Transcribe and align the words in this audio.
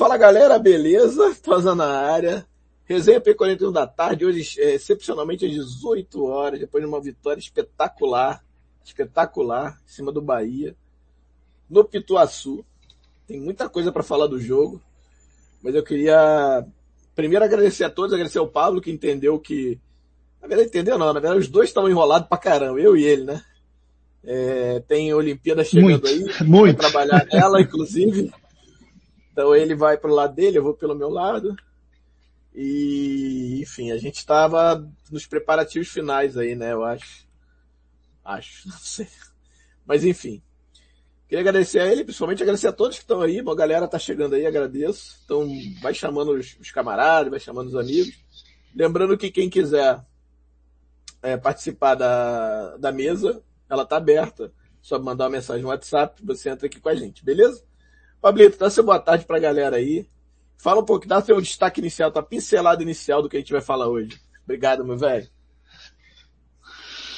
Fala 0.00 0.16
galera, 0.16 0.58
beleza? 0.58 1.36
Tosa 1.44 1.74
na 1.74 1.86
área. 1.86 2.46
Resenha 2.86 3.20
P41 3.20 3.70
da 3.70 3.86
tarde, 3.86 4.24
hoje 4.24 4.58
é, 4.58 4.72
excepcionalmente 4.72 5.44
às 5.44 5.52
18 5.52 6.24
horas, 6.24 6.58
depois 6.58 6.82
de 6.82 6.88
uma 6.88 7.02
vitória 7.02 7.38
espetacular, 7.38 8.42
espetacular, 8.82 9.78
em 9.84 9.92
cima 9.92 10.10
do 10.10 10.22
Bahia, 10.22 10.74
no 11.68 11.84
Pituaçu. 11.84 12.64
Tem 13.26 13.38
muita 13.38 13.68
coisa 13.68 13.92
para 13.92 14.02
falar 14.02 14.26
do 14.26 14.40
jogo, 14.40 14.80
mas 15.62 15.74
eu 15.74 15.84
queria 15.84 16.64
primeiro 17.14 17.44
agradecer 17.44 17.84
a 17.84 17.90
todos, 17.90 18.14
agradecer 18.14 18.38
ao 18.38 18.48
Pablo 18.48 18.80
que 18.80 18.90
entendeu 18.90 19.38
que, 19.38 19.78
na 20.40 20.48
verdade 20.48 20.70
entendeu 20.70 20.96
não, 20.96 21.12
na 21.12 21.20
verdade 21.20 21.40
os 21.40 21.48
dois 21.48 21.68
estavam 21.68 21.90
enrolados 21.90 22.26
pra 22.26 22.38
caramba, 22.38 22.80
eu 22.80 22.96
e 22.96 23.04
ele, 23.04 23.24
né? 23.24 23.44
É, 24.24 24.82
tem 24.88 25.12
Olimpíada 25.12 25.62
chegando 25.62 25.90
muito, 25.90 26.06
aí, 26.06 26.24
muito. 26.46 26.78
trabalhar 26.78 27.26
nela, 27.30 27.60
inclusive. 27.60 28.32
Então 29.32 29.54
ele 29.54 29.74
vai 29.74 29.96
pro 29.96 30.14
lado 30.14 30.34
dele, 30.34 30.58
eu 30.58 30.62
vou 30.62 30.74
pelo 30.74 30.94
meu 30.94 31.08
lado. 31.08 31.56
E, 32.54 33.60
enfim, 33.62 33.92
a 33.92 33.98
gente 33.98 34.16
estava 34.16 34.86
nos 35.10 35.26
preparativos 35.26 35.88
finais 35.88 36.36
aí, 36.36 36.54
né? 36.54 36.72
Eu 36.72 36.84
acho. 36.84 37.26
Acho, 38.24 38.68
não 38.68 38.78
sei. 38.78 39.08
Mas 39.86 40.04
enfim. 40.04 40.42
Queria 41.28 41.42
agradecer 41.42 41.78
a 41.78 41.86
ele, 41.86 42.02
principalmente 42.02 42.42
agradecer 42.42 42.66
a 42.66 42.72
todos 42.72 42.96
que 42.96 43.04
estão 43.04 43.20
aí. 43.20 43.40
Bom, 43.40 43.52
a 43.52 43.56
galera 43.56 43.86
tá 43.86 44.00
chegando 44.00 44.34
aí, 44.34 44.44
agradeço. 44.44 45.20
Então, 45.24 45.48
vai 45.80 45.94
chamando 45.94 46.32
os, 46.32 46.56
os 46.58 46.72
camaradas, 46.72 47.30
vai 47.30 47.38
chamando 47.38 47.68
os 47.68 47.76
amigos. 47.76 48.18
Lembrando 48.74 49.16
que 49.16 49.30
quem 49.30 49.48
quiser 49.48 50.04
é, 51.22 51.36
participar 51.36 51.94
da, 51.94 52.76
da 52.78 52.90
mesa, 52.90 53.42
ela 53.68 53.86
tá 53.86 53.96
aberta. 53.96 54.52
Só 54.82 54.98
mandar 54.98 55.24
uma 55.24 55.30
mensagem 55.30 55.62
no 55.62 55.68
WhatsApp, 55.68 56.20
você 56.24 56.48
entra 56.48 56.66
aqui 56.66 56.80
com 56.80 56.88
a 56.88 56.94
gente, 56.96 57.24
beleza? 57.24 57.62
Pablito, 58.20 58.58
dá 58.58 58.68
seu 58.68 58.84
boa 58.84 58.98
tarde 58.98 59.24
pra 59.24 59.38
galera 59.38 59.76
aí. 59.76 60.06
Fala 60.58 60.80
um 60.80 60.84
pouco, 60.84 61.08
dá 61.08 61.22
seu 61.22 61.40
destaque 61.40 61.80
inicial, 61.80 62.12
tua 62.12 62.22
pincelada 62.22 62.82
inicial 62.82 63.22
do 63.22 63.28
que 63.28 63.36
a 63.36 63.40
gente 63.40 63.52
vai 63.52 63.62
falar 63.62 63.88
hoje. 63.88 64.20
Obrigado, 64.44 64.84
meu 64.84 64.98
velho. 64.98 65.26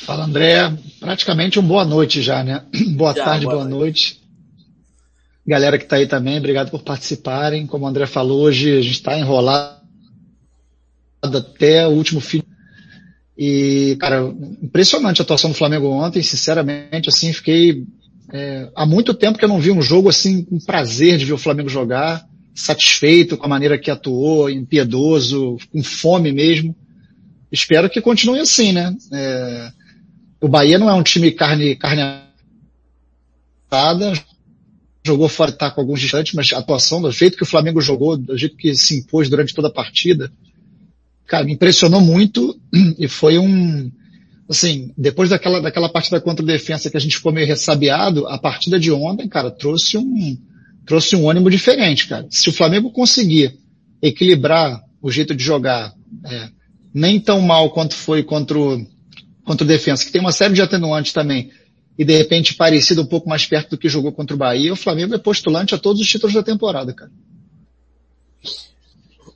Fala, 0.05 0.25
André. 0.25 0.77
Praticamente 1.01 1.59
um 1.59 1.63
boa 1.63 1.85
noite 1.85 2.23
já, 2.23 2.45
né? 2.45 2.65
Boa 2.97 3.15
Já, 3.15 3.25
tarde, 3.25 3.47
boa 3.47 3.59
boa 3.59 3.69
noite. 3.69 4.21
Galera 5.47 5.77
que 5.77 5.85
está 5.85 5.97
aí 5.97 6.07
também, 6.07 6.39
obrigado 6.39 6.71
por 6.71 6.83
participarem. 6.83 7.67
Como 7.67 7.85
o 7.85 7.89
André 7.89 8.07
falou, 8.07 8.43
hoje 8.43 8.79
a 8.79 8.81
gente 8.81 8.95
está 8.95 9.19
enrolado 9.19 9.81
até 11.21 11.87
o 11.87 11.91
último 11.91 12.21
fim. 12.21 12.43
E, 13.37 13.97
cara, 13.99 14.23
impressionante 14.63 15.21
a 15.21 15.25
atuação 15.25 15.51
do 15.51 15.57
Flamengo 15.57 15.89
ontem, 15.89 16.23
sinceramente, 16.23 17.09
assim, 17.09 17.33
fiquei 17.33 17.85
é, 18.33 18.71
há 18.75 18.87
muito 18.87 19.13
tempo 19.13 19.39
que 19.39 19.45
eu 19.45 19.49
não 19.49 19.61
vi 19.61 19.71
um 19.71 19.83
jogo 19.83 20.09
assim 20.09 20.43
com 20.43 20.59
prazer 20.59 21.19
de 21.19 21.27
ver 21.27 21.35
o 21.35 21.39
Flamengo 21.39 21.69
jogar, 21.69 22.27
satisfeito 22.55 23.37
com 23.37 23.45
a 23.45 23.49
maneira 23.49 23.79
que 23.79 23.91
atuou, 23.91 24.49
impiedoso, 24.49 25.59
com 25.71 25.83
fome 25.83 26.33
mesmo. 26.33 26.75
Espero 27.51 27.91
que 27.91 28.01
continue 28.01 28.41
assim, 28.41 28.73
né? 28.73 28.97
É, 29.13 29.73
o 30.41 30.49
Bahia 30.49 30.79
não 30.79 30.89
é 30.89 30.95
um 30.95 31.03
time 31.03 31.31
carne, 31.31 31.77
carne 31.77 32.03
assada, 33.71 34.15
jogou 35.05 35.29
fora 35.29 35.53
tá 35.53 35.71
com 35.71 35.83
alguns 35.83 36.01
distantes, 36.01 36.33
mas 36.33 36.53
a 36.55 36.59
atuação, 36.59 37.03
do 37.03 37.11
jeito 37.13 37.37
que 37.37 37.43
o 37.43 37.47
Flamengo 37.47 37.83
jogou, 37.83 38.17
do 38.17 38.37
jeito 38.37 38.57
que 38.57 38.75
se 38.75 38.99
impôs 38.99 39.29
durante 39.29 39.55
toda 39.55 39.69
a 39.69 39.73
partida, 39.73 40.33
cara, 41.27 41.45
me 41.45 41.53
impressionou 41.53 42.01
muito 42.01 42.59
e 42.99 43.07
foi 43.09 43.39
um, 43.39 43.91
assim, 44.53 44.93
depois 44.97 45.31
daquela, 45.31 45.61
daquela 45.61 45.89
partida 45.89 46.21
contra 46.21 46.45
a 46.45 46.47
defesa 46.47 46.91
que 46.91 46.97
a 46.97 47.01
gente 47.01 47.17
ficou 47.17 47.33
meio 47.33 47.47
ressabiado, 47.47 48.27
a 48.29 48.39
partida 48.39 48.79
de 48.79 48.93
ontem, 48.93 49.27
cara, 49.27 49.51
trouxe 49.51 49.97
um, 49.97 50.39
trouxe 50.87 51.17
um 51.17 51.29
ânimo 51.29 51.51
diferente, 51.51 52.07
cara. 52.07 52.27
Se 52.31 52.49
o 52.49 52.53
Flamengo 52.53 52.91
conseguir 52.91 53.59
equilibrar 54.01 54.83
o 55.01 55.11
jeito 55.11 55.35
de 55.35 55.43
jogar, 55.43 55.95
é, 56.27 56.49
nem 56.93 57.19
tão 57.19 57.41
mal 57.41 57.71
quanto 57.71 57.95
foi 57.95 58.23
contra 58.23 58.59
o, 58.59 58.87
contra 59.43 59.65
o 59.65 59.69
defesa, 59.69 60.05
que 60.05 60.13
tem 60.13 60.21
uma 60.21 60.33
série 60.33 60.55
de 60.55 60.63
atenuantes 60.63 61.13
também, 61.13 61.51
e 61.99 62.05
de 62.05 62.17
repente 62.17 62.55
parecido 62.55 63.03
um 63.03 63.07
pouco 63.07 63.29
mais 63.29 63.47
perto 63.47 63.71
do 63.71 63.79
que 63.79 63.89
jogou 63.89 64.13
contra 64.13 64.35
o 64.37 64.39
Bahia, 64.39 64.73
o 64.73 64.77
Flamengo 64.77 65.15
é 65.15 65.19
postulante 65.19 65.75
a 65.75 65.79
todos 65.79 66.01
os 66.01 66.09
títulos 66.09 66.35
da 66.35 66.43
temporada, 66.43 66.93
cara. 66.93 67.11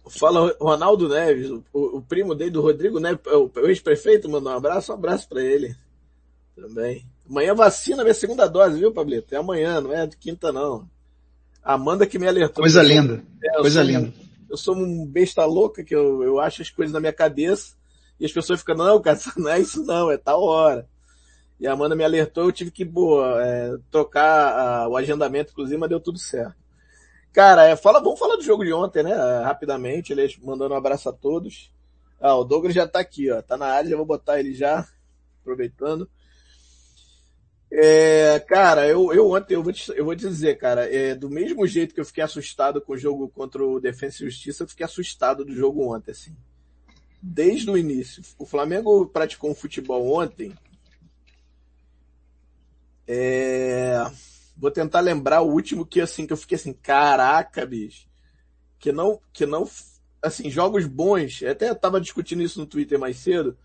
Fala 0.09 0.55
Ronaldo 0.61 1.09
Neves, 1.09 1.51
o, 1.51 1.65
o 1.73 2.03
primo 2.03 2.35
dele 2.35 2.51
do 2.51 2.61
Rodrigo 2.61 3.01
Neves, 3.01 3.21
o, 3.27 3.51
o 3.55 3.67
ex-prefeito, 3.69 4.29
mandou 4.29 4.53
um 4.53 4.57
abraço, 4.57 4.93
um 4.93 4.95
abraço 4.95 5.29
para 5.29 5.43
ele 5.43 5.75
também. 6.55 7.05
Amanhã 7.29 7.55
vacina 7.55 8.03
minha 8.03 8.15
segunda 8.15 8.47
dose, 8.47 8.79
viu, 8.79 8.93
Pablito? 8.93 9.35
É 9.35 9.39
amanhã, 9.39 9.81
não 9.81 9.93
é 9.93 10.07
de 10.07 10.17
quinta 10.17 10.53
não. 10.53 10.89
A 11.63 11.75
Amanda 11.75 12.07
que 12.07 12.19
me 12.19 12.29
alertou. 12.29 12.63
Coisa 12.63 12.83
linda, 12.83 13.25
É, 13.43 13.57
coisa 13.61 13.83
sou 13.83 13.91
linda. 13.91 14.13
eu 14.49 14.57
sou 14.57 14.77
um 14.77 15.05
besta 15.05 15.45
louca 15.45 15.83
que 15.83 15.95
eu, 15.95 16.23
eu 16.23 16.39
acho 16.39 16.63
as 16.63 16.71
coisas 16.71 16.93
na 16.93 17.01
minha 17.01 17.13
cabeça 17.13 17.75
e 18.19 18.25
as 18.25 18.33
pessoas 18.33 18.61
ficam, 18.61 18.77
não, 18.77 19.01
cara, 19.01 19.19
não 19.37 19.51
é 19.51 19.61
isso 19.61 19.85
não, 19.85 20.11
é 20.11 20.17
tal 20.17 20.43
hora. 20.43 20.89
E 21.59 21.67
a 21.67 21.73
Amanda 21.73 21.97
me 21.97 22.05
alertou, 22.05 22.45
eu 22.45 22.53
tive 22.53 22.71
que, 22.71 22.85
boa, 22.85 23.43
é, 23.43 23.77
trocar 23.91 24.53
ah, 24.53 24.89
o 24.89 24.97
agendamento, 24.97 25.53
inclusive, 25.53 25.79
mas 25.79 25.89
deu 25.89 25.99
tudo 25.99 26.19
certo. 26.19 26.55
Cara, 27.37 27.67
é, 27.67 27.77
fala, 27.77 28.01
vamos 28.01 28.19
falar 28.19 28.37
do 28.37 28.43
jogo 28.43 28.65
de 28.65 28.73
ontem, 28.73 29.03
né? 29.03 29.11
É, 29.11 29.45
rapidamente, 29.45 30.11
ele 30.11 30.27
mandando 30.43 30.73
um 30.73 30.77
abraço 30.79 31.07
a 31.11 31.13
todos. 31.13 31.71
Ah, 32.19 32.35
o 32.35 32.45
Douglas 32.45 32.73
já 32.73 32.89
tá 32.89 32.99
aqui, 32.99 33.31
ó, 33.31 33.43
tá 33.43 33.59
na 33.59 33.67
área, 33.67 33.91
já 33.91 33.97
vou 33.99 34.07
botar 34.07 34.41
ele 34.41 34.55
já, 34.55 34.89
aproveitando. 35.43 36.09
É, 37.71 38.41
cara, 38.41 38.89
eu, 38.89 39.13
eu 39.13 39.33
ontem, 39.33 39.53
eu 39.53 39.63
vou, 39.63 39.71
te, 39.71 39.93
eu 39.95 40.07
vou 40.07 40.15
dizer, 40.15 40.57
cara, 40.57 40.91
é, 40.91 41.15
do 41.15 41.29
mesmo 41.29 41.67
jeito 41.67 41.95
que 41.95 42.01
eu 42.01 42.07
fiquei 42.07 42.25
assustado 42.25 42.81
com 42.81 42.95
o 42.95 42.99
jogo 42.99 43.29
contra 43.29 43.63
o 43.63 43.79
Defensa 43.79 44.23
e 44.23 44.31
Justiça, 44.31 44.63
eu 44.63 44.69
fiquei 44.69 44.87
assustado 44.87 45.45
do 45.45 45.55
jogo 45.55 45.95
ontem, 45.95 46.13
assim. 46.13 46.35
Desde 47.21 47.71
o 47.71 47.77
início. 47.77 48.23
O 48.39 48.47
Flamengo 48.47 49.05
praticou 49.09 49.51
um 49.51 49.55
futebol 49.55 50.11
ontem. 50.11 50.55
É, 53.07 54.11
vou 54.57 54.71
tentar 54.71 55.01
lembrar 55.01 55.43
o 55.43 55.51
último 55.51 55.87
que, 55.87 56.01
assim, 56.01 56.27
que 56.27 56.33
eu 56.33 56.37
fiquei 56.37 56.57
assim, 56.57 56.73
caraca, 56.73 57.65
bicho. 57.67 58.07
Que 58.79 58.93
não, 58.93 59.21
que 59.33 59.45
não, 59.47 59.69
assim, 60.23 60.51
jogos 60.51 60.87
bons, 60.87 61.43
eu 61.43 61.51
até 61.51 61.75
tava 61.75 62.01
discutindo 62.01 62.43
isso 62.43 62.59
no 62.59 62.67
Twitter 62.67 62.99
mais 62.99 63.19
cedo, 63.19 63.57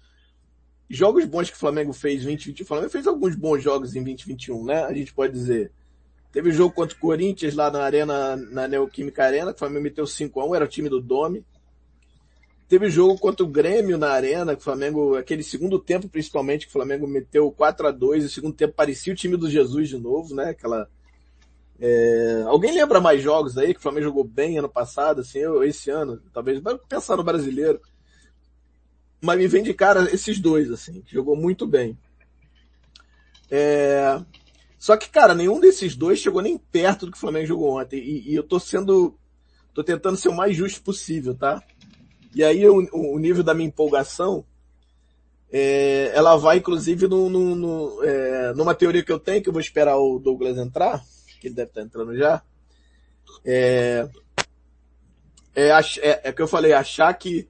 jogos 0.89 1.25
bons 1.25 1.49
que 1.49 1.55
o 1.55 1.59
Flamengo 1.59 1.93
fez 1.93 2.21
em 2.21 2.25
2021. 2.25 2.63
O 2.63 2.67
Flamengo 2.67 2.89
fez 2.89 3.07
alguns 3.07 3.35
bons 3.35 3.63
jogos 3.63 3.95
em 3.95 4.03
2021, 4.03 4.65
né? 4.65 4.83
A 4.83 4.93
gente 4.93 5.13
pode 5.13 5.33
dizer. 5.33 5.71
Teve 6.31 6.51
jogo 6.51 6.73
contra 6.73 6.95
o 6.95 6.99
Corinthians 6.99 7.55
lá 7.55 7.69
na 7.69 7.83
Arena, 7.83 8.37
na 8.37 8.67
Neoquímica 8.67 9.23
Arena, 9.23 9.51
que 9.51 9.57
o 9.57 9.59
Flamengo 9.59 9.83
meteu 9.83 10.05
5x1, 10.05 10.55
era 10.55 10.65
o 10.65 10.67
time 10.67 10.87
do 10.87 11.01
Domi. 11.01 11.45
Teve 12.71 12.89
jogo 12.89 13.19
contra 13.19 13.43
o 13.43 13.49
Grêmio 13.49 13.97
na 13.97 14.11
Arena, 14.11 14.55
que 14.55 14.61
o 14.61 14.63
Flamengo, 14.63 15.17
aquele 15.17 15.43
segundo 15.43 15.77
tempo 15.77 16.07
principalmente, 16.07 16.67
que 16.67 16.69
o 16.69 16.71
Flamengo 16.71 17.05
meteu 17.05 17.51
4 17.51 17.85
a 17.85 17.91
2 17.91 18.23
e 18.23 18.27
o 18.27 18.29
segundo 18.29 18.55
tempo 18.55 18.73
parecia 18.73 19.11
o 19.11 19.15
time 19.15 19.35
do 19.35 19.49
Jesus 19.49 19.89
de 19.89 19.97
novo, 19.97 20.33
né? 20.33 20.51
Aquela. 20.51 20.89
é, 21.77 22.43
Alguém 22.45 22.73
lembra 22.73 23.01
mais 23.01 23.21
jogos 23.21 23.57
aí 23.57 23.73
que 23.73 23.79
o 23.81 23.83
Flamengo 23.83 24.05
jogou 24.05 24.23
bem 24.23 24.57
ano 24.57 24.69
passado, 24.69 25.19
assim, 25.19 25.39
esse 25.65 25.89
ano, 25.89 26.21
talvez, 26.31 26.61
vai 26.61 26.77
pensar 26.77 27.17
no 27.17 27.25
brasileiro. 27.25 27.81
Mas 29.19 29.37
me 29.37 29.49
vem 29.49 29.63
de 29.63 29.73
cara 29.73 30.09
esses 30.09 30.39
dois, 30.39 30.71
assim, 30.71 31.01
que 31.01 31.13
jogou 31.13 31.35
muito 31.35 31.67
bem. 31.67 31.99
É, 33.49 34.17
Só 34.79 34.95
que, 34.95 35.09
cara, 35.09 35.35
nenhum 35.35 35.59
desses 35.59 35.93
dois 35.93 36.19
chegou 36.19 36.41
nem 36.41 36.57
perto 36.57 37.05
do 37.05 37.11
que 37.11 37.17
o 37.17 37.21
Flamengo 37.21 37.47
jogou 37.47 37.81
ontem. 37.81 37.99
E, 37.99 38.31
e 38.31 38.33
eu 38.33 38.43
tô 38.43 38.61
sendo. 38.61 39.19
tô 39.73 39.83
tentando 39.83 40.15
ser 40.15 40.29
o 40.29 40.33
mais 40.33 40.55
justo 40.55 40.81
possível, 40.81 41.35
tá? 41.35 41.61
E 42.33 42.43
aí 42.43 42.67
o, 42.67 42.87
o 42.93 43.19
nível 43.19 43.43
da 43.43 43.53
minha 43.53 43.67
empolgação, 43.67 44.45
é, 45.51 46.11
ela 46.13 46.37
vai 46.37 46.57
inclusive 46.57 47.07
no, 47.07 47.29
no, 47.29 47.55
no, 47.55 48.03
é, 48.03 48.53
numa 48.53 48.73
teoria 48.73 49.03
que 49.03 49.11
eu 49.11 49.19
tenho, 49.19 49.41
que 49.41 49.49
eu 49.49 49.53
vou 49.53 49.61
esperar 49.61 49.97
o 49.97 50.17
Douglas 50.17 50.57
entrar, 50.57 51.03
que 51.39 51.47
ele 51.47 51.55
deve 51.55 51.69
estar 51.69 51.81
entrando 51.81 52.15
já. 52.15 52.41
É, 53.43 54.07
é, 55.55 55.69
é, 55.69 56.21
é 56.23 56.31
que 56.31 56.41
eu 56.41 56.47
falei, 56.47 56.73
achar 56.73 57.13
que 57.13 57.49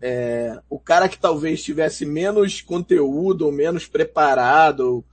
é, 0.00 0.60
o 0.68 0.78
cara 0.78 1.08
que 1.08 1.18
talvez 1.18 1.62
tivesse 1.62 2.04
menos 2.04 2.60
conteúdo 2.60 3.46
ou 3.46 3.52
menos 3.52 3.86
preparado, 3.86 5.04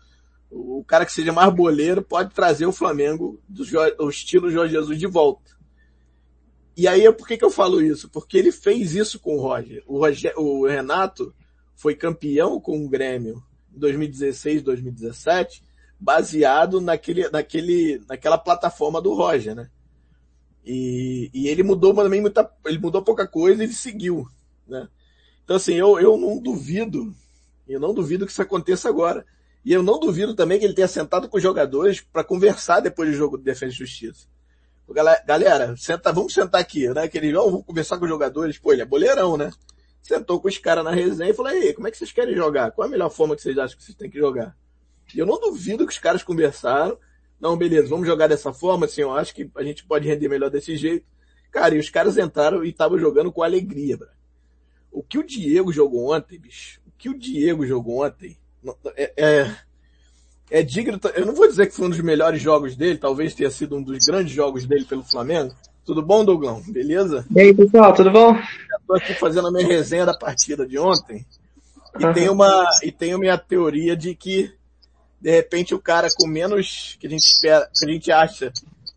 o, 0.52 0.80
o 0.80 0.84
cara 0.84 1.06
que 1.06 1.14
seja 1.14 1.32
mais 1.32 1.54
boleiro, 1.54 2.02
pode 2.02 2.34
trazer 2.34 2.66
o 2.66 2.74
Flamengo 2.74 3.40
do, 3.48 3.64
do 3.98 4.10
estilo 4.10 4.52
Jorge 4.52 4.74
Jesus 4.74 5.00
de 5.00 5.08
volta. 5.08 5.54
E 6.76 6.88
aí, 6.88 7.12
por 7.14 7.28
que, 7.28 7.38
que 7.38 7.46
eu 7.46 7.52
falo 7.52 7.82
isso? 7.82 8.10
Porque 8.10 8.38
ele 8.38 8.52
fez 8.52 8.96
isso 8.96 9.20
com 9.20 9.38
o 9.38 9.42
Roger. 9.42 9.84
O, 9.86 10.00
Roger, 10.00 10.34
o 10.38 10.66
Renato 10.66 11.34
foi 11.76 11.96
campeão 11.96 12.60
com 12.60 12.84
o 12.84 12.90
Grêmio 12.90 13.44
em 13.74 13.80
2016, 13.80 14.62
2017, 14.64 15.64
baseado 16.00 16.82
naquele, 16.82 17.30
naquele, 17.30 18.02
naquela 18.08 18.38
plataforma 18.38 19.02
do 19.02 19.14
Roger, 19.14 19.56
né? 19.56 19.70
E, 20.66 21.30
e 21.34 21.48
ele 21.48 21.62
mudou 21.62 21.94
também 21.94 22.22
muita, 22.22 22.50
ele 22.66 22.80
mudou 22.80 23.02
pouca 23.02 23.28
coisa 23.28 23.62
e 23.62 23.66
ele 23.66 23.74
seguiu, 23.74 24.28
né? 24.68 24.88
Então 25.44 25.58
assim, 25.58 25.74
eu, 25.74 26.00
eu 26.00 26.18
não 26.18 26.40
duvido, 26.40 27.14
eu 27.68 27.80
não 27.80 27.94
duvido 27.94 28.26
que 28.26 28.32
isso 28.32 28.42
aconteça 28.42 28.90
agora. 28.90 29.26
E 29.66 29.72
eu 29.72 29.82
não 29.82 30.00
duvido 30.00 30.36
também 30.36 30.60
que 30.60 30.66
ele 30.66 30.74
tenha 30.74 30.88
sentado 30.88 31.30
com 31.30 31.38
os 31.38 31.44
jogadores 31.44 32.02
para 32.02 32.24
conversar 32.24 32.82
depois 32.82 33.10
do 33.10 33.16
jogo 33.16 33.38
de 33.38 33.44
Defesa 33.44 33.72
e 33.72 33.76
Justiça. 33.76 34.28
Galera, 35.26 35.76
senta, 35.78 36.12
vamos 36.12 36.34
sentar 36.34 36.60
aqui, 36.60 36.88
né? 36.90 37.08
Que 37.08 37.18
eles, 37.18 37.36
oh, 37.36 37.50
vamos 37.50 37.66
conversar 37.66 37.98
com 37.98 38.06
os 38.06 38.10
jogadores. 38.10 38.58
Pô, 38.58 38.74
ele 38.74 38.82
é 38.82 38.86
boleirão, 38.86 39.38
né? 39.38 39.52
Sentou 40.02 40.40
com 40.42 40.50
os 40.50 40.58
caras 40.58 40.84
na 40.84 40.92
resenha 40.92 41.32
e 41.32 41.34
falou, 41.34 41.52
aí, 41.52 41.74
como 41.74 41.88
é 41.88 41.92
que 41.92 41.98
vocês 41.98 42.12
querem 42.12 42.36
jogar? 42.36 42.72
Qual 42.72 42.86
é 42.86 42.90
a 42.90 42.92
melhor 42.92 43.10
forma 43.10 43.36
que 43.36 43.42
vocês 43.42 43.58
acham 43.58 43.78
que 43.78 43.84
vocês 43.84 43.98
têm 43.98 44.10
que 44.10 44.20
jogar? 44.20 44.56
E 45.16 45.20
eu 45.20 45.26
não 45.26 45.40
duvido 45.40 45.86
que 45.86 45.94
os 45.94 46.00
caras 46.00 46.24
conversaram. 46.24 46.98
Não, 47.40 47.58
beleza, 47.58 47.88
vamos 47.88 48.08
jogar 48.08 48.28
dessa 48.28 48.54
forma, 48.54 48.86
assim, 48.86 49.02
eu 49.02 49.14
acho 49.14 49.34
que 49.34 49.50
a 49.56 49.64
gente 49.64 49.86
pode 49.86 50.08
render 50.08 50.30
melhor 50.30 50.50
desse 50.50 50.76
jeito. 50.78 51.06
Cara, 51.52 51.76
e 51.76 51.80
os 51.80 51.90
caras 51.90 52.18
entraram 52.18 52.64
e 52.64 52.70
estavam 52.70 52.98
jogando 52.98 53.32
com 53.32 53.44
alegria, 53.44 53.98
bro. 53.98 54.08
O 54.92 55.04
que 55.04 55.18
o 55.18 55.24
Diego 55.24 55.72
jogou 55.72 56.14
ontem, 56.14 56.40
bicho, 56.40 56.80
o 56.88 56.92
que 56.98 57.10
o 57.10 57.18
Diego 57.18 57.66
jogou 57.66 58.06
ontem, 58.06 58.38
é, 58.96 59.14
é, 59.18 59.56
é 60.50 60.62
digno, 60.62 61.00
eu 61.16 61.26
não 61.26 61.34
vou 61.34 61.48
dizer 61.48 61.68
que 61.68 61.76
foi 61.76 61.88
um 61.88 61.90
dos 61.90 62.00
melhores 62.00 62.42
jogos 62.42 62.76
dele, 62.76 62.98
talvez 62.98 63.34
tenha 63.34 63.50
sido 63.50 63.76
um 63.76 63.82
dos 63.82 64.06
grandes 64.06 64.34
jogos 64.34 64.66
dele 64.66 64.86
pelo 64.86 65.04
Flamengo. 65.04 65.54
Tudo 65.86 66.02
bom, 66.02 66.24
Douglão? 66.24 66.62
Beleza? 66.68 67.26
E 67.36 67.42
aí, 67.42 67.54
pessoal, 67.54 67.94
tudo 67.94 68.10
bom? 68.10 68.38
Estou 68.80 68.96
aqui 68.96 69.14
fazendo 69.16 69.48
a 69.48 69.52
minha 69.52 69.68
resenha 69.68 70.06
da 70.06 70.18
partida 70.18 70.66
de 70.66 70.78
ontem. 70.78 71.26
E 72.00 72.06
uhum. 72.06 72.14
tem 72.14 72.30
uma, 72.30 72.66
e 72.84 72.92
tenho 72.92 73.20
minha 73.20 73.38
teoria 73.38 73.96
de 73.96 74.16
que, 74.16 74.54
de 75.20 75.30
repente, 75.30 75.76
o 75.76 75.80
cara 75.80 76.08
com 76.18 76.26
menos, 76.26 76.98
que 77.00 77.08
a 77.08 77.10
gente 77.10 77.28
espera, 77.28 77.70
que 77.78 77.86
a 77.86 77.90
gente 77.90 78.12
acha 78.12 78.54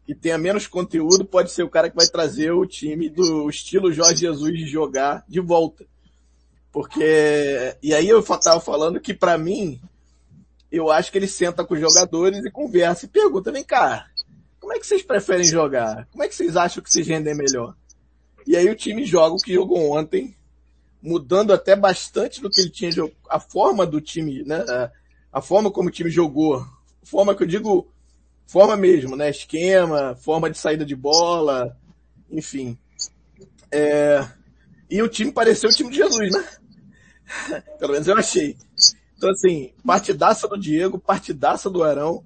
que 0.06 0.14
tenha 0.14 0.38
menos 0.38 0.68
conteúdo, 0.68 1.24
pode 1.24 1.50
ser 1.50 1.64
o 1.64 1.68
cara 1.68 1.90
que 1.90 1.96
vai 1.96 2.06
trazer 2.06 2.52
o 2.52 2.64
time 2.64 3.08
do 3.08 3.50
estilo 3.50 3.92
Jorge 3.92 4.20
Jesus 4.20 4.52
de 4.52 4.66
jogar 4.66 5.24
de 5.28 5.40
volta. 5.40 5.84
Porque, 6.70 7.74
e 7.82 7.92
aí 7.92 8.08
eu 8.08 8.22
tava 8.22 8.60
falando 8.60 9.00
que 9.00 9.12
para 9.12 9.36
mim, 9.36 9.80
eu 10.76 10.90
acho 10.90 11.10
que 11.10 11.18
ele 11.18 11.28
senta 11.28 11.64
com 11.64 11.74
os 11.74 11.80
jogadores 11.80 12.44
e 12.44 12.50
conversa 12.50 13.04
e 13.04 13.08
pergunta, 13.08 13.52
vem 13.52 13.64
cá, 13.64 14.06
como 14.60 14.72
é 14.72 14.78
que 14.78 14.86
vocês 14.86 15.02
preferem 15.02 15.46
jogar? 15.46 16.08
Como 16.10 16.24
é 16.24 16.28
que 16.28 16.34
vocês 16.34 16.56
acham 16.56 16.82
que 16.82 16.92
vocês 16.92 17.06
rendem 17.06 17.36
melhor? 17.36 17.74
E 18.46 18.56
aí 18.56 18.68
o 18.68 18.74
time 18.74 19.04
joga 19.04 19.34
o 19.34 19.38
que 19.38 19.54
jogou 19.54 19.92
ontem, 19.92 20.36
mudando 21.02 21.52
até 21.52 21.76
bastante 21.76 22.40
do 22.40 22.50
que 22.50 22.60
ele 22.60 22.70
tinha 22.70 22.90
a 23.28 23.38
forma 23.38 23.86
do 23.86 24.00
time, 24.00 24.42
né? 24.44 24.64
A 25.32 25.40
forma 25.40 25.70
como 25.70 25.88
o 25.88 25.92
time 25.92 26.10
jogou, 26.10 26.64
forma 27.02 27.34
que 27.34 27.42
eu 27.42 27.46
digo, 27.46 27.88
forma 28.46 28.76
mesmo, 28.76 29.16
né? 29.16 29.30
Esquema, 29.30 30.16
forma 30.16 30.50
de 30.50 30.58
saída 30.58 30.84
de 30.84 30.96
bola, 30.96 31.76
enfim. 32.30 32.76
É... 33.70 34.26
E 34.90 35.02
o 35.02 35.08
time 35.08 35.32
pareceu 35.32 35.70
o 35.70 35.72
time 35.72 35.90
de 35.90 35.96
Jesus, 35.96 36.32
né? 36.32 37.62
Pelo 37.78 37.92
menos 37.92 38.06
eu 38.08 38.16
achei. 38.16 38.56
Então, 39.16 39.30
assim, 39.30 39.72
partidaça 39.84 40.46
do 40.46 40.58
Diego, 40.58 40.98
partidaça 40.98 41.70
do 41.70 41.82
Arão, 41.82 42.24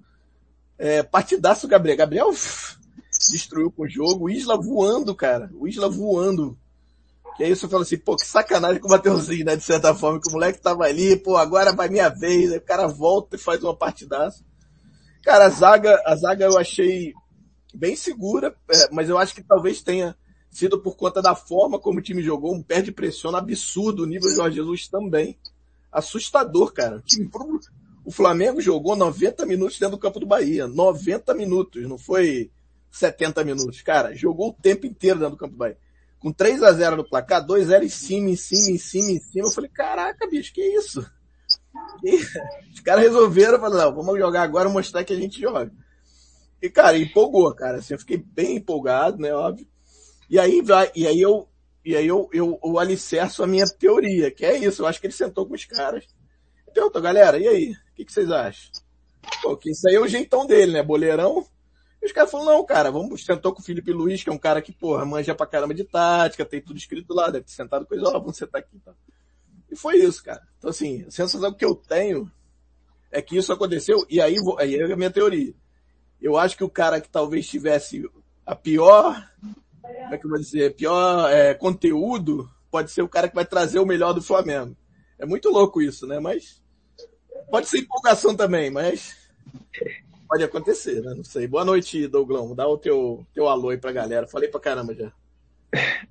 é, 0.77 1.03
partidaça 1.03 1.67
do 1.67 1.71
Gabriel. 1.71 1.97
Gabriel 1.97 2.31
destruiu 3.31 3.71
com 3.71 3.85
o 3.85 3.89
jogo, 3.89 4.25
o 4.25 4.31
Isla 4.31 4.61
voando, 4.61 5.15
cara. 5.15 5.51
O 5.55 5.69
Isla 5.69 5.89
voando. 5.89 6.59
Que 7.37 7.45
aí 7.45 7.55
você 7.55 7.69
fala 7.69 7.83
assim, 7.83 7.97
pô, 7.97 8.17
que 8.17 8.27
sacanagem 8.27 8.81
com 8.81 8.89
o 8.89 8.91
Mateuzinho, 8.91 9.45
né? 9.45 9.57
De 9.57 9.63
certa 9.63 9.95
forma, 9.95 10.21
que 10.21 10.29
o 10.29 10.33
moleque 10.33 10.61
tava 10.61 10.85
ali, 10.85 11.17
pô, 11.17 11.37
agora 11.37 11.73
vai 11.73 11.89
minha 11.89 12.09
vez. 12.09 12.51
Aí 12.51 12.59
o 12.59 12.63
cara 12.63 12.89
volta 12.89 13.37
e 13.37 13.39
faz 13.39 13.63
uma 13.63 13.75
partidaça. 13.75 14.45
Cara, 15.23 15.47
a 15.47 15.51
zaga, 15.51 16.03
a 16.05 16.17
zaga 16.17 16.47
eu 16.47 16.59
achei 16.59 17.15
bem 17.73 17.95
segura, 17.95 18.55
é, 18.69 18.89
mas 18.91 19.09
eu 19.09 19.17
acho 19.17 19.35
que 19.35 19.43
talvez 19.43 19.81
tenha 19.81 20.17
sido 20.51 20.81
por 20.81 20.97
conta 20.97 21.23
da 21.23 21.37
forma 21.37 21.79
como 21.79 22.01
o 22.01 22.03
time 22.03 22.21
jogou, 22.21 22.53
um 22.53 22.63
pé 22.63 22.83
de 22.83 22.91
pressão 22.91 23.37
absurdo, 23.37 24.03
o 24.03 24.07
nível 24.07 24.29
Jorge 24.35 24.57
Jesus 24.57 24.89
também 24.89 25.39
assustador, 25.93 26.73
cara. 26.73 27.03
O 28.05 28.11
Flamengo 28.11 28.61
jogou 28.61 28.97
90 28.97 29.45
minutos 29.47 29.79
dentro 29.79 29.97
do 29.97 30.01
campo 30.01 30.21
do 30.21 30.27
Bahia. 30.27 30.67
90 30.67 31.35
minutos, 31.35 31.87
não 31.89 31.99
foi 31.99 32.51
70 32.91 33.45
minutos. 33.45 33.83
Cara, 33.83 34.15
jogou 34.15 34.51
o 34.51 34.53
tempo 34.53 34.87
inteiro 34.87 35.19
dentro 35.19 35.35
do 35.35 35.39
campo 35.39 35.53
do 35.53 35.59
Bahia. 35.59 35.79
Com 36.19 36.33
3 36.33 36.63
a 36.63 36.73
0 36.73 36.97
no 36.97 37.09
placar, 37.09 37.45
2 37.45 37.67
a 37.67 37.69
0 37.69 37.85
em 37.85 37.89
cima, 37.89 38.31
em 38.31 38.37
cima, 38.37 38.71
em 38.71 38.79
cima, 38.79 39.11
em 39.11 39.21
cima. 39.21 39.49
Eu 39.49 39.53
falei, 39.53 39.71
caraca, 39.71 40.29
bicho, 40.29 40.53
que 40.53 40.63
isso? 40.63 41.05
E 42.05 42.17
os 42.75 42.81
caras 42.81 43.05
resolveram, 43.05 43.59
falaram, 43.59 43.95
vamos 43.95 44.19
jogar 44.19 44.43
agora, 44.43 44.69
mostrar 44.69 45.05
que 45.05 45.13
a 45.13 45.17
gente 45.17 45.41
joga. 45.41 45.73
E, 46.61 46.69
cara, 46.69 46.99
empolgou, 46.99 47.55
cara. 47.55 47.79
Assim, 47.79 47.95
eu 47.95 47.99
fiquei 47.99 48.19
bem 48.19 48.57
empolgado, 48.57 49.19
né, 49.19 49.33
óbvio. 49.33 49.67
E 50.29 50.39
aí, 50.39 50.61
vai, 50.61 50.91
e 50.95 51.07
aí 51.07 51.21
eu 51.21 51.49
e 51.85 51.97
aí 51.97 52.07
eu, 52.07 52.29
eu, 52.33 52.59
eu 52.63 52.79
alicerço 52.79 53.43
a 53.43 53.47
minha 53.47 53.65
teoria, 53.67 54.31
que 54.31 54.45
é 54.45 54.57
isso. 54.57 54.83
Eu 54.83 54.87
acho 54.87 55.01
que 55.01 55.07
ele 55.07 55.15
sentou 55.15 55.47
com 55.47 55.55
os 55.55 55.65
caras. 55.65 56.05
E 56.69 56.71
perguntou, 56.71 57.01
galera, 57.01 57.39
e 57.39 57.49
aí? 57.49 57.73
O 57.73 57.95
que, 57.95 58.05
que 58.05 58.13
vocês 58.13 58.31
acham? 58.31 58.71
Pô, 59.43 59.57
que 59.57 59.71
isso 59.71 59.89
aí 59.89 59.95
é 59.95 60.01
o 60.01 60.07
jeitão 60.07 60.47
dele, 60.47 60.73
né? 60.73 60.83
Boleirão. 60.83 61.47
E 62.03 62.07
os 62.07 62.13
caras 62.13 62.31
falaram, 62.31 62.59
não, 62.59 62.65
cara, 62.65 62.91
vamos, 62.91 63.25
sentou 63.25 63.53
com 63.53 63.61
o 63.61 63.65
Felipe 63.65 63.93
Luiz, 63.93 64.23
que 64.23 64.31
é 64.31 64.33
um 64.33 64.39
cara 64.39 64.63
que, 64.63 64.73
porra, 64.73 65.05
manja 65.05 65.35
pra 65.35 65.47
caramba 65.47 65.75
de 65.75 65.85
tática, 65.85 66.47
tem 66.47 66.61
tudo 66.61 66.79
escrito 66.79 67.13
lá, 67.13 67.29
deve 67.29 67.45
ter 67.45 67.53
sentado 67.53 67.87
eles, 67.91 68.05
ó, 68.05 68.13
vamos 68.13 68.39
sentar 68.39 68.63
aqui, 68.63 68.79
tá? 68.79 68.95
E 69.71 69.77
foi 69.77 69.99
isso, 69.99 70.25
cara. 70.25 70.43
Então, 70.57 70.71
assim, 70.71 71.05
a 71.07 71.11
sensação 71.11 71.53
que 71.53 71.65
eu 71.65 71.75
tenho 71.75 72.31
é 73.11 73.21
que 73.21 73.37
isso 73.37 73.53
aconteceu, 73.53 74.07
e 74.09 74.21
aí, 74.21 74.37
aí 74.59 74.77
é 74.77 74.93
a 74.93 74.97
minha 74.97 75.11
teoria. 75.11 75.55
Eu 76.21 76.39
acho 76.39 76.57
que 76.57 76.65
o 76.65 76.71
cara 76.71 77.01
que 77.01 77.09
talvez 77.09 77.47
tivesse 77.47 78.09
a 78.47 78.55
pior 78.55 79.31
como 79.83 80.15
é 80.15 80.19
que 80.19 80.27
eu 80.27 80.31
vou 80.31 80.39
dizer, 80.39 80.75
pior 80.75 81.31
é, 81.31 81.55
conteúdo 81.55 82.49
pode 82.71 82.91
ser 82.91 83.03
o 83.03 83.09
cara 83.09 83.29
que 83.29 83.35
vai 83.35 83.45
trazer 83.45 83.79
o 83.79 83.87
melhor 83.87 84.13
do 84.13 84.23
Flamengo. 84.23 84.77
É 85.19 85.27
muito 85.27 85.51
louco 85.51 85.83
isso, 85.83 86.07
né? 86.07 86.19
Mas 86.19 86.63
pode 87.51 87.69
ser 87.69 87.79
empolgação 87.79 88.35
também, 88.35 88.71
mas 88.71 89.17
pode 90.29 90.45
acontecer, 90.45 91.03
né? 91.03 91.13
Não 91.15 91.25
sei. 91.25 91.47
Boa 91.47 91.65
noite, 91.65 92.07
Douglão. 92.07 92.55
Dá 92.55 92.67
o 92.67 92.79
teu, 92.79 93.27
teu 93.35 93.49
alô 93.49 93.71
aí 93.71 93.77
pra 93.77 93.93
galera. 93.93 94.27
Falei 94.27 94.49
pra 94.49 94.61
caramba 94.61 94.95
já. 94.95 95.13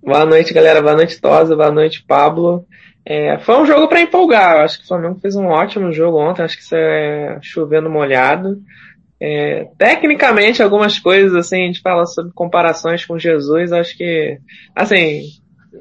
Boa 0.03 0.25
noite, 0.25 0.53
galera. 0.53 0.81
Boa 0.81 0.95
noite, 0.95 1.19
Tosa. 1.19 1.55
Boa 1.55 1.71
noite, 1.71 2.03
Pablo. 2.03 2.65
É, 3.05 3.39
foi 3.39 3.57
um 3.57 3.65
jogo 3.65 3.87
para 3.87 4.01
empolgar. 4.01 4.57
Eu 4.57 4.63
acho 4.63 4.79
que 4.79 4.85
o 4.85 4.87
Flamengo 4.87 5.19
fez 5.19 5.35
um 5.35 5.47
ótimo 5.47 5.91
jogo 5.91 6.19
ontem. 6.19 6.43
Acho 6.43 6.57
que 6.57 6.63
isso 6.63 6.75
é 6.75 7.39
chovendo 7.41 7.89
molhado. 7.89 8.61
É, 9.21 9.67
tecnicamente, 9.77 10.63
algumas 10.63 10.97
coisas, 10.97 11.35
assim, 11.35 11.63
a 11.63 11.65
gente 11.67 11.81
fala 11.81 12.05
sobre 12.05 12.31
comparações 12.33 13.05
com 13.05 13.19
Jesus, 13.19 13.73
acho 13.73 13.97
que, 13.97 14.37
assim, 14.73 15.23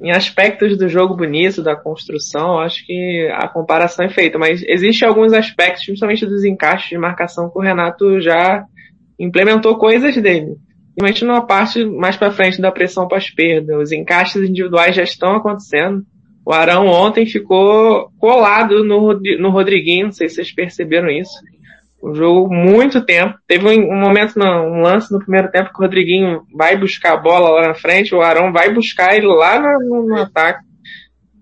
em 0.02 0.11
aspectos 0.11 0.76
do 0.76 0.88
jogo 0.88 1.17
bonito, 1.17 1.62
da 1.62 1.76
construção, 1.76 2.58
acho 2.58 2.85
que 2.85 3.29
a 3.32 3.46
comparação 3.46 4.05
é 4.05 4.11
feita, 4.11 4.38
mas 4.38 4.62
existem 4.67 5.08
alguns 5.08 5.32
aspectos, 5.32 5.85
principalmente 5.85 6.26
dos 6.26 6.44
encaixes 6.44 6.88
de 6.88 6.99
marcação, 6.99 7.49
que 7.49 7.58
o 7.58 7.62
Renato 7.62 8.20
já 8.20 8.64
implementou 9.19 9.79
coisas 9.79 10.17
dele. 10.17 10.56
Principalmente 10.96 11.25
numa 11.25 11.46
parte 11.46 11.85
mais 11.85 12.17
para 12.17 12.32
frente 12.32 12.61
da 12.61 12.73
pressão 12.73 13.06
pós-perda. 13.06 13.79
Os 13.79 13.93
encaixes 13.93 14.43
individuais 14.49 14.97
já 14.97 15.04
estão 15.04 15.37
acontecendo. 15.37 16.02
O 16.45 16.52
Arão 16.52 16.87
ontem 16.87 17.25
ficou 17.25 18.11
colado 18.18 18.83
no, 18.83 19.14
no 19.38 19.50
Rodriguinho, 19.50 20.07
não 20.07 20.12
sei 20.12 20.28
se 20.28 20.37
vocês 20.37 20.52
perceberam 20.52 21.09
isso 21.09 21.38
o 22.00 22.14
jogo 22.14 22.52
muito 22.52 23.05
tempo. 23.05 23.35
Teve 23.47 23.67
um, 23.67 23.93
um 23.93 24.00
momento, 24.00 24.38
no, 24.38 24.47
um 24.47 24.83
lance 24.83 25.12
no 25.12 25.19
primeiro 25.19 25.50
tempo 25.50 25.71
que 25.73 25.78
o 25.78 25.83
Rodriguinho 25.83 26.43
vai 26.55 26.76
buscar 26.76 27.14
a 27.14 27.17
bola 27.17 27.50
lá 27.50 27.69
na 27.69 27.75
frente, 27.75 28.14
o 28.14 28.23
Arão 28.23 28.52
vai 28.52 28.73
buscar 28.73 29.17
ele 29.17 29.26
lá 29.26 29.61
no, 29.61 30.07
no 30.07 30.17
ataque. 30.17 30.61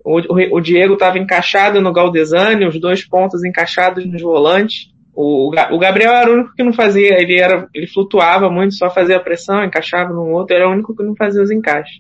O, 0.05 0.21
o, 0.21 0.57
o 0.57 0.61
Diego 0.61 0.95
estava 0.95 1.19
encaixado 1.19 1.81
no 1.81 1.93
Galdesani, 1.93 2.67
os 2.67 2.81
dois 2.81 3.05
pontos 3.07 3.45
encaixados 3.45 4.07
nos 4.07 4.23
volantes. 4.23 4.87
O, 5.15 5.49
o 5.49 5.79
Gabriel 5.79 6.13
era 6.13 6.31
o 6.31 6.35
único 6.35 6.55
que 6.55 6.63
não 6.63 6.73
fazia, 6.73 7.21
ele 7.21 7.39
era, 7.39 7.67
ele 7.75 7.87
flutuava 7.87 8.51
muito, 8.51 8.75
só 8.75 8.91
fazia 8.91 9.17
a 9.17 9.21
pressão, 9.21 9.65
encaixava 9.65 10.13
no 10.13 10.31
outro, 10.31 10.55
era 10.55 10.69
o 10.69 10.73
único 10.73 10.95
que 10.95 11.03
não 11.03 11.17
fazia 11.17 11.43
os 11.43 11.51
encaixes. 11.51 11.97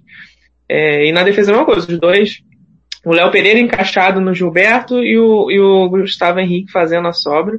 É, 0.68 1.06
e 1.06 1.12
na 1.12 1.22
defesa 1.22 1.50
a 1.50 1.54
mesma 1.54 1.66
coisa, 1.66 1.90
os 1.90 1.98
dois, 1.98 2.40
o 3.04 3.12
Léo 3.12 3.30
Pereira 3.30 3.58
encaixado 3.58 4.20
no 4.20 4.34
Gilberto 4.34 5.02
e 5.02 5.18
o, 5.18 5.50
e 5.50 5.58
o 5.58 5.88
Gustavo 5.88 6.40
Henrique 6.40 6.70
fazendo 6.70 7.08
a 7.08 7.12
sobra. 7.12 7.58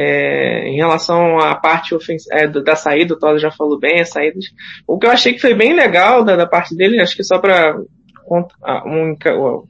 É, 0.00 0.68
em 0.68 0.76
relação 0.76 1.40
à 1.40 1.56
parte 1.56 1.92
é, 2.30 2.46
da 2.46 2.76
saída, 2.76 3.14
o 3.14 3.18
Todd 3.18 3.36
já 3.40 3.50
falou 3.50 3.80
bem, 3.80 4.00
as 4.00 4.10
saídas. 4.10 4.44
O 4.86 4.96
que 4.96 5.06
eu 5.06 5.10
achei 5.10 5.32
que 5.32 5.40
foi 5.40 5.54
bem 5.54 5.74
legal 5.74 6.22
da, 6.22 6.36
da 6.36 6.46
parte 6.46 6.76
dele, 6.76 7.00
acho 7.00 7.16
que 7.16 7.24
só 7.24 7.38
para 7.40 7.76
uma 8.84 9.16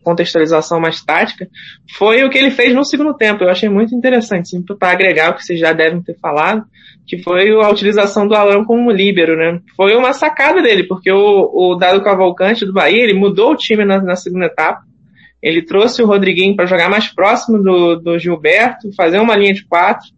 contextualização 0.02 0.80
mais 0.80 1.02
tática, 1.02 1.48
foi 1.96 2.24
o 2.24 2.28
que 2.28 2.36
ele 2.36 2.50
fez 2.50 2.74
no 2.74 2.84
segundo 2.84 3.14
tempo. 3.14 3.42
Eu 3.42 3.48
achei 3.48 3.70
muito 3.70 3.94
interessante, 3.94 4.54
assim, 4.54 4.62
para 4.62 4.90
agregar 4.90 5.30
o 5.30 5.34
que 5.34 5.44
vocês 5.44 5.58
já 5.58 5.72
devem 5.72 6.02
ter 6.02 6.18
falado, 6.18 6.64
que 7.06 7.22
foi 7.22 7.50
a 7.50 7.70
utilização 7.70 8.28
do 8.28 8.34
Alan 8.34 8.64
como 8.64 8.90
líbero, 8.90 9.34
né? 9.34 9.60
Foi 9.74 9.96
uma 9.96 10.12
sacada 10.12 10.60
dele, 10.60 10.82
porque 10.82 11.10
o, 11.10 11.50
o 11.54 11.74
Dado 11.76 12.02
Cavalcante 12.02 12.66
do 12.66 12.72
Bahia, 12.72 13.02
ele 13.02 13.14
mudou 13.14 13.52
o 13.52 13.56
time 13.56 13.82
na, 13.82 13.98
na 13.98 14.16
segunda 14.16 14.44
etapa, 14.44 14.82
ele 15.42 15.62
trouxe 15.62 16.02
o 16.02 16.06
Rodriguinho 16.06 16.56
para 16.56 16.66
jogar 16.66 16.90
mais 16.90 17.08
próximo 17.08 17.62
do, 17.62 17.96
do 17.96 18.18
Gilberto, 18.18 18.92
fazer 18.94 19.20
uma 19.20 19.36
linha 19.36 19.54
de 19.54 19.64
quatro. 19.64 20.17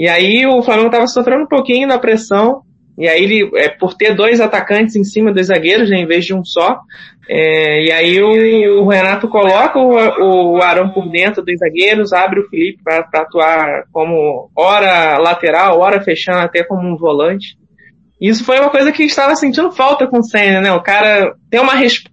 E 0.00 0.08
aí 0.08 0.46
o 0.46 0.62
Flamengo 0.62 0.86
estava 0.86 1.06
sofrendo 1.06 1.42
um 1.42 1.46
pouquinho 1.46 1.86
da 1.86 1.98
pressão. 1.98 2.62
E 2.96 3.06
aí 3.06 3.22
ele, 3.22 3.50
é, 3.54 3.68
por 3.68 3.92
ter 3.92 4.14
dois 4.14 4.40
atacantes 4.40 4.96
em 4.96 5.04
cima 5.04 5.30
dos 5.30 5.48
zagueiros, 5.48 5.90
né, 5.90 5.98
em 5.98 6.06
vez 6.06 6.24
de 6.24 6.32
um 6.32 6.42
só. 6.42 6.80
É, 7.28 7.84
e 7.84 7.92
aí 7.92 8.22
o, 8.22 8.80
o, 8.80 8.88
Renato 8.88 9.28
coloca 9.28 9.78
o, 9.78 10.54
o 10.54 10.62
Arão 10.62 10.88
por 10.88 11.06
dentro 11.10 11.44
dos 11.44 11.58
zagueiros, 11.58 12.14
abre 12.14 12.40
o 12.40 12.48
Felipe 12.48 12.82
para 12.82 13.06
atuar 13.12 13.84
como 13.92 14.50
hora 14.56 15.18
lateral, 15.18 15.78
hora 15.78 16.00
fechando 16.00 16.38
até 16.38 16.64
como 16.64 16.88
um 16.88 16.96
volante. 16.96 17.58
Isso 18.18 18.42
foi 18.42 18.58
uma 18.58 18.70
coisa 18.70 18.92
que 18.92 19.02
estava 19.02 19.36
sentindo 19.36 19.70
falta 19.70 20.06
com 20.06 20.20
o 20.20 20.24
Senna, 20.24 20.62
né? 20.62 20.72
O 20.72 20.82
cara 20.82 21.34
tem 21.50 21.60
uma 21.60 21.74
resposta 21.74 22.10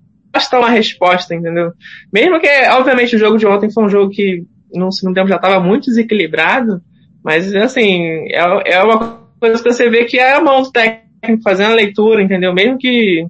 uma 0.53 0.69
resposta, 0.69 1.33
entendeu? 1.33 1.71
Mesmo 2.13 2.37
que, 2.37 2.49
obviamente, 2.69 3.15
o 3.15 3.19
jogo 3.19 3.37
de 3.37 3.47
ontem 3.47 3.71
foi 3.71 3.85
um 3.85 3.89
jogo 3.89 4.11
que 4.11 4.43
no 4.73 4.91
segundo 4.91 5.15
tempo 5.15 5.29
já 5.29 5.37
estava 5.37 5.59
muito 5.59 5.85
desequilibrado, 5.85 6.81
mas, 7.27 7.53
assim, 7.53 8.25
é, 8.31 8.75
é 8.75 8.81
uma 8.81 9.19
coisa 9.37 9.61
que 9.61 9.69
você 9.69 9.89
vê 9.89 10.05
que 10.05 10.17
é 10.17 10.35
a 10.35 10.41
mão 10.41 10.61
do 10.61 10.71
técnico 10.71 11.43
fazendo 11.43 11.73
a 11.73 11.75
leitura, 11.75 12.23
entendeu? 12.23 12.53
Mesmo 12.53 12.77
que 12.77 13.27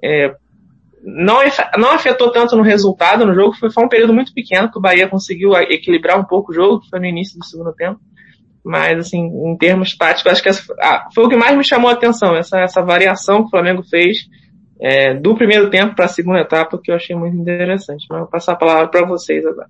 é, 0.00 0.32
não, 1.02 1.40
não 1.76 1.90
afetou 1.90 2.30
tanto 2.30 2.54
no 2.54 2.62
resultado 2.62 3.26
no 3.26 3.34
jogo, 3.34 3.56
foi, 3.56 3.68
foi 3.68 3.84
um 3.84 3.88
período 3.88 4.14
muito 4.14 4.32
pequeno 4.32 4.70
que 4.70 4.78
o 4.78 4.80
Bahia 4.80 5.08
conseguiu 5.08 5.54
equilibrar 5.54 6.20
um 6.20 6.22
pouco 6.22 6.52
o 6.52 6.54
jogo, 6.54 6.82
que 6.82 6.88
foi 6.88 7.00
no 7.00 7.06
início 7.06 7.36
do 7.36 7.44
segundo 7.44 7.72
tempo. 7.72 7.98
Mas, 8.64 8.96
assim, 8.96 9.18
em 9.18 9.56
termos 9.58 9.96
táticos, 9.96 10.30
acho 10.30 10.42
que 10.44 10.48
essa, 10.48 10.62
ah, 10.80 11.08
foi 11.12 11.24
o 11.24 11.28
que 11.28 11.34
mais 11.34 11.56
me 11.56 11.64
chamou 11.64 11.90
a 11.90 11.94
atenção, 11.94 12.36
essa, 12.36 12.60
essa 12.60 12.80
variação 12.80 13.40
que 13.40 13.48
o 13.48 13.50
Flamengo 13.50 13.82
fez 13.82 14.18
é, 14.80 15.14
do 15.14 15.34
primeiro 15.34 15.68
tempo 15.68 15.96
para 15.96 16.04
a 16.04 16.08
segunda 16.08 16.38
etapa, 16.38 16.78
que 16.80 16.92
eu 16.92 16.94
achei 16.94 17.16
muito 17.16 17.36
interessante. 17.36 18.06
Mas 18.08 18.20
vou 18.20 18.28
passar 18.28 18.52
a 18.52 18.56
palavra 18.56 18.86
para 18.86 19.04
vocês 19.04 19.44
agora. 19.44 19.66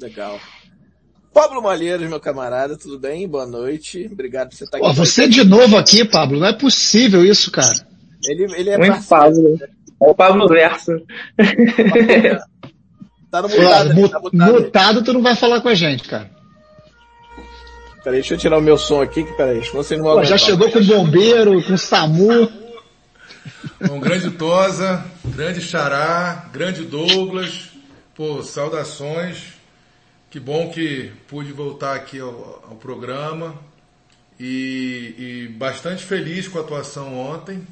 Legal. 0.00 0.38
Pablo 1.36 1.60
Malheiros, 1.60 2.08
meu 2.08 2.18
camarada, 2.18 2.78
tudo 2.78 2.98
bem? 2.98 3.28
Boa 3.28 3.44
noite. 3.44 4.08
Obrigado 4.10 4.48
por 4.48 4.56
você 4.56 4.64
estar 4.64 4.78
aqui. 4.78 4.86
Pô, 4.86 4.92
você 4.94 5.28
de 5.28 5.44
novo 5.44 5.76
aqui, 5.76 6.02
Pablo. 6.02 6.40
Não 6.40 6.46
é 6.46 6.54
possível 6.54 7.22
isso, 7.22 7.50
cara. 7.50 7.74
Ele, 8.26 8.44
ele 8.54 8.70
é 8.70 8.78
muito 8.78 9.06
Pablo. 9.06 9.58
É 9.60 10.08
o 10.08 10.14
Pablo 10.14 10.48
Verso. 10.48 10.92
tá 13.30 13.42
no 13.42 13.50
mutado, 13.50 13.94
Pô, 13.94 14.08
tá 14.08 14.18
mutado, 14.18 14.52
mutado 14.54 15.04
tu 15.04 15.12
não 15.12 15.20
vai 15.20 15.36
falar 15.36 15.60
com 15.60 15.68
a 15.68 15.74
gente, 15.74 16.08
cara. 16.08 16.30
Peraí, 18.02 18.20
deixa 18.20 18.32
eu 18.32 18.38
tirar 18.38 18.56
o 18.56 18.62
meu 18.62 18.78
som 18.78 19.02
aqui, 19.02 19.22
que 19.22 19.32
peraí, 19.34 19.60
você 19.74 19.94
não 19.94 20.04
Pô, 20.04 20.24
Já 20.24 20.38
chegou 20.38 20.70
com 20.70 20.82
bombeiro, 20.82 21.62
com 21.64 21.76
SAMU. 21.76 22.50
Um 23.90 24.00
grande 24.00 24.30
Tosa, 24.30 25.04
grande 25.22 25.60
Xará, 25.60 26.48
grande 26.50 26.82
Douglas. 26.82 27.72
Pô, 28.14 28.42
saudações. 28.42 29.55
Que 30.36 30.40
bom 30.40 30.70
que 30.70 31.10
pude 31.28 31.50
voltar 31.50 31.96
aqui 31.96 32.20
ao, 32.20 32.62
ao 32.68 32.76
programa. 32.76 33.58
E, 34.38 35.14
e, 35.16 35.48
bastante 35.56 36.04
feliz 36.04 36.46
com 36.46 36.58
a 36.58 36.60
atuação 36.60 37.18
ontem. 37.18 37.66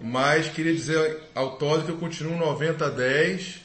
Mas 0.00 0.48
queria 0.48 0.72
dizer 0.72 1.20
ao 1.34 1.58
Tosa 1.58 1.82
que 1.82 1.90
eu 1.90 1.96
continuo 1.96 2.38
90 2.38 2.86
a 2.86 2.88
10, 2.88 3.60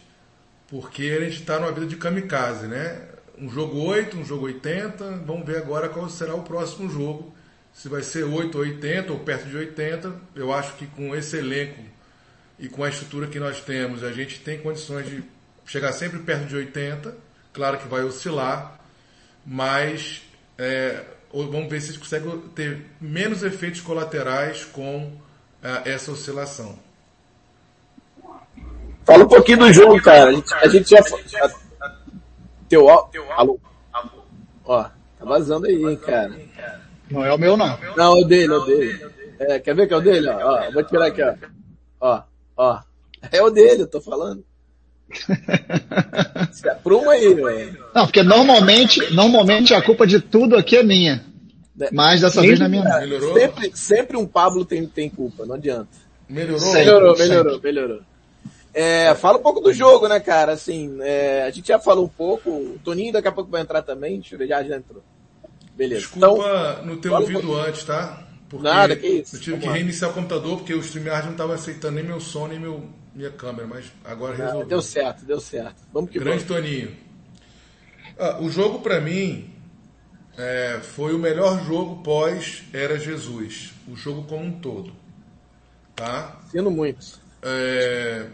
porque 0.70 1.04
a 1.04 1.24
gente 1.24 1.42
está 1.42 1.60
numa 1.60 1.72
vida 1.72 1.86
de 1.86 1.96
kamikaze, 1.96 2.66
né? 2.66 3.00
Um 3.38 3.48
jogo 3.48 3.78
8, 3.84 4.18
um 4.18 4.26
jogo 4.26 4.48
80. 4.48 5.22
Vamos 5.24 5.46
ver 5.46 5.58
agora 5.58 5.88
qual 5.88 6.10
será 6.10 6.34
o 6.34 6.42
próximo 6.42 6.90
jogo 6.90 7.32
se 7.72 7.88
vai 7.88 8.02
ser 8.02 8.24
8 8.24 8.58
ou 8.58 8.64
80 8.64 9.14
ou 9.14 9.20
perto 9.20 9.48
de 9.48 9.56
80, 9.56 10.16
eu 10.36 10.52
acho 10.52 10.74
que 10.78 10.88
com 10.88 11.16
esse 11.16 11.38
elenco 11.38 11.80
e 12.58 12.68
com 12.68 12.84
a 12.84 12.90
estrutura 12.90 13.28
que 13.28 13.40
nós 13.40 13.62
temos, 13.62 14.04
a 14.04 14.12
gente 14.12 14.40
tem 14.40 14.58
condições 14.58 15.08
de 15.08 15.24
chegar 15.64 15.94
sempre 15.94 16.18
perto 16.18 16.48
de 16.48 16.56
80. 16.56 17.33
Claro 17.54 17.78
que 17.78 17.88
vai 17.88 18.04
oscilar, 18.04 18.80
mas 19.46 20.24
é, 20.58 21.06
vamos 21.32 21.70
ver 21.70 21.80
se 21.82 21.92
a 21.92 21.94
gente 21.94 22.02
consegue 22.02 22.38
ter 22.56 22.86
menos 23.00 23.44
efeitos 23.44 23.80
colaterais 23.80 24.66
com 24.66 25.12
é, 25.62 25.92
essa 25.92 26.12
oscilação. 26.12 26.78
Fala 29.06 29.24
um 29.24 29.28
pouquinho 29.28 29.60
do 29.60 29.74
jogo, 29.74 30.02
cara. 30.02 30.30
A 30.30 30.34
gente, 30.34 30.56
a 30.56 30.68
gente 30.68 30.90
já. 30.90 31.04
Teu, 32.68 32.90
alô? 32.90 33.60
Ó, 34.66 34.84
tá 34.84 35.26
vazando 35.26 35.68
aí, 35.68 35.76
hein, 35.76 35.98
cara. 35.98 36.34
Não 37.12 37.24
é 37.24 37.34
o 37.34 37.38
meu, 37.38 37.56
não. 37.56 37.78
Não, 37.96 38.18
é 38.18 38.22
o 38.22 38.26
dele, 38.26 38.54
é 38.54 38.58
o 38.58 38.66
dele. 38.66 39.06
É, 39.40 39.60
quer 39.60 39.76
ver 39.76 39.88
que 39.88 39.94
é 39.94 39.98
o 39.98 40.02
dele? 40.02 40.30
Ó, 40.30 40.68
ó 40.68 40.72
vou 40.72 40.84
tirar 40.84 41.08
aqui, 41.08 41.22
ó. 41.22 41.36
Ó, 42.00 42.24
ó. 42.58 42.80
É 43.32 43.42
o 43.42 43.50
dele, 43.50 43.84
eu 43.84 43.88
tô 43.88 44.02
falando. 44.02 44.44
Se 46.52 46.70
apruma 46.70 47.14
aí, 47.14 47.34
velho. 47.34 47.86
Não, 47.94 48.06
porque 48.06 48.24
normalmente, 48.24 49.14
normalmente 49.14 49.74
a 49.74 49.82
culpa 49.82 50.06
de 50.06 50.20
tudo 50.20 50.56
aqui 50.56 50.78
é 50.78 50.84
minha. 50.84 51.24
É. 51.80 51.90
Mas 51.92 52.22
dessa 52.22 52.42
vez 52.42 52.60
não 52.60 52.66
é 52.66 52.70
minha. 52.70 52.84
Melhorou? 53.00 53.34
Sempre, 53.34 53.72
sempre 53.74 54.18
um 54.18 54.26
Pablo 54.26 54.66
tem, 54.66 54.86
tem 54.86 55.10
culpa, 55.10 55.46
não 55.46 55.56
adianta. 55.56 55.90
Melhorou? 56.30 56.60
Sempre, 56.60 56.80
melhorou, 56.80 57.18
melhorou, 57.18 57.62
melhorou. 57.62 58.00
É, 58.74 59.14
fala 59.16 59.38
um 59.38 59.42
pouco 59.42 59.60
do 59.60 59.72
jogo, 59.72 60.08
né, 60.08 60.20
cara? 60.20 60.54
Assim, 60.54 60.98
é, 61.02 61.44
a 61.44 61.52
gente 61.52 61.68
já 61.68 61.78
falou 61.78 62.06
um 62.06 62.10
pouco. 62.10 62.50
O 62.50 62.80
Toninho 62.84 63.14
daqui 63.14 63.28
a 63.28 63.32
pouco 63.32 63.52
vai 63.52 63.62
entrar 63.62 63.84
também. 63.84 64.20
Deixa 64.20 64.34
eu 64.34 64.40
ver, 64.40 64.48
já, 64.48 64.64
já 64.64 64.78
entrou. 64.78 65.04
Beleza. 65.76 66.02
Desculpa 66.02 66.28
então, 66.28 66.86
não 66.86 66.98
ter 66.98 67.10
ouvido 67.10 67.52
um 67.52 67.56
antes, 67.56 67.84
tá? 67.84 68.24
Porque 68.50 68.64
Nada, 68.64 68.96
que 68.96 69.08
isso. 69.08 69.36
Eu 69.36 69.40
tive 69.40 69.52
Vamos 69.58 69.66
que 69.66 69.74
reiniciar 69.74 70.10
lá. 70.10 70.16
o 70.16 70.20
computador 70.20 70.58
porque 70.58 70.74
o 70.74 70.80
StreamYard 70.80 71.26
não 71.26 71.32
estava 71.34 71.56
aceitando 71.56 71.96
nem 71.96 72.04
meu 72.04 72.20
som, 72.20 72.48
nem 72.48 72.60
meu, 72.60 72.84
minha 73.14 73.32
câmera, 73.32 73.68
mas 73.68 73.92
agora 74.04 74.34
ah, 74.34 74.46
resolveu. 74.46 74.68
Deu 74.68 74.82
certo, 74.82 75.26
deu 75.26 75.40
certo. 75.40 75.76
Vamos 75.92 76.10
que 76.10 76.20
Grande 76.20 76.44
vamos. 76.44 76.64
Toninho. 76.64 76.96
Ah, 78.18 78.40
o 78.42 78.50
jogo 78.50 78.82
para 78.82 79.00
mim 79.00 79.54
é, 80.38 80.80
foi 80.82 81.14
o 81.14 81.20
melhor 81.20 81.64
jogo 81.64 82.02
pós 82.02 82.64
Era 82.74 83.00
Jesus. 83.00 83.74
O 83.88 83.96
jogo 83.96 84.24
como 84.24 84.44
um 84.44 84.60
todo. 84.60 84.94
Tá? 85.96 86.40
Sendo 86.52 86.72
muito. 86.72 87.20
É, 87.42 88.28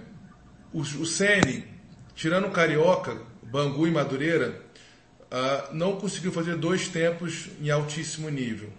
o, 0.72 0.80
o 0.80 1.06
Sene, 1.06 1.66
tirando 2.16 2.48
o 2.48 2.52
Carioca, 2.52 3.18
Bangu 3.44 3.88
e 3.88 3.92
Madureira, 3.92 4.62
uh, 5.32 5.74
não 5.74 5.98
conseguiu 5.98 6.32
fazer 6.32 6.56
dois 6.56 6.88
tempos 6.88 7.50
em 7.60 7.70
altíssimo 7.70 8.30
nível. 8.30 8.70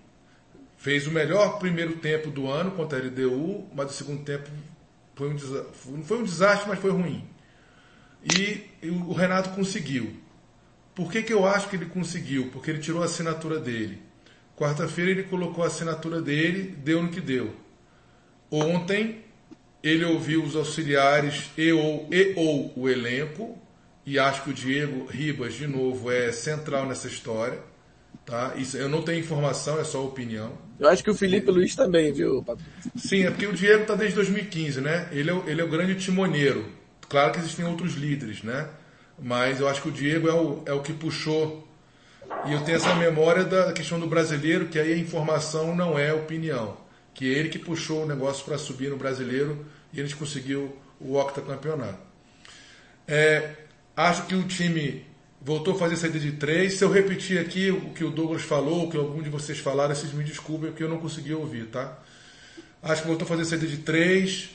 Fez 0.79 1.07
o 1.07 1.11
melhor 1.11 1.59
primeiro 1.59 1.97
tempo 1.97 2.31
do 2.31 2.49
ano 2.49 2.71
contra 2.71 2.99
a 2.99 3.03
LDU, 3.03 3.67
mas 3.75 3.91
o 3.91 3.95
segundo 3.95 4.25
tempo 4.25 4.49
foi 5.21 5.95
um, 5.95 6.03
foi 6.03 6.19
um 6.19 6.25
desastre, 6.25 6.69
mas 6.69 6.79
foi 6.79 6.91
ruim. 6.91 7.29
E, 8.25 8.65
e 8.83 8.89
o 8.89 9.13
Renato 9.13 9.51
conseguiu. 9.51 10.17
Por 10.95 11.13
que, 11.13 11.23
que 11.23 11.33
eu 11.33 11.47
acho 11.47 11.69
que 11.69 11.77
ele 11.77 11.87
conseguiu? 11.87 12.51
Porque 12.51 12.71
ele 12.71 12.81
tirou 12.81 13.03
a 13.03 13.05
assinatura 13.05 13.61
dele. 13.61 14.01
Quarta-feira 14.57 15.11
ele 15.11 15.23
colocou 15.25 15.63
a 15.63 15.67
assinatura 15.67 16.21
dele, 16.23 16.75
deu 16.79 17.03
no 17.03 17.11
que 17.11 17.21
deu. 17.21 17.55
Ontem 18.51 19.25
ele 19.83 20.05
ouviu 20.05 20.43
os 20.43 20.57
auxiliares 20.57 21.51
e 21.57 21.71
ou, 21.73 22.09
e 22.11 22.35
ou 22.37 22.73
o 22.77 22.89
elenco 22.89 23.59
e 24.05 24.19
acho 24.19 24.43
que 24.43 24.51
o 24.51 24.55
Diego 24.55 25.07
Ribas, 25.07 25.55
de 25.55 25.67
novo, 25.67 26.11
é 26.11 26.33
central 26.33 26.87
nessa 26.87 27.07
história. 27.07 27.63
Tá? 28.31 28.55
Isso, 28.55 28.77
eu 28.77 28.89
não 28.89 29.03
tenho 29.03 29.19
informação, 29.19 29.81
é 29.81 29.83
só 29.83 30.05
opinião. 30.05 30.53
Eu 30.79 30.89
acho 30.89 31.03
que 31.03 31.11
o 31.11 31.15
Felipe 31.15 31.51
Luiz 31.51 31.75
também, 31.75 32.13
viu, 32.13 32.45
Sim, 32.95 33.25
é 33.25 33.31
porque 33.31 33.45
o 33.45 33.53
Diego 33.53 33.83
está 33.83 33.97
desde 33.97 34.15
2015, 34.15 34.81
né? 34.81 35.09
Ele 35.11 35.33
é, 35.33 35.43
ele 35.47 35.61
é 35.61 35.65
o 35.65 35.69
grande 35.69 35.97
timoneiro. 35.97 36.65
Claro 37.09 37.33
que 37.33 37.41
existem 37.41 37.65
outros 37.65 37.95
líderes, 37.95 38.45
né? 38.45 38.69
Mas 39.21 39.59
eu 39.59 39.69
acho 39.69 39.83
que 39.83 39.89
o 39.89 39.93
Diego 39.93 40.29
é 40.29 40.33
o, 40.33 40.63
é 40.65 40.73
o 40.73 40.81
que 40.81 40.93
puxou. 40.93 41.69
E 42.47 42.53
eu 42.53 42.61
tenho 42.61 42.77
essa 42.77 42.95
memória 42.95 43.43
da 43.43 43.73
questão 43.73 43.99
do 43.99 44.07
brasileiro, 44.07 44.69
que 44.69 44.79
aí 44.79 44.93
a 44.93 44.97
informação 44.97 45.75
não 45.75 45.99
é 45.99 46.15
opinião. 46.15 46.77
Que 47.13 47.35
é 47.35 47.37
ele 47.37 47.49
que 47.49 47.59
puxou 47.59 48.05
o 48.05 48.07
negócio 48.07 48.45
para 48.45 48.57
subir 48.57 48.91
no 48.91 48.97
brasileiro 48.97 49.67
e 49.93 50.01
a 50.01 50.05
gente 50.05 50.15
conseguiu 50.15 50.77
o 51.01 51.17
octacampeonato. 51.17 51.99
É, 53.09 53.57
Acho 54.01 54.25
que 54.25 54.35
o 54.35 54.45
time 54.45 55.05
voltou 55.41 55.75
a 55.75 55.79
fazer 55.79 55.97
saída 55.97 56.19
de 56.19 56.33
três. 56.33 56.75
Se 56.75 56.85
eu 56.85 56.91
repetir 56.91 57.39
aqui 57.39 57.71
o 57.71 57.91
que 57.91 58.05
o 58.05 58.11
Douglas 58.11 58.43
falou, 58.43 58.87
o 58.87 58.91
que 58.91 58.97
algum 58.97 59.23
de 59.23 59.31
vocês 59.31 59.59
falaram, 59.59 59.95
vocês 59.95 60.13
me 60.13 60.23
desculpem 60.23 60.71
porque 60.71 60.85
eu 60.85 60.89
não 60.89 60.99
consegui 60.99 61.33
ouvir, 61.33 61.67
tá? 61.67 61.99
Acho 62.83 63.03
que 63.03 63.09
voltou 63.09 63.25
a 63.25 63.29
fazer 63.29 63.45
saída 63.45 63.67
de 63.67 63.79
três, 63.79 64.51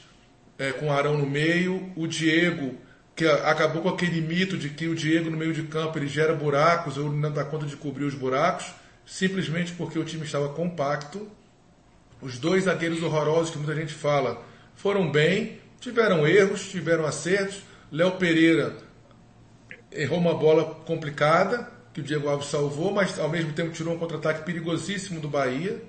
é, 0.57 0.71
com 0.71 0.87
o 0.87 0.91
Arão 0.91 1.17
no 1.17 1.25
meio. 1.25 1.91
O 1.95 2.07
Diego, 2.07 2.75
que 3.15 3.25
acabou 3.25 3.81
com 3.81 3.89
aquele 3.89 4.21
mito 4.21 4.57
de 4.57 4.69
que 4.69 4.87
o 4.87 4.95
Diego 4.95 5.29
no 5.29 5.37
meio 5.37 5.53
de 5.53 5.63
campo 5.63 5.97
ele 5.97 6.07
gera 6.07 6.33
buracos, 6.33 6.97
ou 6.97 7.11
não 7.11 7.31
dá 7.31 7.43
conta 7.43 7.65
de 7.65 7.75
cobrir 7.75 8.05
os 8.05 8.15
buracos, 8.15 8.67
simplesmente 9.05 9.73
porque 9.73 9.97
o 9.97 10.03
time 10.03 10.23
estava 10.23 10.49
compacto. 10.49 11.27
Os 12.21 12.39
dois 12.39 12.63
zagueiros 12.63 13.03
horrorosos 13.03 13.51
que 13.51 13.57
muita 13.57 13.75
gente 13.75 13.93
fala 13.93 14.43
foram 14.75 15.11
bem, 15.11 15.59
tiveram 15.79 16.27
erros, 16.27 16.69
tiveram 16.69 17.05
acertos. 17.05 17.61
Léo 17.91 18.13
Pereira 18.13 18.75
errou 19.95 20.19
uma 20.19 20.33
bola 20.33 20.75
complicada, 20.85 21.69
que 21.93 22.01
o 22.01 22.03
Diego 22.03 22.27
Alves 22.27 22.47
salvou, 22.47 22.91
mas 22.91 23.17
ao 23.19 23.29
mesmo 23.29 23.53
tempo 23.53 23.71
tirou 23.71 23.93
um 23.95 23.97
contra-ataque 23.97 24.43
perigosíssimo 24.43 25.19
do 25.19 25.29
Bahia. 25.29 25.81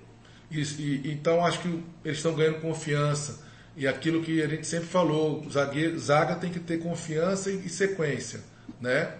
E, 0.51 0.61
e, 0.61 1.13
então 1.13 1.45
acho 1.45 1.61
que 1.61 1.83
eles 2.05 2.19
estão 2.19 2.35
ganhando 2.35 2.61
confiança. 2.61 3.45
E 3.77 3.87
aquilo 3.87 4.23
que 4.23 4.41
a 4.41 4.47
gente 4.47 4.67
sempre 4.67 4.87
falou, 4.87 5.45
zagueiro, 5.51 5.99
zaga 5.99 6.37
tem 6.37 6.51
que 6.51 6.61
ter 6.61 6.79
confiança 6.79 7.51
e, 7.51 7.67
e 7.67 7.69
sequência. 7.69 8.41
Né? 8.81 9.13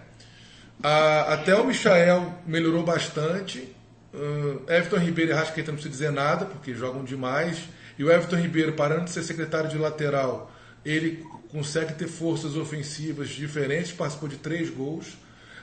A, 0.81 1.33
até 1.33 1.55
o 1.55 1.65
Michael 1.65 2.33
melhorou 2.45 2.83
bastante. 2.83 3.75
Uh, 4.13 4.63
Everton 4.71 4.97
Ribeiro 4.97 5.31
e 5.31 5.33
Rascaeta 5.33 5.71
não 5.71 5.75
precisa 5.75 5.91
dizer 5.91 6.11
nada, 6.11 6.45
porque 6.45 6.73
jogam 6.73 7.03
demais. 7.03 7.59
E 7.99 8.03
o 8.03 8.11
Everton 8.11 8.37
Ribeiro, 8.37 8.73
parando 8.73 9.05
de 9.05 9.11
ser 9.11 9.23
secretário 9.23 9.69
de 9.69 9.77
lateral, 9.77 10.51
ele 10.85 11.23
consegue 11.51 11.93
ter 11.93 12.07
forças 12.07 12.55
ofensivas 12.55 13.29
diferentes, 13.29 13.91
participou 13.91 14.29
de 14.29 14.37
três 14.37 14.69
gols. 14.69 15.17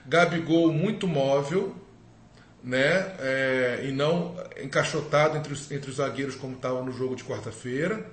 Gabigol 0.07 0.73
muito 0.73 1.07
móvel, 1.07 1.75
né? 2.63 3.15
É, 3.19 3.85
e 3.85 3.93
não 3.93 4.37
encaixotado 4.63 5.37
entre 5.37 5.53
os, 5.53 5.71
entre 5.71 5.91
os 5.91 5.97
zagueiros 5.97 6.35
como 6.35 6.57
estava 6.57 6.83
no 6.83 6.93
jogo 6.93 7.15
de 7.15 7.25
quarta-feira. 7.25 8.05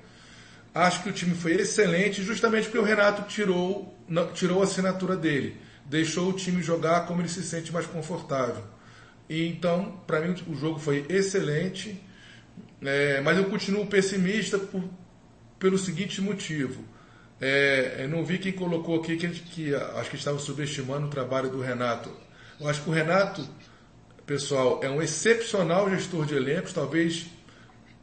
Acho 0.74 1.04
que 1.04 1.10
o 1.10 1.14
time 1.14 1.36
foi 1.36 1.54
excelente, 1.54 2.24
justamente 2.24 2.66
porque 2.66 2.80
o 2.80 2.84
Renato 2.84 3.24
tirou, 3.24 3.94
não, 4.08 4.32
tirou 4.32 4.62
a 4.62 4.64
assinatura 4.64 5.18
dele, 5.18 5.58
deixou 5.86 6.30
o 6.30 6.34
time 6.34 6.62
jogar 6.64 7.06
como 7.06 7.22
ele 7.22 7.28
se 7.28 7.44
sente 7.44 7.74
mais 7.74 7.86
confortável. 7.86 8.64
E 9.30 9.48
então, 9.48 10.02
para 10.08 10.22
mim, 10.22 10.34
o 10.48 10.56
jogo 10.56 10.80
foi 10.80 11.06
excelente, 11.10 12.02
é, 12.82 13.20
mas 13.22 13.38
eu 13.38 13.46
continuo 13.46 13.86
pessimista 13.88 14.58
por, 14.58 14.84
pelo 15.60 15.78
seguinte 15.78 16.22
motivo. 16.22 16.84
É, 17.44 18.06
não 18.08 18.24
vi 18.24 18.38
quem 18.38 18.52
colocou 18.52 19.00
aqui 19.00 19.18
que, 19.18 19.28
que 19.28 19.74
acho 19.74 20.12
que 20.12 20.16
estava 20.16 20.38
subestimando 20.38 21.08
o 21.08 21.10
trabalho 21.10 21.50
do 21.50 21.60
Renato. 21.60 22.12
Eu 22.60 22.68
acho 22.70 22.84
que 22.84 22.90
o 22.90 22.94
Renato 22.94 23.44
pessoal, 24.28 24.80
é 24.84 24.90
um 24.90 25.02
excepcional 25.02 25.90
gestor 25.90 26.26
de 26.26 26.36
elencos, 26.36 26.72
talvez 26.72 27.26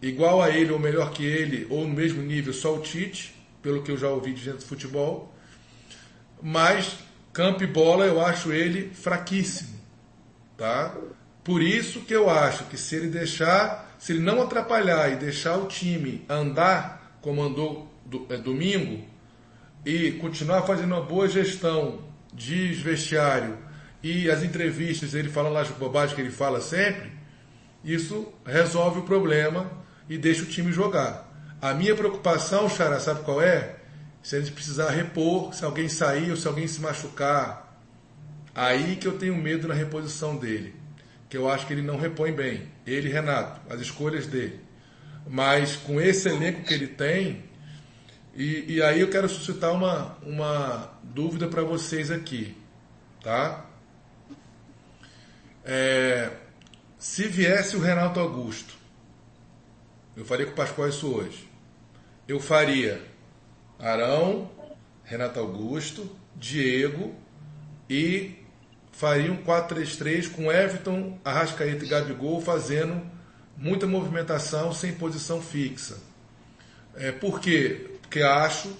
igual 0.02 0.42
a 0.42 0.50
ele 0.50 0.73
ou 0.73 0.78
melhor 0.78 1.12
que 1.12 1.25
ele, 1.25 1.66
ou 1.71 1.87
no 1.87 1.95
mesmo 1.95 2.21
nível, 2.21 2.52
só 2.52 2.75
o 2.75 2.80
Tite, 2.80 3.35
pelo 3.62 3.83
que 3.83 3.90
eu 3.90 3.97
já 3.97 4.09
ouvi 4.09 4.35
de 4.35 4.45
gente 4.45 4.59
do 4.59 4.64
futebol. 4.64 5.33
Mas 6.42 6.99
campo 7.33 7.62
e 7.62 7.66
bola 7.66 8.04
eu 8.04 8.21
acho 8.21 8.52
ele 8.52 8.90
fraquíssimo, 8.92 9.78
tá? 10.57 10.95
Por 11.42 11.62
isso 11.62 12.00
que 12.00 12.14
eu 12.14 12.28
acho 12.28 12.64
que 12.64 12.76
se 12.76 12.97
ele 12.97 13.09
deixar, 13.09 13.97
se 13.99 14.12
ele 14.12 14.21
não 14.21 14.42
atrapalhar 14.42 15.11
e 15.12 15.16
deixar 15.16 15.57
o 15.57 15.66
time 15.66 16.25
andar 16.28 17.18
como 17.23 17.42
andou 17.42 17.88
do, 18.04 18.26
é, 18.28 18.37
domingo 18.37 19.04
e 19.85 20.12
continuar 20.12 20.62
fazendo 20.62 20.94
uma 20.94 21.02
boa 21.02 21.28
gestão 21.28 22.00
de 22.32 22.73
vestiário 22.75 23.58
e 24.02 24.30
as 24.30 24.42
entrevistas, 24.42 25.14
ele 25.14 25.28
falando 25.28 25.54
lá 25.54 25.62
as 25.62 25.70
bobagens 25.70 26.14
que 26.14 26.20
ele 26.20 26.30
fala 26.30 26.61
sempre, 26.61 27.11
isso 27.85 28.32
resolve 28.44 29.00
o 29.00 29.02
problema 29.02 29.70
e 30.08 30.16
deixa 30.16 30.42
o 30.42 30.47
time 30.47 30.73
jogar. 30.73 31.28
A 31.61 31.75
minha 31.75 31.94
preocupação, 31.94 32.68
Xará, 32.68 33.00
sabe 33.00 33.25
qual 33.25 33.42
é? 33.42 33.76
Se 34.23 34.37
a 34.37 34.40
gente 34.40 34.52
precisar 34.52 34.90
repor, 34.90 35.52
se 35.52 35.64
alguém 35.64 35.88
sair 35.88 36.30
ou 36.30 36.37
se 36.37 36.47
alguém 36.47 36.68
se 36.68 36.80
machucar. 36.80 37.80
Aí 38.54 38.97
que 38.97 39.06
eu 39.06 39.18
tenho 39.18 39.37
medo 39.37 39.66
na 39.66 39.75
reposição 39.75 40.37
dele. 40.37 40.75
Que 41.28 41.37
eu 41.37 41.49
acho 41.49 41.66
que 41.66 41.73
ele 41.73 41.82
não 41.82 41.99
repõe 41.99 42.32
bem. 42.32 42.68
Ele 42.87 43.08
Renato, 43.08 43.61
as 43.68 43.80
escolhas 43.80 44.26
dele. 44.26 44.61
Mas 45.26 45.76
com 45.76 46.00
esse 46.00 46.28
elenco 46.28 46.62
que 46.62 46.73
ele 46.73 46.87
tem, 46.87 47.44
e, 48.35 48.75
e 48.75 48.82
aí 48.82 49.00
eu 49.00 49.11
quero 49.11 49.28
suscitar 49.28 49.73
uma, 49.73 50.16
uma 50.23 50.99
dúvida 51.02 51.49
para 51.49 51.62
vocês 51.62 52.11
aqui. 52.11 52.56
Tá? 53.23 53.66
É, 55.64 56.30
se 56.99 57.28
viesse 57.28 57.76
o 57.76 57.80
Renato 57.80 58.18
Augusto, 58.20 58.75
eu 60.16 60.25
faria 60.25 60.47
com 60.47 60.52
o 60.52 60.56
Pascoal 60.56 60.88
isso 60.88 61.06
hoje. 61.08 61.49
Eu 62.26 62.40
faria 62.40 63.02
Arão, 63.78 64.50
Renato 65.04 65.38
Augusto, 65.38 66.11
Diego 66.35 67.14
e 67.88 68.37
faria 68.92 69.32
um 69.32 69.42
4-3-3 69.42 70.30
com 70.30 70.50
Everton, 70.50 71.18
Arrascaeta 71.25 71.85
e 71.85 71.88
Gabigol 71.88 72.40
fazendo 72.40 73.00
muita 73.56 73.87
movimentação 73.87 74.73
sem 74.73 74.92
posição 74.92 75.40
fixa. 75.40 75.99
É, 76.94 77.12
por 77.12 77.40
quê? 77.40 77.88
Porque 78.08 78.22
acho 78.22 78.74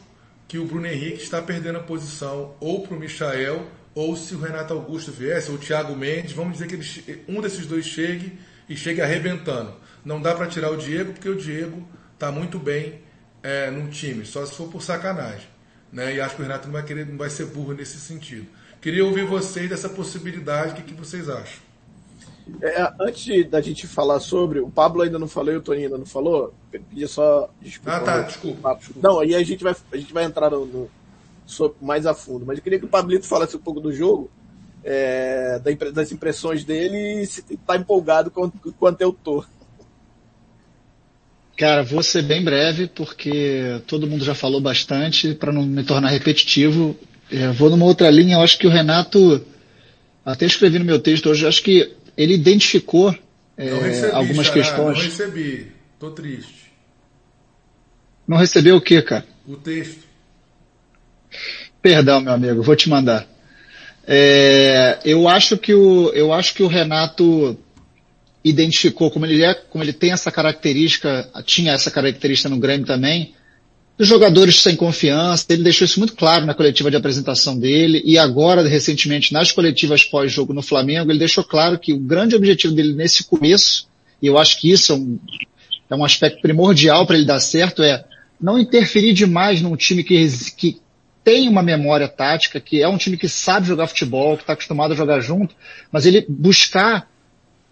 que 0.49 0.59
o 0.59 0.65
Bruno 0.65 0.87
Henrique 0.87 1.23
está 1.23 1.43
perdendo 1.43 1.77
a 1.77 1.83
posição 1.83 2.57
ou 2.61 2.81
para 2.81 2.97
o 2.97 2.99
Michael 2.99 3.67
ou 3.95 4.17
se 4.17 4.35
o 4.35 4.41
Renato 4.41 4.73
Augusto 4.73 5.13
viesse, 5.13 5.51
ou 5.51 5.57
o 5.57 5.59
Thiago 5.59 5.95
Mendes, 5.95 6.33
vamos 6.33 6.55
dizer 6.55 6.67
que 6.67 6.75
ele, 6.77 7.25
um 7.29 7.41
desses 7.43 7.67
dois 7.67 7.85
chegue 7.85 8.39
e 8.69 8.75
chegue 8.75 9.03
arrebentando. 9.03 9.75
Não 10.03 10.23
dá 10.23 10.35
para 10.35 10.47
tirar 10.47 10.71
o 10.71 10.77
Diego, 10.79 11.13
porque 11.13 11.29
o 11.29 11.37
Diego 11.37 11.87
está 12.15 12.33
muito 12.33 12.59
bem 12.59 13.03
é, 13.43 13.71
time, 13.91 14.25
só 14.25 14.47
se 14.47 14.55
for 14.55 14.69
por 14.69 14.83
sacanagem. 14.83 15.49
Né? 15.93 16.15
E 16.15 16.21
acho 16.21 16.37
que 16.37 16.41
o 16.41 16.45
Renato 16.45 16.69
não 16.69 16.73
vai, 16.73 16.85
querer, 16.85 17.07
não 17.07 17.19
vai 17.19 17.29
ser 17.29 17.47
burro 17.47 17.75
nesse 17.75 17.99
sentido. 17.99 18.47
Queria 18.81 19.05
ouvir 19.05 19.27
vocês 19.27 19.69
dessa 19.69 19.91
possibilidade, 19.91 20.73
o 20.73 20.75
que, 20.77 20.83
que 20.83 20.95
vocês 20.95 21.29
acham? 21.29 21.68
É, 22.63 22.93
antes 23.01 23.49
da 23.49 23.61
gente 23.61 23.87
falar 23.87 24.21
sobre, 24.21 24.59
o 24.61 24.71
Pablo 24.71 25.03
ainda 25.03 25.19
não 25.19 25.29
falou 25.29 25.53
e 25.53 25.57
o 25.57 25.63
Toninho 25.63 25.87
ainda 25.87 25.99
não 25.99 26.07
falou, 26.07 26.53
pedia 26.71 27.07
só 27.07 27.49
desculpa. 27.61 27.97
Ah, 27.97 28.01
tá, 28.01 28.23
desculpa, 28.23 28.75
desculpa. 28.75 29.09
Não, 29.09 29.21
aí 29.21 29.35
a 29.35 29.43
gente 29.43 29.63
vai, 29.63 29.77
a 29.93 29.97
gente 29.97 30.13
vai 30.13 30.25
entrar 30.25 30.51
no, 30.51 30.67
no, 30.67 30.91
mais 31.81 32.07
a 32.07 32.15
fundo. 32.15 32.45
Mas 32.47 32.59
eu 32.59 32.65
queria 32.65 32.79
que 32.79 32.85
o 32.85 32.89
Pablito 32.89 33.27
falasse 33.27 33.57
um 33.57 33.61
pouco 33.61 33.81
do 33.81 33.93
jogo, 33.93 34.31
é, 34.85 35.61
das 35.93 36.13
impressões 36.13 36.65
dele 36.65 37.23
e 37.23 37.27
se 37.27 37.45
está 37.51 37.77
empolgado 37.77 38.31
quanto, 38.31 38.73
quanto 38.79 39.01
eu 39.01 39.13
tô. 39.13 39.45
Cara, 41.57 41.83
vou 41.83 42.03
ser 42.03 42.23
bem 42.23 42.43
breve 42.43 42.87
porque 42.87 43.83
todo 43.87 44.07
mundo 44.07 44.25
já 44.25 44.35
falou 44.35 44.61
bastante 44.61 45.35
para 45.35 45.53
não 45.53 45.65
me 45.65 45.83
tornar 45.83 46.11
repetitivo. 46.11 46.97
É, 47.31 47.49
vou 47.49 47.69
numa 47.69 47.85
outra 47.85 48.09
linha. 48.11 48.37
Eu 48.37 48.43
acho 48.43 48.59
que 48.59 48.67
o 48.67 48.71
Renato, 48.71 49.45
até 50.25 50.47
escrevi 50.47 50.79
no 50.79 50.85
meu 50.85 51.01
texto 51.01 51.29
hoje, 51.29 51.47
acho 51.47 51.63
que 51.63 51.97
ele 52.19 52.35
identificou 52.35 53.17
é, 53.57 53.75
recebi, 53.75 54.13
algumas 54.13 54.47
xará, 54.49 54.59
questões. 54.59 54.99
Não 54.99 55.05
recebi, 55.05 55.73
tô 56.01 56.11
triste. 56.11 56.73
Não 58.27 58.37
recebeu 58.37 58.77
o 58.77 58.81
que, 58.81 59.01
cara? 59.01 59.25
O 59.47 59.57
texto. 59.57 60.01
Perdão, 61.81 62.21
meu 62.21 62.33
amigo, 62.33 62.63
vou 62.63 62.75
te 62.75 62.89
mandar. 62.91 63.27
É, 64.05 64.99
eu 65.05 65.29
acho 65.29 65.57
que 65.57 65.73
o, 65.73 66.11
eu 66.11 66.33
acho 66.33 66.55
que 66.55 66.63
o 66.63 66.67
Renato 66.67 67.57
identificou 68.43 69.11
como 69.11 69.25
ele 69.25 69.45
é, 69.45 69.55
como 69.55 69.85
ele 69.85 69.93
tem 69.93 70.11
essa 70.11 70.33
característica, 70.33 71.31
tinha 71.45 71.73
essa 71.73 71.91
característica 71.91 72.49
no 72.49 72.59
Grêmio 72.59 72.87
também, 72.87 73.35
dos 73.99 74.07
jogadores 74.07 74.61
sem 74.61 74.77
confiança. 74.77 75.45
Ele 75.51 75.65
deixou 75.65 75.85
isso 75.85 75.99
muito 75.99 76.15
claro 76.15 76.47
na 76.47 76.55
coletiva 76.55 76.91
de 76.91 76.97
apresentação 76.97 77.59
dele 77.59 78.01
e 78.05 78.17
agora 78.17 78.67
recentemente 78.67 79.33
nas 79.33 79.51
coletivas 79.51 80.05
pós-jogo 80.05 80.55
no 80.55 80.63
Flamengo, 80.63 81.11
ele 81.11 81.19
deixou 81.19 81.43
claro 81.43 81.79
que 81.79 81.93
o 81.93 81.99
grande 81.99 82.37
objetivo 82.37 82.73
dele 82.73 82.95
nesse 82.95 83.25
começo, 83.25 83.89
e 84.23 84.29
eu 84.29 84.39
acho 84.39 84.61
que 84.61 84.71
isso 84.71 84.93
é 84.93 84.95
um, 84.95 85.19
é 85.91 85.95
um 85.97 86.05
aspecto 86.05 86.41
primordial 86.41 87.05
para 87.05 87.17
ele 87.17 87.27
dar 87.27 87.41
certo, 87.41 87.83
é 87.83 88.05
não 88.41 88.57
interferir 88.57 89.13
demais 89.13 89.61
num 89.61 89.75
time 89.75 90.05
que, 90.05 90.29
que 90.57 90.81
tem 91.25 91.49
uma 91.49 91.63
memória 91.63 92.07
tática, 92.07 92.61
que 92.61 92.81
é 92.81 92.89
um 92.89 92.97
time 92.97 93.17
que 93.17 93.29
sabe 93.29 93.67
jogar 93.67 93.89
futebol, 93.89 94.37
que 94.37 94.45
está 94.45 94.53
acostumado 94.53 94.93
a 94.93 94.97
jogar 94.97 95.21
junto, 95.21 95.57
mas 95.91 96.07
ele 96.07 96.25
buscar 96.29 97.11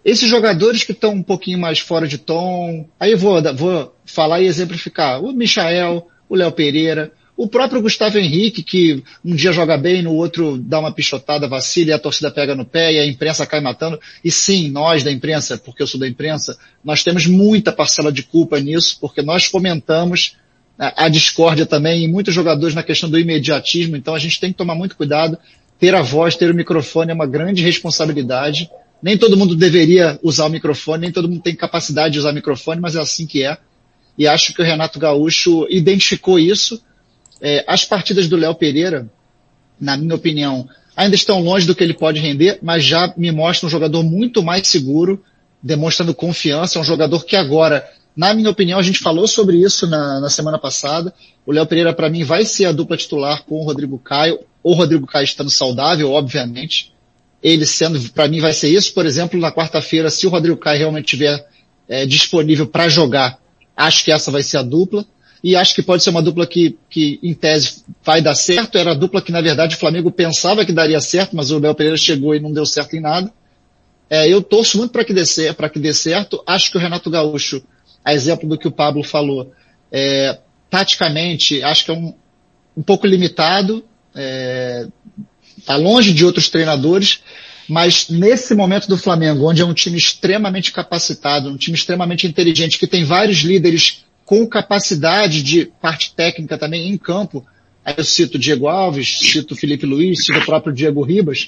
esses 0.03 0.29
jogadores 0.29 0.83
que 0.83 0.91
estão 0.91 1.13
um 1.13 1.23
pouquinho 1.23 1.57
mais 1.57 1.79
fora 1.79 2.07
de 2.07 2.17
tom. 2.17 2.87
Aí 2.99 3.15
vou, 3.15 3.41
vou 3.55 3.95
falar 4.05 4.41
e 4.41 4.45
exemplificar. 4.45 5.21
O 5.21 5.33
Michael, 5.33 6.07
o 6.29 6.35
Léo 6.35 6.51
Pereira, 6.51 7.11
o 7.37 7.47
próprio 7.47 7.81
Gustavo 7.81 8.17
Henrique, 8.17 8.63
que 8.63 9.03
um 9.23 9.35
dia 9.35 9.51
joga 9.51 9.77
bem, 9.77 10.01
no 10.01 10.13
outro 10.13 10.57
dá 10.57 10.79
uma 10.79 10.91
pichotada, 10.91 11.47
vacila 11.47 11.91
e 11.91 11.93
a 11.93 11.99
torcida 11.99 12.31
pega 12.31 12.55
no 12.55 12.65
pé 12.65 12.93
e 12.93 12.99
a 12.99 13.05
imprensa 13.05 13.45
cai 13.45 13.61
matando. 13.61 13.99
E 14.23 14.31
sim, 14.31 14.71
nós 14.71 15.03
da 15.03 15.11
imprensa, 15.11 15.55
porque 15.55 15.83
eu 15.83 15.87
sou 15.87 15.99
da 15.99 16.07
imprensa, 16.07 16.57
nós 16.83 17.03
temos 17.03 17.27
muita 17.27 17.71
parcela 17.71 18.11
de 18.11 18.23
culpa 18.23 18.59
nisso, 18.59 18.97
porque 18.99 19.21
nós 19.21 19.45
fomentamos 19.45 20.35
a 20.79 21.09
discórdia 21.09 21.65
também 21.65 22.03
em 22.03 22.07
muitos 22.07 22.33
jogadores 22.33 22.75
na 22.75 22.83
questão 22.83 23.09
do 23.09 23.19
imediatismo, 23.19 23.95
então 23.95 24.13
a 24.13 24.19
gente 24.19 24.39
tem 24.39 24.51
que 24.51 24.57
tomar 24.57 24.75
muito 24.75 24.95
cuidado. 24.95 25.37
Ter 25.79 25.93
a 25.93 26.01
voz, 26.01 26.35
ter 26.35 26.49
o 26.49 26.55
microfone 26.55 27.11
é 27.11 27.13
uma 27.13 27.27
grande 27.27 27.63
responsabilidade. 27.63 28.69
Nem 29.01 29.15
todo 29.15 29.37
mundo 29.37 29.55
deveria 29.55 30.19
usar 30.23 30.45
o 30.45 30.49
microfone, 30.49 31.01
nem 31.01 31.11
todo 31.11 31.29
mundo 31.29 31.41
tem 31.41 31.55
capacidade 31.55 32.13
de 32.13 32.19
usar 32.19 32.31
o 32.31 32.33
microfone, 32.33 32.81
mas 32.81 32.95
é 32.95 32.99
assim 32.99 33.27
que 33.27 33.43
é. 33.43 33.57
E 34.17 34.27
acho 34.27 34.53
que 34.53 34.61
o 34.61 34.65
Renato 34.65 34.99
Gaúcho 34.99 35.67
identificou 35.69 36.39
isso. 36.39 36.81
É, 37.41 37.63
as 37.67 37.85
partidas 37.85 38.27
do 38.27 38.35
Léo 38.35 38.55
Pereira, 38.55 39.09
na 39.79 39.95
minha 39.95 40.15
opinião, 40.15 40.67
ainda 40.95 41.15
estão 41.15 41.39
longe 41.39 41.67
do 41.67 41.75
que 41.75 41.83
ele 41.83 41.93
pode 41.93 42.19
render, 42.19 42.59
mas 42.61 42.83
já 42.83 43.13
me 43.15 43.31
mostra 43.31 43.67
um 43.67 43.69
jogador 43.69 44.03
muito 44.03 44.41
mais 44.41 44.67
seguro, 44.67 45.23
demonstrando 45.61 46.13
confiança, 46.13 46.79
é 46.79 46.81
um 46.81 46.85
jogador 46.85 47.23
que 47.25 47.35
agora 47.35 47.87
na 48.17 48.33
minha 48.33 48.49
opinião, 48.49 48.79
a 48.79 48.81
gente 48.81 48.97
falou 48.97 49.27
sobre 49.27 49.57
isso 49.57 49.85
na, 49.85 50.19
na 50.19 50.27
semana 50.27 50.57
passada. 50.57 51.13
O 51.45 51.51
Léo 51.51 51.67
Pereira, 51.67 51.93
para 51.93 52.09
mim, 52.09 52.23
vai 52.23 52.45
ser 52.45 52.65
a 52.65 52.71
dupla 52.71 52.97
titular 52.97 53.43
com 53.43 53.59
o 53.59 53.63
Rodrigo 53.63 53.99
Caio. 53.99 54.39
O 54.63 54.73
Rodrigo 54.73 55.05
Caio 55.05 55.23
estando 55.23 55.51
saudável, 55.51 56.11
obviamente. 56.11 56.91
Ele 57.43 57.63
sendo, 57.63 57.99
para 58.09 58.27
mim, 58.27 58.39
vai 58.39 58.53
ser 58.53 58.69
isso. 58.69 58.91
Por 58.91 59.05
exemplo, 59.05 59.39
na 59.39 59.51
quarta-feira, 59.51 60.09
se 60.09 60.25
o 60.25 60.31
Rodrigo 60.31 60.57
Caio 60.57 60.79
realmente 60.79 61.05
estiver 61.05 61.47
é, 61.87 62.07
disponível 62.07 62.65
para 62.65 62.89
jogar, 62.89 63.37
acho 63.77 64.03
que 64.03 64.11
essa 64.11 64.31
vai 64.31 64.43
ser 64.43 64.57
a 64.57 64.63
dupla. 64.63 65.05
E 65.43 65.55
acho 65.55 65.75
que 65.75 65.83
pode 65.83 66.03
ser 66.03 66.09
uma 66.09 66.21
dupla 66.21 66.47
que, 66.47 66.75
que, 66.89 67.19
em 67.21 67.33
tese, 67.33 67.83
vai 68.03 68.21
dar 68.21 68.33
certo. 68.33 68.77
Era 68.77 68.91
a 68.91 68.95
dupla 68.95 69.21
que, 69.21 69.31
na 69.31 69.39
verdade, 69.39 69.75
o 69.75 69.79
Flamengo 69.79 70.11
pensava 70.11 70.65
que 70.65 70.73
daria 70.73 70.99
certo, 70.99 71.35
mas 71.35 71.51
o 71.51 71.59
Léo 71.59 71.75
Pereira 71.75 71.97
chegou 71.97 72.33
e 72.33 72.39
não 72.39 72.51
deu 72.51 72.65
certo 72.65 72.95
em 72.95 72.99
nada. 72.99 73.31
É, 74.09 74.27
eu 74.27 74.41
torço 74.41 74.77
muito 74.79 74.91
para 74.91 75.05
que, 75.05 75.13
dê, 75.13 75.23
que 75.71 75.79
dê 75.79 75.93
certo. 75.93 76.43
Acho 76.45 76.71
que 76.71 76.77
o 76.77 76.79
Renato 76.81 77.09
Gaúcho 77.09 77.61
a 78.07 78.13
exemplo 78.13 78.47
do 78.47 78.57
que 78.57 78.67
o 78.67 78.71
Pablo 78.71 79.03
falou. 79.03 79.51
É, 79.91 80.39
taticamente, 80.69 81.61
acho 81.61 81.83
que 81.83 81.91
é 81.91 81.93
um, 81.93 82.13
um 82.75 82.81
pouco 82.81 83.05
limitado, 83.05 83.83
é, 84.15 84.87
tá 85.65 85.75
longe 85.75 86.13
de 86.13 86.23
outros 86.23 86.47
treinadores, 86.47 87.21
Mas 87.67 88.07
nesse 88.09 88.55
momento 88.55 88.87
do 88.87 88.97
Flamengo, 88.97 89.49
onde 89.49 89.61
é 89.61 89.65
um 89.65 89.73
time 89.73 89.97
extremamente 89.97 90.71
capacitado, 90.71 91.49
um 91.49 91.57
time 91.57 91.77
extremamente 91.77 92.25
inteligente, 92.25 92.79
que 92.79 92.87
tem 92.87 93.03
vários 93.03 93.39
líderes 93.39 94.05
com 94.25 94.47
capacidade 94.47 95.43
de 95.43 95.65
parte 95.81 96.13
técnica 96.13 96.57
também 96.57 96.89
em 96.89 96.97
campo, 96.97 97.45
aí 97.83 97.95
eu 97.97 98.03
cito 98.03 98.39
Diego 98.39 98.67
Alves, 98.67 99.19
cito 99.19 99.55
Felipe 99.55 99.85
Luiz, 99.85 100.25
cito 100.25 100.39
o 100.39 100.45
próprio 100.45 100.73
Diego 100.73 101.01
Ribas, 101.01 101.47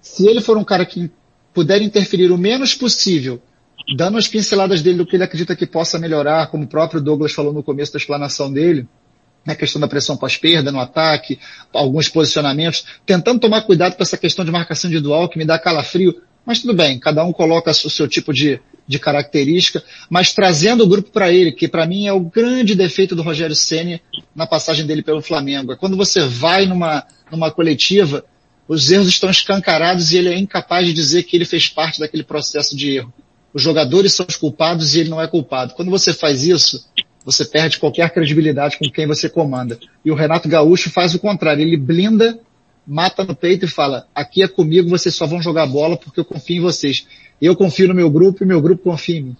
se 0.00 0.26
ele 0.26 0.40
for 0.40 0.56
um 0.56 0.64
cara 0.64 0.84
que 0.84 1.10
puder 1.52 1.82
interferir 1.82 2.30
o 2.30 2.38
menos 2.38 2.74
possível, 2.74 3.40
dando 3.96 4.18
as 4.18 4.26
pinceladas 4.26 4.82
dele 4.82 4.98
do 4.98 5.06
que 5.06 5.16
ele 5.16 5.24
acredita 5.24 5.56
que 5.56 5.66
possa 5.66 5.98
melhorar, 5.98 6.48
como 6.48 6.64
o 6.64 6.68
próprio 6.68 7.00
Douglas 7.00 7.32
falou 7.32 7.52
no 7.52 7.62
começo 7.62 7.92
da 7.92 7.98
explanação 7.98 8.52
dele, 8.52 8.86
a 9.46 9.54
questão 9.54 9.80
da 9.80 9.88
pressão 9.88 10.16
pós-perda 10.16 10.70
no 10.70 10.80
ataque, 10.80 11.38
alguns 11.72 12.08
posicionamentos, 12.08 12.84
tentando 13.06 13.40
tomar 13.40 13.62
cuidado 13.62 13.96
com 13.96 14.02
essa 14.02 14.16
questão 14.16 14.44
de 14.44 14.50
marcação 14.50 14.88
individual 14.88 15.28
que 15.28 15.38
me 15.38 15.44
dá 15.44 15.58
calafrio, 15.58 16.22
mas 16.44 16.60
tudo 16.60 16.74
bem, 16.74 16.98
cada 16.98 17.24
um 17.24 17.32
coloca 17.32 17.70
o 17.70 17.74
seu 17.74 18.08
tipo 18.08 18.32
de, 18.32 18.60
de 18.86 18.98
característica, 18.98 19.82
mas 20.08 20.32
trazendo 20.32 20.84
o 20.84 20.86
grupo 20.86 21.10
para 21.10 21.32
ele, 21.32 21.52
que 21.52 21.68
para 21.68 21.86
mim 21.86 22.06
é 22.06 22.12
o 22.12 22.20
grande 22.20 22.74
defeito 22.74 23.14
do 23.14 23.22
Rogério 23.22 23.54
Ceni 23.54 24.00
na 24.34 24.46
passagem 24.46 24.86
dele 24.86 25.02
pelo 25.02 25.22
Flamengo. 25.22 25.72
É 25.72 25.76
quando 25.76 25.96
você 25.96 26.20
vai 26.20 26.66
numa, 26.66 27.06
numa 27.30 27.50
coletiva, 27.50 28.24
os 28.66 28.90
erros 28.90 29.08
estão 29.08 29.30
escancarados 29.30 30.12
e 30.12 30.18
ele 30.18 30.28
é 30.28 30.38
incapaz 30.38 30.86
de 30.86 30.92
dizer 30.92 31.24
que 31.24 31.36
ele 31.36 31.44
fez 31.44 31.68
parte 31.68 32.00
daquele 32.00 32.22
processo 32.22 32.76
de 32.76 32.96
erro. 32.96 33.12
Os 33.52 33.62
jogadores 33.62 34.12
são 34.12 34.26
os 34.28 34.36
culpados 34.36 34.94
e 34.94 35.00
ele 35.00 35.08
não 35.08 35.20
é 35.20 35.26
culpado. 35.26 35.74
Quando 35.74 35.90
você 35.90 36.12
faz 36.12 36.44
isso, 36.44 36.88
você 37.24 37.44
perde 37.44 37.78
qualquer 37.78 38.10
credibilidade 38.12 38.78
com 38.78 38.90
quem 38.90 39.06
você 39.06 39.28
comanda. 39.28 39.78
E 40.04 40.10
o 40.10 40.14
Renato 40.14 40.48
Gaúcho 40.48 40.90
faz 40.90 41.14
o 41.14 41.18
contrário, 41.18 41.62
ele 41.62 41.76
blinda, 41.76 42.38
mata 42.86 43.24
no 43.24 43.34
peito 43.34 43.64
e 43.64 43.68
fala, 43.68 44.06
aqui 44.14 44.42
é 44.42 44.48
comigo, 44.48 44.88
vocês 44.88 45.14
só 45.14 45.26
vão 45.26 45.40
jogar 45.42 45.66
bola 45.66 45.96
porque 45.96 46.20
eu 46.20 46.24
confio 46.24 46.56
em 46.56 46.60
vocês. 46.60 47.06
Eu 47.40 47.54
confio 47.56 47.88
no 47.88 47.94
meu 47.94 48.10
grupo 48.10 48.42
e 48.42 48.46
meu 48.46 48.60
grupo 48.60 48.84
confia 48.84 49.18
em 49.18 49.22
mim. 49.22 49.36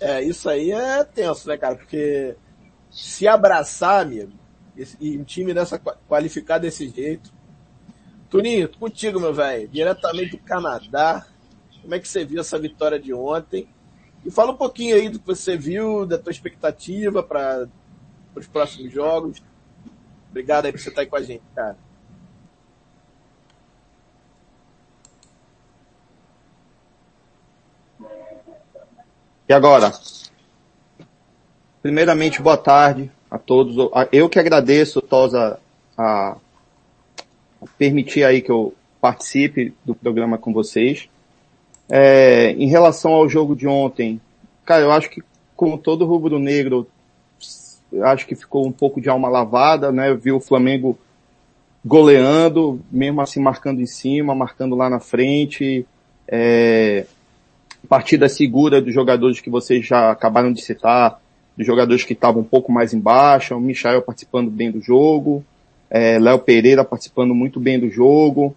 É, 0.00 0.22
isso 0.22 0.48
aí 0.48 0.70
é 0.70 1.02
tenso, 1.04 1.48
né, 1.48 1.56
cara? 1.56 1.74
Porque 1.74 2.36
se 2.90 3.26
abraçar, 3.26 4.02
amigo, 4.02 4.32
e 5.00 5.18
um 5.18 5.24
time 5.24 5.52
dessa 5.52 5.78
qualificar 5.78 6.58
desse 6.58 6.88
jeito. 6.88 7.32
Tuninho, 8.30 8.68
contigo, 8.68 9.18
meu 9.18 9.34
velho, 9.34 9.66
diretamente 9.68 10.32
do 10.32 10.38
Canadá. 10.38 11.26
Como 11.82 11.94
é 11.94 11.98
que 11.98 12.06
você 12.06 12.24
viu 12.24 12.40
essa 12.40 12.58
vitória 12.58 12.98
de 12.98 13.12
ontem? 13.12 13.68
E 14.28 14.30
fala 14.30 14.52
um 14.52 14.56
pouquinho 14.56 14.94
aí 14.94 15.08
do 15.08 15.18
que 15.18 15.26
você 15.26 15.56
viu, 15.56 16.04
da 16.04 16.18
tua 16.18 16.30
expectativa 16.30 17.22
para 17.22 17.66
os 18.34 18.46
próximos 18.46 18.92
jogos. 18.92 19.42
Obrigado 20.28 20.66
aí 20.66 20.72
por 20.72 20.78
você 20.78 20.90
estar 20.90 21.00
aí 21.00 21.06
com 21.06 21.16
a 21.16 21.22
gente, 21.22 21.42
cara. 21.54 21.78
E 29.48 29.52
agora? 29.54 29.90
Primeiramente, 31.80 32.42
boa 32.42 32.58
tarde 32.58 33.10
a 33.30 33.38
todos. 33.38 33.76
Eu 34.12 34.28
que 34.28 34.38
agradeço, 34.38 35.00
Tosa, 35.00 35.58
a 35.96 36.36
permitir 37.78 38.24
aí 38.24 38.42
que 38.42 38.50
eu 38.50 38.74
participe 39.00 39.74
do 39.86 39.94
programa 39.94 40.36
com 40.36 40.52
vocês. 40.52 41.08
É, 41.90 42.52
em 42.52 42.66
relação 42.66 43.12
ao 43.12 43.28
jogo 43.28 43.56
de 43.56 43.66
ontem, 43.66 44.20
cara, 44.64 44.82
eu 44.82 44.92
acho 44.92 45.08
que 45.08 45.22
como 45.56 45.78
todo 45.78 46.06
rubro-negro, 46.06 46.86
acho 48.02 48.26
que 48.26 48.36
ficou 48.36 48.66
um 48.66 48.72
pouco 48.72 49.00
de 49.00 49.08
alma 49.08 49.28
lavada, 49.28 49.90
né? 49.90 50.10
Eu 50.10 50.18
vi 50.18 50.30
o 50.30 50.40
Flamengo 50.40 50.98
goleando, 51.84 52.80
mesmo 52.90 53.20
assim 53.20 53.40
marcando 53.40 53.80
em 53.80 53.86
cima, 53.86 54.34
marcando 54.34 54.76
lá 54.76 54.90
na 54.90 55.00
frente. 55.00 55.86
É, 56.28 57.06
partida 57.88 58.28
segura 58.28 58.80
dos 58.80 58.92
jogadores 58.92 59.40
que 59.40 59.50
vocês 59.50 59.86
já 59.86 60.10
acabaram 60.10 60.52
de 60.52 60.60
citar, 60.60 61.20
dos 61.56 61.66
jogadores 61.66 62.04
que 62.04 62.12
estavam 62.12 62.42
um 62.42 62.44
pouco 62.44 62.70
mais 62.70 62.92
embaixo, 62.92 63.56
o 63.56 63.60
Michael 63.60 64.02
participando 64.02 64.50
bem 64.50 64.70
do 64.70 64.80
jogo, 64.80 65.44
é, 65.90 66.18
Léo 66.18 66.38
Pereira 66.38 66.84
participando 66.84 67.34
muito 67.34 67.58
bem 67.58 67.80
do 67.80 67.90
jogo. 67.90 68.54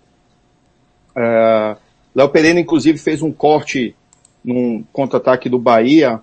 É, 1.15 1.77
Léo 2.13 2.29
Pereira, 2.29 2.59
inclusive, 2.59 2.97
fez 2.97 3.21
um 3.21 3.31
corte 3.31 3.95
num 4.43 4.83
contra-ataque 4.91 5.47
do 5.47 5.59
Bahia, 5.59 6.19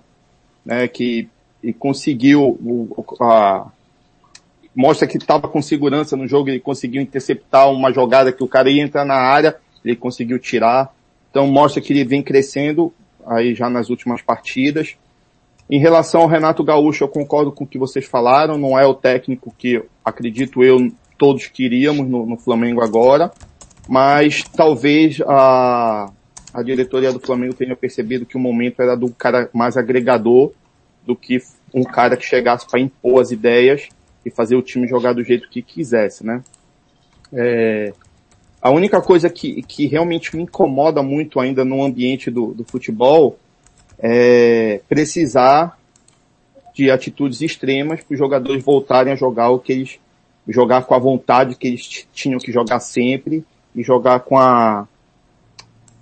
né, 0.65 0.87
que 0.87 1.27
e 1.61 1.73
conseguiu 1.73 2.57
a, 3.19 3.67
mostra 4.73 5.07
que 5.07 5.17
estava 5.17 5.47
com 5.47 5.61
segurança 5.61 6.15
no 6.15 6.27
jogo, 6.27 6.49
ele 6.49 6.59
conseguiu 6.59 7.01
interceptar 7.01 7.69
uma 7.69 7.91
jogada 7.91 8.31
que 8.31 8.43
o 8.43 8.47
cara 8.47 8.69
ia 8.69 8.81
entrar 8.81 9.03
na 9.03 9.15
área, 9.15 9.57
ele 9.83 9.95
conseguiu 9.95 10.39
tirar. 10.39 10.93
Então 11.29 11.47
mostra 11.47 11.81
que 11.81 11.91
ele 11.91 12.05
vem 12.05 12.23
crescendo 12.23 12.93
aí 13.25 13.53
já 13.53 13.69
nas 13.69 13.89
últimas 13.89 14.21
partidas. 14.21 14.95
Em 15.69 15.79
relação 15.79 16.21
ao 16.21 16.27
Renato 16.27 16.63
Gaúcho, 16.63 17.03
eu 17.03 17.09
concordo 17.09 17.51
com 17.51 17.65
o 17.65 17.67
que 17.67 17.77
vocês 17.77 18.05
falaram, 18.05 18.57
não 18.57 18.79
é 18.79 18.85
o 18.85 18.93
técnico 18.93 19.53
que 19.57 19.83
acredito 20.03 20.63
eu 20.63 20.91
todos 21.17 21.47
queríamos 21.47 22.07
no, 22.07 22.25
no 22.25 22.37
Flamengo 22.37 22.81
agora 22.81 23.31
mas 23.89 24.43
talvez 24.43 25.19
a, 25.25 26.11
a 26.53 26.61
diretoria 26.61 27.11
do 27.11 27.19
Flamengo 27.19 27.55
tenha 27.55 27.75
percebido 27.75 28.23
que 28.23 28.37
o 28.37 28.39
momento 28.39 28.83
era 28.83 28.95
do 28.95 29.09
cara 29.09 29.49
mais 29.51 29.77
agregador 29.77 30.51
do 31.03 31.15
que 31.15 31.41
um 31.73 31.83
cara 31.83 32.15
que 32.15 32.23
chegasse 32.23 32.67
para 32.69 32.79
impor 32.79 33.19
as 33.19 33.31
ideias 33.31 33.89
e 34.23 34.29
fazer 34.29 34.55
o 34.55 34.61
time 34.61 34.87
jogar 34.87 35.13
do 35.13 35.23
jeito 35.23 35.49
que 35.49 35.63
quisesse, 35.63 36.23
né? 36.23 36.43
É, 37.33 37.91
a 38.61 38.69
única 38.69 39.01
coisa 39.01 39.27
que, 39.27 39.63
que 39.63 39.87
realmente 39.87 40.35
me 40.35 40.43
incomoda 40.43 41.01
muito 41.01 41.39
ainda 41.39 41.65
no 41.65 41.83
ambiente 41.83 42.29
do, 42.29 42.53
do 42.53 42.63
futebol 42.63 43.39
é 43.97 44.81
precisar 44.87 45.79
de 46.75 46.91
atitudes 46.91 47.41
extremas 47.41 48.03
para 48.03 48.13
os 48.13 48.19
jogadores 48.19 48.63
voltarem 48.63 49.13
a 49.13 49.15
jogar 49.15 49.49
o 49.49 49.57
que 49.57 49.73
eles 49.73 49.99
jogar 50.47 50.83
com 50.83 50.93
a 50.93 50.99
vontade 50.99 51.55
que 51.55 51.67
eles 51.67 52.07
tinham 52.13 52.39
que 52.39 52.51
jogar 52.51 52.79
sempre 52.79 53.43
e 53.79 53.83
jogar 53.83 54.19
com 54.19 54.37
a 54.37 54.85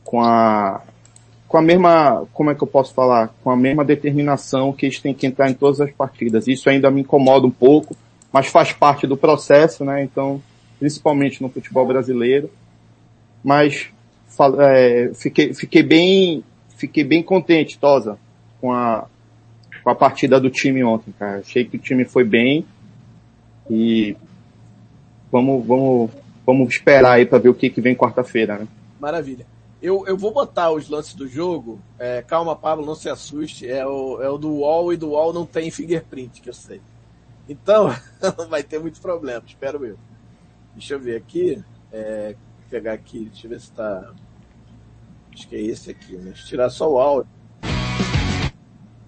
com 0.04 0.20
a 0.22 0.82
com 1.48 1.58
a 1.58 1.62
mesma, 1.62 2.26
como 2.34 2.50
é 2.52 2.56
que 2.56 2.62
eu 2.62 2.68
posso 2.68 2.94
falar, 2.94 3.34
com 3.42 3.50
a 3.50 3.56
mesma 3.56 3.86
determinação 3.86 4.74
que 4.74 4.86
eles 4.86 5.00
têm 5.00 5.14
que 5.14 5.26
entrar 5.26 5.50
em 5.50 5.54
todas 5.54 5.80
as 5.80 5.92
partidas. 5.92 6.46
Isso 6.46 6.70
ainda 6.70 6.92
me 6.92 7.02
incomoda 7.02 7.48
um 7.48 7.52
pouco, 7.52 7.96
mas 8.34 8.48
faz 8.48 8.74
parte 8.74 9.08
do 9.08 9.16
processo, 9.16 9.86
né? 9.86 10.04
Então, 10.04 10.42
principalmente 10.78 11.42
no 11.42 11.48
futebol 11.48 11.86
brasileiro. 11.86 12.52
Mas 13.42 13.88
é, 14.60 15.12
fiquei, 15.14 15.54
fiquei 15.54 15.84
bem, 15.84 16.44
fiquei 16.76 17.06
bem 17.06 17.24
contente, 17.24 17.80
Tosa, 17.80 18.18
com 18.60 18.74
a, 18.74 19.06
com 19.82 19.90
a 19.90 19.96
partida 19.96 20.42
do 20.42 20.50
time 20.50 20.84
ontem, 20.84 21.14
cara. 21.18 21.40
Achei 21.40 21.64
que 21.64 21.78
o 21.78 21.80
time 21.80 22.04
foi 22.04 22.26
bem 22.26 22.66
e 23.70 24.18
vamos, 25.32 25.66
vamos 25.66 26.12
vamos 26.48 26.74
esperar 26.74 27.12
aí 27.12 27.26
para 27.26 27.40
ver 27.40 27.50
o 27.50 27.54
que, 27.54 27.70
que 27.70 27.82
vem 27.82 27.94
quarta-feira, 27.94 28.58
né? 28.58 28.68
Maravilha. 28.98 29.46
Eu, 29.82 30.08
eu 30.08 30.18
vou 30.18 30.32
botar 30.32 30.72
os 30.72 30.88
lances 30.88 31.14
do 31.14 31.28
jogo. 31.28 31.78
É, 32.00 32.22
calma, 32.22 32.56
Pablo, 32.56 32.86
não 32.86 32.96
se 32.96 33.10
assuste. 33.10 33.70
É 33.70 33.86
o, 33.86 34.22
é 34.22 34.30
o 34.30 34.38
do 34.38 34.50
UOL 34.50 34.94
e 34.94 34.98
do 34.98 35.10
UOL 35.10 35.34
não 35.34 35.46
tem 35.46 35.70
fingerprint, 35.70 36.42
que 36.42 36.50
eu 36.50 36.54
sei. 36.54 36.82
Então, 37.50 37.94
não 38.38 38.48
vai 38.48 38.64
ter 38.64 38.80
muito 38.80 39.02
problema, 39.02 39.44
espero 39.46 39.86
eu. 39.86 39.98
Deixa 40.74 40.94
eu 40.94 41.00
ver 41.00 41.18
aqui. 41.18 41.62
É, 41.92 42.34
pegar 42.70 42.94
aqui, 42.94 43.26
deixa 43.26 43.46
eu 43.46 43.50
ver 43.50 43.60
se 43.60 43.72
tá. 43.72 44.14
Acho 45.34 45.48
que 45.48 45.56
é 45.56 45.62
esse 45.62 45.92
aqui, 45.92 46.14
né? 46.14 46.32
Deixa 46.32 46.44
eu 46.44 46.48
tirar 46.48 46.70
só 46.70 46.90
o 46.90 46.98
áudio. 46.98 47.30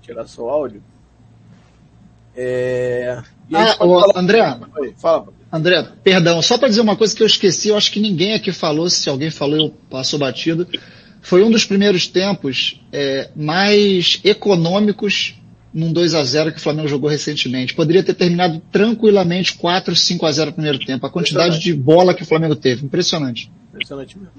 Tirar 0.02 0.28
só 0.28 0.44
o 0.44 0.50
áudio. 0.50 0.84
É... 2.36 3.22
Ah, 3.54 3.76
André, 4.16 4.40
fala. 4.98 5.39
André, 5.52 5.84
perdão, 6.04 6.42
só 6.42 6.58
para 6.58 6.70
dizer 6.70 6.82
uma 6.82 6.96
coisa 6.96 7.16
que 7.16 7.24
eu 7.24 7.28
esqueci, 7.28 7.70
eu 7.70 7.78
acho 7.78 7.92
que 7.92 8.00
ninguém 8.00 8.34
aqui 8.34 8.52
falou, 8.52 8.90
se 8.90 9.10
alguém 9.10 9.32
falou 9.32 9.58
eu 9.58 9.74
passo 9.90 10.18
batido. 10.18 10.68
Foi 11.22 11.44
um 11.44 11.52
dos 11.52 11.66
primeiros 11.66 12.08
tempos 12.08 12.80
é, 12.94 13.30
mais 13.36 14.22
econômicos 14.24 15.36
num 15.74 15.92
2 15.92 16.16
a 16.16 16.24
0 16.24 16.52
que 16.52 16.60
o 16.60 16.62
Flamengo 16.62 16.88
jogou 16.88 17.10
recentemente. 17.10 17.74
Poderia 17.74 18.04
ter 18.04 18.14
terminado 18.14 18.62
tranquilamente 18.72 19.54
4, 19.56 19.96
5 19.96 20.26
a 20.26 20.32
0 20.32 20.50
no 20.50 20.54
primeiro 20.54 20.80
tempo. 20.80 21.06
A 21.06 21.10
quantidade 21.10 21.60
de 21.60 21.74
bola 21.74 22.14
que 22.14 22.24
o 22.24 22.26
Flamengo 22.26 22.56
teve, 22.56 22.86
impressionante. 22.86 23.52
Impressionante 23.74 24.18
mesmo. 24.18 24.34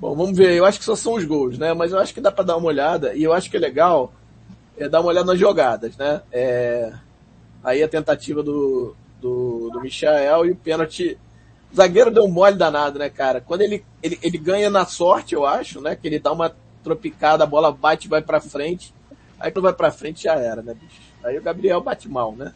Bom, 0.00 0.14
vamos 0.14 0.36
ver. 0.36 0.54
Eu 0.54 0.64
acho 0.64 0.78
que 0.78 0.84
só 0.84 0.94
são 0.94 1.14
os 1.14 1.24
gols, 1.24 1.58
né? 1.58 1.74
Mas 1.74 1.90
eu 1.90 1.98
acho 1.98 2.14
que 2.14 2.20
dá 2.20 2.30
para 2.30 2.44
dar 2.44 2.56
uma 2.56 2.68
olhada 2.68 3.14
e 3.14 3.22
eu 3.22 3.32
acho 3.32 3.50
que 3.50 3.56
é 3.56 3.60
legal 3.60 4.12
é 4.78 4.88
dar 4.88 5.00
uma 5.00 5.08
olhada 5.08 5.26
nas 5.26 5.40
jogadas, 5.40 5.96
né? 5.96 6.22
É... 6.32 6.92
Aí 7.64 7.82
a 7.82 7.88
tentativa 7.88 8.42
do, 8.42 8.94
do, 9.20 9.70
do 9.72 9.80
Michael 9.80 10.46
e 10.46 10.50
o 10.52 10.56
pênalti. 10.56 11.18
O 11.72 11.76
zagueiro 11.76 12.10
deu 12.10 12.24
um 12.24 12.30
mole 12.30 12.56
danado, 12.56 12.98
né, 12.98 13.10
cara? 13.10 13.40
Quando 13.40 13.60
ele, 13.60 13.84
ele, 14.02 14.18
ele 14.22 14.38
ganha 14.38 14.70
na 14.70 14.86
sorte, 14.86 15.34
eu 15.34 15.44
acho, 15.44 15.80
né? 15.80 15.94
Que 15.94 16.08
ele 16.08 16.18
dá 16.18 16.32
uma 16.32 16.54
tropicada, 16.82 17.44
a 17.44 17.46
bola 17.46 17.70
bate 17.70 18.06
e 18.06 18.10
vai 18.10 18.22
pra 18.22 18.40
frente. 18.40 18.94
Aí 19.38 19.50
quando 19.52 19.64
vai 19.64 19.74
pra 19.74 19.90
frente 19.90 20.24
já 20.24 20.34
era, 20.34 20.62
né, 20.62 20.74
bicho? 20.74 21.00
Aí 21.22 21.36
o 21.36 21.42
Gabriel 21.42 21.80
bate 21.80 22.08
mal, 22.08 22.34
né? 22.34 22.52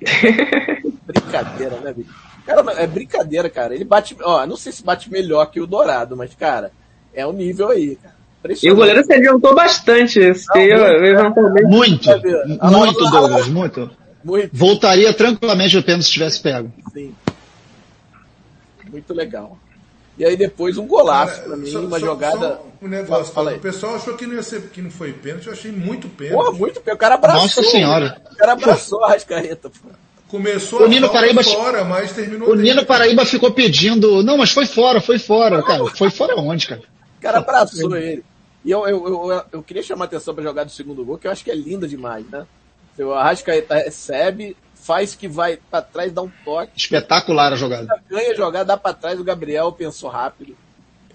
Brincadeira, 1.06 1.76
né, 1.80 1.92
bicho? 1.92 2.14
Cara, 2.44 2.72
é 2.72 2.86
brincadeira, 2.86 3.48
cara. 3.48 3.74
Ele 3.74 3.84
bate, 3.84 4.14
ó, 4.22 4.46
não 4.46 4.56
sei 4.56 4.70
se 4.70 4.84
bate 4.84 5.10
melhor 5.10 5.46
que 5.46 5.60
o 5.60 5.66
Dourado, 5.66 6.14
mas, 6.14 6.34
cara, 6.34 6.70
é 7.14 7.26
o 7.26 7.32
nível 7.32 7.70
aí, 7.70 7.96
cara. 7.96 8.14
E 8.62 8.70
o 8.70 8.76
goleiro 8.76 9.02
se 9.02 9.14
adiantou 9.14 9.54
bastante. 9.54 10.20
Não, 11.14 11.70
muito, 11.70 12.10
muito, 12.10 12.70
muito, 12.70 13.10
Douglas, 13.10 13.48
muito. 13.48 13.90
Muito. 14.24 14.50
Voltaria 14.52 15.12
tranquilamente 15.12 15.76
o 15.76 15.82
pênalti 15.82 16.06
se 16.06 16.12
tivesse 16.12 16.40
pego. 16.40 16.72
Sim. 16.92 17.14
Muito 18.90 19.12
legal. 19.12 19.58
E 20.16 20.24
aí 20.24 20.36
depois 20.36 20.78
um 20.78 20.86
golaço 20.86 21.42
para 21.42 21.56
mim, 21.56 21.66
só, 21.66 21.80
uma 21.80 21.98
só, 21.98 22.06
jogada. 22.06 22.48
Só 22.48 22.66
um 22.80 22.88
negócio, 22.88 23.32
fala, 23.32 23.50
fala 23.50 23.56
o 23.56 23.60
pessoal 23.60 23.96
achou 23.96 24.16
que 24.16 24.26
não 24.26 24.34
ia 24.34 24.42
ser, 24.42 24.62
que 24.70 24.80
não 24.80 24.90
foi 24.90 25.12
pênalti, 25.12 25.48
eu 25.48 25.52
achei 25.52 25.72
muito 25.72 26.08
pênalti. 26.08 26.44
Pô, 26.44 26.52
muito 26.52 26.80
pênalti. 26.80 26.96
O 26.96 27.00
cara 27.00 27.14
abraçou. 27.16 27.42
Nossa 27.42 27.62
senhora. 27.64 28.22
O 28.32 28.36
cara 28.36 28.52
abraçou 28.52 29.04
a 29.04 29.08
Rascaeta, 29.08 29.70
pô. 29.70 29.88
Começou 30.28 30.82
o 30.82 30.88
Nino 30.88 31.10
Paraíba 31.10 31.42
fora, 31.44 31.84
mas 31.84 32.12
terminou. 32.12 32.50
O 32.50 32.54
Nino 32.54 32.84
Paraíba 32.84 33.24
ficou 33.26 33.52
pedindo, 33.52 34.22
não, 34.22 34.38
mas 34.38 34.50
foi 34.50 34.66
fora, 34.66 35.00
foi 35.00 35.18
fora, 35.18 35.62
cara. 35.62 35.86
Foi 35.86 36.10
fora 36.10 36.34
onde, 36.36 36.66
cara? 36.66 36.82
O 37.18 37.22
cara 37.22 37.38
abraçou 37.38 37.96
ele. 37.96 38.24
E 38.64 38.70
eu, 38.70 38.86
eu, 38.88 39.30
eu, 39.30 39.42
eu 39.52 39.62
queria 39.62 39.82
chamar 39.82 40.04
a 40.04 40.06
atenção 40.06 40.34
para 40.34 40.42
jogar 40.42 40.64
do 40.64 40.72
segundo 40.72 41.04
gol, 41.04 41.18
que 41.18 41.26
eu 41.26 41.30
acho 41.30 41.44
que 41.44 41.50
é 41.50 41.54
linda 41.54 41.86
demais, 41.86 42.24
né? 42.30 42.46
O 42.98 43.12
Arrascaeta 43.12 43.74
recebe, 43.76 44.56
faz 44.74 45.14
que 45.14 45.26
vai 45.26 45.58
para 45.70 45.82
trás, 45.82 46.12
dá 46.12 46.22
um 46.22 46.30
toque. 46.44 46.72
Espetacular 46.76 47.52
a 47.52 47.56
jogada. 47.56 47.88
Ganha 48.08 48.32
a 48.32 48.34
jogada, 48.34 48.64
dá 48.64 48.76
para 48.76 48.94
trás, 48.94 49.18
o 49.18 49.24
Gabriel 49.24 49.72
pensou 49.72 50.10
rápido. 50.10 50.56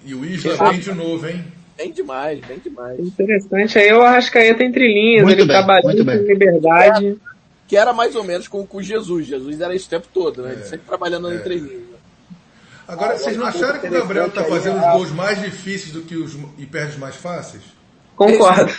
E 0.03 0.13
o 0.13 0.25
Isla 0.25 0.55
vem 0.71 0.79
de 0.79 0.93
novo, 0.93 1.27
hein? 1.27 1.43
Bem 1.77 1.91
demais, 1.91 2.39
bem 2.45 2.59
demais. 2.59 2.99
Interessante. 2.99 3.79
Aí 3.79 3.93
o 3.93 4.01
Arrascaeta 4.01 4.63
entre 4.63 4.85
linhas, 4.85 5.23
muito 5.23 5.39
ele 5.39 5.47
bem, 5.47 5.55
trabalhando 5.55 6.05
com 6.05 6.11
liberdade. 6.11 7.17
Que 7.67 7.77
era, 7.77 7.93
mais 7.93 8.15
ou 8.15 8.23
menos 8.23 8.47
com 8.47 8.67
o 8.69 8.81
Jesus. 8.81 9.27
Jesus 9.27 9.61
era 9.61 9.75
esse 9.75 9.87
tempo 9.87 10.07
todo, 10.13 10.41
né? 10.41 10.49
É, 10.49 10.53
ele 10.53 10.63
sempre 10.63 10.87
trabalhando 10.87 11.31
é. 11.31 11.35
entre 11.35 11.55
linhas. 11.55 11.99
Agora, 12.87 13.17
vocês 13.17 13.37
não 13.37 13.45
acharam 13.45 13.79
que 13.79 13.87
o 13.87 13.91
Gabriel 13.91 14.27
está 14.27 14.43
fazendo 14.43 14.77
os 14.77 14.91
gols 14.93 15.11
mais 15.11 15.39
difíceis 15.39 15.93
do 15.93 16.01
que 16.01 16.15
os 16.15 16.35
e 16.57 16.65
perde 16.65 16.93
os 16.93 16.97
mais 16.97 17.15
fáceis? 17.15 17.61
Concordo. 18.15 18.73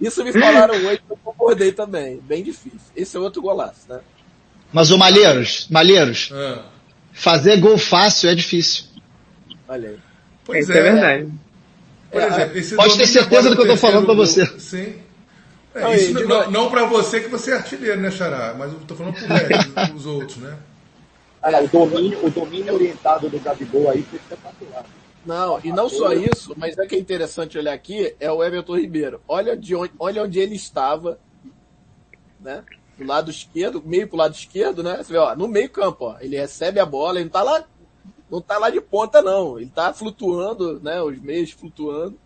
Isso 0.00 0.24
me 0.24 0.32
falaram 0.32 0.74
hoje, 0.74 1.00
eu 1.08 1.16
concordei 1.22 1.72
também. 1.72 2.20
Bem 2.20 2.42
difícil. 2.42 2.80
Esse 2.96 3.16
é 3.16 3.20
outro 3.20 3.42
golaço, 3.42 3.80
né? 3.88 4.00
Mas 4.72 4.90
o 4.90 4.98
Malheiros, 4.98 5.66
Malheiros, 5.68 6.30
ah. 6.32 6.64
fazer 7.12 7.58
gol 7.58 7.76
fácil 7.76 8.30
é 8.30 8.34
difícil. 8.34 8.84
Olha 9.68 9.90
aí. 9.90 9.98
Pois 10.44 10.64
Isso 10.64 10.72
é, 10.72 10.78
é 10.78 10.82
verdade. 10.82 11.28
Por 12.10 12.22
exemplo, 12.22 12.58
esse 12.58 12.74
Pode 12.74 12.96
ter 12.96 13.06
certeza 13.06 13.50
do 13.50 13.54
que 13.54 13.62
eu 13.62 13.74
estou 13.74 13.76
falando 13.76 14.06
para 14.06 14.14
você. 14.14 14.46
Sim. 14.58 14.94
É, 15.74 15.96
isso 15.96 16.26
não, 16.26 16.50
não 16.50 16.70
para 16.70 16.84
você 16.84 17.20
que 17.20 17.28
você 17.28 17.52
é 17.52 17.54
artilheiro, 17.54 18.00
né, 18.00 18.10
Xará? 18.10 18.54
Mas 18.58 18.72
eu 18.72 18.78
estou 18.78 18.96
falando 18.96 19.14
para 19.14 19.94
os 19.94 20.06
outros, 20.06 20.38
né? 20.38 20.56
o, 21.62 21.68
domínio, 21.68 22.26
o 22.26 22.30
domínio 22.30 22.74
orientado 22.74 23.28
do 23.28 23.38
Gabigol 23.38 23.90
aí 23.90 24.02
foi 24.02 24.18
espetacular. 24.18 24.84
Não, 25.24 25.60
e 25.62 25.70
não 25.70 25.88
só 25.88 26.12
isso, 26.12 26.54
mas 26.56 26.78
é 26.78 26.86
que 26.86 26.94
é 26.94 26.98
interessante 26.98 27.58
olhar 27.58 27.74
aqui, 27.74 28.14
é 28.18 28.32
o 28.32 28.42
Everton 28.42 28.76
Ribeiro. 28.76 29.20
Olha, 29.28 29.56
de 29.56 29.74
onde, 29.74 29.92
olha 29.98 30.22
onde 30.22 30.38
ele 30.38 30.54
estava, 30.54 31.18
né? 32.40 32.64
Do 32.96 33.04
lado 33.04 33.30
esquerdo, 33.30 33.82
meio 33.84 34.08
pro 34.08 34.16
lado 34.16 34.34
esquerdo, 34.34 34.82
né? 34.82 34.96
Você 34.96 35.12
vê, 35.12 35.18
ó, 35.18 35.34
no 35.36 35.46
meio 35.46 35.68
campo, 35.68 36.06
ó. 36.06 36.16
Ele 36.20 36.38
recebe 36.38 36.80
a 36.80 36.86
bola, 36.86 37.18
ele 37.18 37.24
não 37.24 37.30
tá 37.30 37.42
lá, 37.42 37.64
não 38.30 38.40
tá 38.40 38.58
lá 38.58 38.70
de 38.70 38.80
ponta, 38.80 39.20
não. 39.20 39.58
Ele 39.58 39.70
tá 39.74 39.92
flutuando, 39.92 40.80
né? 40.80 41.02
Os 41.02 41.20
meios 41.20 41.50
flutuando. 41.50 42.18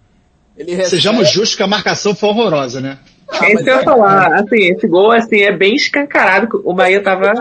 Ele 0.56 0.72
recebe... 0.72 1.02
Sejamos 1.02 1.30
justos 1.30 1.56
que 1.56 1.62
a 1.64 1.66
marcação 1.66 2.14
foi 2.14 2.28
horrorosa, 2.28 2.80
né? 2.80 3.00
Ah, 3.28 3.46
é 3.46 3.54
isso 3.54 3.64
que 3.64 3.70
eu 3.70 3.76
ia 3.76 3.82
falar. 3.82 4.34
Assim, 4.34 4.64
esse 4.66 4.86
gol 4.86 5.10
assim, 5.10 5.40
é 5.40 5.50
bem 5.50 5.74
escancarado. 5.74 6.62
O 6.64 6.72
Bahia 6.74 7.02
tava. 7.02 7.32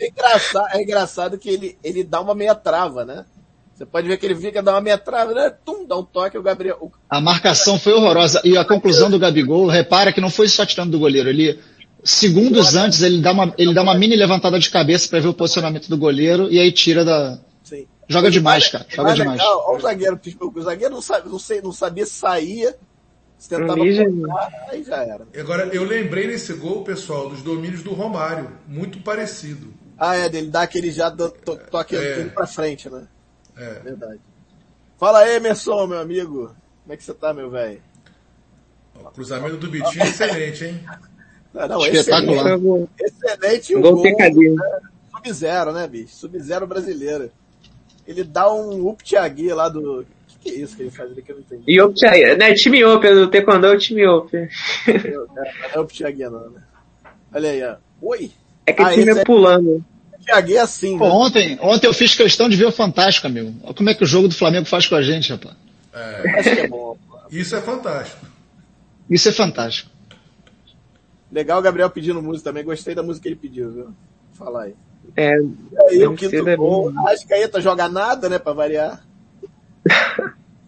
É 0.00 0.08
engraçado, 0.08 0.68
é 0.76 0.82
engraçado 0.82 1.38
que 1.38 1.48
ele, 1.48 1.78
ele 1.82 2.04
dá 2.04 2.20
uma 2.20 2.34
meia 2.34 2.54
trava, 2.54 3.04
né? 3.04 3.24
Você 3.74 3.86
pode 3.86 4.06
ver 4.06 4.16
que 4.16 4.26
ele 4.26 4.36
fica, 4.36 4.62
dá 4.62 4.72
uma 4.72 4.80
meia 4.80 4.98
trava, 4.98 5.32
né? 5.32 5.50
Tum, 5.64 5.86
dá 5.86 5.96
um 5.96 6.04
toque, 6.04 6.36
o 6.36 6.42
Gabriel. 6.42 6.92
A 7.08 7.20
marcação 7.20 7.78
foi 7.78 7.92
horrorosa. 7.92 8.40
E 8.44 8.56
a 8.56 8.64
conclusão 8.64 9.10
do 9.10 9.18
Gabigol, 9.18 9.66
repara 9.66 10.12
que 10.12 10.20
não 10.20 10.30
foi 10.30 10.48
só 10.48 10.66
tirando 10.66 10.90
do 10.90 10.98
goleiro. 10.98 11.28
Ele, 11.28 11.58
segundos 12.04 12.74
antes, 12.74 13.02
ele 13.02 13.20
dá 13.20 13.32
uma, 13.32 13.52
ele 13.56 13.72
dá 13.72 13.82
uma 13.82 13.94
mini 13.94 14.14
levantada 14.14 14.58
de 14.58 14.70
cabeça 14.70 15.08
para 15.08 15.20
ver 15.20 15.28
o 15.28 15.34
posicionamento 15.34 15.88
do 15.88 15.96
goleiro 15.96 16.50
e 16.50 16.60
aí 16.60 16.70
tira 16.70 17.04
da. 17.04 17.38
Sim. 17.64 17.86
Joga 18.08 18.30
demais, 18.30 18.68
cara. 18.68 18.84
Joga 18.88 19.14
demais. 19.14 19.40
Legal, 19.40 19.64
olha 19.66 19.78
o 19.78 19.80
zagueiro, 19.80 20.20
o 20.40 20.62
zagueiro 20.62 20.94
não, 20.94 21.02
sabe, 21.02 21.28
não, 21.28 21.38
sei, 21.38 21.62
não 21.62 21.72
sabia 21.72 22.06
saía 22.06 22.76
você 23.42 23.56
tentava 23.56 23.82
aí 23.82 24.84
já 24.84 25.02
era. 25.02 25.26
Agora, 25.36 25.64
eu 25.74 25.82
lembrei 25.82 26.28
nesse 26.28 26.52
gol, 26.52 26.84
pessoal, 26.84 27.28
dos 27.28 27.42
domínios 27.42 27.82
do 27.82 27.92
Romário. 27.92 28.52
Muito 28.68 29.00
parecido. 29.00 29.74
Ah, 29.98 30.14
é, 30.14 30.28
dele 30.28 30.48
dá 30.48 30.62
aquele 30.62 30.92
já 30.92 31.10
to, 31.10 31.28
to, 31.28 31.58
toque 31.68 31.96
é. 31.96 32.24
pra 32.26 32.46
frente, 32.46 32.88
né? 32.88 33.08
É. 33.56 33.80
Verdade. 33.80 34.20
Fala 34.98 35.20
aí, 35.20 35.36
Emerson, 35.36 35.86
meu 35.86 36.00
amigo. 36.00 36.54
Como 36.82 36.92
é 36.92 36.96
que 36.96 37.04
você 37.04 37.14
tá, 37.14 37.32
meu 37.32 37.50
velho? 37.50 37.80
O 38.94 39.10
cruzamento 39.10 39.56
do 39.56 39.68
Bitinho 39.68 40.04
é 40.04 40.08
excelente, 40.08 40.64
hein? 40.64 40.84
Não, 41.52 41.68
não, 41.68 41.86
Espetacular. 41.86 42.46
Excelente, 42.46 42.90
excelente 42.98 43.76
o 43.76 43.82
gol. 43.82 43.96
gol 43.96 44.56
né? 44.56 44.80
Sub-zero, 45.14 45.72
né, 45.72 45.86
bicho? 45.86 46.14
Sub-zero 46.14 46.66
brasileiro. 46.66 47.30
Ele 48.06 48.24
dá 48.24 48.50
um 48.50 48.88
up 48.88 49.04
lá 49.54 49.68
do 49.68 50.06
que 50.42 50.50
é 50.50 50.54
isso 50.54 50.76
que 50.76 50.82
ele 50.82 50.90
faz 50.90 51.10
ali 51.10 51.22
que 51.22 51.30
eu 51.30 51.36
não 51.36 51.42
entendi? 51.42 51.72
Yopchai, 51.72 52.34
né? 52.36 52.52
Time 52.54 52.84
Op, 52.84 53.08
do 53.08 53.30
Taekwondo 53.30 53.66
é 53.66 53.70
o 53.70 53.78
time 53.78 54.06
Op. 54.06 54.32
Não 54.32 55.28
é 55.72 55.78
o 55.78 55.86
Pichaguia 55.86 56.28
não, 56.28 56.50
né? 56.50 56.60
Olha 57.32 57.50
aí, 57.50 57.62
ó. 57.62 57.76
Oi! 58.02 58.32
É 58.66 58.72
que 58.72 58.82
ah, 58.82 58.92
time 58.92 59.10
é 59.10 59.24
pulando. 59.24 59.84
Pichaguia 60.24 60.58
é 60.58 60.62
assim, 60.62 60.98
Pô, 60.98 61.04
né? 61.04 61.10
ontem, 61.10 61.58
ontem 61.60 61.86
eu 61.86 61.94
fiz 61.94 62.14
questão 62.14 62.48
de 62.48 62.56
ver 62.56 62.66
o 62.66 62.72
Fantástico, 62.72 63.26
amigo. 63.26 63.54
Olha 63.62 63.74
como 63.74 63.90
é 63.90 63.94
que 63.94 64.04
o 64.04 64.06
jogo 64.06 64.28
do 64.28 64.34
Flamengo 64.34 64.66
faz 64.66 64.86
com 64.86 64.94
a 64.94 65.02
gente, 65.02 65.32
rapaz. 65.32 65.56
É. 65.92 66.42
Que 66.42 66.48
é 66.60 66.68
bom. 66.68 66.96
Isso 67.30 67.56
é 67.56 67.60
fantástico. 67.60 68.26
Isso 69.08 69.28
é 69.28 69.32
fantástico. 69.32 69.90
Legal 71.30 71.58
o 71.58 71.62
Gabriel 71.62 71.90
pedindo 71.90 72.22
música 72.22 72.50
também. 72.50 72.64
Gostei 72.64 72.94
da 72.94 73.02
música 73.02 73.22
que 73.22 73.28
ele 73.28 73.36
pediu, 73.36 73.70
viu? 73.70 73.88
Fala 74.34 74.64
aí. 74.64 74.74
É, 75.16 75.30
e 75.30 76.02
aí, 76.02 76.06
o 76.06 76.14
quinto 76.14 76.56
gol. 76.56 76.92
Acho 77.08 77.26
que 77.26 77.34
a 77.34 77.38
Eta 77.38 77.60
joga 77.60 77.88
nada, 77.88 78.28
né, 78.28 78.38
pra 78.38 78.52
variar. 78.52 79.02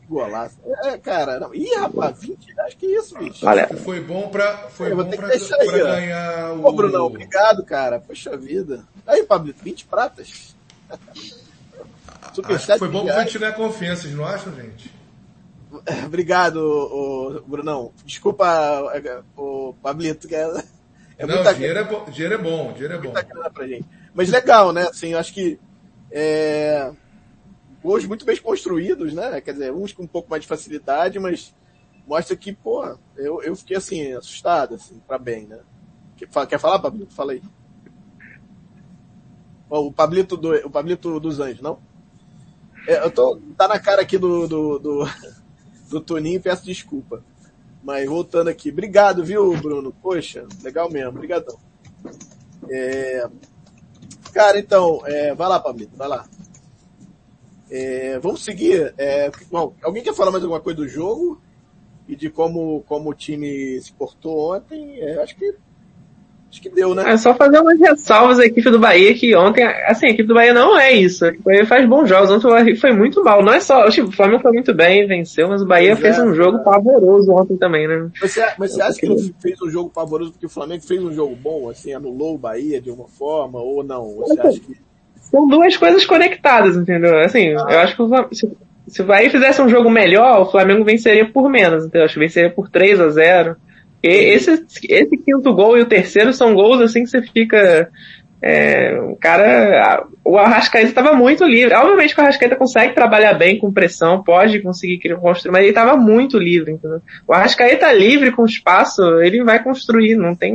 Golaço. 0.08 0.56
É, 0.84 0.98
cara, 0.98 1.40
não. 1.40 1.54
Ih, 1.54 1.74
rapaz, 1.76 2.20
20, 2.20 2.60
acho 2.60 2.76
que 2.76 2.86
isso, 2.86 3.18
bicho. 3.18 3.46
Olha, 3.46 3.68
foi 3.68 4.00
bom 4.00 4.28
pra, 4.28 4.68
foi 4.68 4.94
bom 4.94 5.08
pra, 5.08 5.28
pra 5.28 5.28
aí, 5.28 5.70
ganhar 5.70 6.52
o. 6.52 6.66
Ô, 6.66 6.72
Brunão, 6.72 7.06
obrigado, 7.06 7.64
cara. 7.64 7.98
Poxa 7.98 8.36
vida. 8.36 8.84
Aí, 9.06 9.22
Pablo, 9.24 9.54
20 9.62 9.86
pratas. 9.86 10.54
Superchat 12.34 12.78
foi 12.78 12.88
bom 12.88 13.04
pra 13.04 13.24
tirar 13.24 13.52
confiança, 13.52 14.02
vocês 14.02 14.14
não 14.14 14.24
acham, 14.24 14.54
gente? 14.54 14.90
Obrigado, 16.04 16.56
o, 16.56 17.42
Brunão. 17.46 17.92
Desculpa 18.04 18.82
o 19.36 19.74
Pablito, 19.82 20.28
que 20.28 20.34
é, 20.34 20.42
é 21.18 21.26
não, 21.26 21.42
dinheiro, 21.52 21.78
é 21.78 21.84
bom, 21.84 22.04
dinheiro 22.04 22.34
é 22.34 22.38
bom, 22.38 22.72
dinheiro 22.72 22.94
é 22.94 22.98
bom. 22.98 23.12
Pra 23.52 23.66
gente. 23.66 23.84
Mas 24.12 24.28
legal, 24.28 24.72
né? 24.72 24.88
Assim, 24.88 25.08
eu 25.08 25.18
acho 25.18 25.32
que 25.32 25.58
é, 26.10 26.90
gols 27.84 28.06
muito 28.06 28.24
bem 28.24 28.38
construídos, 28.38 29.12
né? 29.12 29.42
Quer 29.42 29.52
dizer, 29.52 29.72
uns 29.72 29.92
com 29.92 30.04
um 30.04 30.06
pouco 30.06 30.30
mais 30.30 30.42
de 30.42 30.48
facilidade, 30.48 31.18
mas 31.18 31.54
mostra 32.06 32.34
que, 32.34 32.50
pô, 32.50 32.82
eu, 33.14 33.42
eu 33.42 33.54
fiquei 33.54 33.76
assim, 33.76 34.14
assustado, 34.14 34.76
assim, 34.76 34.98
pra 35.06 35.18
bem, 35.18 35.46
né? 35.46 35.60
Quer 36.48 36.58
falar, 36.58 36.78
Pablito? 36.78 37.12
Fala 37.12 37.32
aí. 37.32 37.42
O 39.68 39.92
Pablito, 39.92 40.34
do, 40.34 40.54
o 40.66 40.70
Pablito 40.70 41.20
dos 41.20 41.40
Anjos, 41.40 41.60
não? 41.60 41.78
É, 42.88 43.04
eu 43.04 43.10
tô, 43.10 43.38
tá 43.56 43.68
na 43.68 43.78
cara 43.78 44.00
aqui 44.00 44.16
do, 44.16 44.48
do, 44.48 44.78
do, 44.78 45.04
do 45.90 46.00
Toninho, 46.00 46.40
peço 46.40 46.64
desculpa. 46.64 47.22
Mas 47.82 48.08
voltando 48.08 48.48
aqui, 48.48 48.70
obrigado, 48.70 49.22
viu, 49.22 49.54
Bruno? 49.58 49.94
Poxa, 50.02 50.46
legal 50.62 50.90
mesmo, 50.90 51.10
obrigadão. 51.10 51.58
É... 52.70 53.28
Cara, 54.32 54.58
então, 54.58 55.02
é... 55.04 55.34
vai 55.34 55.48
lá, 55.48 55.60
Pablito, 55.60 55.94
vai 55.96 56.08
lá. 56.08 56.24
É, 57.70 58.18
vamos 58.18 58.44
seguir. 58.44 58.94
É, 58.98 59.30
bom, 59.50 59.74
alguém 59.82 60.02
quer 60.02 60.14
falar 60.14 60.30
mais 60.30 60.42
alguma 60.42 60.60
coisa 60.60 60.78
do 60.78 60.88
jogo? 60.88 61.40
E 62.06 62.14
de 62.14 62.28
como, 62.28 62.84
como 62.86 63.10
o 63.10 63.14
time 63.14 63.80
se 63.80 63.92
portou 63.92 64.54
ontem? 64.54 65.00
É, 65.00 65.22
acho 65.22 65.34
que 65.36 65.54
acho 66.50 66.62
que 66.62 66.68
deu, 66.68 66.94
né? 66.94 67.10
É 67.10 67.16
só 67.16 67.34
fazer 67.34 67.58
umas 67.58 67.80
ressalvas 67.80 68.38
à 68.38 68.44
equipe 68.44 68.70
do 68.70 68.78
Bahia, 68.78 69.14
que 69.14 69.34
ontem, 69.34 69.64
assim, 69.64 70.06
a 70.06 70.10
equipe 70.10 70.28
do 70.28 70.34
Bahia 70.34 70.52
não 70.52 70.78
é 70.78 70.92
isso. 70.92 71.24
A 71.24 71.28
equipe 71.28 71.42
do 71.42 71.46
Bahia 71.46 71.66
faz 71.66 71.88
bons 71.88 72.08
jogos. 72.08 72.30
Ontem 72.30 72.46
o 72.46 72.50
Bahia 72.50 72.76
foi 72.76 72.92
muito 72.92 73.24
mal. 73.24 73.42
Não 73.42 73.54
é 73.54 73.60
só, 73.60 73.88
tipo, 73.88 74.08
o 74.08 74.12
Flamengo 74.12 74.42
foi 74.42 74.52
muito 74.52 74.74
bem, 74.74 75.08
venceu, 75.08 75.48
mas 75.48 75.62
o 75.62 75.66
Bahia 75.66 75.96
fez 75.96 76.18
um 76.18 76.34
jogo 76.34 76.62
pavoroso 76.62 77.32
ontem 77.32 77.56
também, 77.56 77.88
né? 77.88 78.10
Você, 78.20 78.46
mas 78.58 78.72
você 78.72 78.82
acha 78.82 79.00
que 79.00 79.06
ele 79.06 79.34
fez 79.40 79.60
um 79.62 79.70
jogo 79.70 79.90
pavoroso 79.90 80.32
porque 80.32 80.46
o 80.46 80.50
Flamengo 80.50 80.84
fez 80.84 81.02
um 81.02 81.12
jogo 81.12 81.34
bom, 81.34 81.70
assim, 81.70 81.92
anulou 81.92 82.34
o 82.34 82.38
Bahia 82.38 82.80
de 82.80 82.90
uma 82.90 83.08
forma, 83.08 83.58
ou 83.60 83.82
não? 83.82 84.14
Você 84.16 84.40
acha 84.40 84.60
que 84.60 84.76
são 85.34 85.48
duas 85.48 85.76
coisas 85.76 86.06
conectadas, 86.06 86.76
entendeu? 86.76 87.18
Assim, 87.18 87.48
eu 87.48 87.78
acho 87.80 87.96
que 87.96 88.36
se, 88.36 88.48
se 88.86 89.02
o 89.02 89.04
Bahia 89.04 89.28
fizesse 89.28 89.60
um 89.60 89.68
jogo 89.68 89.90
melhor, 89.90 90.40
o 90.40 90.50
Flamengo 90.50 90.84
venceria 90.84 91.28
por 91.28 91.50
menos, 91.50 91.84
entendeu? 91.84 92.04
Acho 92.04 92.14
que 92.14 92.20
venceria 92.20 92.50
por 92.50 92.70
3 92.70 93.00
a 93.00 93.08
0 93.08 93.56
e 94.04 94.08
esse, 94.08 94.52
esse 94.86 95.16
quinto 95.16 95.54
gol 95.54 95.78
e 95.78 95.80
o 95.80 95.86
terceiro 95.86 96.30
são 96.32 96.54
gols 96.54 96.82
assim 96.82 97.04
que 97.04 97.08
você 97.08 97.22
fica. 97.22 97.88
É, 98.46 99.00
o 99.00 99.16
cara, 99.16 100.06
o 100.22 100.36
Arrascaeta 100.36 100.88
estava 100.88 101.14
muito 101.14 101.42
livre. 101.46 101.74
Obviamente 101.74 102.14
que 102.14 102.20
o 102.20 102.22
Arrascaeta 102.22 102.54
consegue 102.54 102.94
trabalhar 102.94 103.32
bem 103.32 103.58
com 103.58 103.72
pressão, 103.72 104.22
pode 104.22 104.60
conseguir 104.60 104.98
construir, 105.16 105.52
mas 105.52 105.62
ele 105.62 105.70
estava 105.70 105.96
muito 105.96 106.38
livre. 106.38 106.72
Entendeu? 106.72 107.00
O 107.26 107.32
Arrascaeta 107.32 107.90
livre 107.94 108.30
com 108.30 108.44
espaço, 108.44 109.02
ele 109.22 109.42
vai 109.42 109.64
construir, 109.64 110.16
não 110.16 110.36
tem. 110.36 110.54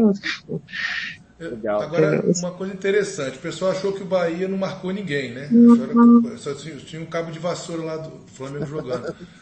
Legal. 1.40 1.82
Agora, 1.82 2.24
uma 2.38 2.52
coisa 2.52 2.74
interessante, 2.74 3.38
o 3.38 3.42
pessoal 3.42 3.72
achou 3.72 3.94
que 3.94 4.04
o 4.04 4.06
Bahia 4.06 4.48
não 4.48 4.58
marcou 4.58 4.92
ninguém, 4.92 5.32
né? 5.32 5.48
Uhum. 5.52 6.38
Só 6.38 6.54
tinha 6.54 7.02
um 7.02 7.06
cabo 7.06 7.32
de 7.32 7.40
vassoura 7.40 7.82
lá 7.82 7.98
do 7.98 8.12
Flamengo 8.34 8.66
jogando. 8.66 9.16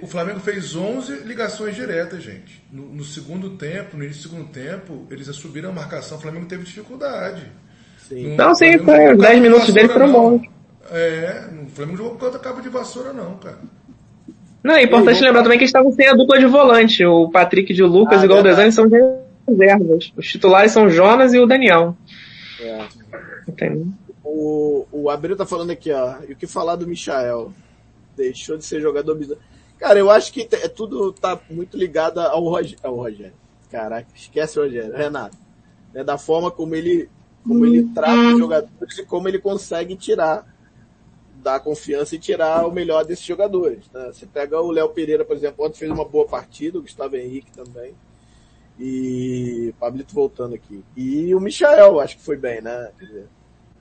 O 0.00 0.06
Flamengo 0.06 0.40
fez 0.40 0.74
11 0.74 1.24
ligações 1.24 1.76
diretas, 1.76 2.22
gente. 2.22 2.64
No, 2.72 2.86
no, 2.94 3.04
segundo 3.04 3.50
tempo, 3.50 3.94
no 3.94 4.04
início 4.04 4.22
do 4.22 4.28
segundo 4.30 4.48
tempo, 4.50 5.06
eles 5.10 5.26
subiram 5.36 5.68
a 5.68 5.72
marcação. 5.72 6.16
O 6.16 6.20
Flamengo 6.22 6.46
teve 6.46 6.64
dificuldade. 6.64 7.42
Sim. 8.08 8.30
No, 8.30 8.36
não, 8.36 8.54
sim, 8.54 8.78
foi. 8.78 9.14
10 9.14 9.42
minutos 9.42 9.74
dele 9.74 9.90
foram 9.90 10.10
bons. 10.10 10.42
É, 10.90 11.44
o 11.62 11.68
Flamengo 11.68 11.98
jogou 11.98 12.16
com 12.16 12.38
cabo 12.38 12.62
de 12.62 12.70
vassoura, 12.70 13.12
não, 13.12 13.34
cara. 13.34 13.58
Não, 14.64 14.74
é 14.74 14.82
importante 14.82 15.22
lembrar 15.22 15.42
também 15.42 15.58
que 15.58 15.64
eles 15.64 15.68
estavam 15.68 15.92
sem 15.92 16.08
a 16.08 16.14
dupla 16.14 16.38
de 16.38 16.46
volante. 16.46 17.04
O 17.04 17.28
Patrick 17.30 17.74
de 17.74 17.82
Lucas 17.82 18.20
ah, 18.20 18.22
e 18.22 18.26
o 18.26 18.28
Galdesani 18.28 18.72
são 18.72 18.88
reservas. 19.46 20.12
Os 20.16 20.26
titulares 20.28 20.72
são 20.72 20.88
Jonas 20.88 21.32
e 21.32 21.38
o 21.38 21.46
Daniel. 21.46 21.96
É. 22.60 22.86
Entendeu? 23.48 23.86
O, 24.24 24.86
o 24.90 25.10
Abril 25.10 25.36
tá 25.36 25.46
falando 25.46 25.70
aqui, 25.70 25.92
ó. 25.92 26.16
E 26.28 26.32
o 26.32 26.36
que 26.36 26.46
falar 26.46 26.76
do 26.76 26.86
Michael? 26.86 27.52
Deixou 28.16 28.56
de 28.56 28.64
ser 28.64 28.80
jogador 28.80 29.14
bizarro. 29.14 29.40
Cara, 29.78 29.98
eu 29.98 30.10
acho 30.10 30.32
que 30.32 30.48
é, 30.52 30.68
tudo 30.68 31.12
tá 31.12 31.38
muito 31.50 31.76
ligado 31.76 32.18
ao, 32.18 32.42
Rog... 32.44 32.76
ao 32.82 32.96
Rogério. 32.96 33.34
Caraca, 33.70 34.08
esquece 34.14 34.58
o 34.58 34.62
Rogério, 34.62 34.96
Renato. 34.96 35.36
É 35.94 36.02
da 36.02 36.18
forma 36.18 36.50
como 36.50 36.74
ele, 36.74 37.08
como 37.46 37.64
ele 37.64 37.84
trata 37.94 38.32
os 38.32 38.38
jogadores 38.38 38.98
e 38.98 39.04
como 39.04 39.28
ele 39.28 39.38
consegue 39.38 39.96
tirar, 39.96 40.46
dar 41.42 41.60
confiança 41.60 42.14
e 42.14 42.18
tirar 42.18 42.66
o 42.66 42.72
melhor 42.72 43.04
desses 43.04 43.24
jogadores. 43.24 43.84
Né? 43.92 44.10
Você 44.12 44.26
pega 44.26 44.60
o 44.60 44.70
Léo 44.70 44.88
Pereira, 44.90 45.24
por 45.24 45.36
exemplo, 45.36 45.64
ontem 45.64 45.78
fez 45.78 45.90
uma 45.90 46.04
boa 46.04 46.26
partida, 46.26 46.78
o 46.78 46.82
Gustavo 46.82 47.16
Henrique 47.16 47.50
também. 47.52 47.94
E 48.78 49.72
Pablito 49.80 50.14
voltando 50.14 50.54
aqui. 50.54 50.82
E 50.96 51.34
o 51.34 51.40
Michel, 51.40 52.00
acho 52.00 52.16
que 52.16 52.22
foi 52.22 52.36
bem, 52.36 52.60
né? 52.60 52.90
Quer 52.98 53.06
dizer, 53.06 53.26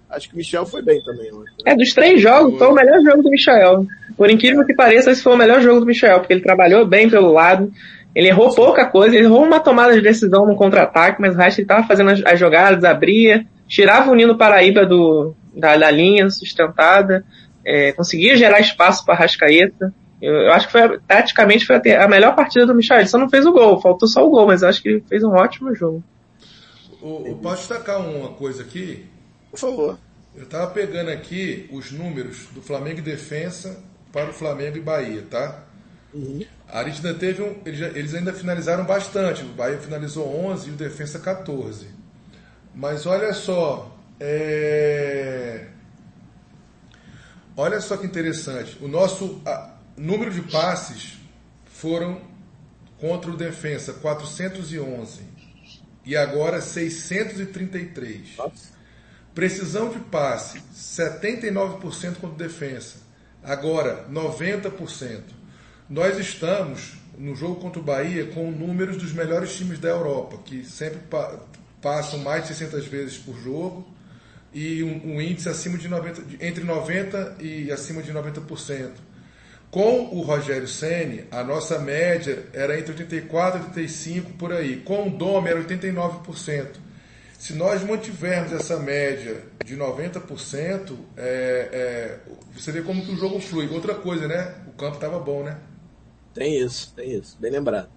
Acho 0.09 0.29
que 0.29 0.35
o 0.35 0.37
Michel 0.37 0.65
foi 0.65 0.81
bem 0.81 1.03
também 1.03 1.31
ontem. 1.33 1.51
Né? 1.65 1.73
É, 1.73 1.75
dos 1.75 1.93
três 1.93 2.21
jogos, 2.21 2.57
foi 2.57 2.67
o 2.67 2.73
melhor 2.73 3.01
jogo 3.01 3.23
do 3.23 3.29
Michel. 3.29 3.85
Por 4.15 4.29
incrível 4.29 4.65
que 4.65 4.73
pareça, 4.73 5.11
esse 5.11 5.21
foi 5.21 5.33
o 5.33 5.37
melhor 5.37 5.61
jogo 5.61 5.79
do 5.79 5.85
Michel, 5.85 6.19
porque 6.19 6.33
ele 6.33 6.41
trabalhou 6.41 6.85
bem 6.85 7.09
pelo 7.09 7.31
lado, 7.31 7.71
ele 8.13 8.29
errou 8.29 8.49
Sim. 8.49 8.55
pouca 8.55 8.85
coisa, 8.85 9.15
ele 9.15 9.25
errou 9.25 9.43
uma 9.43 9.59
tomada 9.59 9.93
de 9.93 10.01
decisão 10.01 10.45
no 10.45 10.55
contra-ataque, 10.55 11.19
mas 11.19 11.35
o 11.35 11.37
resto 11.37 11.59
ele 11.59 11.67
tava 11.67 11.87
fazendo 11.87 12.11
as, 12.11 12.23
as, 12.25 12.39
jogadas, 12.39 12.83
abria, 12.83 13.45
tirava 13.67 14.11
o 14.11 14.15
Nino 14.15 14.37
Paraíba 14.37 14.85
do, 14.85 15.35
da, 15.53 15.75
da 15.75 15.91
linha 15.91 16.29
sustentada, 16.29 17.25
é, 17.65 17.91
conseguia 17.91 18.37
gerar 18.37 18.59
espaço 18.59 19.03
para 19.05 19.15
Rascaeta. 19.15 19.93
Eu, 20.21 20.33
eu, 20.33 20.53
acho 20.53 20.67
que 20.67 20.71
foi, 20.71 20.99
taticamente 21.07 21.65
foi 21.65 21.75
a, 21.75 22.05
a, 22.05 22.07
melhor 22.07 22.35
partida 22.35 22.65
do 22.65 22.73
Michel. 22.73 22.99
Ele 22.99 23.07
só 23.07 23.17
não 23.17 23.29
fez 23.29 23.45
o 23.45 23.51
gol, 23.51 23.81
faltou 23.81 24.07
só 24.07 24.25
o 24.25 24.29
gol, 24.29 24.47
mas 24.47 24.61
eu 24.61 24.69
acho 24.69 24.81
que 24.81 24.89
ele 24.89 25.03
fez 25.07 25.23
um 25.23 25.31
ótimo 25.31 25.75
jogo. 25.75 26.03
O, 27.01 27.31
o, 27.31 27.37
posso 27.37 27.67
destacar 27.67 27.99
uma 27.99 28.29
coisa 28.29 28.63
aqui? 28.63 29.05
Por 29.51 29.59
favor. 29.59 29.97
Eu 30.35 30.43
estava 30.43 30.71
pegando 30.71 31.09
aqui 31.09 31.69
os 31.71 31.91
números 31.91 32.47
do 32.53 32.61
Flamengo 32.61 32.99
e 32.99 33.01
Defensa 33.01 33.81
para 34.11 34.29
o 34.29 34.33
Flamengo 34.33 34.77
e 34.77 34.81
Bahia, 34.81 35.23
tá? 35.29 35.63
Uhum. 36.13 36.45
A 36.67 36.79
Aritna 36.79 37.13
teve 37.13 37.43
um. 37.43 37.55
Eles, 37.65 37.81
eles, 37.95 38.13
ainda 38.15 38.33
finalizaram 38.33 38.85
bastante. 38.85 39.43
O 39.43 39.49
Bahia 39.49 39.77
finalizou 39.77 40.27
11 40.47 40.69
e 40.69 40.73
o 40.73 40.75
Defensa 40.75 41.19
14. 41.19 41.87
Mas 42.73 43.05
olha 43.05 43.33
só. 43.33 43.93
É... 44.19 45.67
Olha 47.55 47.79
só 47.79 47.97
que 47.97 48.05
interessante. 48.05 48.77
O 48.81 48.87
nosso 48.87 49.41
a, 49.45 49.74
número 49.97 50.31
de 50.31 50.41
passes 50.41 51.17
foram 51.65 52.21
contra 52.99 53.31
o 53.31 53.37
Defensa 53.37 53.93
411 53.93 55.21
e 56.05 56.15
agora 56.15 56.61
633. 56.61 58.37
Nossa. 58.37 58.75
Precisão 59.33 59.89
de 59.89 59.99
passe, 59.99 60.61
79% 60.73 62.15
contra 62.21 62.47
defesa. 62.47 62.95
Agora, 63.43 64.07
90%. 64.09 65.21
Nós 65.89 66.17
estamos 66.17 66.93
no 67.17 67.35
jogo 67.35 67.55
contra 67.55 67.79
o 67.79 67.83
Bahia 67.83 68.27
com 68.27 68.49
números 68.49 68.97
dos 68.97 69.11
melhores 69.11 69.55
times 69.55 69.77
da 69.77 69.89
Europa, 69.89 70.37
que 70.45 70.63
sempre 70.63 70.99
pa 70.99 71.39
passam 71.81 72.17
mais 72.19 72.43
de 72.43 72.55
600 72.55 72.87
vezes 72.87 73.17
por 73.17 73.37
jogo 73.39 73.87
e 74.51 74.81
um, 74.81 75.13
um 75.13 75.21
índice 75.21 75.47
acima 75.47 75.77
de 75.77 75.87
90, 75.87 76.43
entre 76.43 76.63
90 76.63 77.35
e 77.39 77.71
acima 77.71 78.01
de 78.01 78.11
90%. 78.11 78.91
Com 79.75 80.05
o 80.05 80.21
Rogério 80.21 80.69
Ceni, 80.69 81.25
a 81.29 81.43
nossa 81.43 81.77
média 81.77 82.45
era 82.53 82.79
entre 82.79 82.93
84 82.93 83.59
e 83.59 83.63
85 83.65 84.31
por 84.35 84.53
aí. 84.53 84.77
Com 84.77 85.09
o 85.09 85.11
Dome 85.11 85.49
era 85.49 85.61
89%. 85.61 86.77
Se 87.37 87.53
nós 87.55 87.83
mantivermos 87.83 88.53
essa 88.53 88.79
média 88.79 89.43
de 89.65 89.75
90%, 89.75 90.95
é, 91.17 91.69
é, 91.73 92.19
você 92.57 92.71
vê 92.71 92.83
como 92.83 93.05
que 93.05 93.11
o 93.11 93.17
jogo 93.17 93.37
flui. 93.41 93.67
Outra 93.67 93.95
coisa, 93.95 94.29
né? 94.29 94.55
O 94.65 94.71
campo 94.71 94.95
estava 94.95 95.19
bom, 95.19 95.43
né? 95.43 95.59
Tem 96.33 96.57
isso, 96.57 96.93
tem 96.95 97.11
isso. 97.11 97.35
Bem 97.37 97.51
lembrado. 97.51 97.89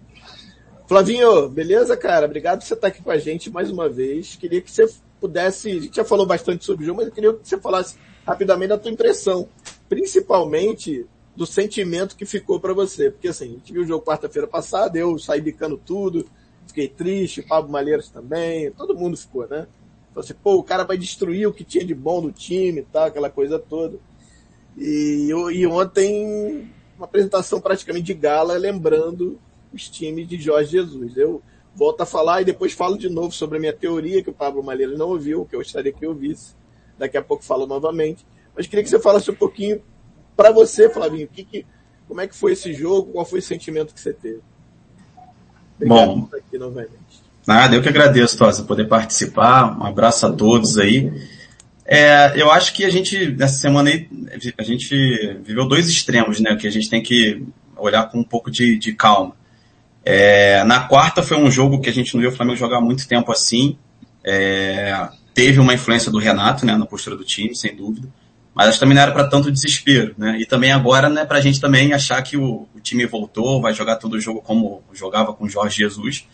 Flavinho, 0.89 1.49
beleza, 1.49 1.97
cara? 1.97 2.27
Obrigado 2.27 2.59
por 2.59 2.67
você 2.67 2.75
estar 2.75 2.89
aqui 2.89 3.01
com 3.01 3.13
a 3.13 3.19
gente 3.19 3.53
mais 3.53 3.71
uma 3.71 3.89
vez. 3.89 4.35
Queria 4.35 4.61
que 4.61 4.69
você 4.73 4.85
pudesse. 5.21 5.71
A 5.71 5.81
gente 5.81 5.95
já 5.95 6.05
falou 6.05 6.27
bastante 6.27 6.65
sobre 6.65 6.83
o 6.83 6.87
jogo, 6.87 6.97
mas 6.97 7.07
eu 7.07 7.15
queria 7.15 7.33
que 7.35 7.49
você 7.49 7.57
falasse 7.57 7.95
rapidamente 8.27 8.71
da 8.71 8.79
tua 8.79 8.91
impressão. 8.91 9.49
Principalmente 9.89 11.07
do 11.39 11.47
sentimento 11.47 12.17
que 12.17 12.27
ficou 12.27 12.61
para 12.61 12.75
você. 12.75 13.11
Porque 13.11 13.29
assim, 13.29 13.47
a 13.47 13.49
gente 13.53 13.73
viu 13.73 13.83
o 13.83 13.87
jogo 13.87 14.05
quarta-feira 14.05 14.47
passada, 14.47 14.99
eu 14.99 15.19
saí 15.19 15.41
bicando 15.41 15.79
tudo 15.79 16.29
fiquei 16.69 16.89
triste, 16.89 17.43
Pablo 17.43 17.73
Malheiros 17.73 18.09
também, 18.09 18.71
todo 18.71 18.95
mundo 18.95 19.17
ficou, 19.17 19.43
né? 19.49 19.67
Falei 20.15 20.31
assim, 20.31 20.35
pô, 20.35 20.55
o 20.57 20.63
cara 20.63 20.85
vai 20.85 20.97
destruir 20.97 21.49
o 21.49 21.53
que 21.53 21.65
tinha 21.65 21.85
de 21.85 21.95
bom 21.95 22.21
no 22.21 22.31
time 22.31 22.81
e 22.81 22.85
tal, 22.85 23.07
aquela 23.07 23.31
coisa 23.31 23.59
toda. 23.59 23.99
E, 24.77 25.29
e 25.31 25.67
ontem, 25.67 26.71
uma 26.97 27.07
apresentação 27.07 27.61
praticamente 27.61 28.07
de 28.07 28.15
gala, 28.15 28.57
lembrando 28.57 29.39
os 29.73 29.89
times 29.89 30.29
de 30.29 30.39
Jorge 30.41 30.73
Jesus. 30.73 31.17
Eu 31.17 31.43
volto 31.75 32.01
a 32.03 32.07
falar 32.07 32.43
e 32.43 32.45
depois 32.45 32.73
falo 32.73 32.97
de 32.97 33.09
novo 33.09 33.33
sobre 33.33 33.59
a 33.59 33.61
minha 33.61 33.73
teoria, 33.73 34.23
que 34.23 34.31
o 34.31 34.35
Pablo 34.35 34.63
Malheiros 34.63 34.99
não 34.99 35.09
ouviu, 35.09 35.47
que 35.47 35.57
eu 35.57 35.61
gostaria 35.61 35.93
que 35.93 36.07
ouvisse. 36.07 36.55
Daqui 36.97 37.17
a 37.17 37.23
pouco 37.23 37.45
falo 37.45 37.67
novamente. 37.67 38.27
Mas 38.57 38.67
queria 38.67 38.83
que 38.83 38.91
você 38.91 38.99
falasse 38.99 39.31
um 39.31 39.35
pouquinho 39.35 39.81
para 40.39 40.53
você, 40.53 40.89
Flavinho, 40.89 41.27
que, 41.27 41.43
que, 41.43 41.67
como 42.07 42.21
é 42.21 42.29
que 42.29 42.37
foi 42.37 42.53
esse 42.53 42.73
jogo, 42.73 43.11
qual 43.11 43.25
foi 43.25 43.41
o 43.41 43.43
sentimento 43.43 43.93
que 43.93 44.01
você 44.01 44.13
teve? 44.13 44.39
Bom, 45.85 46.29
nada, 47.45 47.75
eu 47.75 47.83
que 47.83 47.89
agradeço, 47.89 48.39
Tosa, 48.39 48.63
poder 48.63 48.87
participar. 48.87 49.77
Um 49.77 49.85
abraço 49.85 50.27
a 50.27 50.33
todos 50.33 50.79
aí. 50.79 51.13
É, 51.85 52.41
eu 52.41 52.53
acho 52.53 52.73
que 52.73 52.85
a 52.85 52.91
gente, 52.91 53.33
nessa 53.33 53.59
semana 53.59 53.91
aí, 53.91 54.09
a 54.57 54.63
gente 54.63 54.95
viveu 55.43 55.67
dois 55.67 55.89
extremos, 55.89 56.39
né? 56.39 56.55
Que 56.55 56.69
a 56.69 56.71
gente 56.71 56.89
tem 56.89 57.03
que 57.03 57.45
olhar 57.77 58.09
com 58.09 58.21
um 58.21 58.25
pouco 58.25 58.49
de, 58.49 58.79
de 58.79 58.93
calma. 58.93 59.35
É, 60.05 60.63
na 60.65 60.81
quarta 60.81 61.21
foi 61.21 61.37
um 61.37 61.51
jogo 61.51 61.81
que 61.81 61.89
a 61.89 61.93
gente 61.93 62.15
não 62.15 62.21
viu 62.21 62.31
o 62.31 62.33
Flamengo 62.33 62.57
jogar 62.57 62.81
muito 62.81 63.09
tempo 63.09 63.33
assim. 63.33 63.77
É, 64.23 65.09
teve 65.35 65.59
uma 65.59 65.75
influência 65.75 66.13
do 66.13 66.19
Renato, 66.19 66.65
né, 66.65 66.77
na 66.77 66.87
postura 66.87 67.17
do 67.17 67.25
time, 67.25 67.57
sem 67.57 67.75
dúvida. 67.75 68.09
Mas 68.59 68.71
acho 68.71 68.79
que 68.79 68.81
também 68.81 68.97
não 68.97 69.03
era 69.03 69.13
para 69.13 69.29
tanto 69.29 69.53
desespero, 69.53 70.17
né? 70.19 70.37
E 70.41 70.45
também 70.45 70.73
agora, 70.73 71.09
né, 71.09 71.25
pra 71.25 71.41
gente 71.41 71.61
também 71.61 71.93
achar 71.93 72.21
que 72.23 72.37
o, 72.37 72.67
o, 72.75 72.81
time 72.81 73.07
voltou, 73.07 73.61
vai 73.61 73.73
jogar 73.73 73.95
todo 73.95 74.15
o 74.15 74.21
jogo 74.21 74.43
como 74.43 74.83
jogava 74.93 75.33
com 75.33 75.45
o 75.45 75.49
Jorge 75.49 75.77
Jesus. 75.77 76.27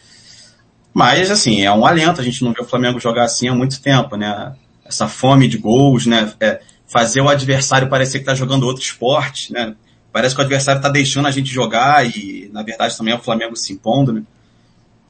Mas, 0.94 1.30
assim, 1.30 1.60
é 1.60 1.70
um 1.70 1.84
alento, 1.84 2.22
a 2.22 2.24
gente 2.24 2.42
não 2.42 2.54
vê 2.54 2.62
o 2.62 2.64
Flamengo 2.64 2.98
jogar 2.98 3.24
assim 3.24 3.48
há 3.48 3.54
muito 3.54 3.78
tempo, 3.78 4.16
né? 4.16 4.54
Essa 4.86 5.06
fome 5.06 5.46
de 5.46 5.58
gols, 5.58 6.06
né? 6.06 6.32
É, 6.40 6.62
fazer 6.86 7.20
o 7.20 7.28
adversário 7.28 7.90
parecer 7.90 8.20
que 8.20 8.24
tá 8.24 8.34
jogando 8.34 8.62
outro 8.62 8.82
esporte, 8.82 9.52
né? 9.52 9.74
Parece 10.10 10.34
que 10.34 10.40
o 10.40 10.44
adversário 10.44 10.80
tá 10.80 10.88
deixando 10.88 11.28
a 11.28 11.30
gente 11.30 11.52
jogar 11.52 12.06
e, 12.06 12.48
na 12.54 12.62
verdade, 12.62 12.96
também 12.96 13.12
é 13.12 13.18
o 13.18 13.22
Flamengo 13.22 13.54
se 13.54 13.74
impondo, 13.74 14.14
né? 14.14 14.22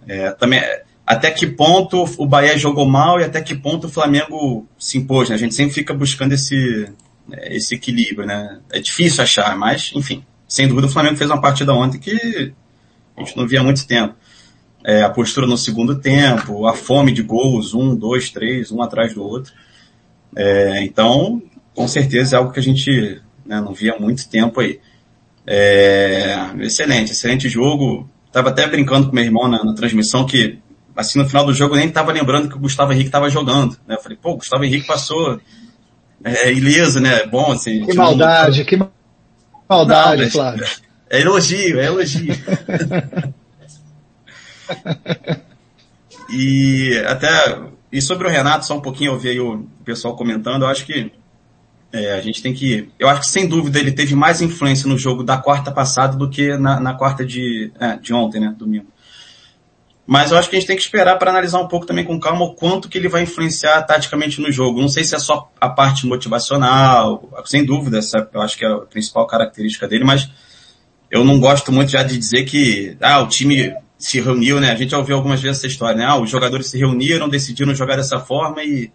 É, 0.09 0.33
também, 0.33 0.61
até 1.07 1.31
que 1.31 1.47
ponto 1.47 2.05
o 2.19 2.27
Bahia 2.27 2.59
jogou 2.59 2.89
mal 2.89 3.21
e 3.21 3.25
até 3.25 3.41
que 3.41 3.55
ponto 3.55 3.87
o 3.87 3.91
Flamengo 3.91 4.67
se 4.77 4.99
impôs, 4.99 5.29
né? 5.29 5.37
A 5.37 5.39
gente 5.39 5.55
sempre 5.55 5.73
fica 5.73 5.95
buscando 5.95 6.33
esse, 6.33 6.93
esse 7.43 7.75
equilíbrio, 7.75 8.27
né? 8.27 8.61
É 8.73 8.79
difícil 8.79 9.23
achar, 9.23 9.57
mas, 9.57 9.93
enfim, 9.95 10.25
sem 10.47 10.69
dúvida 10.69 10.87
o 10.87 10.91
Flamengo 10.91 11.17
fez 11.17 11.31
uma 11.31 11.41
partida 11.41 11.73
ontem 11.73 11.99
que 11.99 12.53
a 13.17 13.21
gente 13.21 13.37
não 13.37 13.47
via 13.47 13.61
há 13.61 13.65
muito 13.65 13.87
tempo. 13.87 14.15
É, 14.85 15.03
a 15.03 15.09
postura 15.09 15.47
no 15.47 15.57
segundo 15.57 15.99
tempo, 15.99 16.67
a 16.67 16.75
fome 16.75 17.13
de 17.13 17.23
gols, 17.23 17.73
um, 17.73 17.95
dois, 17.95 18.31
três, 18.31 18.71
um 18.71 18.83
atrás 18.83 19.15
do 19.15 19.23
outro. 19.23 19.53
É, 20.37 20.83
então, 20.83 21.43
com 21.75 21.89
certeza 21.89 22.37
é 22.37 22.39
algo 22.39 22.53
que 22.53 22.61
a 22.61 22.63
gente 22.63 23.21
né, 23.47 23.61
não 23.61 23.73
via 23.73 23.95
há 23.95 23.99
muito 23.99 24.29
tempo 24.29 24.61
aí. 24.61 24.79
É, 25.47 26.51
excelente, 26.61 27.13
excelente 27.13 27.49
jogo. 27.49 28.09
Tava 28.31 28.51
até 28.51 28.67
brincando 28.67 29.09
com 29.09 29.15
meu 29.15 29.25
irmão 29.25 29.49
na, 29.49 29.65
na 29.65 29.75
transmissão 29.75 30.27
que 30.27 30.59
assim, 30.97 31.19
no 31.19 31.29
final 31.29 31.45
do 31.45 31.53
jogo, 31.53 31.75
eu 31.75 31.79
nem 31.79 31.91
tava 31.91 32.13
lembrando 32.13 32.49
que 32.49 32.57
o 32.57 32.61
Gustavo 32.61 32.93
Henrique 32.93 33.11
tava 33.11 33.29
jogando, 33.29 33.77
né? 33.87 33.97
Eu 33.97 34.01
falei, 34.01 34.17
pô, 34.21 34.33
o 34.33 34.37
Gustavo 34.37 34.65
Henrique 34.65 34.87
passou 34.87 35.41
é, 36.25 36.53
ileso, 36.53 36.99
né? 37.01 37.27
Bom, 37.27 37.53
assim. 37.53 37.85
Que 37.85 37.95
maldade, 37.95 38.65
que 38.65 38.79
maldade, 39.69 40.23
Não, 40.25 40.31
Flávio. 40.31 40.67
É 41.11 41.21
elogio, 41.21 41.79
é 41.79 41.87
elogio. 41.87 42.35
e 46.31 47.03
até, 47.07 47.59
e 47.93 48.01
sobre 48.01 48.27
o 48.27 48.31
Renato, 48.31 48.65
só 48.67 48.77
um 48.77 48.81
pouquinho 48.81 49.13
eu 49.13 49.19
vi 49.19 49.29
aí 49.29 49.39
o 49.39 49.67
pessoal 49.85 50.17
comentando, 50.17 50.63
eu 50.63 50.69
acho 50.69 50.87
que 50.87 51.13
é, 51.93 52.15
a 52.15 52.21
gente 52.21 52.43
tem 52.43 52.53
que. 52.53 52.89
Eu 52.99 53.09
acho 53.09 53.21
que 53.21 53.29
sem 53.29 53.47
dúvida 53.47 53.79
ele 53.79 53.93
teve 53.93 54.17
mais 54.17 54.43
influência 54.43 54.89
no 54.89 54.99
jogo 54.99 55.23
da 55.23 55.37
quarta 55.37 55.71
passada 55.71 56.17
do 56.17 56.29
que 56.29 56.57
na, 56.57 56.81
na 56.81 56.95
quarta 56.95 57.25
de, 57.25 57.71
é, 57.79 57.97
de 57.99 58.13
ontem, 58.13 58.41
né? 58.41 58.53
Domingo. 58.59 58.87
Mas 60.07 60.31
eu 60.31 60.39
acho 60.39 60.51
que 60.51 60.57
a 60.57 60.59
gente 60.59 60.67
tem 60.67 60.77
que 60.77 60.83
esperar 60.83 61.19
para 61.19 61.31
analisar 61.31 61.61
um 61.61 61.69
pouco 61.69 61.87
também 61.87 62.05
com 62.05 62.21
calma 62.21 62.45
o 62.45 62.55
quanto 62.55 62.89
que 62.89 62.99
ele 62.99 63.09
vai 63.09 63.23
influenciar 63.23 63.83
taticamente 63.83 64.41
no 64.41 64.53
jogo. 64.53 64.81
Não 64.81 64.89
sei 64.89 65.03
se 65.03 65.15
é 65.15 65.19
só 65.19 65.51
a 65.59 65.69
parte 65.69 66.07
motivacional, 66.07 67.29
sem 67.47 67.65
dúvida, 67.65 67.99
essa 67.99 68.29
eu 68.33 68.43
acho 68.43 68.59
que 68.59 68.67
é 68.67 68.69
a 68.69 68.79
principal 68.81 69.27
característica 69.27 69.89
dele, 69.89 70.05
mas 70.05 70.29
eu 71.11 71.25
não 71.25 71.41
gosto 71.41 71.73
muito 71.73 71.91
já 71.91 72.03
de 72.03 72.19
dizer 72.19 72.45
que 72.45 72.97
ah, 73.01 73.21
o 73.21 73.29
time 73.29 73.75
se 73.97 74.21
reuniu, 74.21 74.61
né? 74.61 74.73
A 74.73 74.75
gente 74.75 74.91
já 74.91 74.99
ouviu 74.99 75.17
algumas 75.17 75.41
vezes 75.41 75.59
essa 75.59 75.67
história, 75.67 75.97
né? 75.97 76.05
Ah, 76.05 76.17
os 76.17 76.29
jogadores 76.29 76.67
se 76.67 76.77
reuniram, 76.77 77.29
decidiram 77.29 77.75
jogar 77.75 77.97
dessa 77.97 78.19
forma 78.21 78.63
e 78.63 78.93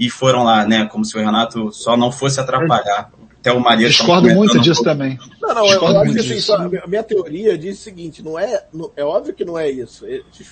e 0.00 0.08
foram 0.08 0.42
lá, 0.44 0.64
né? 0.64 0.86
Como 0.86 1.04
se 1.04 1.14
o 1.14 1.20
Renato 1.20 1.70
só 1.72 1.94
não 1.94 2.10
fosse 2.10 2.40
atrapalhar. 2.40 3.10
Até 3.40 3.52
o 3.52 3.58
Maria 3.58 3.88
Discordo 3.88 4.28
muito 4.34 4.58
um 4.58 4.60
disso 4.60 4.82
também. 4.82 5.18
Não, 5.40 5.54
não, 5.54 5.66
eu, 5.66 5.86
acho 5.86 6.12
que 6.12 6.18
assim, 6.20 6.52
a 6.52 6.86
minha 6.86 7.02
teoria 7.02 7.56
diz 7.56 7.78
o 7.78 7.82
seguinte, 7.82 8.22
não 8.22 8.38
é, 8.38 8.66
não, 8.70 8.92
é 8.94 9.02
óbvio 9.02 9.32
que 9.32 9.46
não 9.46 9.58
é 9.58 9.70
isso. 9.70 10.04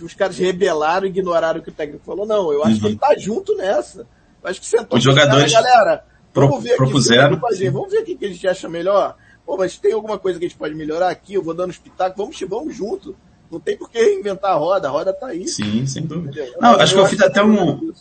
Os 0.03 0.15
caras 0.15 0.39
rebelaram 0.39 1.07
e 1.07 1.11
ignoraram 1.11 1.61
o 1.61 1.63
que 1.63 1.69
o 1.69 1.73
técnico 1.73 2.03
falou. 2.05 2.27
Não, 2.27 2.51
eu 2.51 2.65
acho 2.65 2.77
uhum. 2.77 2.81
que 2.81 2.87
ele 2.87 2.97
tá 2.97 3.15
junto 3.19 3.55
nessa. 3.55 4.07
Eu 4.43 4.51
acho 4.51 4.61
que 4.61 4.67
sentou 4.67 4.97
Os 4.97 5.05
jogadores 5.05 5.53
cara, 5.53 5.65
galera, 5.67 6.05
vamos 6.33 6.65
ver 6.65 6.77
propuseram. 6.77 7.35
Aqui, 7.35 7.69
vamos 7.69 7.91
ver 7.93 7.99
o 8.01 8.05
que 8.05 8.25
a 8.25 8.29
gente 8.29 8.49
acha 8.49 8.69
melhor. 8.71 9.17
Pô, 9.45 9.59
mas 9.59 9.77
tem 9.77 9.93
alguma 9.93 10.19
coisa 10.19 10.39
que 10.39 10.47
a 10.47 10.49
gente 10.49 10.59
pode 10.59 10.75
melhorar 10.75 11.11
aqui? 11.11 11.35
Eu 11.35 11.43
vou 11.43 11.53
dando 11.53 11.71
os 11.71 11.79
pitacos, 11.79 12.17
vamos, 12.17 12.41
vamos 12.49 12.75
junto. 12.75 13.15
Não 13.51 13.61
tem 13.61 13.77
por 13.77 13.91
que 13.91 14.03
inventar 14.15 14.53
a 14.53 14.57
roda, 14.57 14.89
a 14.89 14.91
roda 14.91 15.13
tá 15.13 15.29
aí. 15.29 15.47
Sim, 15.47 15.87
sem 15.87 16.05
dúvida. 16.05 16.47
Não, 16.61 16.71
acho 16.73 16.95
que 16.95 17.01
eu 17.01 17.07
fiz 17.07 17.21
até 17.21 17.43
um, 17.43 17.93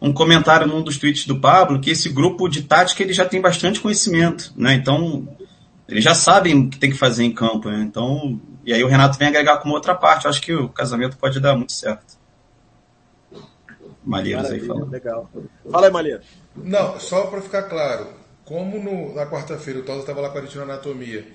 um 0.00 0.12
comentário 0.12 0.66
num 0.66 0.82
dos 0.82 0.96
tweets 0.96 1.26
do 1.26 1.38
Pablo 1.38 1.80
que 1.80 1.90
esse 1.90 2.08
grupo 2.08 2.48
de 2.48 2.62
tática 2.62 3.02
ele 3.02 3.12
já 3.12 3.24
tem 3.24 3.40
bastante 3.40 3.80
conhecimento, 3.80 4.52
né? 4.56 4.74
Então, 4.74 5.28
eles 5.86 6.02
já 6.02 6.14
sabem 6.14 6.58
o 6.58 6.70
que 6.70 6.78
tem 6.78 6.90
que 6.90 6.96
fazer 6.96 7.24
em 7.24 7.32
campo, 7.32 7.68
né? 7.68 7.80
Então, 7.80 8.40
e 8.64 8.72
aí 8.72 8.82
o 8.82 8.88
Renato 8.88 9.18
vem 9.18 9.28
agregar 9.28 9.58
com 9.58 9.68
uma 9.68 9.74
outra 9.74 9.94
parte. 9.94 10.24
Eu 10.24 10.30
acho 10.30 10.40
que 10.40 10.54
o 10.54 10.68
casamento 10.68 11.16
pode 11.18 11.38
dar 11.40 11.56
muito 11.56 11.72
certo. 11.72 12.18
Malheiros 14.04 14.50
aí 14.50 14.60
falando. 14.60 14.90
Legal. 14.90 15.30
Fala 15.70 15.86
aí, 15.86 15.92
Malheiros. 15.92 16.26
Não, 16.56 16.98
só 16.98 17.26
para 17.26 17.40
ficar 17.42 17.64
claro, 17.64 18.08
como 18.44 18.82
no, 18.82 19.14
na 19.14 19.26
quarta-feira 19.26 19.80
o 19.80 19.82
Tosa 19.82 20.00
estava 20.00 20.20
lá 20.20 20.30
com 20.30 20.38
a 20.38 20.40
gente 20.40 20.56
na 20.56 20.64
anatomia, 20.64 21.26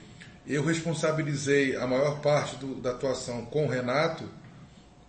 eu 0.47 0.63
responsabilizei 0.63 1.75
a 1.75 1.87
maior 1.87 2.19
parte 2.19 2.55
do, 2.57 2.75
da 2.75 2.91
atuação 2.91 3.45
com 3.45 3.65
o 3.65 3.69
Renato, 3.69 4.25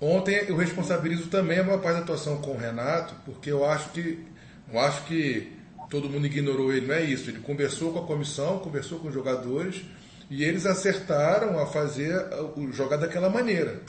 Ontem 0.01 0.45
eu 0.49 0.57
responsabilizo 0.57 1.29
também 1.29 1.59
a 1.59 1.65
maior 1.65 1.81
parte 1.81 1.97
da 1.97 2.03
atuação 2.03 2.39
com 2.39 2.53
o 2.53 2.59
Renato, 2.59 3.15
porque 3.25 3.51
eu 3.51 3.65
acho 3.65 3.91
que 3.91 4.25
eu 4.73 4.81
acho 4.81 5.05
que 5.05 5.53
todo 5.89 6.11
mundo 6.11 6.27
ignorou 6.27 6.73
ele, 6.73 6.87
não 6.87 6.95
é 6.95 7.03
isso. 7.03 7.31
Ele 7.31 7.41
conversou 7.41 7.93
com 7.93 8.01
a 8.01 8.07
comissão, 8.07 8.59
conversou 8.59 8.99
com 8.99 9.09
os 9.09 9.15
jogadores 9.15 9.83
e 10.29 10.43
eles 10.43 10.67
acertaram 10.67 11.59
a 11.59 11.67
fazer 11.67 12.15
o 12.57 12.71
jogar 12.73 12.97
daquela 12.97 13.31
maneira. 13.31 13.81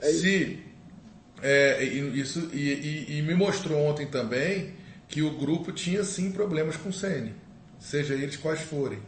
É 0.00 0.08
Se 0.08 0.62
é, 1.42 1.84
isso 1.84 2.50
e, 2.52 3.06
e, 3.08 3.18
e, 3.18 3.22
me 3.22 3.34
mostrou 3.34 3.78
ontem 3.86 4.06
também 4.06 4.72
que 5.08 5.22
o 5.22 5.36
grupo 5.36 5.72
tinha 5.72 6.02
sim 6.02 6.32
problemas 6.32 6.76
com 6.76 6.88
o 6.88 6.92
Ceni, 6.92 7.34
seja 7.78 8.14
eles 8.14 8.36
quais 8.36 8.60
forem, 8.60 8.98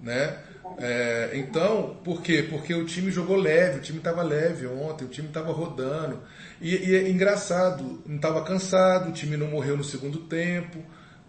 né? 0.00 0.36
É, 0.78 1.30
então, 1.34 1.96
por 2.04 2.22
quê? 2.22 2.46
Porque 2.48 2.74
o 2.74 2.84
time 2.84 3.10
jogou 3.10 3.36
leve, 3.36 3.78
o 3.78 3.82
time 3.82 3.98
estava 3.98 4.22
leve 4.22 4.66
ontem, 4.66 5.04
o 5.04 5.08
time 5.08 5.28
estava 5.28 5.52
rodando. 5.52 6.20
E, 6.60 6.90
e, 6.90 6.96
é 6.96 7.08
engraçado, 7.08 8.02
não 8.06 8.16
estava 8.16 8.42
cansado, 8.42 9.10
o 9.10 9.12
time 9.12 9.36
não 9.36 9.48
morreu 9.48 9.76
no 9.76 9.84
segundo 9.84 10.18
tempo. 10.20 10.82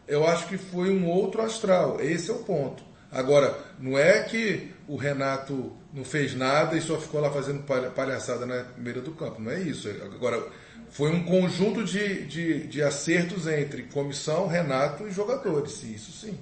Eu 0.08 0.28
acho 0.28 0.48
que 0.48 0.58
foi 0.58 0.92
um 0.92 1.08
outro 1.08 1.42
astral. 1.42 2.02
Esse 2.02 2.30
é 2.32 2.34
o 2.34 2.40
ponto. 2.40 2.84
Agora, 3.12 3.58
não 3.80 3.98
é 3.98 4.24
que 4.24 4.72
o 4.88 4.96
Renato 4.96 5.72
não 5.94 6.04
fez 6.04 6.36
nada 6.36 6.78
e 6.78 6.82
só 6.82 7.00
ficou 7.00 7.22
lá 7.22 7.32
fazendo 7.32 7.64
palhaçada 7.96 8.46
na 8.46 8.64
beira 8.78 9.02
do 9.02 9.12
campo. 9.12 9.42
Não 9.42 9.52
é 9.52 9.60
isso. 9.60 9.90
Agora, 10.04 10.44
foi 10.90 11.12
um 11.12 11.24
conjunto 11.24 11.84
de, 11.84 12.26
de, 12.26 12.68
de 12.68 12.82
acertos 12.82 13.48
entre 13.48 13.84
comissão, 13.84 14.48
Renato 14.48 15.08
e 15.08 15.12
jogadores. 15.12 15.84
Isso 15.84 16.12
sim. 16.12 16.38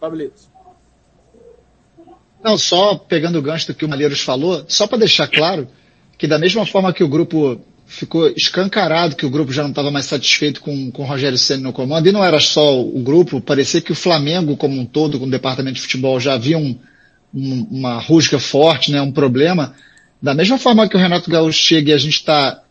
Pablito. 0.00 0.49
Não, 2.42 2.56
só 2.56 2.94
pegando 2.94 3.38
o 3.38 3.42
gancho 3.42 3.66
do 3.66 3.74
que 3.74 3.84
o 3.84 3.88
Malheiros 3.88 4.20
falou, 4.20 4.64
só 4.68 4.86
para 4.86 4.98
deixar 4.98 5.28
claro 5.28 5.68
que 6.16 6.26
da 6.26 6.38
mesma 6.38 6.64
forma 6.66 6.92
que 6.92 7.04
o 7.04 7.08
grupo 7.08 7.60
ficou 7.90 8.28
escancarado 8.36 9.16
que 9.16 9.26
o 9.26 9.30
grupo 9.30 9.52
já 9.52 9.62
não 9.62 9.70
estava 9.70 9.90
mais 9.90 10.06
satisfeito 10.06 10.60
com, 10.60 10.92
com 10.92 11.02
o 11.02 11.06
Rogério 11.06 11.36
Senna 11.36 11.64
no 11.64 11.72
comando, 11.72 12.08
e 12.08 12.12
não 12.12 12.24
era 12.24 12.38
só 12.38 12.80
o 12.80 13.00
grupo, 13.00 13.40
parecia 13.40 13.80
que 13.80 13.90
o 13.90 13.96
Flamengo 13.96 14.56
como 14.56 14.80
um 14.80 14.86
todo, 14.86 15.18
com 15.18 15.26
o 15.26 15.30
departamento 15.30 15.74
de 15.74 15.80
futebol, 15.80 16.20
já 16.20 16.34
havia 16.34 16.56
um, 16.56 16.78
um, 17.34 17.66
uma 17.68 18.00
rusga 18.00 18.38
forte, 18.38 18.92
né, 18.92 19.02
um 19.02 19.10
problema. 19.10 19.74
Da 20.22 20.34
mesma 20.34 20.56
forma 20.56 20.88
que 20.88 20.96
o 20.96 21.00
Renato 21.00 21.28
Gaúcho 21.28 21.60
chega 21.60 21.90
e 21.90 21.94
a 21.94 21.98
gente 21.98 22.14
está 22.14 22.62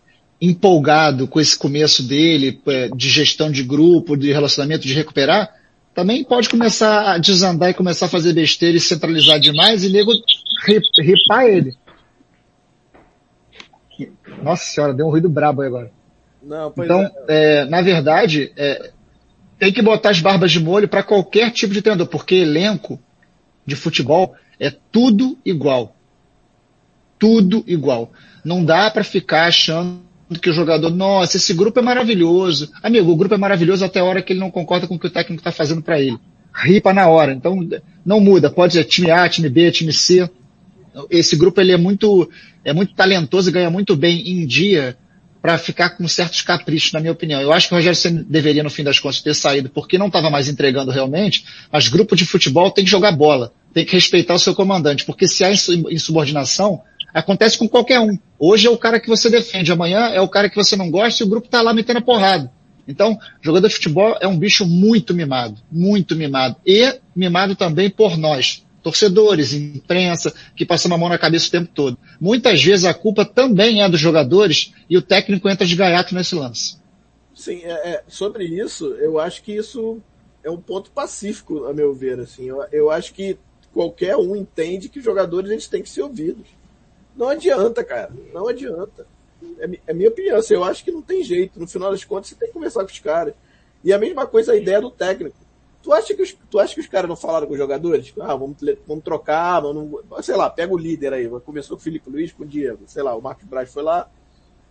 empolgado 0.41 1.27
com 1.27 1.41
esse 1.41 1.57
começo 1.57 2.01
dele, 2.01 2.57
é, 2.67 2.87
de 2.87 3.09
gestão 3.09 3.51
de 3.51 3.61
grupo, 3.61 4.15
de 4.15 4.31
relacionamento, 4.31 4.87
de 4.87 4.93
recuperar, 4.93 5.49
também 5.93 6.23
pode 6.23 6.49
começar 6.49 7.13
a 7.13 7.17
desandar 7.17 7.69
e 7.69 7.73
começar 7.73 8.05
a 8.05 8.09
fazer 8.09 8.33
besteira 8.33 8.77
e 8.77 8.79
centralizar 8.79 9.39
demais 9.39 9.83
e 9.83 9.89
nego 9.89 10.11
ripar 10.97 11.45
ele. 11.45 11.75
Nossa 14.41 14.63
senhora, 14.63 14.93
deu 14.93 15.07
um 15.07 15.09
ruído 15.09 15.29
brabo 15.29 15.61
aí 15.61 15.67
agora. 15.67 15.91
Não, 16.41 16.73
então, 16.77 17.01
é. 17.27 17.61
É, 17.61 17.65
na 17.65 17.81
verdade, 17.81 18.51
é, 18.55 18.91
tem 19.57 19.73
que 19.73 19.81
botar 19.81 20.11
as 20.11 20.21
barbas 20.21 20.51
de 20.51 20.59
molho 20.59 20.87
para 20.87 21.03
qualquer 21.03 21.51
tipo 21.51 21.73
de 21.73 21.81
treinador, 21.81 22.07
porque 22.07 22.35
elenco 22.35 22.99
de 23.65 23.75
futebol 23.75 24.35
é 24.59 24.71
tudo 24.91 25.37
igual. 25.43 25.95
Tudo 27.17 27.63
igual. 27.67 28.11
Não 28.43 28.63
dá 28.63 28.89
para 28.89 29.03
ficar 29.03 29.47
achando 29.47 30.01
que 30.37 30.49
o 30.49 30.53
jogador, 30.53 30.89
nossa, 30.91 31.37
esse 31.37 31.53
grupo 31.53 31.79
é 31.79 31.81
maravilhoso. 31.81 32.71
Amigo, 32.83 33.11
o 33.11 33.15
grupo 33.15 33.33
é 33.33 33.37
maravilhoso 33.37 33.83
até 33.83 33.99
a 33.99 34.03
hora 34.03 34.21
que 34.21 34.33
ele 34.33 34.39
não 34.39 34.51
concorda 34.51 34.85
com 34.85 34.95
o 34.95 34.99
que 34.99 35.07
o 35.07 35.09
técnico 35.09 35.39
está 35.39 35.51
fazendo 35.51 35.81
para 35.81 35.99
ele. 35.99 36.19
Ripa 36.53 36.93
na 36.93 37.07
hora. 37.07 37.31
Então, 37.31 37.67
não 38.05 38.19
muda. 38.19 38.49
Pode 38.49 38.73
ser 38.73 38.83
time 38.83 39.09
A, 39.09 39.27
time 39.27 39.49
B, 39.49 39.71
time 39.71 39.91
C. 39.91 40.29
Esse 41.09 41.35
grupo 41.35 41.59
ele 41.61 41.71
é 41.71 41.77
muito, 41.77 42.29
é 42.63 42.73
muito 42.73 42.93
talentoso 42.93 43.49
e 43.49 43.53
ganha 43.53 43.69
muito 43.69 43.95
bem 43.95 44.29
em 44.29 44.45
dia 44.45 44.97
para 45.41 45.57
ficar 45.57 45.91
com 45.91 46.07
certos 46.07 46.41
caprichos, 46.41 46.91
na 46.91 46.99
minha 46.99 47.13
opinião. 47.13 47.41
Eu 47.41 47.53
acho 47.53 47.67
que 47.67 47.73
o 47.73 47.77
Rogério 47.77 47.95
Senna 47.95 48.25
deveria, 48.27 48.61
no 48.61 48.69
fim 48.69 48.83
das 48.83 48.99
contas, 48.99 49.21
ter 49.21 49.33
saído 49.33 49.69
porque 49.69 49.97
não 49.97 50.07
estava 50.07 50.29
mais 50.29 50.49
entregando 50.49 50.91
realmente, 50.91 51.45
mas 51.71 51.87
grupo 51.87 52.15
de 52.15 52.25
futebol 52.25 52.69
tem 52.71 52.83
que 52.83 52.91
jogar 52.91 53.13
bola, 53.13 53.53
tem 53.73 53.85
que 53.85 53.93
respeitar 53.93 54.33
o 54.33 54.39
seu 54.39 54.53
comandante, 54.53 55.05
porque 55.05 55.27
se 55.27 55.43
há 55.43 55.51
insubordinação, 55.51 56.81
Acontece 57.13 57.57
com 57.57 57.67
qualquer 57.67 57.99
um. 57.99 58.17
Hoje 58.37 58.67
é 58.67 58.69
o 58.69 58.77
cara 58.77 58.99
que 58.99 59.07
você 59.07 59.29
defende, 59.29 59.71
amanhã 59.71 60.09
é 60.09 60.21
o 60.21 60.27
cara 60.27 60.49
que 60.49 60.55
você 60.55 60.75
não 60.75 60.89
gosta 60.89 61.23
e 61.23 61.25
o 61.25 61.29
grupo 61.29 61.47
está 61.47 61.61
lá 61.61 61.73
metendo 61.73 61.99
a 61.99 62.03
porrada. 62.03 62.51
Então, 62.87 63.19
jogador 63.39 63.67
de 63.67 63.75
futebol 63.75 64.17
é 64.19 64.27
um 64.27 64.37
bicho 64.37 64.65
muito 64.65 65.13
mimado, 65.13 65.61
muito 65.71 66.15
mimado. 66.15 66.55
E 66.65 66.99
mimado 67.15 67.55
também 67.55 67.89
por 67.89 68.17
nós, 68.17 68.65
torcedores, 68.81 69.53
imprensa, 69.53 70.33
que 70.55 70.65
passamos 70.65 70.95
a 70.95 70.99
mão 70.99 71.09
na 71.09 71.17
cabeça 71.17 71.47
o 71.47 71.51
tempo 71.51 71.69
todo. 71.73 71.97
Muitas 72.19 72.63
vezes 72.63 72.85
a 72.85 72.93
culpa 72.93 73.23
também 73.23 73.83
é 73.83 73.89
dos 73.89 73.99
jogadores 73.99 74.73
e 74.89 74.97
o 74.97 75.01
técnico 75.01 75.47
entra 75.47 75.67
de 75.67 75.75
gaiato 75.75 76.15
nesse 76.15 76.33
lance. 76.33 76.77
Sim, 77.35 77.61
é, 77.63 77.89
é, 77.91 78.03
sobre 78.07 78.45
isso, 78.45 78.87
eu 78.95 79.19
acho 79.19 79.43
que 79.43 79.53
isso 79.53 80.01
é 80.43 80.49
um 80.49 80.59
ponto 80.59 80.89
pacífico, 80.91 81.65
a 81.65 81.73
meu 81.73 81.93
ver. 81.93 82.19
Assim, 82.19 82.45
eu, 82.45 82.65
eu 82.71 82.89
acho 82.89 83.13
que 83.13 83.37
qualquer 83.71 84.15
um 84.15 84.35
entende 84.35 84.89
que 84.89 84.99
jogadores 84.99 85.51
eles 85.51 85.67
têm 85.67 85.83
que 85.83 85.89
ser 85.89 86.01
ouvidos. 86.01 86.47
Não 87.19 87.27
adianta, 87.27 87.83
cara. 87.83 88.13
Não 88.33 88.47
adianta. 88.47 89.05
É, 89.59 89.69
é 89.87 89.93
minha 89.93 90.07
opinião. 90.07 90.37
Assim, 90.37 90.53
eu 90.53 90.63
acho 90.63 90.85
que 90.85 90.91
não 90.91 91.01
tem 91.01 91.21
jeito. 91.21 91.59
No 91.59 91.67
final 91.67 91.91
das 91.91 92.05
contas, 92.05 92.29
você 92.29 92.35
tem 92.35 92.47
que 92.47 92.53
conversar 92.53 92.79
com 92.85 92.91
os 92.91 92.99
caras. 92.99 93.33
E 93.83 93.91
a 93.91 93.99
mesma 93.99 94.25
coisa 94.25 94.53
a 94.53 94.55
ideia 94.55 94.79
do 94.79 94.89
técnico. 94.89 95.35
Tu 95.83 95.91
acha 95.91 96.13
que 96.13 96.21
os, 96.21 96.33
tu 96.49 96.59
acha 96.59 96.73
que 96.73 96.79
os 96.79 96.87
caras 96.87 97.09
não 97.09 97.17
falaram 97.17 97.45
com 97.45 97.53
os 97.53 97.59
jogadores? 97.59 98.13
Ah, 98.21 98.35
vamos, 98.35 98.57
vamos 98.87 99.03
trocar, 99.03 99.59
vamos, 99.61 100.01
sei 100.21 100.35
lá, 100.35 100.49
pega 100.49 100.73
o 100.73 100.77
líder 100.77 101.13
aí. 101.13 101.27
Começou 101.41 101.75
com 101.75 101.81
o 101.81 101.83
Felipe 101.83 102.09
Luiz, 102.09 102.31
com 102.31 102.43
o 102.43 102.47
Diego. 102.47 102.83
Sei 102.87 103.03
lá, 103.03 103.13
o 103.15 103.21
Marcos 103.21 103.45
Braz 103.45 103.71
foi 103.71 103.83
lá. 103.83 104.09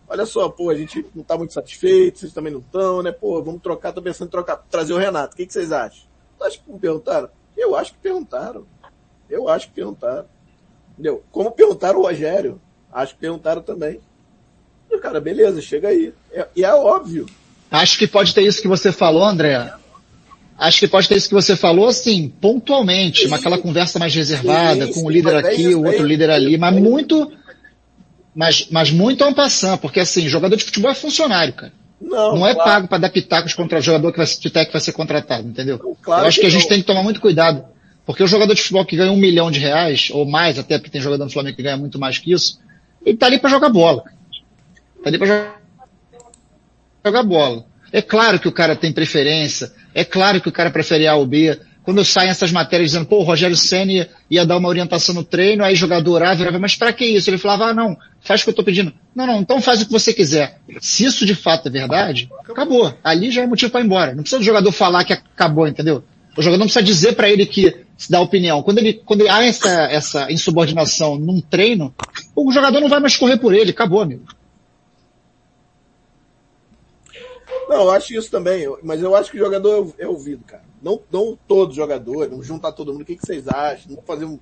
Olha 0.07 0.25
só, 0.25 0.49
pô, 0.49 0.71
a 0.71 0.75
gente 0.75 1.05
não 1.13 1.23
tá 1.23 1.37
muito 1.37 1.53
satisfeito, 1.53 2.17
vocês 2.17 2.33
também 2.33 2.51
não 2.51 2.61
estão, 2.61 3.03
né? 3.03 3.11
Pô, 3.11 3.43
vamos 3.43 3.61
trocar, 3.61 3.93
tô 3.93 4.01
pensando 4.01 4.27
em 4.27 4.31
trocar, 4.31 4.57
trazer 4.69 4.93
o 4.93 4.97
Renato. 4.97 5.35
O 5.35 5.37
que, 5.37 5.45
que 5.45 5.53
vocês 5.53 5.71
acham? 5.71 6.07
Tu 6.37 6.43
acha 6.43 6.57
que 6.57 6.79
perguntaram? 6.79 7.29
Eu 7.55 7.75
acho 7.75 7.93
que 7.93 7.99
perguntaram. 7.99 8.65
Eu 9.29 9.47
acho 9.47 9.67
que 9.67 9.73
perguntaram. 9.73 10.25
Entendeu? 10.99 11.23
Como 11.31 11.49
perguntaram 11.51 11.99
o 11.99 12.01
Rogério. 12.01 12.59
Acho 12.91 13.13
que 13.13 13.21
perguntaram 13.21 13.61
também. 13.61 14.01
Cara, 15.01 15.21
beleza, 15.21 15.61
chega 15.61 15.87
aí. 15.87 16.11
É, 16.33 16.45
e 16.53 16.65
é 16.65 16.73
óbvio. 16.73 17.25
Acho 17.71 17.97
que 17.97 18.05
pode 18.05 18.33
ter 18.33 18.41
isso 18.41 18.61
que 18.61 18.67
você 18.67 18.91
falou, 18.91 19.23
André. 19.23 19.71
Acho 20.57 20.79
que 20.79 20.89
pode 20.89 21.07
ter 21.07 21.15
isso 21.15 21.29
que 21.29 21.33
você 21.33 21.55
falou, 21.55 21.87
assim, 21.87 22.27
pontualmente, 22.41 23.29
sim, 23.29 23.33
aquela 23.33 23.57
conversa 23.57 23.97
mais 23.97 24.13
reservada, 24.13 24.87
sim, 24.87 24.93
com 24.93 25.05
o 25.05 25.09
líder 25.09 25.37
aqui, 25.37 25.73
o 25.73 25.85
outro 25.85 26.05
líder 26.05 26.29
ali, 26.31 26.57
mas 26.57 26.75
muito, 26.75 27.31
mas, 28.35 28.67
mas 28.69 28.91
muito 28.91 29.23
um 29.23 29.33
passando, 29.33 29.79
porque 29.79 30.01
assim, 30.01 30.27
jogador 30.27 30.57
de 30.57 30.65
futebol 30.65 30.91
é 30.91 30.95
funcionário, 30.95 31.53
cara. 31.53 31.71
Não, 32.01 32.35
não 32.35 32.47
é 32.47 32.53
claro. 32.53 32.69
pago 32.69 32.87
para 32.89 32.97
dar 32.97 33.09
pitacos 33.09 33.53
contra 33.53 33.79
o 33.79 33.81
jogador 33.81 34.11
que 34.11 34.17
vai, 34.17 34.27
que 34.65 34.71
vai 34.73 34.81
ser 34.81 34.91
contratado, 34.91 35.47
entendeu? 35.47 35.79
Claro 36.01 36.23
Eu 36.23 36.27
acho 36.27 36.35
que, 36.35 36.41
que 36.41 36.47
a 36.47 36.51
gente 36.51 36.67
tem 36.67 36.81
que 36.81 36.85
tomar 36.85 37.03
muito 37.03 37.21
cuidado. 37.21 37.63
Porque 38.09 38.23
o 38.23 38.27
jogador 38.27 38.55
de 38.55 38.61
futebol 38.63 38.83
que 38.83 38.95
ganha 38.95 39.11
um 39.11 39.17
milhão 39.17 39.51
de 39.51 39.59
reais, 39.59 40.09
ou 40.11 40.25
mais, 40.25 40.57
até 40.57 40.79
porque 40.79 40.89
tem 40.89 40.99
jogador 40.99 41.25
no 41.25 41.29
Flamengo 41.29 41.55
que 41.55 41.61
ganha 41.61 41.77
muito 41.77 41.99
mais 41.99 42.17
que 42.17 42.31
isso, 42.31 42.59
ele 43.05 43.15
tá 43.15 43.27
ali 43.27 43.37
para 43.37 43.51
jogar 43.51 43.69
bola. 43.69 44.03
Tá 45.03 45.09
ali 45.11 45.19
para 45.19 45.27
jogar, 45.27 45.61
jogar 47.05 47.21
bola. 47.21 47.65
É 47.93 48.01
claro 48.01 48.39
que 48.39 48.47
o 48.47 48.51
cara 48.51 48.75
tem 48.75 48.91
preferência, 48.91 49.71
é 49.93 50.03
claro 50.03 50.41
que 50.41 50.49
o 50.49 50.51
cara 50.51 50.71
prefere 50.71 51.05
A 51.05 51.13
ou 51.13 51.23
B. 51.27 51.55
Quando 51.83 52.03
saem 52.03 52.31
essas 52.31 52.51
matérias 52.51 52.89
dizendo, 52.89 53.05
pô, 53.05 53.17
o 53.17 53.23
Rogério 53.23 53.55
Senna 53.55 54.07
ia 54.27 54.43
dar 54.43 54.57
uma 54.57 54.69
orientação 54.69 55.13
no 55.13 55.23
treino, 55.23 55.63
aí 55.63 55.75
jogador 55.75 56.23
A 56.23 56.33
virava, 56.33 56.57
mas 56.57 56.75
para 56.75 56.91
que 56.91 57.05
isso? 57.05 57.29
Ele 57.29 57.37
falava, 57.37 57.65
ah, 57.65 57.73
não, 57.75 57.95
faz 58.21 58.41
o 58.41 58.43
que 58.45 58.49
eu 58.49 58.55
tô 58.55 58.63
pedindo. 58.63 58.91
Não, 59.13 59.27
não, 59.27 59.39
então 59.39 59.61
faz 59.61 59.83
o 59.83 59.85
que 59.85 59.91
você 59.91 60.15
quiser. 60.15 60.57
Se 60.81 61.05
isso 61.05 61.27
de 61.27 61.35
fato 61.35 61.67
é 61.67 61.71
verdade, 61.71 62.27
acabou. 62.49 62.91
Ali 63.03 63.29
já 63.29 63.43
é 63.43 63.45
motivo 63.45 63.71
para 63.71 63.81
ir 63.81 63.85
embora. 63.85 64.15
Não 64.15 64.23
precisa 64.23 64.39
do 64.39 64.45
jogador 64.45 64.71
falar 64.71 65.03
que 65.03 65.13
acabou, 65.13 65.67
entendeu? 65.67 66.03
O 66.39 66.41
jogador 66.41 66.59
não 66.59 66.67
precisa 66.67 66.85
dizer 66.85 67.15
para 67.17 67.29
ele 67.29 67.45
que 67.45 67.83
se 67.97 68.09
dá 68.09 68.21
opinião. 68.21 68.63
Quando 68.63 68.77
ele, 68.77 68.93
quando 68.93 69.27
há 69.27 69.43
essa, 69.43 69.69
essa 69.91 70.31
insubordinação 70.31 71.17
num 71.17 71.41
treino, 71.41 71.93
o 72.33 72.49
jogador 72.49 72.79
não 72.79 72.87
vai 72.87 73.01
mais 73.01 73.17
correr 73.17 73.37
por 73.37 73.53
ele, 73.53 73.71
acabou, 73.71 73.99
amigo. 73.99 74.23
Não, 77.67 77.81
eu 77.81 77.91
acho 77.91 78.13
isso 78.13 78.31
também, 78.31 78.65
mas 78.81 79.01
eu 79.01 79.13
acho 79.17 79.29
que 79.29 79.35
o 79.35 79.43
jogador 79.43 79.93
é 79.99 80.07
ouvido, 80.07 80.41
cara. 80.45 80.63
Não, 80.81 81.01
não 81.11 81.37
todo 81.45 81.73
jogador, 81.73 82.29
não 82.29 82.41
juntar 82.41 82.71
todo 82.71 82.93
mundo. 82.93 83.01
O 83.01 83.05
que, 83.05 83.17
que 83.17 83.25
vocês 83.25 83.45
acham? 83.49 83.91
Não 83.97 84.01
fazer 84.03 84.23
um, 84.23 84.39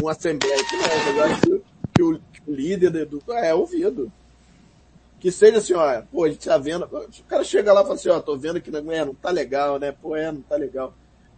uma 0.00 0.12
assembleia 0.12 0.56
aqui, 0.58 0.76
não. 0.76 1.14
Eu 1.14 1.24
acho 1.24 1.40
que, 1.42 1.62
que, 1.94 2.02
o, 2.02 2.18
que 2.32 2.50
o, 2.50 2.54
líder 2.54 3.04
do, 3.04 3.22
é 3.34 3.54
ouvido. 3.54 4.10
Que 5.20 5.30
seja 5.30 5.58
assim, 5.58 5.74
ó, 5.74 6.00
pô, 6.10 6.24
a 6.24 6.30
gente 6.30 6.48
tá 6.48 6.56
vendo. 6.56 6.86
O 6.86 7.24
cara 7.28 7.44
chega 7.44 7.70
lá 7.70 7.82
e 7.82 7.84
fala 7.84 7.96
assim, 7.96 8.08
ó, 8.08 8.18
tô 8.18 8.34
vendo 8.34 8.62
que 8.62 8.70
não, 8.70 8.90
é, 8.90 9.04
não 9.04 9.14
tá 9.14 9.28
legal, 9.28 9.78
né? 9.78 9.92
Pô, 9.92 10.16
é, 10.16 10.32
não 10.32 10.40
tá 10.40 10.56
legal. 10.56 10.94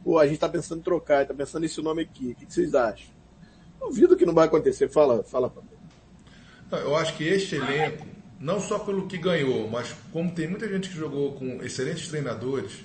Pô, 0.07 0.21
a 0.21 0.27
gente 0.29 0.39
tá 0.39 0.49
pensando 0.49 0.79
em 0.79 0.83
trocar, 0.85 1.27
tá 1.27 1.35
pensando 1.35 1.63
nesse 1.63 1.83
nome 1.83 2.03
aqui. 2.03 2.31
O 2.31 2.35
que, 2.37 2.47
que 2.47 2.55
vocês 2.55 2.77
acham? 2.77 3.09
Duvido 3.81 4.17
que 4.17 4.25
não 4.25 4.33
vai 4.33 4.47
acontecer. 4.47 4.89
Fala, 4.89 5.25
fala, 5.25 5.53
Eu 6.71 6.95
acho 6.95 7.17
que 7.17 7.25
este 7.25 7.57
elenco 7.57 8.07
não 8.39 8.61
só 8.61 8.79
pelo 8.79 9.09
que 9.09 9.19
ganhou, 9.19 9.69
mas 9.69 9.97
como 10.13 10.31
tem 10.31 10.47
muita 10.47 10.69
gente 10.69 10.91
que 10.91 10.95
jogou 10.95 11.33
com 11.33 11.61
excelentes 11.61 12.07
treinadores, 12.07 12.85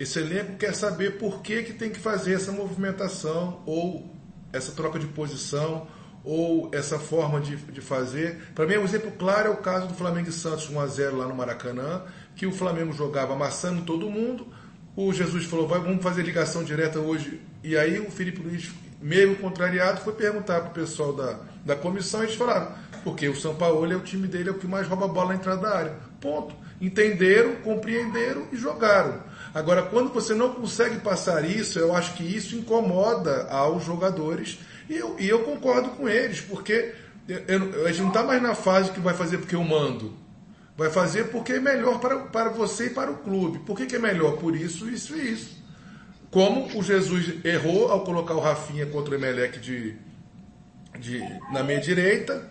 esse 0.00 0.18
elenco 0.18 0.56
quer 0.56 0.74
saber 0.74 1.16
por 1.16 1.42
que, 1.42 1.62
que 1.62 1.74
tem 1.74 1.90
que 1.90 2.00
fazer 2.00 2.34
essa 2.34 2.50
movimentação 2.50 3.62
ou 3.64 4.10
essa 4.52 4.72
troca 4.72 4.98
de 4.98 5.06
posição 5.06 5.86
ou 6.24 6.70
essa 6.74 6.98
forma 6.98 7.40
de, 7.40 7.54
de 7.54 7.80
fazer. 7.80 8.50
Para 8.56 8.66
mim, 8.66 8.78
um 8.78 8.84
exemplo 8.84 9.12
claro 9.12 9.46
é 9.46 9.50
o 9.52 9.58
caso 9.58 9.86
do 9.86 9.94
Flamengo 9.94 10.28
e 10.28 10.32
Santos 10.32 10.68
1x0 10.68 11.18
lá 11.18 11.28
no 11.28 11.36
Maracanã, 11.36 12.02
que 12.34 12.46
o 12.46 12.52
Flamengo 12.52 12.92
jogava 12.92 13.34
amassando 13.34 13.82
todo 13.82 14.10
mundo. 14.10 14.48
O 15.00 15.12
Jesus 15.12 15.44
falou, 15.44 15.68
vamos 15.68 16.02
fazer 16.02 16.22
ligação 16.22 16.64
direta 16.64 16.98
hoje. 16.98 17.40
E 17.62 17.76
aí 17.76 18.00
o 18.00 18.10
Felipe 18.10 18.42
Luiz, 18.42 18.68
meio 19.00 19.36
contrariado, 19.36 20.00
foi 20.00 20.12
perguntar 20.12 20.58
para 20.60 20.70
o 20.70 20.74
pessoal 20.74 21.12
da, 21.12 21.38
da 21.64 21.76
comissão 21.76 22.20
e 22.20 22.24
eles 22.24 22.34
falaram, 22.34 22.72
porque 23.04 23.28
o 23.28 23.36
São 23.36 23.54
Paulo 23.54 23.92
é 23.92 23.94
o 23.94 24.00
time 24.00 24.26
dele, 24.26 24.48
é 24.48 24.50
o 24.50 24.58
que 24.58 24.66
mais 24.66 24.88
rouba 24.88 25.06
bola 25.06 25.28
na 25.28 25.34
entrada 25.36 25.62
da 25.62 25.72
área. 25.72 25.94
Ponto. 26.20 26.52
Entenderam, 26.80 27.54
compreenderam 27.62 28.48
e 28.52 28.56
jogaram. 28.56 29.22
Agora, 29.54 29.82
quando 29.82 30.12
você 30.12 30.34
não 30.34 30.52
consegue 30.52 30.98
passar 30.98 31.48
isso, 31.48 31.78
eu 31.78 31.94
acho 31.94 32.14
que 32.14 32.24
isso 32.24 32.56
incomoda 32.56 33.46
aos 33.50 33.84
jogadores. 33.84 34.58
E 34.90 34.96
eu, 34.96 35.14
e 35.16 35.28
eu 35.28 35.44
concordo 35.44 35.90
com 35.90 36.08
eles, 36.08 36.40
porque 36.40 36.92
eu, 37.28 37.86
a 37.86 37.92
gente 37.92 38.00
não 38.00 38.08
está 38.08 38.24
mais 38.24 38.42
na 38.42 38.56
fase 38.56 38.90
que 38.90 38.98
vai 38.98 39.14
fazer 39.14 39.38
porque 39.38 39.54
eu 39.54 39.62
mando. 39.62 40.12
Vai 40.78 40.90
fazer 40.90 41.24
porque 41.24 41.54
é 41.54 41.60
melhor 41.60 41.98
para, 41.98 42.20
para 42.20 42.50
você 42.50 42.86
e 42.86 42.90
para 42.90 43.10
o 43.10 43.16
clube. 43.16 43.58
Por 43.66 43.76
que, 43.76 43.84
que 43.84 43.96
é 43.96 43.98
melhor? 43.98 44.36
Por 44.36 44.54
isso, 44.54 44.88
isso 44.88 45.16
e 45.16 45.32
isso. 45.32 45.60
Como 46.30 46.78
o 46.78 46.84
Jesus 46.84 47.44
errou 47.44 47.90
ao 47.90 48.04
colocar 48.04 48.34
o 48.34 48.38
Rafinha 48.38 48.86
contra 48.86 49.12
o 49.12 49.16
Emelec 49.16 49.58
de, 49.58 49.96
de, 51.00 51.18
na 51.52 51.64
meia 51.64 51.80
direita 51.80 52.48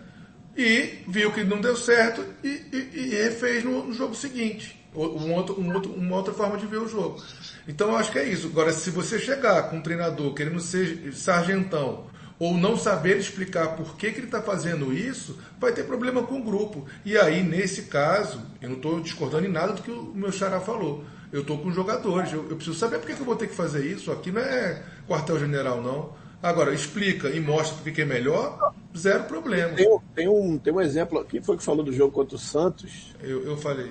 e 0.54 1.04
viu 1.08 1.32
que 1.32 1.42
não 1.42 1.58
deu 1.58 1.74
certo 1.74 2.22
e, 2.44 2.48
e, 2.70 2.90
e 2.92 3.08
refez 3.14 3.64
no, 3.64 3.86
no, 3.86 3.94
jogo 3.94 4.14
seguinte. 4.14 4.78
Um 4.94 5.32
outro, 5.32 5.58
um 5.58 5.72
outro, 5.72 5.92
uma 5.94 6.16
outra 6.16 6.34
forma 6.34 6.58
de 6.58 6.66
ver 6.66 6.82
o 6.82 6.88
jogo. 6.88 7.22
Então 7.66 7.88
eu 7.88 7.96
acho 7.96 8.12
que 8.12 8.18
é 8.18 8.28
isso. 8.28 8.48
Agora, 8.48 8.72
se 8.72 8.90
você 8.90 9.18
chegar 9.18 9.70
com 9.70 9.76
um 9.76 9.82
treinador 9.82 10.34
querendo 10.34 10.60
ser 10.60 11.14
sargentão 11.14 12.10
ou 12.38 12.56
não 12.56 12.76
saber 12.76 13.18
explicar 13.18 13.76
por 13.76 13.96
que, 13.96 14.12
que 14.12 14.18
ele 14.18 14.26
está 14.26 14.40
fazendo 14.40 14.92
isso, 14.92 15.38
vai 15.58 15.72
ter 15.72 15.84
problema 15.84 16.22
com 16.22 16.38
o 16.38 16.42
grupo. 16.42 16.86
E 17.04 17.16
aí, 17.16 17.42
nesse 17.42 17.82
caso, 17.82 18.40
eu 18.62 18.68
não 18.68 18.76
estou 18.76 19.00
discordando 19.00 19.46
em 19.46 19.50
nada 19.50 19.72
do 19.72 19.82
que 19.82 19.90
o 19.90 20.12
meu 20.14 20.30
xará 20.30 20.60
falou. 20.60 21.04
Eu 21.32 21.40
estou 21.40 21.58
com 21.58 21.70
jogadores, 21.72 22.32
eu, 22.32 22.48
eu, 22.48 22.56
preciso 22.56 22.78
saber 22.78 22.98
por 22.98 23.08
que, 23.08 23.14
que 23.14 23.20
eu 23.20 23.26
vou 23.26 23.36
ter 23.36 23.48
que 23.48 23.54
fazer 23.54 23.84
isso. 23.84 24.12
Aqui 24.12 24.30
não 24.30 24.40
é 24.40 24.82
quartel-general, 25.06 25.82
não. 25.82 26.12
Agora, 26.40 26.72
explica 26.72 27.28
e 27.28 27.40
mostra 27.40 27.78
o 27.78 27.92
que 27.92 28.00
é 28.00 28.04
melhor, 28.04 28.72
zero 28.96 29.24
problema. 29.24 29.74
Tem, 29.74 29.98
tem, 30.14 30.28
um, 30.28 30.56
tem 30.56 30.72
um 30.72 30.80
exemplo, 30.80 31.24
quem 31.24 31.42
foi 31.42 31.56
que 31.56 31.64
falou 31.64 31.84
do 31.84 31.92
jogo 31.92 32.12
contra 32.12 32.36
o 32.36 32.38
Santos? 32.38 33.14
Eu, 33.20 33.44
eu 33.44 33.56
falei. 33.56 33.90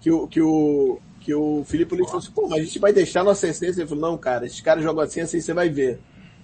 Que 0.00 0.10
o, 0.10 0.26
que 0.26 0.40
o, 0.42 0.98
que 1.20 1.32
o 1.32 1.64
Felipe 1.64 1.94
Luiz 1.94 2.06
falou 2.06 2.22
assim, 2.22 2.32
pô, 2.32 2.48
mas 2.48 2.60
a 2.60 2.64
gente 2.64 2.78
vai 2.80 2.92
deixar 2.92 3.22
nossa 3.22 3.46
essência. 3.46 3.80
Ele 3.80 3.88
falou, 3.88 4.10
não, 4.10 4.18
cara, 4.18 4.44
esses 4.44 4.60
caras 4.60 4.82
jogam 4.82 5.04
assim, 5.04 5.20
assim, 5.20 5.40
você 5.40 5.54
vai 5.54 5.68
ver. 5.68 6.00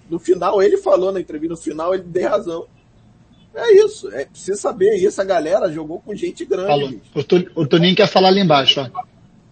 No 0.09 0.19
final, 0.19 0.61
ele 0.61 0.77
falou 0.77 1.11
na 1.11 1.19
entrevista, 1.19 1.53
no 1.55 1.59
final 1.59 1.93
ele 1.93 2.03
deu 2.03 2.29
razão. 2.29 2.67
É 3.53 3.71
isso, 3.85 4.11
é 4.11 4.25
preciso 4.25 4.59
saber. 4.59 4.97
E 4.97 5.07
essa 5.07 5.23
galera 5.23 5.71
jogou 5.71 5.99
com 5.99 6.13
gente 6.13 6.45
grande. 6.45 7.01
O, 7.13 7.61
o 7.61 7.67
Toninho 7.67 7.95
quer 7.95 8.07
falar 8.07 8.27
ali 8.27 8.41
embaixo, 8.41 8.81
ó. 8.81 9.03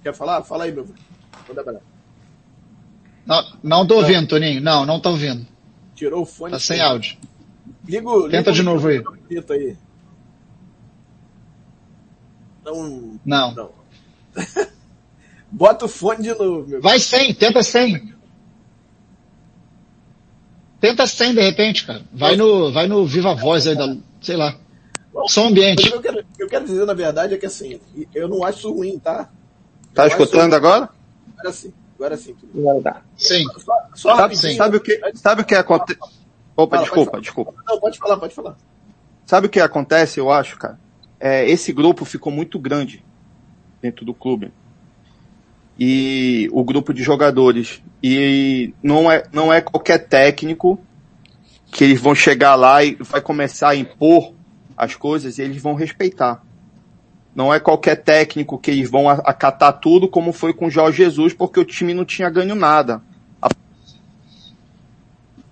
Quer 0.03 0.13
falar? 0.13 0.43
Fala 0.43 0.65
aí, 0.65 0.71
meu. 0.71 0.85
Não, 3.25 3.57
não 3.63 3.87
tô 3.87 3.95
ouvindo, 3.95 4.27
Toninho. 4.27 4.61
Não, 4.61 4.85
não 4.85 4.99
tô 4.99 5.11
ouvindo. 5.11 5.47
Tirou 5.95 6.23
o 6.23 6.25
fone. 6.25 6.51
Tá 6.51 6.59
sem 6.59 6.81
áudio. 6.81 7.17
Ligo, 7.87 8.29
Tenta 8.29 8.51
de 8.51 8.61
novo 8.61 8.87
aí. 8.87 9.01
aí. 9.49 9.77
Não. 12.65 13.19
Não. 13.25 13.55
não. 13.55 13.71
Bota 15.51 15.85
o 15.85 15.89
fone 15.89 16.23
de 16.23 16.33
novo, 16.33 16.67
meu. 16.67 16.81
Vai 16.81 16.99
sem, 16.99 17.33
tenta 17.33 17.61
sem. 17.61 18.12
Tenta 20.83 21.07
sem 21.07 21.33
de 21.33 21.39
repente, 21.39 21.85
cara. 21.85 22.01
Vai 22.11 22.35
no, 22.35 22.69
vai 22.69 22.87
no 22.87 23.05
Viva 23.05 23.33
Voz 23.33 23.65
aí 23.65 23.73
da, 23.73 23.95
sei 24.21 24.35
lá. 24.35 24.53
Bom, 25.13 25.25
Som 25.29 25.47
ambiente. 25.47 25.87
O 25.87 25.91
que 25.91 25.95
eu 25.95 26.01
quero, 26.01 26.25
eu 26.39 26.47
quero 26.49 26.65
dizer 26.65 26.85
na 26.85 26.93
verdade 26.93 27.33
é 27.33 27.37
que 27.37 27.45
assim, 27.45 27.79
eu 28.13 28.27
não 28.27 28.43
acho 28.43 28.69
ruim, 28.69 28.99
tá? 28.99 29.29
Tá 29.93 30.03
eu 30.03 30.07
escutando 30.09 30.53
agora? 30.53 30.89
Agora 31.37 31.53
sim. 31.53 31.73
Agora 31.95 32.17
sim. 32.17 32.35
Sim. 33.15 33.45
Só, 33.59 33.73
só 33.95 34.15
sabe, 34.17 34.35
sim. 34.35 34.57
sabe 34.57 34.75
o 34.75 34.81
que, 34.81 34.99
sabe 35.13 35.41
o 35.43 35.45
que 35.45 35.55
acontece? 35.55 35.97
Opa, 36.53 36.75
Fala, 36.75 36.85
desculpa, 36.85 37.21
desculpa. 37.21 37.53
Não, 37.65 37.79
pode 37.79 37.97
falar, 37.97 38.17
pode 38.17 38.35
falar. 38.35 38.57
Sabe 39.25 39.47
o 39.47 39.49
que 39.49 39.61
acontece, 39.61 40.19
eu 40.19 40.29
acho, 40.29 40.57
cara? 40.57 40.77
É, 41.17 41.49
esse 41.49 41.71
grupo 41.71 42.03
ficou 42.03 42.29
muito 42.29 42.59
grande 42.59 43.01
dentro 43.81 44.03
do 44.03 44.13
clube. 44.13 44.51
E 45.79 46.49
o 46.51 46.63
grupo 46.63 46.93
de 46.93 47.03
jogadores. 47.03 47.81
E 48.01 48.73
não 48.81 49.11
é, 49.11 49.23
não 49.31 49.51
é 49.51 49.61
qualquer 49.61 50.07
técnico 50.07 50.79
que 51.71 51.83
eles 51.83 51.99
vão 51.99 52.13
chegar 52.13 52.55
lá 52.55 52.83
e 52.83 52.95
vai 52.95 53.21
começar 53.21 53.69
a 53.69 53.75
impor 53.75 54.33
as 54.77 54.95
coisas 54.95 55.37
e 55.37 55.41
eles 55.41 55.61
vão 55.61 55.73
respeitar. 55.73 56.43
Não 57.35 57.51
é 57.51 57.59
qualquer 57.59 57.95
técnico 57.95 58.59
que 58.59 58.69
eles 58.69 58.89
vão 58.89 59.09
acatar 59.09 59.79
tudo, 59.79 60.07
como 60.07 60.31
foi 60.31 60.53
com 60.53 60.67
o 60.67 60.69
Jorge 60.69 60.97
Jesus, 60.97 61.33
porque 61.33 61.59
o 61.59 61.65
time 61.65 61.93
não 61.93 62.05
tinha 62.05 62.29
ganho 62.29 62.53
nada. 62.53 63.01
A... 63.41 63.49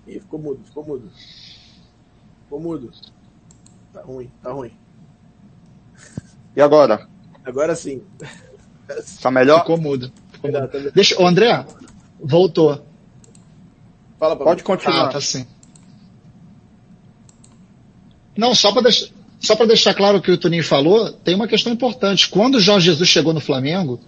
Ih, 0.06 0.20
ficou 0.20 0.38
mudo, 0.38 0.60
ficou 0.64 0.84
mudo. 0.84 1.10
Ficou 2.44 2.60
mudo. 2.60 2.92
Tá 3.92 4.02
ruim, 4.02 4.30
tá 4.40 4.52
ruim. 4.52 4.70
E 6.54 6.60
agora? 6.60 7.08
Agora 7.44 7.74
sim. 7.74 8.02
Tá 9.20 9.30
melhor? 9.30 9.60
Ficou 9.60 9.78
mudo. 9.78 10.12
Ficou 10.32 10.50
mudo. 10.50 10.92
Deixa, 10.94 11.20
o 11.20 11.26
André, 11.26 11.64
voltou. 12.20 12.84
Fala, 14.18 14.36
Pode 14.36 14.62
continuar. 14.62 15.06
Ah, 15.06 15.08
tá 15.08 15.20
sim. 15.20 15.46
Não, 18.36 18.54
só 18.54 18.72
para 18.72 18.82
deixar, 18.82 19.08
só 19.40 19.56
para 19.56 19.66
deixar 19.66 19.94
claro 19.94 20.18
o 20.18 20.22
que 20.22 20.30
o 20.30 20.38
Toninho 20.38 20.64
falou, 20.64 21.12
tem 21.12 21.34
uma 21.34 21.48
questão 21.48 21.72
importante. 21.72 22.28
Quando 22.28 22.56
o 22.56 22.60
Jorge 22.60 22.86
Jesus 22.86 23.08
chegou 23.08 23.32
no 23.32 23.40
Flamengo, 23.40 24.00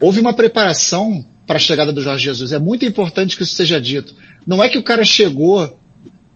houve 0.00 0.20
uma 0.20 0.34
preparação 0.34 1.24
para 1.46 1.56
a 1.56 1.60
chegada 1.60 1.92
do 1.92 2.02
Jorge 2.02 2.24
Jesus. 2.24 2.52
É 2.52 2.58
muito 2.58 2.84
importante 2.84 3.36
que 3.36 3.42
isso 3.42 3.54
seja 3.54 3.80
dito. 3.80 4.14
Não 4.46 4.62
é 4.62 4.68
que 4.68 4.78
o 4.78 4.82
cara 4.82 5.04
chegou 5.04 5.78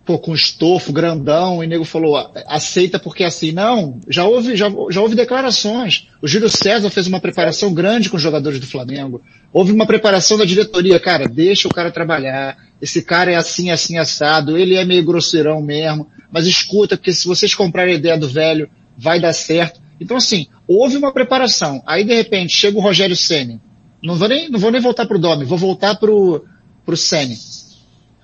pô, 0.09 0.19
com 0.19 0.35
estofo, 0.35 0.91
grandão, 0.91 1.63
e 1.63 1.67
o 1.67 1.69
nego 1.69 1.85
falou, 1.85 2.33
aceita 2.47 2.99
porque 2.99 3.25
é 3.25 3.27
assim. 3.27 3.53
Não, 3.53 4.01
já 4.09 4.25
houve, 4.25 4.57
já, 4.57 4.71
já 4.89 5.03
houve 5.03 5.15
declarações. 5.15 6.09
O 6.23 6.27
Júlio 6.27 6.49
César 6.49 6.89
fez 6.89 7.07
uma 7.07 7.21
preparação 7.21 7.75
grande 7.75 8.09
com 8.09 8.17
os 8.17 8.23
jogadores 8.23 8.59
do 8.59 8.67
Flamengo. 8.67 9.21
Houve 9.53 9.71
uma 9.71 9.87
preparação 9.87 10.39
da 10.39 10.47
diretoria, 10.47 10.99
cara, 10.99 11.29
deixa 11.29 11.69
o 11.69 11.71
cara 11.71 11.91
trabalhar. 11.91 12.57
Esse 12.81 13.03
cara 13.03 13.33
é 13.33 13.35
assim, 13.35 13.71
assim, 13.71 13.99
assado. 13.99 14.57
Ele 14.57 14.77
é 14.77 14.85
meio 14.87 15.05
grosseirão 15.05 15.61
mesmo. 15.61 16.09
Mas 16.33 16.47
escuta, 16.47 16.97
porque 16.97 17.13
se 17.13 17.27
vocês 17.29 17.55
comprarem 17.55 17.93
a 17.93 17.99
ideia 17.99 18.17
do 18.17 18.31
velho, 18.31 18.71
vai 18.97 19.21
dar 19.21 19.35
certo. 19.35 19.79
Então 20.01 20.17
assim, 20.17 20.47
houve 20.67 20.97
uma 20.97 21.13
preparação. 21.13 21.83
Aí 21.87 22.03
de 22.03 22.15
repente 22.15 22.57
chega 22.57 22.79
o 22.79 22.83
Rogério 22.83 23.15
Senna. 23.15 23.61
Não 24.03 24.15
vou 24.15 24.27
nem, 24.27 24.49
não 24.49 24.59
vou 24.59 24.71
nem 24.71 24.81
voltar 24.81 25.05
pro 25.05 25.19
Domi, 25.19 25.45
vou 25.45 25.59
voltar 25.59 25.97
pro, 25.97 26.47
pro 26.87 26.97
Senna. 26.97 27.35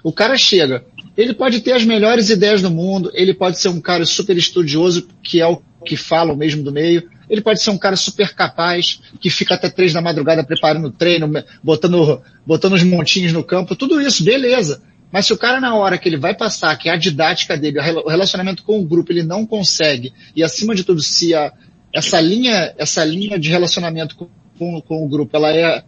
O 0.03 0.13
cara 0.13 0.39
chega, 0.39 0.83
ele 1.17 1.35
pode 1.35 1.61
ter 1.61 1.73
as 1.73 1.85
melhores 1.85 2.31
ideias 2.31 2.61
do 2.61 2.71
mundo, 2.71 3.11
ele 3.15 3.33
pode 3.33 3.59
ser 3.59 3.69
um 3.69 3.81
cara 3.81 4.05
super 4.05 4.37
estudioso, 4.37 5.09
que 5.23 5.41
é 5.41 5.47
o 5.47 5.61
que 5.85 5.97
fala 5.97 6.35
mesmo 6.35 6.63
do 6.63 6.73
meio, 6.73 7.09
ele 7.29 7.41
pode 7.41 7.63
ser 7.63 7.71
um 7.71 7.79
cara 7.79 7.97
super 7.97 8.35
capaz, 8.35 9.01
que 9.21 9.31
fica 9.31 9.55
até 9.55 9.69
três 9.69 9.93
da 9.93 10.01
madrugada 10.01 10.45
preparando 10.45 10.89
o 10.89 10.93
treino, 10.93 11.31
botando, 11.63 12.23
botando 12.45 12.75
os 12.75 12.83
montinhos 12.83 13.33
no 13.33 13.45
campo, 13.45 13.77
tudo 13.77 14.01
isso, 14.01 14.25
beleza. 14.25 14.83
Mas 15.11 15.27
se 15.27 15.33
o 15.33 15.39
cara 15.39 15.61
na 15.61 15.75
hora 15.75 15.97
que 15.97 16.09
ele 16.09 16.17
vai 16.17 16.35
passar, 16.35 16.77
que 16.77 16.89
é 16.89 16.93
a 16.93 16.97
didática 16.97 17.57
dele, 17.57 17.79
o 17.79 18.09
relacionamento 18.09 18.65
com 18.65 18.81
o 18.81 18.85
grupo, 18.85 19.13
ele 19.13 19.23
não 19.23 19.47
consegue, 19.47 20.13
e 20.35 20.43
acima 20.43 20.75
de 20.75 20.85
tudo, 20.85 21.01
se 21.01 21.35
a, 21.35 21.53
essa 21.93 22.21
linha, 22.21 22.75
essa 22.77 23.05
linha 23.05 23.39
de 23.39 23.49
relacionamento 23.49 24.17
com, 24.17 24.29
com, 24.59 24.81
com 24.81 25.05
o 25.05 25.09
grupo, 25.09 25.37
ela 25.37 25.53
é 25.53 25.85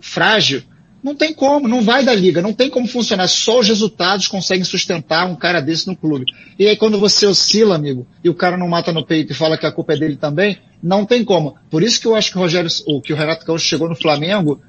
frágil, 0.00 0.62
não 1.02 1.14
tem 1.14 1.32
como, 1.32 1.68
não 1.68 1.82
vai 1.82 2.04
da 2.04 2.14
liga, 2.14 2.42
não 2.42 2.52
tem 2.52 2.68
como 2.68 2.86
funcionar. 2.86 3.28
Só 3.28 3.60
os 3.60 3.68
resultados 3.68 4.26
conseguem 4.26 4.64
sustentar 4.64 5.26
um 5.26 5.36
cara 5.36 5.60
desse 5.60 5.86
no 5.86 5.96
clube. 5.96 6.26
E 6.58 6.66
aí 6.66 6.76
quando 6.76 6.98
você 6.98 7.26
oscila, 7.26 7.76
amigo, 7.76 8.06
e 8.22 8.28
o 8.28 8.34
cara 8.34 8.56
não 8.56 8.68
mata 8.68 8.92
no 8.92 9.04
peito 9.04 9.32
e 9.32 9.34
fala 9.34 9.56
que 9.56 9.66
a 9.66 9.72
culpa 9.72 9.94
é 9.94 9.96
dele 9.96 10.16
também, 10.16 10.58
não 10.82 11.04
tem 11.04 11.24
como. 11.24 11.56
Por 11.70 11.82
isso 11.82 12.00
que 12.00 12.06
eu 12.06 12.14
acho 12.14 12.30
que 12.30 12.38
o 12.38 12.40
Rogério, 12.40 12.68
ou 12.86 13.00
que 13.00 13.12
o 13.12 13.16
Renato 13.16 13.46
Gaúcho 13.46 13.66
chegou 13.66 13.88
no 13.88 13.96
Flamengo 13.96 14.60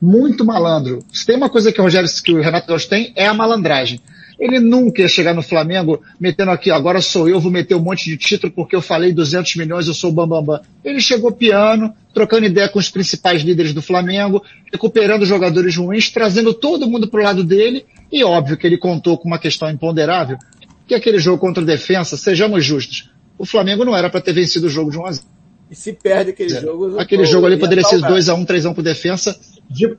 muito 0.00 0.44
malandro. 0.44 1.04
Se 1.12 1.26
tem 1.26 1.36
uma 1.36 1.50
coisa 1.50 1.70
que 1.70 1.80
o 1.80 1.84
Rogério, 1.84 2.08
que 2.22 2.32
o 2.32 2.40
Renato 2.40 2.66
Gaúcho 2.66 2.88
tem, 2.88 3.12
é 3.14 3.26
a 3.26 3.34
malandragem. 3.34 4.00
Ele 4.40 4.58
nunca 4.58 5.02
ia 5.02 5.08
chegar 5.08 5.34
no 5.34 5.42
Flamengo 5.42 6.00
metendo 6.18 6.50
aqui, 6.50 6.70
agora 6.70 7.02
sou 7.02 7.28
eu, 7.28 7.38
vou 7.38 7.52
meter 7.52 7.74
um 7.74 7.80
monte 7.80 8.06
de 8.06 8.16
título 8.16 8.50
porque 8.50 8.74
eu 8.74 8.80
falei 8.80 9.12
200 9.12 9.54
milhões, 9.56 9.86
eu 9.86 9.92
sou 9.92 10.08
o 10.08 10.12
Bambambam. 10.12 10.56
Bam, 10.56 10.62
bam. 10.62 10.68
Ele 10.82 10.98
chegou 10.98 11.30
piano, 11.30 11.92
trocando 12.14 12.46
ideia 12.46 12.66
com 12.66 12.78
os 12.78 12.88
principais 12.88 13.42
líderes 13.42 13.74
do 13.74 13.82
Flamengo, 13.82 14.42
recuperando 14.72 15.26
jogadores 15.26 15.76
ruins, 15.76 16.08
trazendo 16.08 16.54
todo 16.54 16.88
mundo 16.88 17.06
pro 17.06 17.22
lado 17.22 17.44
dele, 17.44 17.84
e 18.10 18.24
óbvio 18.24 18.56
que 18.56 18.66
ele 18.66 18.78
contou 18.78 19.18
com 19.18 19.28
uma 19.28 19.38
questão 19.38 19.70
imponderável, 19.70 20.38
que 20.86 20.94
aquele 20.94 21.18
jogo 21.18 21.38
contra 21.38 21.62
a 21.62 21.66
defesa, 21.66 22.16
sejamos 22.16 22.64
justos, 22.64 23.10
o 23.36 23.44
Flamengo 23.44 23.84
não 23.84 23.94
era 23.94 24.08
para 24.08 24.22
ter 24.22 24.32
vencido 24.32 24.68
o 24.68 24.70
jogo 24.70 24.90
de 24.90 24.98
1 24.98 25.06
a 25.06 25.12
0. 25.12 25.26
E 25.70 25.76
se 25.76 25.92
perde 25.92 26.30
aquele 26.30 26.52
é. 26.52 26.60
jogo... 26.60 26.98
Aquele 26.98 27.24
jogo 27.26 27.46
ali 27.46 27.58
poderia 27.58 27.84
ser 27.84 28.00
2x1, 28.00 28.46
3x1 28.46 28.74
pro 28.74 28.82
defesa, 28.82 29.38
de 29.68 29.96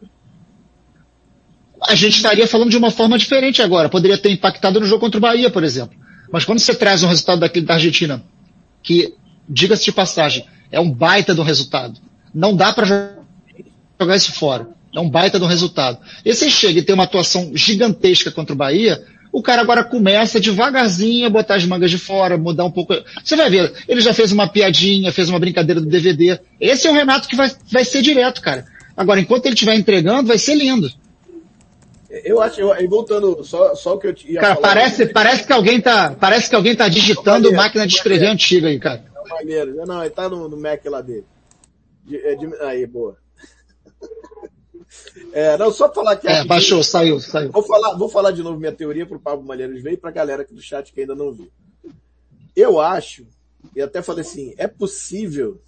a 1.87 1.95
gente 1.95 2.15
estaria 2.15 2.47
falando 2.47 2.69
de 2.69 2.77
uma 2.77 2.91
forma 2.91 3.17
diferente 3.17 3.61
agora. 3.61 3.89
Poderia 3.89 4.17
ter 4.17 4.29
impactado 4.31 4.79
no 4.79 4.85
jogo 4.85 5.01
contra 5.01 5.17
o 5.17 5.21
Bahia, 5.21 5.49
por 5.49 5.63
exemplo. 5.63 5.97
Mas 6.31 6.45
quando 6.45 6.59
você 6.59 6.73
traz 6.73 7.03
um 7.03 7.07
resultado 7.07 7.39
daquele 7.39 7.65
da 7.65 7.73
Argentina, 7.73 8.23
que, 8.83 9.13
diga-se 9.49 9.85
de 9.85 9.91
passagem, 9.91 10.45
é 10.71 10.79
um 10.79 10.89
baita 10.89 11.33
do 11.33 11.43
resultado. 11.43 11.99
Não 12.33 12.55
dá 12.55 12.71
para 12.71 13.15
jogar 13.99 14.15
isso 14.15 14.31
fora. 14.33 14.69
É 14.95 14.99
um 14.99 15.09
baita 15.09 15.39
do 15.39 15.45
resultado. 15.45 15.97
E 16.23 16.33
você 16.33 16.49
chega 16.49 16.79
e 16.79 16.83
tem 16.83 16.93
uma 16.93 17.05
atuação 17.05 17.51
gigantesca 17.55 18.29
contra 18.31 18.53
o 18.53 18.57
Bahia, 18.57 19.03
o 19.31 19.41
cara 19.41 19.61
agora 19.61 19.83
começa 19.83 20.39
devagarzinho 20.39 21.25
a 21.25 21.29
botar 21.29 21.55
as 21.55 21.65
mangas 21.65 21.89
de 21.89 21.97
fora, 21.97 22.37
mudar 22.37 22.65
um 22.65 22.71
pouco. 22.71 22.93
Você 23.23 23.35
vai 23.35 23.49
ver, 23.49 23.73
ele 23.87 24.01
já 24.01 24.13
fez 24.13 24.31
uma 24.31 24.47
piadinha, 24.47 25.11
fez 25.11 25.29
uma 25.29 25.39
brincadeira 25.39 25.79
do 25.79 25.87
DVD. 25.87 26.39
Esse 26.59 26.87
é 26.87 26.91
o 26.91 26.93
Renato 26.93 27.29
que 27.29 27.35
vai, 27.35 27.49
vai 27.71 27.85
ser 27.85 28.01
direto, 28.01 28.41
cara. 28.41 28.65
Agora, 28.95 29.21
enquanto 29.21 29.45
ele 29.45 29.53
estiver 29.53 29.75
entregando, 29.75 30.27
vai 30.27 30.37
ser 30.37 30.55
lindo. 30.55 30.91
Eu 32.25 32.41
acho, 32.41 32.59
eu, 32.59 32.89
voltando, 32.89 33.41
só, 33.41 33.73
só 33.73 33.95
o 33.95 33.97
que 33.97 34.07
eu 34.07 34.15
ia 34.25 34.41
Cara, 34.41 34.55
falar, 34.55 34.67
parece, 34.67 35.05
parece 35.07 35.47
que 35.47 35.53
alguém 35.53 35.79
tá, 35.79 36.13
parece 36.19 36.49
que 36.49 36.55
alguém 36.55 36.75
tá 36.75 36.89
digitando 36.89 37.43
maneiro, 37.43 37.55
máquina 37.55 37.87
de 37.87 37.95
escrever 37.95 38.25
maneiro. 38.25 38.33
antiga 38.33 38.67
aí, 38.67 38.79
cara. 38.79 39.05
É 39.15 39.29
maneiro. 39.29 39.85
Não, 39.85 40.01
ele 40.01 40.09
tá 40.09 40.27
no, 40.27 40.49
no 40.49 40.57
Mac 40.57 40.83
lá 40.85 40.99
dele. 40.99 41.25
De, 42.03 42.17
é 42.17 42.35
de, 42.35 42.53
aí, 42.63 42.85
boa. 42.85 43.17
É, 45.31 45.57
não, 45.57 45.71
só 45.71 45.91
falar 45.93 46.17
que. 46.17 46.27
É, 46.27 46.43
baixou, 46.43 46.83
saiu, 46.83 47.17
saiu. 47.17 47.49
Vou 47.49 47.63
falar, 47.63 47.93
vou 47.95 48.09
falar 48.09 48.31
de 48.31 48.43
novo 48.43 48.59
minha 48.59 48.73
teoria 48.73 49.05
pro 49.05 49.19
Pablo 49.19 49.45
Malheiros 49.45 49.81
ver 49.81 49.93
e 49.93 49.97
pra 49.97 50.11
galera 50.11 50.41
aqui 50.41 50.53
do 50.53 50.61
chat 50.61 50.91
que 50.91 50.99
ainda 50.99 51.15
não 51.15 51.31
viu. 51.31 51.49
Eu 52.53 52.77
acho, 52.77 53.25
e 53.73 53.81
até 53.81 54.01
falei 54.01 54.21
assim, 54.21 54.53
é 54.57 54.67
possível 54.67 55.61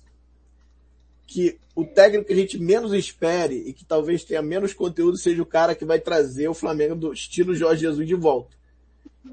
que 1.26 1.58
o 1.76 1.84
técnico 1.84 2.28
que 2.28 2.34
a 2.34 2.36
gente 2.36 2.60
menos 2.60 2.94
espere 2.94 3.56
e 3.66 3.74
que 3.74 3.84
talvez 3.84 4.24
tenha 4.24 4.42
menos 4.42 4.74
conteúdo 4.74 5.18
seja 5.18 5.42
o 5.42 5.46
cara 5.46 5.74
que 5.74 5.86
vai 5.86 6.00
trazer 6.00 6.48
o 6.48 6.54
Flamengo 6.54 6.96
do 6.96 7.12
estilo 7.12 7.56
Jorge 7.56 7.82
Jesus 7.82 8.08
de 8.08 8.16
volta. 8.16 8.56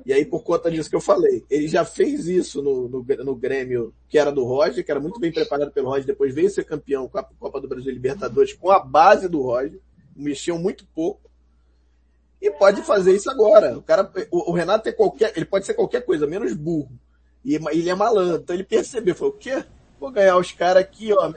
E 0.06 0.12
aí, 0.12 0.24
por 0.24 0.42
conta 0.42 0.70
disso 0.70 0.88
que 0.88 0.96
eu 0.96 1.00
falei, 1.00 1.44
ele 1.50 1.68
já 1.68 1.84
fez 1.84 2.26
isso 2.26 2.62
no, 2.62 2.88
no, 2.88 3.04
no 3.24 3.34
Grêmio, 3.34 3.92
que 4.08 4.18
era 4.18 4.30
do 4.30 4.44
Roger, 4.44 4.84
que 4.84 4.90
era 4.90 5.00
muito 5.00 5.20
bem 5.20 5.32
preparado 5.32 5.72
pelo 5.72 5.88
Roger, 5.88 6.06
depois 6.06 6.34
veio 6.34 6.48
ser 6.48 6.64
campeão 6.64 7.08
com 7.08 7.18
a 7.18 7.24
Copa 7.24 7.60
do 7.60 7.68
Brasil 7.68 7.92
Libertadores 7.92 8.52
com 8.52 8.70
a 8.70 8.78
base 8.78 9.28
do 9.28 9.42
Roger, 9.42 9.80
mexeu 10.16 10.58
muito 10.58 10.86
pouco. 10.94 11.28
E 12.40 12.50
pode 12.50 12.82
fazer 12.82 13.14
isso 13.14 13.28
agora. 13.30 13.76
O 13.76 13.82
cara, 13.82 14.10
o, 14.30 14.50
o 14.50 14.54
Renato 14.54 14.88
é 14.88 14.92
qualquer, 14.92 15.32
ele 15.36 15.44
pode 15.44 15.66
ser 15.66 15.74
qualquer 15.74 16.02
coisa, 16.06 16.26
menos 16.26 16.54
burro. 16.54 16.90
E 17.44 17.54
ele 17.54 17.90
é 17.90 17.94
malandro. 17.94 18.42
Então 18.42 18.54
ele 18.54 18.64
percebeu, 18.64 19.14
falou, 19.14 19.34
o 19.34 19.36
quê? 19.36 19.62
Vou 20.00 20.10
ganhar 20.10 20.38
os 20.38 20.50
caras 20.50 20.82
aqui, 20.82 21.12
ó. 21.12 21.30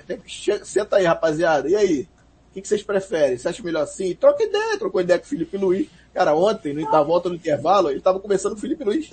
Senta 0.64 0.96
aí, 0.96 1.04
rapaziada. 1.04 1.70
E 1.70 1.76
aí? 1.76 2.08
O 2.50 2.54
que, 2.54 2.62
que 2.62 2.68
vocês 2.68 2.82
preferem? 2.82 3.38
Você 3.38 3.50
acha 3.50 3.62
melhor 3.62 3.84
assim? 3.84 4.16
Troca 4.16 4.42
ideia, 4.42 4.80
trocou 4.80 5.02
ideia 5.02 5.20
com 5.20 5.26
o 5.26 5.28
Felipe 5.28 5.58
Luiz. 5.58 5.90
Cara, 6.14 6.34
ontem, 6.34 6.74
na 6.74 7.04
volta 7.04 7.28
no 7.28 7.36
intervalo, 7.36 7.90
ele 7.90 8.00
tava 8.00 8.20
conversando 8.20 8.54
com 8.54 8.60
o 8.60 8.62
Felipe 8.62 8.84
Luiz. 8.84 9.10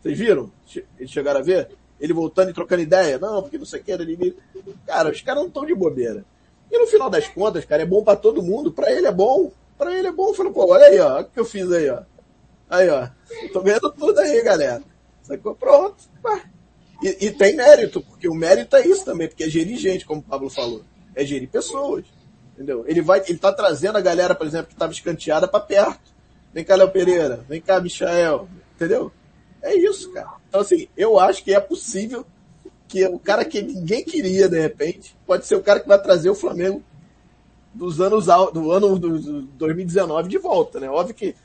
Vocês 0.00 0.18
viram? 0.18 0.50
Eles 0.98 1.10
chegaram 1.10 1.38
a 1.38 1.42
ver? 1.42 1.68
Ele 2.00 2.12
voltando 2.12 2.50
e 2.50 2.54
trocando 2.54 2.82
ideia. 2.82 3.18
Não, 3.18 3.42
porque 3.42 3.58
não 3.58 3.66
sei 3.66 3.80
o 3.80 3.84
que. 3.84 3.92
Ele... 3.92 4.36
Cara, 4.86 5.10
os 5.10 5.20
caras 5.20 5.42
não 5.42 5.48
estão 5.48 5.64
de 5.64 5.74
bobeira. 5.74 6.24
E 6.70 6.78
no 6.78 6.86
final 6.86 7.08
das 7.08 7.28
contas, 7.28 7.64
cara, 7.64 7.82
é 7.82 7.86
bom 7.86 8.02
para 8.02 8.16
todo 8.16 8.42
mundo. 8.42 8.72
Para 8.72 8.90
ele 8.90 9.06
é 9.06 9.12
bom. 9.12 9.52
Para 9.76 9.94
ele 9.94 10.08
é 10.08 10.12
bom. 10.12 10.34
Falou, 10.34 10.52
pô, 10.52 10.72
olha 10.72 10.86
aí, 10.86 10.98
ó. 10.98 11.14
Olha 11.14 11.20
o 11.22 11.24
que 11.24 11.38
eu 11.38 11.44
fiz 11.44 11.70
aí, 11.70 11.88
ó. 11.88 12.02
Aí, 12.68 12.88
ó. 12.88 13.08
Tô 13.52 13.60
ganhando 13.60 13.92
tudo 13.92 14.18
aí, 14.18 14.42
galera. 14.42 14.82
Sacou? 15.22 15.54
Pronto. 15.54 15.96
Pá. 16.22 16.42
E, 17.02 17.26
e, 17.26 17.30
tem 17.30 17.54
mérito, 17.54 18.00
porque 18.02 18.28
o 18.28 18.34
mérito 18.34 18.74
é 18.76 18.86
isso 18.86 19.04
também, 19.04 19.28
porque 19.28 19.44
é 19.44 19.48
gerir 19.48 19.78
gente, 19.78 20.04
como 20.04 20.20
o 20.20 20.24
Pablo 20.24 20.50
falou. 20.50 20.82
É 21.14 21.24
gerir 21.24 21.48
pessoas. 21.48 22.04
Entendeu? 22.54 22.84
Ele 22.88 23.00
vai, 23.00 23.22
ele 23.28 23.38
tá 23.38 23.52
trazendo 23.52 23.96
a 23.98 24.00
galera, 24.00 24.34
por 24.34 24.46
exemplo, 24.46 24.66
que 24.66 24.74
estava 24.74 24.92
escanteada 24.92 25.46
para 25.46 25.60
perto. 25.60 26.12
Vem 26.52 26.64
cá, 26.64 26.74
Léo 26.74 26.90
Pereira, 26.90 27.44
vem 27.48 27.60
cá, 27.60 27.80
Michael, 27.80 28.48
entendeu? 28.74 29.12
É 29.62 29.76
isso, 29.76 30.10
cara. 30.12 30.32
Então, 30.48 30.60
assim, 30.60 30.88
eu 30.96 31.20
acho 31.20 31.44
que 31.44 31.54
é 31.54 31.60
possível 31.60 32.26
que 32.88 33.06
o 33.06 33.18
cara 33.18 33.44
que 33.44 33.62
ninguém 33.62 34.02
queria, 34.02 34.48
de 34.48 34.58
repente, 34.58 35.14
pode 35.26 35.46
ser 35.46 35.54
o 35.54 35.62
cara 35.62 35.78
que 35.78 35.86
vai 35.86 36.00
trazer 36.02 36.30
o 36.30 36.34
Flamengo 36.34 36.82
dos 37.72 38.00
anos, 38.00 38.26
do 38.52 38.72
ano 38.72 38.98
do 38.98 39.42
2019 39.42 40.28
de 40.28 40.38
volta, 40.38 40.80
né? 40.80 40.88
Óbvio 40.88 41.14
que 41.14 41.36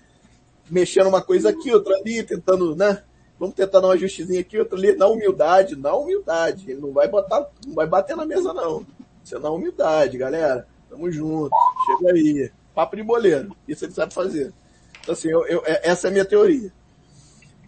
mexendo 0.70 1.08
uma 1.08 1.22
coisa 1.22 1.50
aqui, 1.50 1.72
outra 1.72 1.96
ali, 1.96 2.24
tentando, 2.24 2.76
né? 2.76 3.04
Vamos 3.40 3.56
tentar 3.56 3.80
dar 3.80 3.88
uma 3.88 3.98
justizinha 3.98 4.40
aqui, 4.40 4.58
outra 4.58 4.78
ali, 4.78 4.96
na 4.96 5.08
humildade, 5.08 5.76
na 5.76 5.94
humildade. 5.94 6.72
Ele 6.72 6.82
não 6.82 6.92
vai 6.92 7.08
botar, 7.08 7.48
não 7.66 7.74
vai 7.74 7.88
bater 7.88 8.16
na 8.16 8.26
mesa, 8.26 8.54
não. 8.54 8.86
Isso 9.24 9.36
é 9.36 9.40
na 9.40 9.50
humildade, 9.50 10.18
galera. 10.18 10.68
Tamo 10.90 11.12
junto. 11.12 11.52
Chega 11.86 12.14
aí. 12.14 12.52
Papo 12.74 12.96
de 12.96 13.04
boleiro. 13.04 13.56
Isso 13.68 13.86
ele 13.86 13.94
sabe 13.94 14.14
fazer. 14.14 14.54
Então, 15.02 15.14
assim, 15.14 15.30
eu, 15.30 15.46
eu, 15.48 15.64
é, 15.66 15.90
essa 15.90 16.08
é 16.08 16.10
a 16.10 16.12
minha 16.12 16.26
teoria. 16.26 16.72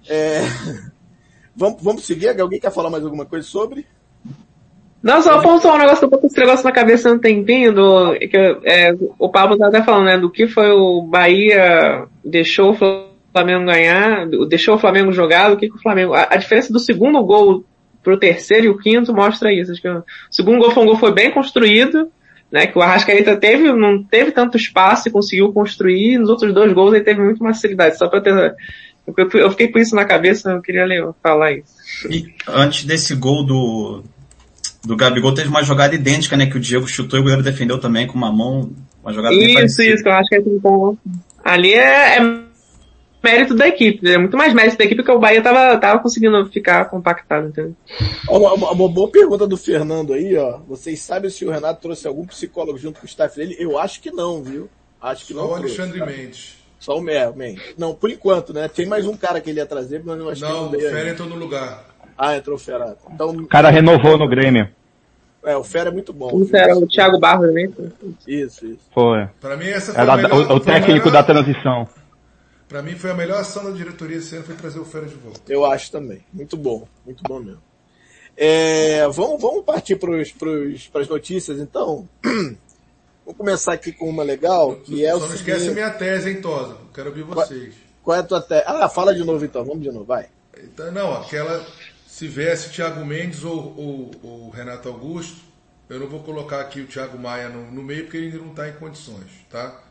É... 0.07 0.41
Vamos, 1.57 1.82
vamos 1.82 2.05
seguir? 2.05 2.38
Alguém 2.38 2.59
quer 2.59 2.70
falar 2.70 2.89
mais 2.89 3.01
alguma 3.05 3.26
coisa 3.26 3.47
sobre? 3.47 3.88
Não, 5.01 5.22
só 5.22 5.36
apontou 5.36 5.72
um 5.72 5.78
negócio, 5.78 6.03
eu 6.03 6.09
tô 6.09 6.18
com 6.18 6.28
esse 6.28 6.38
negócio 6.38 6.66
na 6.66 6.72
cabeça 6.72 7.11
um 7.11 7.20
tempinho, 7.20 7.72
do, 7.74 8.13
que, 8.18 8.36
é, 8.66 8.91
o 9.20 9.30
Pablo 9.30 9.57
tá 9.57 9.68
até 9.68 9.84
falando, 9.84 10.05
né, 10.05 10.18
do 10.18 10.32
que 10.32 10.47
foi 10.47 10.72
o 10.72 11.03
Bahia 11.03 12.07
deixou 12.24 12.72
o 12.72 12.76
Flamengo 13.36 13.65
ganhar, 13.65 14.25
deixou 14.47 14.75
o 14.75 14.79
Flamengo 14.79 15.11
jogar, 15.11 15.51
o 15.51 15.57
que, 15.57 15.67
que 15.67 15.75
o 15.75 15.81
Flamengo. 15.81 16.13
A, 16.13 16.29
a, 16.31 16.38
diferença 16.38 16.71
do 16.71 16.79
segundo 16.79 17.21
gol 17.21 17.65
pro 18.01 18.17
terceiro 18.17 18.65
e 18.67 18.69
o 18.69 18.77
quinto 18.77 19.13
mostra 19.13 19.51
isso. 19.51 19.73
Acho 19.73 19.81
que 19.81 19.89
o 19.89 20.03
segundo 20.31 20.59
gol 20.59 20.71
foi 20.71 20.83
um 20.83 20.86
gol 20.86 20.97
foi 20.97 21.13
bem 21.13 21.31
construído, 21.31 22.09
né? 22.49 22.65
Que 22.65 22.77
o 22.77 22.81
Arrascaeta 22.81 23.36
teve, 23.36 23.73
não 23.73 24.01
teve 24.01 24.31
tanto 24.31 24.55
espaço 24.55 25.09
e 25.09 25.11
conseguiu 25.11 25.51
construir. 25.51 26.17
Nos 26.17 26.29
outros 26.29 26.53
dois 26.53 26.71
gols 26.71 26.93
ele 26.93 27.03
teve 27.03 27.21
muito 27.21 27.43
mais 27.43 27.57
facilidade. 27.57 27.97
Só 27.97 28.07
para 28.07 28.21
ter. 28.21 28.55
Eu, 29.05 29.29
eu 29.33 29.51
fiquei 29.51 29.67
com 29.67 29.79
isso 29.79 29.95
na 29.95 30.05
cabeça, 30.05 30.51
eu 30.51 30.61
queria 30.61 30.86
ler, 30.86 31.05
falar 31.21 31.51
isso. 31.51 31.75
E 32.09 32.33
antes 32.47 32.86
desse 32.86 33.13
gol 33.15 33.45
do, 33.45 34.01
do 34.86 34.95
Gabigol, 34.95 35.33
teve 35.33 35.49
uma 35.49 35.61
jogada 35.61 35.93
idêntica, 35.93 36.38
né? 36.38 36.45
Que 36.45 36.57
o 36.57 36.61
Diego 36.61 36.88
chutou 36.88 37.19
e 37.19 37.21
o 37.21 37.23
goleiro 37.23 37.43
defendeu 37.43 37.79
também 37.79 38.07
com 38.07 38.17
uma 38.17 38.31
mão, 38.31 38.71
uma 39.03 39.11
jogada 39.11 39.36
isso, 39.36 39.45
bem 39.45 39.55
parecida. 39.55 39.83
Isso, 39.83 39.93
isso, 39.95 40.03
que 40.03 40.09
eu 40.09 40.13
acho 40.13 40.29
que 40.29 40.36
é 40.36 40.41
bom. 40.41 40.97
Ali 41.43 41.73
é, 41.73 42.17
é 42.17 42.44
mérito 43.26 43.55
da 43.55 43.67
equipe, 43.67 44.07
é 44.07 44.19
muito 44.19 44.38
mais 44.38 44.53
mérito 44.53 44.78
da 44.78 44.86
equipe 44.86 45.03
que 45.03 45.11
o 45.11 45.19
Bahia 45.19 45.41
tava, 45.41 45.78
tava 45.80 45.99
conseguindo 45.99 46.45
ficar 46.51 46.86
compactado, 46.86 47.47
entendeu? 47.47 47.76
Uma, 48.30 48.53
uma, 48.53 48.71
uma, 48.71 48.89
boa 48.89 49.09
pergunta 49.09 49.47
do 49.47 49.57
Fernando 49.57 50.13
aí, 50.13 50.38
ó. 50.38 50.59
Vocês 50.67 50.99
sabem 51.01 51.32
se 51.32 51.43
o 51.43 51.49
Renato 51.49 51.82
trouxe 51.82 52.07
algum 52.07 52.26
psicólogo 52.28 52.78
junto 52.78 52.99
com 52.99 53.05
o 53.05 53.09
staff 53.09 53.36
dele? 53.36 53.55
Eu 53.57 53.80
acho 53.80 53.99
que 53.99 54.11
não, 54.11 54.43
viu? 54.43 54.69
Acho 55.01 55.26
que 55.26 55.34
Só 55.34 55.41
não. 55.41 55.49
o 55.49 55.55
Alexandre 55.55 55.97
trouxe, 55.99 56.17
Mendes. 56.17 56.57
Só 56.80 56.97
o 56.97 57.01
Mendes. 57.01 57.73
Não, 57.78 57.95
por 57.95 58.11
enquanto, 58.11 58.53
né? 58.53 58.67
Tem 58.67 58.86
mais 58.86 59.07
um 59.07 59.17
cara 59.17 59.41
que 59.41 59.49
ele 59.49 59.59
ia 59.59 59.65
trazer, 59.65 60.03
mas 60.05 60.19
eu 60.19 60.30
acho 60.30 60.41
não, 60.41 60.69
que 60.69 60.78
não. 60.78 60.88
o 60.88 60.91
Fera 60.91 61.09
entrou 61.09 61.28
no 61.28 61.36
lugar. 61.36 61.84
Ah, 62.15 62.38
entrou 62.38 62.55
o 62.55 62.59
Fera. 62.59 62.95
Então, 63.11 63.30
o 63.32 63.47
cara 63.47 63.69
renovou 63.69 64.17
no 64.17 64.30
Grêmio. 64.30 64.69
É, 65.43 65.55
o 65.55 65.63
Fera 65.63 65.89
é 65.89 65.93
muito 65.93 66.11
bom. 66.11 66.30
O 66.34 66.45
Fera, 66.45 66.76
o 66.76 66.88
Thiago 66.88 67.19
Barros 67.19 67.47
também. 67.47 67.71
Isso, 68.28 68.65
isso. 68.65 68.80
Foi. 68.93 69.28
Pra 69.39 69.55
mim 69.57 69.67
essa 69.67 69.93
foi 69.93 70.01
Era 70.01 70.13
a 70.13 70.17
melhor, 70.17 70.51
o, 70.51 70.55
o 70.55 70.59
técnico 70.59 71.07
melhor, 71.07 71.11
da 71.11 71.23
transição. 71.23 71.88
Pra 72.76 72.82
mim 72.82 72.93
foi 72.95 73.09
a 73.09 73.13
melhor 73.13 73.39
ação 73.39 73.63
da 73.63 73.71
diretoria 73.71 74.17
esse 74.17 74.36
ano 74.36 74.43
foi 74.43 74.53
trazer 74.53 74.80
o 74.80 74.84
Fera 74.84 75.05
de 75.05 75.15
volta. 75.15 75.39
Eu 75.47 75.63
acho 75.65 75.89
também. 75.89 76.26
Muito 76.34 76.57
bom. 76.57 76.86
Muito 77.05 77.23
bom 77.23 77.39
mesmo. 77.39 77.61
É, 78.36 79.07
vamos, 79.07 79.41
vamos 79.41 79.63
partir 79.63 79.95
para 79.95 80.99
as 80.99 81.07
notícias, 81.07 81.57
então. 81.57 82.05
Vamos 83.26 83.38
começar 83.38 83.71
aqui 83.71 83.93
com 83.93 84.09
uma 84.09 84.23
legal, 84.23 84.76
que 84.76 85.05
é 85.05 85.11
Só 85.11 85.17
o 85.17 85.19
não 85.21 85.28
seguinte... 85.30 85.49
esquece 85.51 85.69
a 85.69 85.73
minha 85.73 85.89
tese, 85.89 86.30
hein, 86.30 86.41
Tosa? 86.41 86.78
Quero 86.93 87.09
ouvir 87.09 87.23
vocês. 87.23 87.73
Qual 88.03 88.17
é 88.17 88.19
a 88.19 88.23
tua 88.23 88.41
tese? 88.41 88.65
Ah, 88.67 88.89
fala 88.89 89.15
de 89.15 89.23
novo 89.23 89.43
então, 89.45 89.63
vamos 89.63 89.82
de 89.82 89.89
novo, 89.89 90.03
vai. 90.03 90.28
Então, 90.61 90.91
não, 90.91 91.13
aquela, 91.13 91.65
se 92.05 92.28
viesse 92.28 92.71
Thiago 92.71 93.05
Mendes 93.05 93.45
ou, 93.45 93.73
ou, 93.78 94.11
ou, 94.21 94.49
Renato 94.49 94.89
Augusto, 94.89 95.38
eu 95.89 95.97
não 95.97 96.07
vou 96.07 96.21
colocar 96.21 96.59
aqui 96.59 96.82
o 96.82 96.88
Thiago 96.88 97.17
Maia 97.17 97.47
no, 97.47 97.71
no 97.71 97.82
meio 97.82 98.03
porque 98.03 98.17
ele 98.17 98.26
ainda 98.28 98.39
não 98.39 98.49
está 98.49 98.67
em 98.67 98.73
condições, 98.73 99.32
tá? 99.49 99.82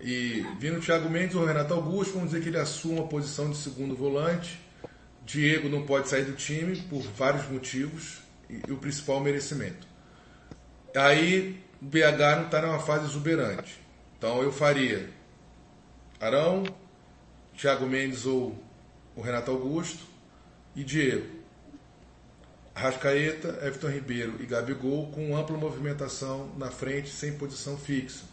E 0.00 0.44
vindo 0.58 0.78
o 0.78 0.80
Thiago 0.80 1.08
Mendes 1.08 1.36
ou 1.36 1.44
Renato 1.44 1.74
Augusto, 1.74 2.14
vamos 2.14 2.30
dizer 2.30 2.42
que 2.42 2.48
ele 2.48 2.58
assuma 2.58 3.02
a 3.02 3.06
posição 3.06 3.50
de 3.50 3.56
segundo 3.56 3.94
volante. 3.94 4.60
Diego 5.24 5.68
não 5.68 5.84
pode 5.84 6.08
sair 6.08 6.24
do 6.24 6.32
time 6.32 6.76
por 6.82 7.02
vários 7.02 7.48
motivos 7.48 8.18
e, 8.48 8.60
e 8.66 8.72
o 8.72 8.78
principal 8.78 9.20
merecimento. 9.20 9.86
Aí 10.96 11.62
o 11.80 11.84
BH 11.84 12.36
não 12.36 12.44
está 12.46 12.62
numa 12.62 12.80
fase 12.80 13.06
exuberante. 13.06 13.78
Então 14.16 14.42
eu 14.42 14.50
faria 14.50 15.08
Arão, 16.20 16.64
Thiago 17.56 17.86
Mendes 17.86 18.26
ou 18.26 18.60
o 19.14 19.20
Renato 19.20 19.50
Augusto 19.50 20.04
e 20.74 20.82
Diego. 20.82 21.38
Rascaeta, 22.74 23.48
Everton 23.62 23.88
Ribeiro 23.88 24.36
e 24.40 24.46
Gabigol 24.46 25.10
com 25.10 25.36
ampla 25.36 25.56
movimentação 25.56 26.52
na 26.56 26.70
frente, 26.70 27.10
sem 27.10 27.32
posição 27.36 27.76
fixa. 27.76 28.24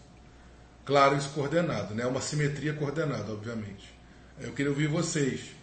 Claro, 0.86 1.17
isso 1.17 1.33
coordenado, 1.33 1.95
né? 1.95 2.05
Uma 2.05 2.21
simetria 2.21 2.73
coordenada, 2.73 3.31
obviamente. 3.31 3.93
Eu 4.39 4.51
queria 4.53 4.71
ouvir 4.71 4.88
vocês. 4.88 5.55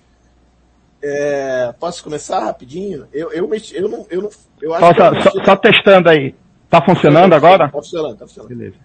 É, 1.00 1.72
posso 1.78 2.02
começar 2.02 2.40
rapidinho? 2.40 3.06
Eu, 3.12 3.32
eu, 3.32 3.48
eu, 3.72 3.88
não, 3.88 4.06
eu, 4.10 4.22
não, 4.22 4.30
eu 4.60 4.74
acho 4.74 4.86
só, 4.86 5.10
que 5.10 5.22
só, 5.22 5.44
só, 5.44 5.56
testando 5.56 6.08
aí. 6.08 6.34
Tá 6.68 6.82
funcionando 6.84 7.34
agora? 7.34 7.66
Tá 7.66 7.72
funcionando, 7.72 8.16
tá 8.16 8.26
funcionando. 8.26 8.48
Beleza. 8.48 8.76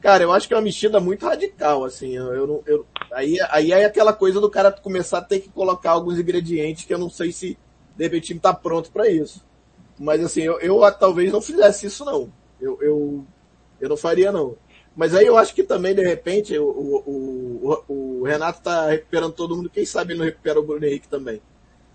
Cara, 0.00 0.24
eu 0.24 0.32
acho 0.32 0.48
que 0.48 0.54
é 0.54 0.56
uma 0.56 0.62
mexida 0.62 0.98
muito 1.00 1.24
radical, 1.24 1.84
assim. 1.84 2.16
Eu, 2.16 2.32
eu, 2.32 2.64
eu, 2.66 2.86
aí, 3.12 3.36
aí 3.50 3.72
é 3.72 3.84
aquela 3.84 4.12
coisa 4.12 4.40
do 4.40 4.50
cara 4.50 4.72
começar 4.72 5.18
a 5.18 5.22
ter 5.22 5.40
que 5.40 5.48
colocar 5.48 5.92
alguns 5.92 6.18
ingredientes 6.18 6.84
que 6.84 6.92
eu 6.92 6.98
não 6.98 7.08
sei 7.08 7.30
se 7.32 7.56
de 7.96 8.04
repente 8.04 8.38
tá 8.38 8.52
pronto 8.52 8.90
para 8.90 9.08
isso. 9.08 9.44
Mas 9.98 10.22
assim, 10.22 10.42
eu, 10.42 10.58
eu 10.60 10.80
talvez 10.98 11.32
não 11.32 11.40
fizesse 11.40 11.86
isso 11.86 12.04
não. 12.04 12.32
Eu, 12.60 12.78
eu, 12.82 13.24
eu 13.80 13.88
não 13.88 13.96
faria 13.96 14.32
não. 14.32 14.56
Mas 14.94 15.14
aí 15.14 15.26
eu 15.26 15.38
acho 15.38 15.54
que 15.54 15.62
também, 15.62 15.94
de 15.94 16.02
repente, 16.02 16.56
o, 16.58 16.64
o, 16.66 17.82
o, 17.88 18.20
o 18.20 18.22
Renato 18.24 18.60
tá 18.60 18.88
recuperando 18.88 19.32
todo 19.32 19.56
mundo. 19.56 19.70
Quem 19.70 19.86
sabe 19.86 20.12
ele 20.12 20.18
não 20.18 20.26
recupera 20.26 20.60
o 20.60 20.62
Bruno 20.62 20.84
Henrique 20.84 21.08
também. 21.08 21.40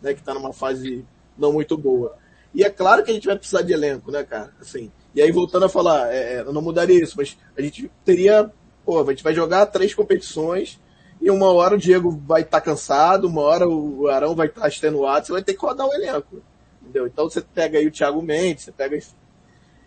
Né, 0.02 0.14
que 0.14 0.22
tá 0.22 0.34
numa 0.34 0.54
fase 0.54 1.06
não 1.38 1.54
muito 1.54 1.78
boa. 1.78 2.16
E 2.54 2.64
é 2.64 2.70
claro 2.70 3.04
que 3.04 3.12
a 3.12 3.14
gente 3.14 3.28
vai 3.28 3.38
precisar 3.38 3.62
de 3.62 3.74
elenco, 3.74 4.12
né, 4.12 4.24
cara? 4.24 4.54
Assim, 4.60 4.92
e 5.14 5.22
aí, 5.22 5.32
voltando 5.32 5.66
a 5.66 5.70
falar, 5.70 6.14
é, 6.14 6.42
eu 6.42 6.54
não 6.54 6.62
mudaria 6.62 7.02
isso, 7.02 7.16
mas 7.18 7.38
a 7.58 7.62
gente 7.62 7.92
teria, 8.06 8.52
pô, 8.86 9.00
a 9.02 9.06
gente 9.12 9.24
vai 9.24 9.34
jogar 9.34 9.66
três 9.66 9.94
competições 9.94 10.80
e 11.20 11.32
uma 11.32 11.52
hora 11.52 11.76
o 11.76 11.78
Diego 11.78 12.12
vai 12.26 12.42
estar 12.42 12.60
tá 12.60 12.66
cansado, 12.66 13.28
uma 13.28 13.42
hora 13.42 13.68
o 13.68 14.08
Arão 14.08 14.36
vai 14.36 14.48
estar 14.48 14.62
tá 14.62 14.68
extenuado, 14.68 15.26
você 15.26 15.32
vai 15.32 15.44
ter 15.44 15.56
que 15.56 15.66
rodar 15.66 15.88
o 15.88 15.94
elenco. 15.94 16.42
Entendeu? 16.82 17.08
Então 17.08 17.30
você 17.30 17.42
pega 17.42 17.80
aí 17.80 17.88
o 17.88 17.92
Thiago 17.92 18.22
Mendes, 18.22 18.66
você 18.66 18.72
pega. 18.72 18.98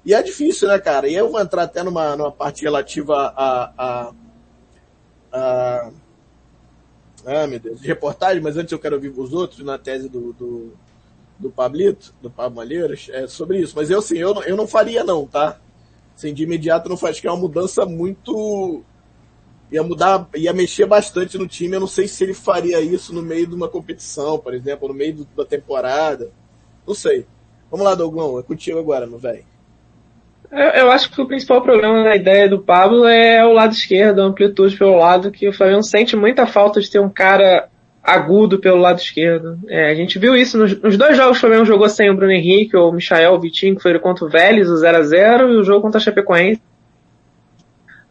E 0.04 0.14
é 0.14 0.22
difícil, 0.22 0.68
né, 0.68 0.78
cara? 0.78 1.08
E 1.08 1.14
eu 1.14 1.30
vou 1.30 1.40
entrar 1.40 1.64
até 1.64 1.82
numa, 1.82 2.16
numa 2.16 2.32
parte 2.32 2.62
relativa 2.62 3.34
a, 3.36 3.72
a, 3.76 4.12
a, 5.32 5.90
ah, 7.26 7.46
meu 7.46 7.60
Deus, 7.60 7.80
de 7.80 7.86
reportagem, 7.86 8.42
mas 8.42 8.56
antes 8.56 8.72
eu 8.72 8.78
quero 8.78 8.96
ouvir 8.96 9.10
os 9.10 9.32
outros 9.32 9.64
na 9.64 9.76
tese 9.78 10.08
do, 10.08 10.32
do, 10.32 10.72
do 11.38 11.50
Pablito, 11.50 12.14
do 12.22 12.30
Pablo 12.30 12.56
Malheiros, 12.56 13.08
é 13.12 13.26
sobre 13.26 13.58
isso. 13.60 13.74
Mas 13.76 13.90
eu, 13.90 13.98
assim, 13.98 14.16
eu, 14.16 14.42
eu 14.42 14.56
não 14.56 14.66
faria 14.66 15.04
não, 15.04 15.26
tá? 15.26 15.60
Assim, 16.16 16.32
de 16.32 16.44
imediato 16.44 16.88
não 16.88 16.96
faz, 16.96 17.20
que 17.20 17.26
é 17.26 17.30
uma 17.30 17.40
mudança 17.40 17.84
muito... 17.84 18.82
Ia 19.70 19.84
mudar, 19.84 20.28
ia 20.34 20.52
mexer 20.52 20.84
bastante 20.84 21.38
no 21.38 21.46
time. 21.46 21.76
Eu 21.76 21.80
não 21.80 21.86
sei 21.86 22.08
se 22.08 22.24
ele 22.24 22.34
faria 22.34 22.80
isso 22.80 23.14
no 23.14 23.22
meio 23.22 23.46
de 23.46 23.54
uma 23.54 23.68
competição, 23.68 24.36
por 24.36 24.52
exemplo, 24.52 24.88
no 24.88 24.94
meio 24.94 25.14
do, 25.14 25.24
da 25.26 25.44
temporada. 25.44 26.32
Não 26.84 26.92
sei. 26.92 27.24
Vamos 27.70 27.86
lá, 27.86 27.94
Douglas, 27.94 28.42
é 28.42 28.46
contigo 28.46 28.80
agora, 28.80 29.06
meu 29.06 29.18
velho. 29.18 29.44
Eu, 30.50 30.58
eu, 30.58 30.90
acho 30.90 31.10
que 31.10 31.20
o 31.20 31.26
principal 31.26 31.62
problema 31.62 32.02
da 32.02 32.16
ideia 32.16 32.48
do 32.48 32.60
Pablo 32.60 33.06
é 33.06 33.44
o 33.44 33.52
lado 33.52 33.72
esquerdo, 33.72 34.20
a 34.20 34.24
amplitude 34.24 34.76
pelo 34.76 34.96
lado, 34.96 35.30
que 35.30 35.48
o 35.48 35.52
Flamengo 35.52 35.82
sente 35.82 36.16
muita 36.16 36.44
falta 36.44 36.80
de 36.80 36.90
ter 36.90 36.98
um 36.98 37.08
cara 37.08 37.68
agudo 38.02 38.58
pelo 38.58 38.80
lado 38.80 38.98
esquerdo. 38.98 39.58
É, 39.68 39.90
a 39.90 39.94
gente 39.94 40.18
viu 40.18 40.34
isso 40.34 40.58
nos, 40.58 40.80
nos, 40.80 40.96
dois 40.96 41.16
jogos 41.16 41.38
que 41.38 41.44
o 41.44 41.48
Flamengo 41.48 41.64
jogou 41.64 41.88
sem 41.88 42.10
o 42.10 42.16
Bruno 42.16 42.32
Henrique 42.32 42.76
ou 42.76 42.90
o 42.90 42.92
Michael 42.92 43.34
o 43.34 43.40
Vitinho, 43.40 43.76
que 43.76 43.82
foi 43.82 43.96
contra 44.00 44.24
o 44.24 44.28
Vélez, 44.28 44.68
o 44.68 44.74
0x0, 44.74 45.52
e 45.52 45.56
o 45.56 45.62
jogo 45.62 45.82
contra 45.82 45.98
a 45.98 46.02
Chapecoense. 46.02 46.60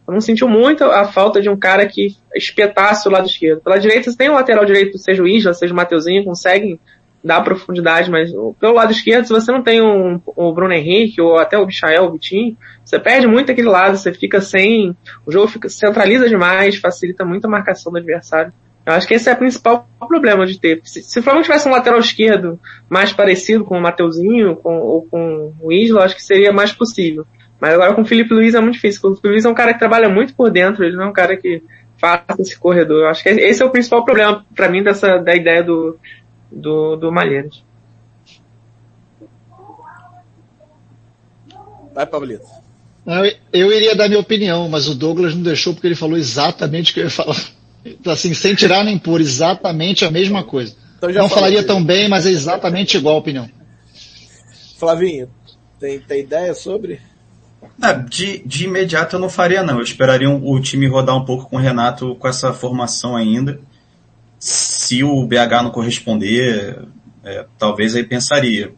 Eu 0.07 0.13
não 0.13 0.21
sentiu 0.21 0.47
muito 0.47 0.83
a 0.85 1.05
falta 1.05 1.41
de 1.41 1.49
um 1.49 1.57
cara 1.57 1.85
que 1.85 2.15
espetasse 2.33 3.07
o 3.07 3.11
lado 3.11 3.27
esquerdo. 3.27 3.61
Pela 3.61 3.77
direita, 3.77 4.09
você 4.09 4.17
tem 4.17 4.29
um 4.29 4.33
lateral 4.33 4.65
direito, 4.65 4.97
seja 4.97 5.21
o 5.21 5.27
Isla, 5.27 5.53
seja 5.53 5.73
o 5.73 5.75
Mateuzinho, 5.75 6.23
conseguem 6.23 6.79
dar 7.23 7.41
profundidade, 7.41 8.09
mas 8.09 8.31
pelo 8.59 8.73
lado 8.73 8.91
esquerdo, 8.91 9.25
se 9.25 9.33
você 9.33 9.51
não 9.51 9.61
tem 9.61 9.81
um, 9.81 10.21
o 10.25 10.53
Bruno 10.53 10.73
Henrique 10.73 11.21
ou 11.21 11.37
até 11.37 11.57
o 11.57 11.65
Michael, 11.65 12.05
o 12.05 12.11
Vitinho, 12.13 12.57
você 12.83 12.97
perde 12.97 13.27
muito 13.27 13.51
aquele 13.51 13.67
lado, 13.67 13.97
você 13.97 14.13
fica 14.13 14.41
sem, 14.41 14.95
o 15.25 15.31
jogo 15.31 15.47
fica, 15.47 15.69
centraliza 15.69 16.29
demais, 16.29 16.77
facilita 16.77 17.25
muito 17.25 17.45
a 17.45 17.49
marcação 17.49 17.91
do 17.91 17.97
adversário. 17.97 18.53
Eu 18.85 18.93
acho 18.93 19.07
que 19.07 19.13
esse 19.13 19.29
é 19.29 19.33
o 19.33 19.37
principal 19.37 19.87
problema 20.07 20.45
de 20.45 20.59
ter. 20.59 20.81
Se, 20.83 21.03
se 21.03 21.19
o 21.19 21.23
Flamengo 21.23 21.43
tivesse 21.43 21.67
um 21.67 21.71
lateral 21.71 21.99
esquerdo 21.99 22.59
mais 22.89 23.13
parecido 23.13 23.63
com 23.63 23.77
o 23.77 23.81
Mateuzinho 23.81 24.55
com, 24.55 24.79
ou 24.79 25.03
com 25.03 25.53
o 25.61 25.71
Isla, 25.71 26.05
acho 26.05 26.15
que 26.15 26.23
seria 26.23 26.51
mais 26.51 26.71
possível. 26.71 27.25
Mas 27.59 27.73
agora 27.73 27.93
com 27.93 28.01
o 28.01 28.05
Felipe 28.05 28.33
Luiz 28.33 28.55
é 28.55 28.61
muito 28.61 28.75
difícil. 28.75 29.01
O 29.03 29.09
Felipe 29.09 29.27
Luiz 29.27 29.45
é 29.45 29.49
um 29.49 29.53
cara 29.53 29.73
que 29.73 29.79
trabalha 29.79 30.09
muito 30.09 30.33
por 30.33 30.49
dentro, 30.49 30.83
ele 30.83 30.95
não 30.95 31.03
é 31.03 31.07
um 31.09 31.13
cara 31.13 31.35
que 31.35 31.61
faça 31.99 32.41
esse 32.41 32.57
corredor. 32.57 33.01
Eu 33.01 33.09
acho 33.09 33.21
que 33.21 33.29
esse 33.29 33.61
é 33.61 33.65
o 33.65 33.69
principal 33.69 34.03
problema 34.03 34.43
para 34.55 34.69
mim 34.69 34.81
dessa, 34.81 35.17
da 35.17 35.35
ideia 35.35 35.61
do, 35.61 35.99
do, 36.51 36.95
do 36.95 37.11
Malheiros. 37.11 37.63
Vai, 41.93 42.05
Pablito. 42.05 42.45
Eu, 43.05 43.33
eu 43.51 43.73
iria 43.73 43.95
dar 43.95 44.07
minha 44.07 44.19
opinião, 44.19 44.69
mas 44.69 44.87
o 44.87 44.95
Douglas 44.95 45.33
não 45.33 45.41
deixou 45.41 45.73
porque 45.73 45.87
ele 45.87 45.95
falou 45.95 46.17
exatamente 46.17 46.91
o 46.91 46.93
que 46.93 46.99
eu 46.99 47.05
ia 47.05 47.09
falar. 47.09 47.37
Assim, 48.05 48.33
sem 48.33 48.55
tirar 48.55 48.83
nem 48.83 48.97
pôr, 48.97 49.21
exatamente 49.21 50.05
a 50.05 50.11
mesma 50.11 50.43
coisa. 50.43 50.75
Então 50.97 51.11
não 51.11 51.29
falaria 51.29 51.63
tão 51.63 51.83
bem, 51.83 52.09
mas 52.09 52.25
é 52.25 52.29
exatamente 52.29 52.97
igual 52.97 53.15
a 53.15 53.19
opinião. 53.19 53.49
Flavinho, 54.77 55.29
tem, 55.79 55.99
tem 55.99 56.21
ideia 56.21 56.53
sobre? 56.53 56.99
Não, 57.77 58.05
de, 58.05 58.39
de 58.45 58.65
imediato 58.65 59.15
eu 59.15 59.19
não 59.19 59.29
faria 59.29 59.63
não. 59.63 59.77
Eu 59.77 59.83
esperaria 59.83 60.29
um, 60.29 60.49
o 60.49 60.59
time 60.61 60.87
rodar 60.87 61.15
um 61.15 61.25
pouco 61.25 61.49
com 61.49 61.55
o 61.55 61.59
Renato 61.59 62.15
com 62.15 62.27
essa 62.27 62.53
formação 62.53 63.15
ainda. 63.15 63.59
Se 64.39 65.03
o 65.03 65.25
BH 65.25 65.63
não 65.63 65.71
corresponder, 65.71 66.79
é, 67.23 67.45
talvez 67.57 67.95
aí 67.95 68.03
pensaria. 68.03 68.71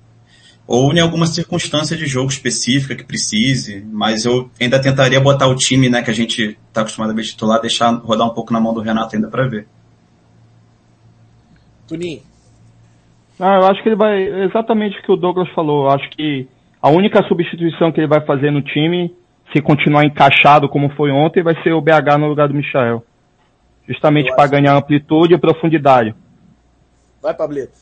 Ou 0.68 0.92
em 0.94 1.00
alguma 1.00 1.26
circunstância 1.26 1.96
de 1.96 2.06
jogo 2.06 2.30
específica 2.30 2.96
que 2.96 3.04
precise, 3.04 3.86
mas 3.92 4.26
eu 4.26 4.50
ainda 4.60 4.82
tentaria 4.82 5.20
botar 5.20 5.48
o 5.48 5.56
time, 5.56 5.90
né, 5.90 6.02
que 6.02 6.10
a 6.10 6.14
gente 6.14 6.58
está 6.68 6.82
acostumado 6.82 7.12
a 7.12 7.14
ver 7.14 7.24
titular, 7.24 7.62
deixar 7.62 7.92
rodar 7.92 8.28
um 8.28 8.34
pouco 8.34 8.54
na 8.54 8.60
mão 8.60 8.74
do 8.74 8.82
Renato 8.82 9.16
ainda 9.16 9.28
para 9.28 9.48
ver. 9.48 9.68
Tuninho. 11.88 12.22
Ah, 13.40 13.56
eu 13.56 13.66
acho 13.66 13.82
que 13.82 13.90
ele 13.90 13.96
vai 13.96 14.22
exatamente 14.46 14.98
o 15.00 15.02
que 15.02 15.12
o 15.12 15.16
Douglas 15.16 15.50
falou. 15.54 15.86
Eu 15.86 15.92
acho 15.92 16.10
que 16.12 16.48
a 16.82 16.90
única 16.90 17.22
substituição 17.28 17.92
que 17.92 18.00
ele 18.00 18.08
vai 18.08 18.22
fazer 18.26 18.52
no 18.52 18.62
time, 18.62 19.14
se 19.52 19.62
continuar 19.62 20.06
encaixado 20.06 20.70
como 20.70 20.90
foi 20.92 21.12
ontem, 21.12 21.44
vai 21.44 21.62
ser 21.64 21.74
o 21.74 21.82
BH 21.82 22.18
no 22.20 22.28
lugar 22.28 22.48
do 22.48 22.54
Michael. 22.54 23.04
Justamente 23.88 24.34
para 24.36 24.48
ganhar 24.48 24.76
amplitude 24.76 25.34
e 25.34 25.38
profundidade. 25.38 26.16
Vai, 27.22 27.34
Pablito. 27.34 27.74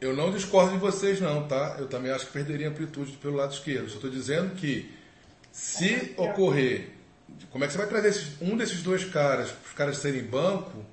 Eu 0.00 0.14
não 0.14 0.30
discordo 0.30 0.72
de 0.72 0.78
vocês 0.78 1.20
não, 1.20 1.48
tá? 1.48 1.76
Eu 1.78 1.88
também 1.88 2.10
acho 2.12 2.26
que 2.26 2.32
perderia 2.32 2.68
amplitude 2.68 3.12
pelo 3.12 3.36
lado 3.36 3.52
esquerdo. 3.52 3.88
Só 3.88 3.96
estou 3.96 4.10
dizendo 4.10 4.54
que 4.54 4.90
se 5.50 6.14
ocorrer, 6.16 6.90
como 7.50 7.64
é 7.64 7.66
que 7.66 7.72
você 7.72 7.78
vai 7.78 7.88
trazer 7.88 8.08
esses, 8.08 8.40
um 8.40 8.56
desses 8.56 8.82
dois 8.82 9.04
caras, 9.04 9.52
os 9.66 9.72
caras 9.72 9.98
serem 9.98 10.22
banco, 10.22 10.84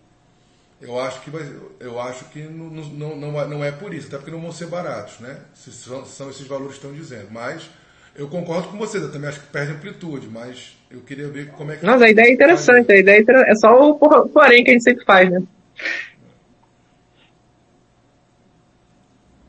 Eu 0.82 0.99
acho 0.99 1.22
que, 1.22 1.30
vai, 1.30 1.41
eu 1.80 1.99
acho 2.01 2.26
que 2.26 2.41
não, 2.43 2.70
não, 2.70 3.16
não, 3.16 3.47
não 3.47 3.63
é 3.63 3.72
por 3.72 3.93
isso, 3.93 4.07
até 4.07 4.18
porque 4.18 4.32
não 4.32 4.41
vão 4.41 4.51
ser 4.51 4.68
baratos, 4.68 5.20
né? 5.20 5.39
Se 5.53 5.72
são, 5.72 6.05
são 6.05 6.30
esses 6.30 6.45
valores 6.45 6.78
que 6.78 6.86
estão 6.86 6.93
dizendo. 6.93 7.30
Mas 7.32 7.70
eu 8.16 8.30
concordo 8.30 8.70
com 8.70 8.78
vocês, 8.78 9.03
eu 9.03 9.11
também 9.11 9.30
acho 9.30 9.41
que 9.41 9.47
perde 9.47 9.74
amplitude, 9.74 10.30
mas 10.30 10.78
eu 10.89 11.01
queria 11.01 11.28
ver 11.28 11.51
como 11.51 11.72
é 11.72 11.76
que. 11.76 11.86
Mas 11.86 12.01
a 12.01 12.09
ideia 12.09 12.28
é 12.28 12.34
interessante, 12.34 12.91
a 12.91 12.97
ideia 12.97 13.24
é, 13.28 13.51
é 13.51 13.55
só 13.55 13.91
o 13.91 13.95
porém 14.30 14.63
que 14.63 14.70
a 14.70 14.74
gente 14.74 14.84
sempre 14.84 15.03
faz, 15.03 15.30
né? 15.30 15.43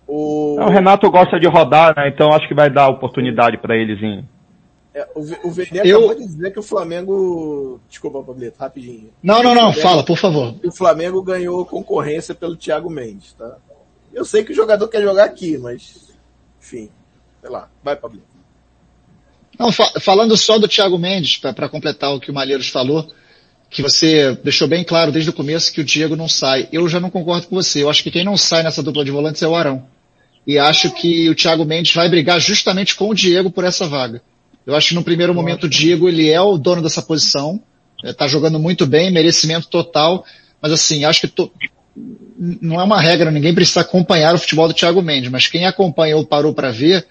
O... 0.06 0.60
o 0.60 0.68
Renato 0.68 1.10
gosta 1.10 1.38
de 1.38 1.46
rodar, 1.46 1.94
né? 1.96 2.08
Então 2.08 2.32
acho 2.32 2.46
que 2.48 2.54
vai 2.54 2.70
dar 2.70 2.88
oportunidade 2.88 3.58
para 3.58 3.76
eles 3.76 4.02
em. 4.02 4.28
É, 4.94 5.06
o, 5.14 5.20
o 5.20 5.54
eu... 5.84 5.98
acabou 5.98 6.14
de 6.14 6.26
dizer 6.26 6.52
que 6.52 6.58
o 6.58 6.62
Flamengo. 6.62 7.80
Desculpa, 7.88 8.22
Pablito, 8.22 8.58
rapidinho. 8.58 9.10
Não, 9.22 9.42
não, 9.42 9.54
não, 9.54 9.72
fala, 9.72 10.04
por 10.04 10.16
favor. 10.16 10.54
O 10.64 10.72
Flamengo 10.72 11.22
ganhou 11.22 11.66
concorrência 11.66 12.34
pelo 12.34 12.56
Thiago 12.56 12.90
Mendes, 12.90 13.32
tá? 13.34 13.58
Eu 14.12 14.24
sei 14.24 14.42
que 14.42 14.52
o 14.52 14.56
jogador 14.56 14.88
quer 14.88 15.02
jogar 15.02 15.24
aqui, 15.24 15.58
mas. 15.58 16.12
Enfim, 16.60 16.88
sei 17.40 17.50
lá. 17.50 17.68
Vai, 17.82 17.94
Pablito. 17.94 18.35
Não, 19.58 19.72
fa 19.72 19.90
falando 20.00 20.36
só 20.36 20.58
do 20.58 20.68
Thiago 20.68 20.98
Mendes, 20.98 21.38
para 21.38 21.68
completar 21.68 22.14
o 22.14 22.20
que 22.20 22.30
o 22.30 22.34
Malheiros 22.34 22.68
falou, 22.68 23.10
que 23.70 23.82
você 23.82 24.36
deixou 24.44 24.68
bem 24.68 24.84
claro 24.84 25.10
desde 25.10 25.30
o 25.30 25.32
começo 25.32 25.72
que 25.72 25.80
o 25.80 25.84
Diego 25.84 26.14
não 26.14 26.28
sai. 26.28 26.68
Eu 26.72 26.88
já 26.88 27.00
não 27.00 27.10
concordo 27.10 27.46
com 27.46 27.56
você. 27.56 27.82
Eu 27.82 27.90
acho 27.90 28.02
que 28.02 28.10
quem 28.10 28.24
não 28.24 28.36
sai 28.36 28.62
nessa 28.62 28.82
dupla 28.82 29.04
de 29.04 29.10
volantes 29.10 29.42
é 29.42 29.48
o 29.48 29.54
Arão 29.54 29.86
e 30.46 30.58
acho 30.58 30.90
que 30.90 31.28
o 31.28 31.34
Thiago 31.34 31.64
Mendes 31.64 31.92
vai 31.92 32.08
brigar 32.08 32.40
justamente 32.40 32.94
com 32.94 33.08
o 33.08 33.14
Diego 33.14 33.50
por 33.50 33.64
essa 33.64 33.86
vaga. 33.86 34.22
Eu 34.64 34.76
acho 34.76 34.90
que 34.90 34.94
no 34.94 35.02
primeiro 35.02 35.34
momento 35.34 35.64
o 35.64 35.68
Diego 35.68 36.08
ele 36.08 36.30
é 36.30 36.40
o 36.40 36.56
dono 36.56 36.80
dessa 36.80 37.02
posição, 37.02 37.60
está 38.04 38.28
jogando 38.28 38.58
muito 38.58 38.86
bem, 38.86 39.10
merecimento 39.10 39.66
total, 39.68 40.24
mas 40.62 40.70
assim, 40.70 41.04
acho 41.04 41.22
que 41.22 41.28
to... 41.28 41.50
não 41.96 42.80
é 42.80 42.84
uma 42.84 43.00
regra, 43.00 43.30
ninguém 43.30 43.54
precisa 43.54 43.80
acompanhar 43.80 44.34
o 44.34 44.38
futebol 44.38 44.68
do 44.68 44.74
Thiago 44.74 45.02
Mendes, 45.02 45.30
mas 45.30 45.48
quem 45.48 45.66
acompanha 45.66 46.16
ou 46.16 46.24
parou 46.24 46.54
para 46.54 46.70
ver, 46.70 47.04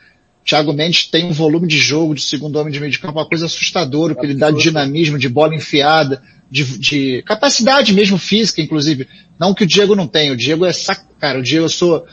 Thiago 0.45 0.73
Mendes 0.73 1.05
tem 1.07 1.25
um 1.25 1.31
volume 1.31 1.67
de 1.67 1.77
jogo 1.77 2.13
de 2.13 2.21
segundo 2.21 2.57
homem 2.57 2.71
de 2.71 2.79
meio 2.79 2.91
de 2.91 2.99
campo, 2.99 3.17
uma 3.17 3.27
coisa 3.27 3.47
assustadora, 3.47 4.13
que 4.13 4.23
ele 4.23 4.35
dá 4.35 4.51
de 4.51 4.61
dinamismo, 4.61 5.17
de 5.17 5.27
bola 5.27 5.55
enfiada, 5.55 6.21
de, 6.51 6.63
de, 6.77 7.23
capacidade 7.23 7.91
mesmo 7.91 8.19
física, 8.19 8.61
inclusive. 8.61 9.07
Não 9.39 9.55
que 9.55 9.63
o 9.63 9.67
Diego 9.67 9.95
não 9.95 10.07
tenha, 10.07 10.31
o 10.31 10.37
Diego 10.37 10.63
é 10.63 10.71
sac... 10.71 11.01
cara, 11.19 11.39
o 11.39 11.41
Diego 11.41 11.65
eu 11.65 11.69
sou, 11.69 12.05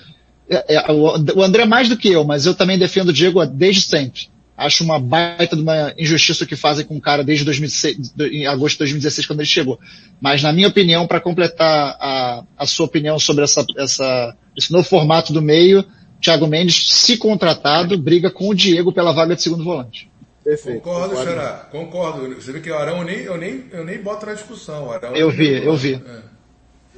é, 0.49 0.76
é, 0.76 0.93
o 0.93 1.43
André 1.43 1.66
mais 1.66 1.91
do 1.91 1.97
que 1.97 2.09
eu, 2.09 2.24
mas 2.24 2.47
eu 2.47 2.55
também 2.55 2.78
defendo 2.78 3.11
o 3.11 3.12
Diego 3.12 3.45
desde 3.45 3.83
sempre. 3.83 4.33
Acho 4.57 4.85
uma 4.85 4.99
baita 4.99 5.57
de 5.57 5.62
uma 5.62 5.93
injustiça 5.99 6.47
que 6.47 6.57
fazem 6.57 6.85
com 6.87 6.97
o 6.97 7.01
cara 7.01 7.24
desde 7.24 7.45
2006, 7.45 8.14
em 8.30 8.47
agosto 8.47 8.74
de 8.74 8.78
2016, 8.80 9.26
quando 9.26 9.41
ele 9.41 9.49
chegou. 9.49 9.78
Mas, 10.20 10.43
na 10.43 10.53
minha 10.53 10.68
opinião, 10.68 11.07
para 11.07 11.20
completar 11.20 11.97
a, 11.99 12.45
a 12.57 12.66
sua 12.66 12.87
opinião 12.87 13.18
sobre 13.18 13.45
essa, 13.45 13.64
essa, 13.76 14.37
esse 14.57 14.70
novo 14.70 14.85
formato 14.85 15.33
do 15.33 15.43
meio, 15.43 15.85
Thiago 16.23 16.47
Mendes, 16.47 16.89
se 16.89 17.16
contratado, 17.16 17.99
briga 17.99 18.31
com 18.31 18.49
o 18.49 18.55
Diego 18.55 18.93
pela 18.93 19.12
vaga 19.12 19.35
de 19.35 19.43
segundo 19.43 19.64
volante. 19.64 20.09
Perfeito. 20.45 20.81
Concordo, 20.81 21.16
concordo. 21.16 21.31
Xará. 21.31 21.68
Concordo. 21.70 22.35
Você 22.35 22.53
vê 22.53 22.61
que 22.61 22.70
o 22.70 22.77
Arão 22.77 22.99
eu 22.99 23.05
nem, 23.05 23.18
eu 23.18 23.37
nem, 23.37 23.64
eu 23.73 23.85
nem 23.85 24.01
boto 24.01 24.27
na 24.27 24.35
discussão. 24.35 24.91
Arão, 24.91 25.14
eu 25.16 25.31
vi, 25.31 25.64
eu 25.64 25.77
vi. 25.77 26.03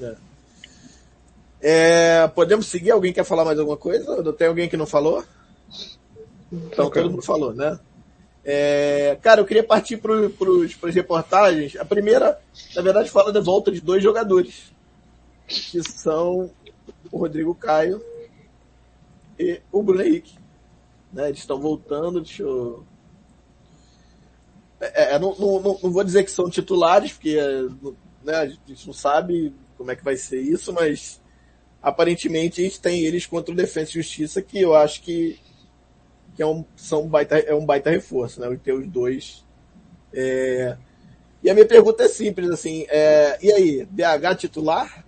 É. 0.00 0.04
É. 0.04 0.14
É, 1.66 2.28
podemos 2.28 2.66
seguir? 2.66 2.90
Alguém 2.90 3.12
quer 3.12 3.24
falar 3.24 3.44
mais 3.44 3.58
alguma 3.58 3.78
coisa? 3.78 4.32
Tem 4.34 4.48
alguém 4.48 4.68
que 4.68 4.76
não 4.76 4.86
falou? 4.86 5.24
Então, 6.52 6.90
todo 6.90 7.10
mundo 7.10 7.22
falou, 7.22 7.54
né? 7.54 7.78
É, 8.44 9.16
cara, 9.22 9.40
eu 9.40 9.46
queria 9.46 9.64
partir 9.64 9.96
para 9.96 10.12
as 10.14 10.94
reportagens. 10.94 11.76
A 11.76 11.84
primeira, 11.84 12.38
na 12.76 12.82
verdade, 12.82 13.10
fala 13.10 13.32
da 13.32 13.40
volta 13.40 13.72
de 13.72 13.80
dois 13.80 14.02
jogadores, 14.02 14.70
que 15.46 15.82
são 15.82 16.50
o 17.10 17.18
Rodrigo 17.18 17.54
Caio 17.54 18.02
e 19.38 19.60
o 19.72 20.00
Henrique. 20.00 20.38
Né, 21.12 21.28
eles 21.28 21.40
estão 21.40 21.60
voltando, 21.60 22.20
deixa 22.20 22.42
eu... 22.42 22.84
É, 24.80 25.14
é 25.14 25.18
não, 25.18 25.34
não, 25.36 25.78
não, 25.82 25.90
vou 25.90 26.04
dizer 26.04 26.24
que 26.24 26.30
são 26.30 26.50
titulares, 26.50 27.12
porque 27.12 27.36
né, 28.24 28.34
a 28.34 28.46
gente 28.46 28.86
não 28.86 28.92
sabe 28.92 29.54
como 29.76 29.90
é 29.90 29.96
que 29.96 30.04
vai 30.04 30.16
ser 30.16 30.40
isso, 30.40 30.72
mas 30.72 31.20
aparentemente 31.82 32.60
a 32.60 32.64
gente 32.64 32.80
tem 32.80 33.02
eles 33.02 33.26
contra 33.26 33.52
o 33.52 33.56
Defensa 33.56 33.90
e 33.90 34.02
Justiça, 34.02 34.42
que 34.42 34.60
eu 34.60 34.74
acho 34.74 35.02
que, 35.02 35.38
que 36.34 36.42
é, 36.42 36.46
um, 36.46 36.64
são 36.74 37.06
baita, 37.06 37.38
é 37.38 37.54
um 37.54 37.64
baita 37.64 37.90
reforço, 37.90 38.40
né? 38.40 38.58
Ter 38.62 38.72
os 38.72 38.86
dois. 38.88 39.44
É... 40.12 40.76
E 41.42 41.50
a 41.50 41.54
minha 41.54 41.66
pergunta 41.66 42.04
é 42.04 42.08
simples, 42.08 42.48
assim, 42.48 42.86
é... 42.88 43.38
e 43.42 43.52
aí, 43.52 43.86
BH 43.90 44.36
titular? 44.38 45.03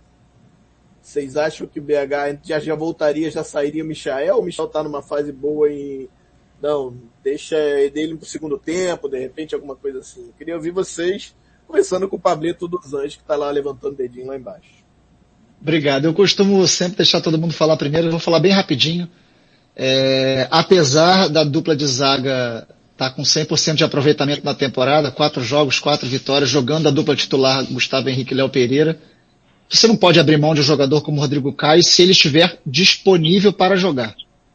Vocês 1.07 1.37
acham 1.37 1.69
que 1.69 1.79
o 1.79 1.83
BH 1.83 2.41
já, 2.43 2.59
já 2.59 2.75
voltaria, 2.75 3.31
já 3.31 3.45
sairia 3.45 3.85
o 3.85 3.87
Michael? 3.87 4.41
O 4.41 4.43
Michel 4.43 4.67
tá 4.67 4.83
numa 4.83 5.01
fase 5.01 5.31
boa 5.31 5.71
e 5.71 6.09
não, 6.61 6.97
deixa 7.23 7.57
dele 7.95 8.17
pro 8.17 8.27
segundo 8.27 8.59
tempo, 8.59 9.09
de 9.09 9.17
repente 9.17 9.55
alguma 9.55 9.77
coisa 9.77 10.01
assim. 10.01 10.23
Eu 10.23 10.35
queria 10.37 10.57
ouvir 10.57 10.73
vocês, 10.73 11.33
começando 11.65 12.09
com 12.09 12.17
o 12.17 12.21
Pablito 12.21 12.67
dos 12.67 12.93
Anjos, 12.93 13.15
que 13.15 13.23
tá 13.23 13.37
lá 13.37 13.49
levantando 13.53 13.93
o 13.93 13.97
dedinho 13.97 14.27
lá 14.27 14.37
embaixo. 14.37 14.69
Obrigado. 15.63 16.07
Eu 16.07 16.13
costumo 16.13 16.67
sempre 16.67 16.97
deixar 16.97 17.21
todo 17.21 17.39
mundo 17.39 17.55
falar 17.55 17.77
primeiro, 17.77 18.09
eu 18.09 18.11
vou 18.11 18.21
falar 18.21 18.41
bem 18.41 18.51
rapidinho. 18.51 19.09
É, 19.77 20.49
apesar 20.51 21.29
da 21.29 21.45
dupla 21.45 21.77
de 21.77 21.87
zaga 21.87 22.67
estar 22.91 23.11
tá 23.11 23.15
com 23.15 23.23
100% 23.23 23.75
de 23.75 23.85
aproveitamento 23.85 24.45
na 24.45 24.57
temporada, 24.57 25.13
quatro 25.13 25.41
jogos, 25.41 25.79
quatro 25.79 26.09
vitórias, 26.09 26.51
jogando 26.51 26.89
a 26.89 26.91
dupla 26.91 27.15
titular 27.15 27.65
Gustavo 27.71 28.09
Henrique 28.09 28.35
e 28.35 28.37
Léo 28.37 28.49
Pereira, 28.49 28.99
você 29.69 29.87
não 29.87 29.97
pode 29.97 30.21
abrir 30.21 30.39
mão 30.39 30.55
de 30.55 30.61
um 30.61 30.65
jogador 30.65 31.01
como 31.03 31.21
Rodrigo 31.21 31.53
Caio 31.53 31.83
se 31.83 32.03
ele 32.03 32.13
estiver 32.13 32.59
disponível 32.65 33.53
para 33.53 33.77
jogar. 33.77 34.15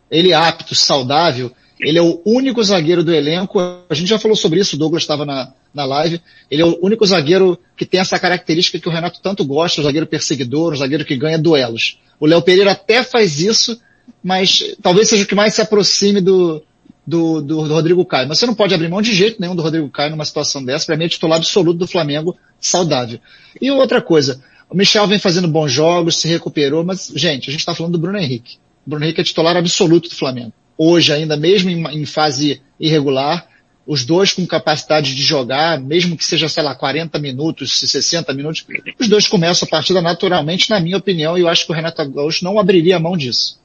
Ele 0.09 0.32
é 0.32 0.36
apto, 0.36 0.76
saudável, 0.76 1.51
ele 1.80 1.97
é 1.97 2.01
o 2.01 2.22
único 2.26 2.64
zagueiro 2.64 3.03
do 3.03 3.14
elenco, 3.14 3.59
a 3.59 3.93
gente 3.93 4.07
já 4.07 4.20
falou 4.20 4.38
sobre 4.38 4.59
isso, 4.59 4.76
o 4.76 4.80
Douglas 4.80 5.01
estava 5.01 5.26
na, 5.26 5.51
na 5.74 5.84
live. 5.84 6.22
Ele 6.49 6.62
é 6.62 6.66
o 6.66 6.78
único 6.82 7.05
zagueiro 7.05 7.57
que 7.76 7.86
tem 7.86 7.99
essa 7.99 8.20
característica 8.20 8.80
que 8.80 8.88
o 8.88 8.91
Renato 8.91 9.20
tanto 9.22 9.43
gosta, 9.43 9.82
o 9.82 9.84
zagueiro 9.84 10.05
perseguidor, 10.05 10.74
o 10.74 10.78
zagueiro 10.78 11.03
que 11.03 11.16
ganha 11.16 11.39
duelos. 11.39 11.97
O 12.20 12.28
Léo 12.28 12.41
Pereira 12.41 12.72
até 12.72 13.03
faz 13.03 13.39
isso, 13.39 13.80
mas 14.24 14.76
talvez 14.82 15.09
seja 15.09 15.24
o 15.24 15.26
que 15.26 15.34
mais 15.34 15.55
se 15.55 15.62
aproxime 15.62 16.22
do, 16.22 16.62
do, 17.05 17.41
do, 17.41 17.68
do, 17.68 17.74
Rodrigo 17.74 18.05
Caio. 18.05 18.28
Mas 18.28 18.38
você 18.38 18.45
não 18.45 18.53
pode 18.53 18.76
abrir 18.76 18.88
mão 18.88 19.01
de 19.01 19.14
jeito 19.14 19.41
nenhum 19.41 19.55
do 19.55 19.64
Rodrigo 19.64 19.89
Caio 19.89 20.12
numa 20.12 20.26
situação 20.26 20.64
dessa. 20.64 20.86
Para 20.86 20.97
mim 20.97 21.05
é 21.05 21.09
titular 21.09 21.38
absoluto 21.38 21.80
do 21.80 21.88
Flamengo, 21.88 22.38
saudável. 22.59 23.20
E 23.59 23.72
outra 23.72 24.01
coisa, 24.01 24.39
o 24.72 24.78
Michel 24.78 25.05
vem 25.05 25.19
fazendo 25.19 25.49
bons 25.49 25.69
jogos, 25.69 26.15
se 26.15 26.30
recuperou, 26.30 26.82
mas, 26.82 27.11
gente, 27.13 27.49
a 27.49 27.51
gente 27.51 27.59
está 27.59 27.76
falando 27.76 27.91
do 27.91 27.99
Bruno 27.99 28.17
Henrique. 28.17 28.55
O 28.88 28.89
Bruno 28.89 29.03
Henrique 29.03 29.19
é 29.19 29.24
titular 29.24 29.57
absoluto 29.57 30.07
do 30.07 30.15
Flamengo. 30.15 30.53
Hoje 30.78 31.11
ainda, 31.11 31.36
mesmo 31.36 31.69
em, 31.69 32.01
em 32.01 32.05
fase 32.05 32.61
irregular, 32.80 33.45
os 33.86 34.05
dois 34.05 34.32
com 34.32 34.47
capacidade 34.47 35.13
de 35.13 35.24
jogar, 35.24 35.78
mesmo 35.78 36.15
que 36.15 36.24
seja, 36.24 36.47
sei 36.47 36.63
lá, 36.63 36.74
40 36.74 37.19
minutos, 37.19 37.82
60 37.82 38.34
minutos, 38.34 38.65
os 38.97 39.09
dois 39.09 39.28
começam 39.28 39.67
a 39.67 39.69
partida 39.69 40.01
naturalmente, 40.01 40.69
na 40.69 40.80
minha 40.80 40.95
opinião, 40.95 41.38
e 41.38 41.41
eu 41.41 41.49
acho 41.49 41.65
que 41.65 41.74
o 41.74 41.76
Renato 41.76 42.09
Gaúcho 42.09 42.45
não 42.45 42.57
abriria 42.57 42.95
a 42.95 42.99
mão 42.99 43.17
disso. 43.17 43.59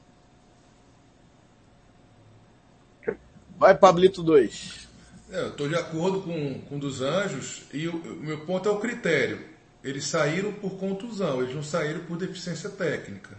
Vai, 3.57 3.75
Pablito 3.75 4.21
2. 4.21 4.87
É, 5.31 5.39
eu 5.39 5.47
estou 5.47 5.69
de 5.69 5.75
acordo 5.75 6.19
com, 6.19 6.55
com 6.67 6.77
dos 6.77 7.01
Anjos, 7.01 7.61
e 7.73 7.87
o, 7.87 7.95
o 7.95 8.23
meu 8.23 8.39
ponto 8.41 8.67
é 8.67 8.71
o 8.73 8.77
critério. 8.77 9.55
Eles 9.83 10.05
saíram 10.05 10.51
por 10.51 10.71
contusão, 10.71 11.41
eles 11.41 11.55
não 11.55 11.63
saíram 11.63 12.01
por 12.01 12.17
deficiência 12.17 12.69
técnica. 12.69 13.37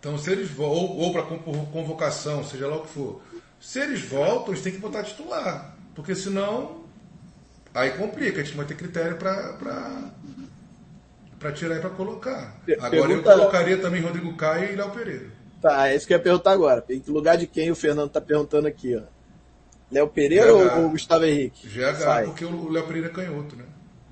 Então, 0.00 0.18
se 0.18 0.30
eles 0.30 0.50
ou, 0.58 0.98
ou 0.98 1.12
para 1.12 1.22
convocação, 1.22 2.44
seja 2.44 2.66
lá 2.66 2.76
o 2.76 2.82
que 2.82 2.88
for, 2.88 3.22
se 3.60 3.80
eles 3.80 4.02
voltam, 4.02 4.52
eles 4.52 4.62
têm 4.62 4.72
que 4.72 4.78
botar 4.78 5.02
titular. 5.02 5.74
Porque 5.94 6.14
senão, 6.14 6.84
aí 7.72 7.92
complica, 7.92 8.40
a 8.40 8.44
gente 8.44 8.56
vai 8.56 8.66
ter 8.66 8.76
critério 8.76 9.16
para 9.16 10.12
tirar 11.54 11.76
e 11.76 11.80
para 11.80 11.90
colocar. 11.90 12.60
Agora 12.78 12.90
Pergunta... 12.90 13.30
eu 13.30 13.38
colocaria 13.38 13.78
também 13.78 14.02
Rodrigo 14.02 14.36
Caio 14.36 14.72
e 14.72 14.76
Léo 14.76 14.90
Pereira. 14.90 15.26
Tá, 15.62 15.88
é 15.88 15.96
isso 15.96 16.06
que 16.06 16.12
eu 16.12 16.18
ia 16.18 16.22
perguntar 16.22 16.52
agora. 16.52 16.84
Em 16.90 17.02
lugar 17.06 17.38
de 17.38 17.46
quem 17.46 17.70
o 17.70 17.74
Fernando 17.74 18.10
tá 18.10 18.20
perguntando 18.20 18.68
aqui, 18.68 18.96
ó? 18.96 19.02
Léo 19.90 20.08
Pereira 20.08 20.52
GH. 20.52 20.76
ou, 20.76 20.90
Gustavo 20.90 21.24
Henrique? 21.24 21.66
GH, 21.66 21.94
Sai. 21.96 22.24
porque 22.24 22.44
o 22.44 22.68
Léo 22.68 22.86
Pereira 22.86 23.08
é 23.08 23.10
canhoto, 23.10 23.56
né? 23.56 23.64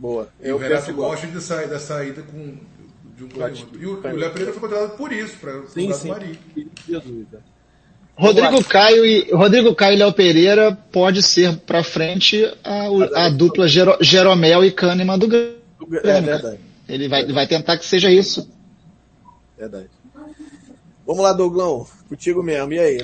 Boa. 0.02 0.28
E 0.42 0.48
eu 0.48 0.56
o 0.56 0.58
Renato 0.58 0.92
gosta 0.94 1.28
de 1.28 1.40
sair 1.40 1.68
da 1.68 1.78
saída 1.78 2.22
com, 2.22 2.56
de 3.16 3.22
um 3.22 3.28
canhoto. 3.28 3.78
E 3.78 3.86
o, 3.86 4.00
o 4.00 4.16
Léo 4.16 4.32
Pereira 4.32 4.52
foi 4.52 4.60
contratado 4.60 4.96
por 4.96 5.12
isso, 5.12 5.36
para 5.38 5.60
o 5.60 6.08
Maria. 6.08 6.36
Sem 6.56 6.98
dúvida. 6.98 7.40
Rodrigo 8.16 8.64
Caio 8.64 9.06
e 9.06 9.30
Rodrigo 9.32 9.72
Caio 9.76 9.94
e 9.94 9.98
Léo 9.98 10.12
Pereira 10.12 10.76
pode 10.90 11.22
ser 11.22 11.56
para 11.58 11.84
frente 11.84 12.44
a, 12.64 13.26
a 13.26 13.28
dupla 13.30 13.68
Gero, 13.68 13.96
Jeromel 14.00 14.64
e 14.64 14.72
Kahneman 14.72 15.16
do 15.20 15.28
Grêmio. 15.28 15.56
É 16.02 16.20
verdade. 16.20 16.58
Ele 16.88 17.08
vai, 17.08 17.24
vai 17.32 17.46
tentar 17.46 17.78
que 17.78 17.86
seja 17.86 18.10
isso. 18.10 18.50
Verdade. 19.56 19.88
Vamos 21.06 21.22
lá, 21.22 21.32
Douglão. 21.32 21.86
Contigo 22.08 22.42
mesmo. 22.42 22.72
E 22.72 22.78
aí? 22.80 23.00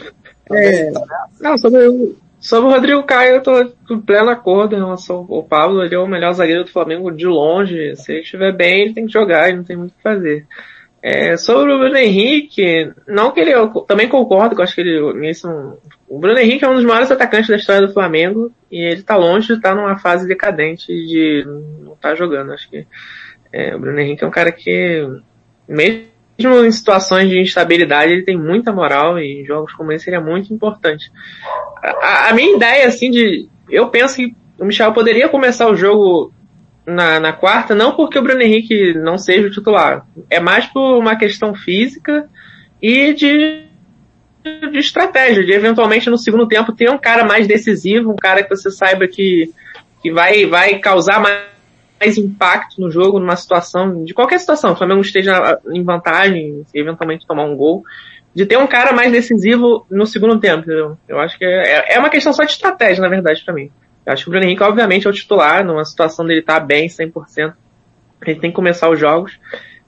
É, 0.51 0.91
não, 1.41 1.57
sobre 1.59 2.17
Sobre 2.41 2.69
o 2.69 2.73
Rodrigo 2.73 3.03
Caio, 3.03 3.37
eu 3.37 3.43
tô 3.43 3.61
em 3.91 4.01
pleno 4.01 4.31
acordo 4.31 4.75
em 4.77 4.79
relação 4.79 5.27
ao 5.29 5.43
Pablo. 5.43 5.83
Ele 5.83 5.95
é 5.95 5.99
o 5.99 6.07
melhor 6.07 6.33
zagueiro 6.33 6.65
do 6.65 6.71
Flamengo 6.71 7.11
de 7.11 7.27
longe. 7.27 7.97
Se 7.97 8.13
ele 8.13 8.21
estiver 8.21 8.53
bem, 8.53 8.83
ele 8.83 8.95
tem 8.95 9.07
que 9.07 9.13
jogar, 9.13 9.49
ele 9.49 9.59
não 9.59 9.65
tem 9.65 9.77
muito 9.77 9.91
o 9.91 9.95
que 9.95 10.03
fazer. 10.03 10.47
É, 11.01 11.37
sobre 11.37 11.73
o 11.73 11.79
Bruno 11.79 11.97
Henrique, 11.97 12.93
não 13.07 13.31
que 13.31 13.41
ele, 13.41 13.53
eu 13.53 13.69
também 13.83 14.09
concordo, 14.09 14.55
que 14.55 14.61
eu 14.61 14.65
acho 14.65 14.75
que 14.75 14.81
ele, 14.81 15.31
isso, 15.31 15.49
o 16.09 16.19
Bruno 16.19 16.39
Henrique 16.39 16.65
é 16.65 16.69
um 16.69 16.75
dos 16.75 16.85
maiores 16.85 17.11
atacantes 17.11 17.49
da 17.49 17.57
história 17.57 17.87
do 17.87 17.93
Flamengo 17.93 18.53
e 18.71 18.81
ele 18.81 19.03
tá 19.03 19.17
longe 19.17 19.47
de 19.47 19.53
estar 19.55 19.71
tá 19.71 19.75
numa 19.77 19.97
fase 19.99 20.27
decadente 20.27 20.87
de 20.87 21.45
não 21.47 21.93
estar 21.95 22.11
tá 22.11 22.15
jogando. 22.17 22.53
Acho 22.53 22.69
que 22.69 22.85
é, 23.53 23.77
o 23.77 23.79
Bruno 23.79 23.99
Henrique 23.99 24.25
é 24.25 24.27
um 24.27 24.31
cara 24.31 24.51
que, 24.51 25.09
mesmo 25.69 26.18
em 26.39 26.71
situações 26.71 27.29
de 27.29 27.41
instabilidade, 27.41 28.13
ele 28.13 28.23
tem 28.23 28.37
muita 28.37 28.73
moral 28.73 29.19
e 29.19 29.45
jogos 29.45 29.73
como 29.73 29.91
esse 29.93 30.13
é 30.13 30.21
muito 30.21 30.53
importante. 30.55 31.11
A, 31.83 32.29
a 32.29 32.33
minha 32.33 32.55
ideia, 32.55 32.87
assim, 32.87 33.11
de, 33.11 33.49
eu 33.69 33.89
penso 33.89 34.17
que 34.17 34.35
o 34.59 34.65
Michel 34.65 34.93
poderia 34.93 35.29
começar 35.29 35.69
o 35.69 35.75
jogo 35.75 36.33
na, 36.87 37.19
na 37.19 37.33
quarta, 37.33 37.75
não 37.75 37.95
porque 37.95 38.19
o 38.19 38.23
Bruno 38.23 38.41
Henrique 38.41 38.95
não 38.95 39.19
seja 39.19 39.49
o 39.49 39.51
titular. 39.51 40.07
É 40.31 40.41
mais 40.41 40.67
por 40.67 40.99
uma 40.99 41.17
questão 41.17 41.55
física 41.55 42.29
e 42.81 43.13
de, 43.13 43.65
de 44.71 44.79
estratégia, 44.79 45.45
de 45.45 45.53
eventualmente 45.53 46.09
no 46.09 46.17
segundo 46.17 46.47
tempo 46.47 46.73
ter 46.73 46.89
um 46.91 46.99
cara 46.99 47.25
mais 47.25 47.47
decisivo, 47.47 48.13
um 48.13 48.17
cara 48.17 48.43
que 48.43 48.49
você 48.49 48.71
saiba 48.71 49.07
que, 49.07 49.51
que 50.03 50.13
vai, 50.13 50.47
vai 50.47 50.79
causar 50.79 51.21
mais, 51.21 51.43
mais 52.01 52.17
impacto 52.17 52.81
no 52.81 52.91
jogo, 52.91 53.19
numa 53.19 53.37
situação, 53.37 54.05
de 54.05 54.15
qualquer 54.15 54.39
situação, 54.39 54.73
o 54.73 54.77
Flamengo 54.77 55.01
esteja 55.01 55.61
em 55.71 55.83
vantagem, 55.83 56.65
se 56.67 56.79
eventualmente 56.79 57.27
tomar 57.27 57.45
um 57.45 57.57
gol, 57.57 57.85
de 58.35 58.47
ter 58.47 58.57
um 58.57 58.67
cara 58.67 58.93
mais 58.93 59.11
decisivo 59.11 59.87
no 59.91 60.07
segundo 60.07 60.39
tempo, 60.39 60.61
entendeu? 60.61 60.97
Eu 61.09 61.19
acho 61.19 61.37
que 61.37 61.45
é, 61.45 61.95
é 61.95 61.99
uma 61.99 62.11
questão 62.11 62.33
só 62.33 62.45
de 62.45 62.53
estratégia, 62.53 63.03
na 63.03 63.09
verdade, 63.09 63.43
para 63.45 63.55
mim. 63.55 63.71
Eu 64.07 64.13
acho 64.13 64.25
que 64.25 64.31
o 64.31 64.33
Bruno 64.33 64.47
Henrique, 64.47 64.63
obviamente, 64.63 65.07
é 65.07 65.11
o 65.11 65.13
titular, 65.13 65.65
numa 65.65 65.85
situação 65.85 66.25
dele 66.25 66.41
estar 66.41 66.61
tá 66.61 66.67
bem, 66.67 66.89
100%. 66.89 67.53
Ele 68.27 68.41
tem 68.41 68.51
que 68.51 68.57
começar 68.57 68.89
os 68.89 68.99
jogos. 68.99 69.39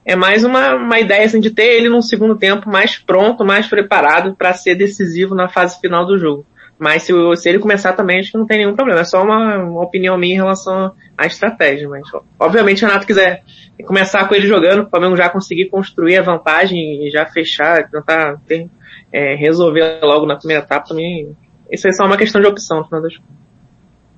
É 0.05 0.15
mais 0.15 0.43
uma, 0.43 0.75
uma 0.75 0.99
ideia 0.99 1.25
assim, 1.25 1.39
de 1.39 1.51
ter 1.51 1.77
ele 1.77 1.89
num 1.89 2.01
segundo 2.01 2.35
tempo 2.35 2.69
mais 2.69 2.97
pronto, 2.97 3.45
mais 3.45 3.67
preparado 3.67 4.35
para 4.35 4.53
ser 4.53 4.75
decisivo 4.75 5.33
na 5.35 5.47
fase 5.47 5.79
final 5.79 6.05
do 6.05 6.17
jogo. 6.17 6.45
Mas 6.81 7.03
se, 7.03 7.13
se, 7.35 7.47
ele 7.47 7.59
começar 7.59 7.93
também, 7.93 8.19
acho 8.19 8.31
que 8.31 8.37
não 8.39 8.47
tem 8.47 8.57
nenhum 8.57 8.75
problema. 8.75 9.01
É 9.01 9.03
só 9.03 9.21
uma, 9.21 9.55
uma 9.59 9.83
opinião 9.83 10.17
minha 10.17 10.33
em 10.33 10.37
relação 10.37 10.91
à 11.15 11.27
estratégia. 11.27 11.87
Mas, 11.87 12.01
obviamente, 12.39 12.79
se 12.79 12.85
o 12.85 12.87
Renato 12.87 13.05
quiser 13.05 13.43
começar 13.85 14.27
com 14.27 14.33
ele 14.33 14.47
jogando, 14.47 14.81
o 14.81 14.89
Flamengo 14.89 15.15
já 15.15 15.29
conseguir 15.29 15.69
construir 15.69 16.17
a 16.17 16.23
vantagem 16.23 17.05
e 17.05 17.11
já 17.11 17.23
fechar, 17.27 17.87
tentar 17.87 18.41
ter, 18.47 18.67
é, 19.13 19.35
resolver 19.35 19.99
logo 20.01 20.25
na 20.25 20.35
primeira 20.35 20.63
etapa 20.63 20.87
também. 20.87 21.37
Isso 21.69 21.87
é 21.87 21.91
só 21.91 22.03
uma 22.03 22.17
questão 22.17 22.41
de 22.41 22.47
opção, 22.47 22.79
no 22.79 22.85
final 22.85 23.03
das 23.03 23.15
contas. 23.15 23.35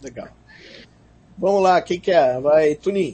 Legal. 0.01 0.28
Vamos 1.38 1.64
lá, 1.64 1.82
quem 1.82 1.99
quer? 1.99 2.39
Vai, 2.39 2.76
Tunin. 2.76 3.14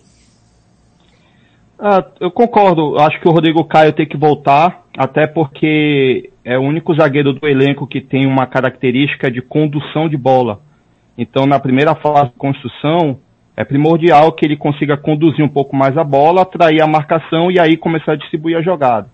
Ah, 1.80 2.06
eu 2.22 2.30
concordo. 2.30 3.00
Acho 3.00 3.20
que 3.20 3.28
o 3.28 3.32
Rodrigo 3.32 3.66
Caio 3.66 3.94
tem 3.94 4.08
que 4.08 4.16
voltar, 4.16 4.84
até 4.96 5.26
porque 5.26 6.30
é 6.50 6.58
o 6.58 6.64
único 6.64 6.96
zagueiro 6.96 7.32
do 7.32 7.48
elenco 7.48 7.86
que 7.86 8.02
tem 8.02 8.26
uma 8.26 8.48
característica 8.48 9.30
de 9.30 9.40
condução 9.40 10.10
de 10.10 10.18
bola. 10.18 10.60
Então, 11.16 11.46
na 11.46 11.60
primeira 11.60 11.94
fase 11.94 12.32
de 12.32 12.38
construção, 12.40 13.20
é 13.56 13.64
primordial 13.64 14.32
que 14.32 14.48
ele 14.48 14.58
consiga 14.58 14.98
conduzir 14.98 15.46
um 15.46 15.48
pouco 15.48 15.76
mais 15.76 15.96
a 15.96 16.04
bola, 16.04 16.42
atrair 16.42 16.82
a 16.82 16.88
marcação 16.88 17.52
e 17.52 17.60
aí 17.60 17.78
começar 17.78 18.14
a 18.14 18.16
distribuir 18.16 18.58
a 18.58 18.64
jogada. 18.64 19.08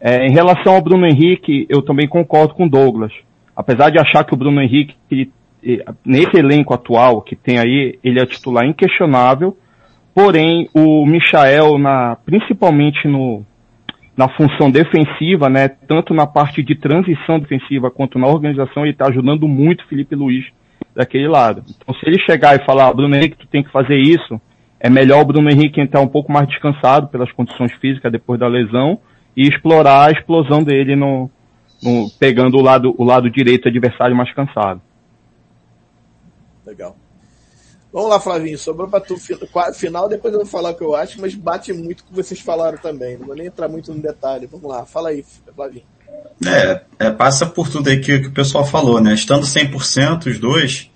É, 0.00 0.28
em 0.28 0.30
relação 0.30 0.76
ao 0.76 0.80
Bruno 0.80 1.04
Henrique, 1.04 1.66
eu 1.68 1.82
também 1.82 2.06
concordo 2.06 2.54
com 2.54 2.66
o 2.66 2.70
Douglas. 2.70 3.12
Apesar 3.56 3.90
de 3.90 3.98
achar 3.98 4.22
que 4.22 4.34
o 4.34 4.36
Bruno 4.36 4.62
Henrique 4.62 4.94
ele 5.10 5.32
nesse 6.04 6.36
elenco 6.36 6.72
atual 6.72 7.20
que 7.20 7.34
tem 7.34 7.58
aí, 7.58 7.98
ele 8.04 8.20
é 8.20 8.26
titular 8.26 8.64
inquestionável, 8.64 9.56
porém 10.14 10.68
o 10.72 11.04
Michael, 11.04 11.78
na, 11.78 12.16
principalmente 12.24 13.08
no, 13.08 13.42
na 14.16 14.28
função 14.28 14.70
defensiva, 14.70 15.48
né, 15.48 15.68
tanto 15.68 16.14
na 16.14 16.26
parte 16.26 16.62
de 16.62 16.74
transição 16.74 17.38
defensiva 17.38 17.90
quanto 17.90 18.18
na 18.18 18.28
organização, 18.28 18.84
ele 18.84 18.92
está 18.92 19.08
ajudando 19.08 19.48
muito 19.48 19.82
o 19.82 19.88
Felipe 19.88 20.14
Luiz 20.14 20.44
daquele 20.94 21.26
lado. 21.26 21.64
Então 21.68 21.94
se 21.94 22.06
ele 22.06 22.18
chegar 22.20 22.54
e 22.54 22.64
falar, 22.64 22.92
Bruno 22.92 23.14
Henrique, 23.16 23.38
tu 23.38 23.46
tem 23.48 23.62
que 23.62 23.72
fazer 23.72 23.96
isso, 23.96 24.40
é 24.78 24.88
melhor 24.88 25.22
o 25.22 25.24
Bruno 25.24 25.50
Henrique 25.50 25.80
entrar 25.80 26.00
um 26.00 26.08
pouco 26.08 26.30
mais 26.30 26.46
descansado 26.46 27.08
pelas 27.08 27.32
condições 27.32 27.72
físicas 27.74 28.12
depois 28.12 28.38
da 28.38 28.46
lesão 28.46 29.00
e 29.36 29.48
explorar 29.48 30.08
a 30.08 30.12
explosão 30.12 30.62
dele 30.62 30.94
no, 30.94 31.28
no 31.82 32.08
pegando 32.20 32.56
o 32.56 32.62
lado, 32.62 32.94
o 32.96 33.02
lado 33.02 33.28
direito 33.30 33.68
adversário 33.68 34.14
mais 34.14 34.32
cansado. 34.32 34.80
Legal. 36.64 36.96
Vamos 37.94 38.10
lá, 38.10 38.18
Flavinho. 38.18 38.58
Sobrou 38.58 38.88
para 38.88 38.98
tu 38.98 39.16
final, 39.72 40.08
depois 40.08 40.34
eu 40.34 40.40
vou 40.40 40.48
falar 40.48 40.70
o 40.70 40.74
que 40.74 40.82
eu 40.82 40.96
acho, 40.96 41.20
mas 41.20 41.32
bate 41.32 41.72
muito 41.72 42.02
com 42.02 42.08
o 42.08 42.12
que 42.12 42.24
vocês 42.24 42.40
falaram 42.40 42.76
também. 42.76 43.16
Não 43.16 43.28
vou 43.28 43.36
nem 43.36 43.46
entrar 43.46 43.68
muito 43.68 43.94
no 43.94 44.02
detalhe. 44.02 44.48
Vamos 44.48 44.68
lá, 44.68 44.84
fala 44.84 45.10
aí, 45.10 45.24
Flavinho. 45.54 45.84
É, 46.44 46.82
é 46.98 47.10
passa 47.12 47.46
por 47.46 47.68
tudo 47.68 47.88
aí 47.88 48.00
que, 48.00 48.18
que, 48.18 48.26
o 48.26 48.32
pessoal 48.32 48.66
falou, 48.66 49.00
né? 49.00 49.14
Estando 49.14 49.46
100% 49.46 50.26
os 50.26 50.40
dois, 50.40 50.90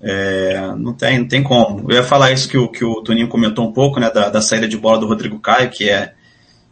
é, 0.00 0.72
não, 0.76 0.92
tem, 0.94 1.18
não 1.18 1.26
tem 1.26 1.42
como. 1.42 1.90
Eu 1.90 1.96
ia 1.96 2.04
falar 2.04 2.30
isso 2.30 2.48
que 2.48 2.56
o, 2.56 2.68
que 2.68 2.84
o 2.84 3.02
Toninho 3.02 3.26
comentou 3.26 3.66
um 3.66 3.72
pouco, 3.72 3.98
né? 3.98 4.08
Da, 4.08 4.28
da 4.28 4.40
saída 4.40 4.68
de 4.68 4.78
bola 4.78 5.00
do 5.00 5.08
Rodrigo 5.08 5.40
Caio, 5.40 5.68
que 5.68 5.90
é, 5.90 6.14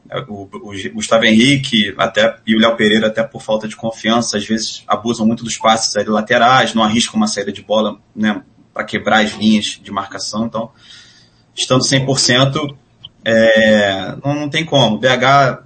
é 0.08 0.20
o, 0.28 0.48
o, 0.52 0.72
Gustavo 0.94 1.24
Henrique 1.24 1.92
até, 1.98 2.36
e 2.46 2.54
o 2.54 2.60
Léo 2.60 2.76
Pereira, 2.76 3.08
até 3.08 3.24
por 3.24 3.42
falta 3.42 3.66
de 3.66 3.74
confiança, 3.74 4.36
às 4.36 4.46
vezes 4.46 4.84
abusam 4.86 5.26
muito 5.26 5.42
dos 5.42 5.58
passes 5.58 5.96
aí 5.96 6.04
laterais, 6.04 6.74
não 6.74 6.84
arriscam 6.84 7.16
uma 7.16 7.26
saída 7.26 7.50
de 7.50 7.60
bola, 7.60 7.98
né, 8.14 8.40
para 8.74 8.84
quebrar 8.84 9.24
as 9.24 9.32
linhas 9.32 9.80
de 9.80 9.90
marcação. 9.92 10.46
Então, 10.46 10.72
estando 11.54 11.84
100%, 11.84 12.76
é, 13.24 14.16
não, 14.22 14.34
não 14.34 14.48
tem 14.50 14.64
como. 14.64 14.98
BH 14.98 15.62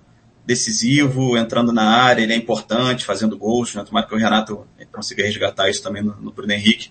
decisivo, 0.47 1.37
entrando 1.37 1.73
na 1.73 1.85
área, 1.85 2.23
ele 2.23 2.33
é 2.33 2.37
importante, 2.37 3.05
fazendo 3.05 3.37
gols, 3.37 3.75
né? 3.75 3.85
Tomara 3.85 4.07
que 4.07 4.15
o 4.15 4.19
Renato 4.19 4.67
consiga 4.93 5.23
resgatar 5.23 5.69
isso 5.69 5.83
também 5.83 6.03
no, 6.03 6.15
no 6.17 6.31
Bruno 6.31 6.53
Henrique. 6.53 6.91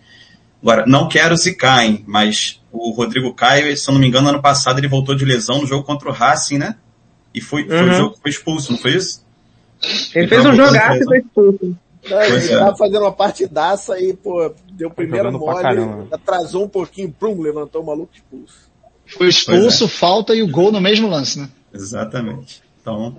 Agora, 0.61 0.85
não 0.85 1.07
quero 1.07 1.35
zicar, 1.35 1.85
hein, 1.85 2.03
mas 2.07 2.61
o 2.71 2.91
Rodrigo 2.91 3.33
Caio, 3.33 3.75
se 3.77 3.89
eu 3.89 3.93
não 3.93 4.01
me 4.01 4.07
engano, 4.07 4.29
ano 4.29 4.41
passado 4.41 4.79
ele 4.79 4.87
voltou 4.87 5.15
de 5.15 5.23
lesão 5.23 5.61
no 5.61 5.67
jogo 5.67 5.83
contra 5.83 6.09
o 6.09 6.11
Racing, 6.11 6.57
né? 6.57 6.75
E 7.33 7.41
foi, 7.41 7.63
uhum. 7.63 7.69
foi 7.69 7.89
o 7.89 7.93
jogo 7.93 8.15
que 8.15 8.21
foi 8.21 8.31
expulso, 8.31 8.71
não 8.71 8.79
foi 8.79 8.95
isso? 8.95 9.25
Ele 10.15 10.27
fez 10.27 10.45
um 10.45 10.55
jogaço 10.55 11.01
e 11.01 11.05
foi 11.05 11.19
expulso. 11.19 11.77
Ele 12.09 12.53
é. 12.53 12.57
tava 12.57 12.75
fazendo 12.75 13.01
uma 13.01 13.11
partidaça 13.11 13.99
e, 13.99 14.13
pô, 14.13 14.53
deu 14.71 14.89
o 14.89 14.93
primeiro 14.93 15.31
mole, 15.31 16.07
atrasou 16.11 16.65
um 16.65 16.69
pouquinho, 16.69 17.11
pum, 17.11 17.41
levantou 17.41 17.81
o 17.81 17.85
maluco 17.85 18.11
expulso. 18.13 18.67
Foi 19.05 19.27
expulso, 19.27 19.85
é. 19.85 19.87
falta 19.87 20.35
e 20.35 20.41
o 20.41 20.47
gol 20.47 20.71
no 20.71 20.81
mesmo 20.81 21.07
lance, 21.07 21.39
né? 21.39 21.49
Exatamente. 21.73 22.61
Então, 22.81 23.15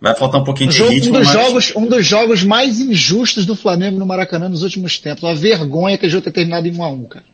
vai 0.00 0.14
faltar 0.14 0.40
um 0.40 0.44
pouquinho 0.44 0.70
de 0.70 0.76
jogo, 0.76 0.90
ritmo, 0.90 1.16
um 1.16 1.18
dos 1.18 1.32
mas... 1.32 1.44
jogos 1.46 1.76
Um 1.76 1.86
dos 1.86 2.06
jogos 2.06 2.44
mais 2.44 2.80
injustos 2.80 3.46
do 3.46 3.56
Flamengo 3.56 3.98
no 3.98 4.06
Maracanã 4.06 4.48
nos 4.48 4.62
últimos 4.62 4.98
tempos. 4.98 5.22
Uma 5.22 5.34
vergonha 5.34 5.98
que 5.98 6.06
a 6.06 6.08
gente 6.08 6.24
ter 6.24 6.32
terminado 6.32 6.66
em 6.68 6.76
1 6.76 6.82
a 6.82 6.88
1 6.88 7.04
cara. 7.04 7.24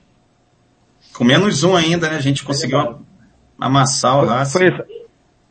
Com 1.14 1.24
menos 1.24 1.62
um 1.62 1.76
ainda, 1.76 2.09
né? 2.09 2.16
A 2.16 2.20
gente 2.20 2.42
conseguiu 2.42 3.00
amassar 3.61 4.22
o 4.22 4.26
Racing. 4.26 4.59
Foi, 4.59 4.70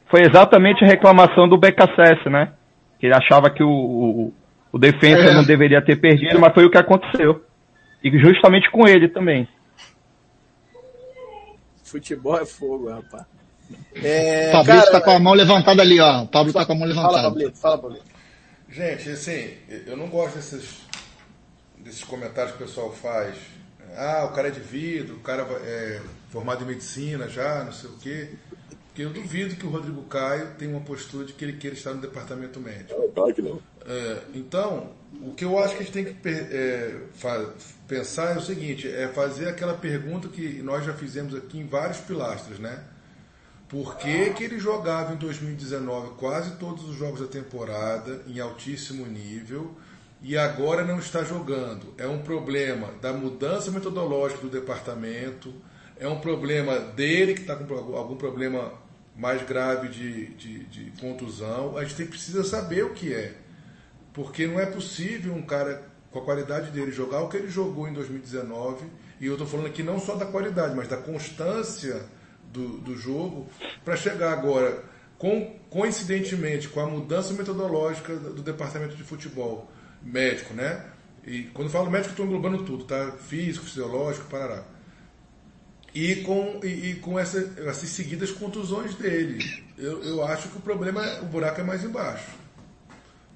foi 0.09 0.21
exatamente 0.21 0.83
a 0.83 0.87
reclamação 0.87 1.47
do 1.47 1.57
BKSS, 1.57 2.29
né? 2.29 2.53
Que 2.99 3.07
ele 3.07 3.15
achava 3.15 3.49
que 3.49 3.63
o, 3.63 3.69
o, 3.69 4.33
o 4.71 4.79
defensa 4.79 5.23
é. 5.23 5.33
não 5.33 5.43
deveria 5.43 5.81
ter 5.81 5.97
perdido, 5.97 6.39
mas 6.39 6.53
foi 6.53 6.65
o 6.65 6.71
que 6.71 6.77
aconteceu. 6.77 7.43
E 8.03 8.09
justamente 8.17 8.69
com 8.71 8.87
ele 8.87 9.07
também. 9.09 9.47
Futebol 11.83 12.39
é 12.39 12.45
fogo, 12.45 12.89
rapaz. 12.89 13.25
É, 13.95 14.51
Fabrício 14.51 14.81
cara, 14.81 14.91
tá 14.91 15.01
com 15.01 15.11
a 15.11 15.19
mão 15.19 15.33
levantada 15.33 15.81
ali, 15.81 15.99
ó. 15.99 16.23
O 16.23 16.27
Pablo 16.27 16.53
tá 16.53 16.65
com 16.65 16.73
a 16.73 16.75
mão 16.75 16.87
levantada. 16.87 17.15
Fala, 17.15 17.29
Pablito, 17.29 17.57
fala, 17.57 17.77
Pablito. 17.77 18.05
Gente, 18.69 19.09
assim, 19.09 19.53
eu 19.85 19.97
não 19.97 20.07
gosto 20.07 20.35
desses, 20.35 20.81
desses 21.77 22.03
comentários 22.03 22.55
que 22.55 22.63
o 22.63 22.65
pessoal 22.65 22.91
faz. 22.91 23.35
Ah, 23.97 24.25
o 24.25 24.33
cara 24.33 24.47
é 24.47 24.51
de 24.51 24.61
vidro, 24.61 25.15
o 25.15 25.19
cara 25.19 25.43
é 25.63 25.99
formado 26.29 26.63
em 26.63 26.67
medicina 26.67 27.27
já, 27.27 27.63
não 27.65 27.73
sei 27.73 27.89
o 27.89 27.97
quê. 27.97 28.29
Porque 28.87 29.03
eu 29.03 29.09
duvido 29.09 29.55
que 29.55 29.65
o 29.65 29.69
Rodrigo 29.69 30.01
Caio 30.03 30.47
tenha 30.57 30.71
uma 30.71 30.81
postura 30.81 31.25
de 31.25 31.33
que 31.33 31.43
ele 31.43 31.53
queira 31.53 31.75
estar 31.75 31.93
no 31.93 32.01
departamento 32.01 32.59
médico. 32.59 33.09
Claro 33.13 33.33
que 33.33 33.41
não. 33.41 33.59
É, 33.85 34.21
então, 34.33 34.91
o 35.21 35.33
que 35.33 35.43
eu 35.43 35.57
acho 35.59 35.75
que 35.75 35.83
a 35.83 35.85
gente 35.85 35.93
tem 35.93 36.05
que 36.05 36.17
é, 36.27 36.97
pensar 37.87 38.35
é 38.35 38.37
o 38.37 38.41
seguinte, 38.41 38.87
é 38.87 39.07
fazer 39.07 39.49
aquela 39.49 39.73
pergunta 39.73 40.27
que 40.27 40.61
nós 40.61 40.85
já 40.85 40.93
fizemos 40.93 41.35
aqui 41.35 41.59
em 41.59 41.67
vários 41.67 41.97
pilastras, 41.99 42.59
né? 42.59 42.83
Por 43.67 43.95
que, 43.95 44.31
que 44.31 44.43
ele 44.43 44.59
jogava 44.59 45.13
em 45.13 45.15
2019 45.15 46.15
quase 46.17 46.57
todos 46.57 46.89
os 46.89 46.97
jogos 46.97 47.21
da 47.21 47.27
temporada 47.27 48.21
em 48.27 48.37
altíssimo 48.39 49.05
nível 49.05 49.73
e 50.21 50.37
agora 50.37 50.83
não 50.83 50.99
está 50.99 51.23
jogando? 51.23 51.93
É 51.97 52.05
um 52.05 52.19
problema 52.19 52.89
da 53.01 53.13
mudança 53.13 53.71
metodológica 53.71 54.41
do 54.41 54.49
departamento, 54.49 55.53
é 55.97 56.07
um 56.07 56.19
problema 56.19 56.79
dele 56.79 57.33
que 57.33 57.41
está 57.41 57.55
com 57.55 57.95
algum 57.95 58.17
problema 58.17 58.73
mais 59.15 59.41
grave 59.43 59.87
de, 59.87 60.27
de, 60.33 60.63
de, 60.65 60.91
contusão. 60.99 61.77
A 61.77 61.83
gente 61.83 61.95
tem, 61.95 62.07
precisa 62.07 62.43
saber 62.43 62.83
o 62.83 62.93
que 62.93 63.13
é. 63.13 63.35
Porque 64.13 64.45
não 64.45 64.59
é 64.59 64.65
possível 64.65 65.33
um 65.33 65.41
cara 65.41 65.89
com 66.11 66.19
a 66.19 66.21
qualidade 66.21 66.71
dele, 66.71 66.91
jogar 66.91 67.21
o 67.21 67.29
que 67.29 67.37
ele 67.37 67.49
jogou 67.49 67.87
em 67.87 67.93
2019, 67.93 68.85
e 69.19 69.25
eu 69.25 69.33
estou 69.33 69.47
falando 69.47 69.67
aqui 69.67 69.81
não 69.81 69.99
só 69.99 70.15
da 70.15 70.25
qualidade, 70.25 70.75
mas 70.75 70.87
da 70.87 70.97
constância 70.97 72.03
do, 72.51 72.79
do 72.79 72.97
jogo, 72.97 73.47
para 73.85 73.95
chegar 73.95 74.33
agora, 74.33 74.83
com, 75.17 75.57
coincidentemente, 75.69 76.67
com 76.67 76.81
a 76.81 76.85
mudança 76.85 77.33
metodológica 77.33 78.13
do 78.15 78.41
departamento 78.41 78.95
de 78.95 79.03
futebol 79.03 79.71
médico, 80.01 80.53
né? 80.53 80.85
E 81.25 81.43
quando 81.53 81.69
falo 81.69 81.89
médico, 81.89 82.11
estou 82.11 82.25
englobando 82.25 82.63
tudo, 82.63 82.83
tá? 82.83 83.11
Físico, 83.11 83.65
fisiológico, 83.65 84.27
parará. 84.27 84.65
E 85.93 86.15
com, 86.17 86.59
e, 86.63 86.91
e 86.91 86.95
com 86.95 87.19
essa, 87.19 87.53
essas 87.57 87.89
seguidas 87.89 88.31
contusões 88.31 88.95
dele. 88.95 89.63
Eu, 89.77 90.03
eu 90.03 90.23
acho 90.25 90.49
que 90.49 90.57
o 90.57 90.61
problema, 90.61 91.05
é, 91.05 91.21
o 91.21 91.25
buraco 91.25 91.61
é 91.61 91.63
mais 91.63 91.83
embaixo. 91.83 92.40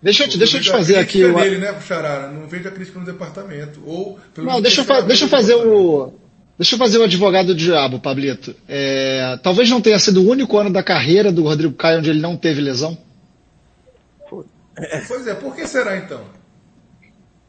Deixa 0.05 0.23
eu, 0.23 0.29
te, 0.29 0.37
deixa 0.37 0.57
eu 0.57 0.61
te 0.61 0.69
fazer 0.69 0.99
aqui. 0.99 1.25
O... 1.25 1.33
Dele, 1.33 1.57
né, 1.57 1.73
Puxarara? 1.73 2.29
Não 2.29 2.47
vejo 2.47 2.67
a 2.67 2.71
crítica 2.71 2.99
no 2.99 3.05
departamento. 3.07 3.81
Ou, 3.83 4.19
não, 4.37 4.61
deixa 4.61 4.81
eu, 4.81 5.01
deixa 5.01 5.25
eu 5.25 5.29
fazer 5.29 5.55
o. 5.55 6.13
Deixa 6.59 6.75
eu 6.75 6.79
fazer 6.79 6.99
o 6.99 7.03
advogado 7.03 7.47
do 7.47 7.55
diabo, 7.55 7.99
Pablito. 7.99 8.55
É, 8.69 9.39
talvez 9.41 9.67
não 9.67 9.81
tenha 9.81 9.97
sido 9.97 10.21
o 10.21 10.29
único 10.29 10.59
ano 10.59 10.69
da 10.69 10.83
carreira 10.83 11.31
do 11.31 11.41
Rodrigo 11.41 11.73
Caio 11.73 11.97
onde 11.97 12.11
ele 12.11 12.21
não 12.21 12.37
teve 12.37 12.61
lesão. 12.61 12.95
Pois 14.29 15.25
é, 15.25 15.33
por 15.33 15.55
que 15.55 15.65
será 15.65 15.97
então? 15.97 16.21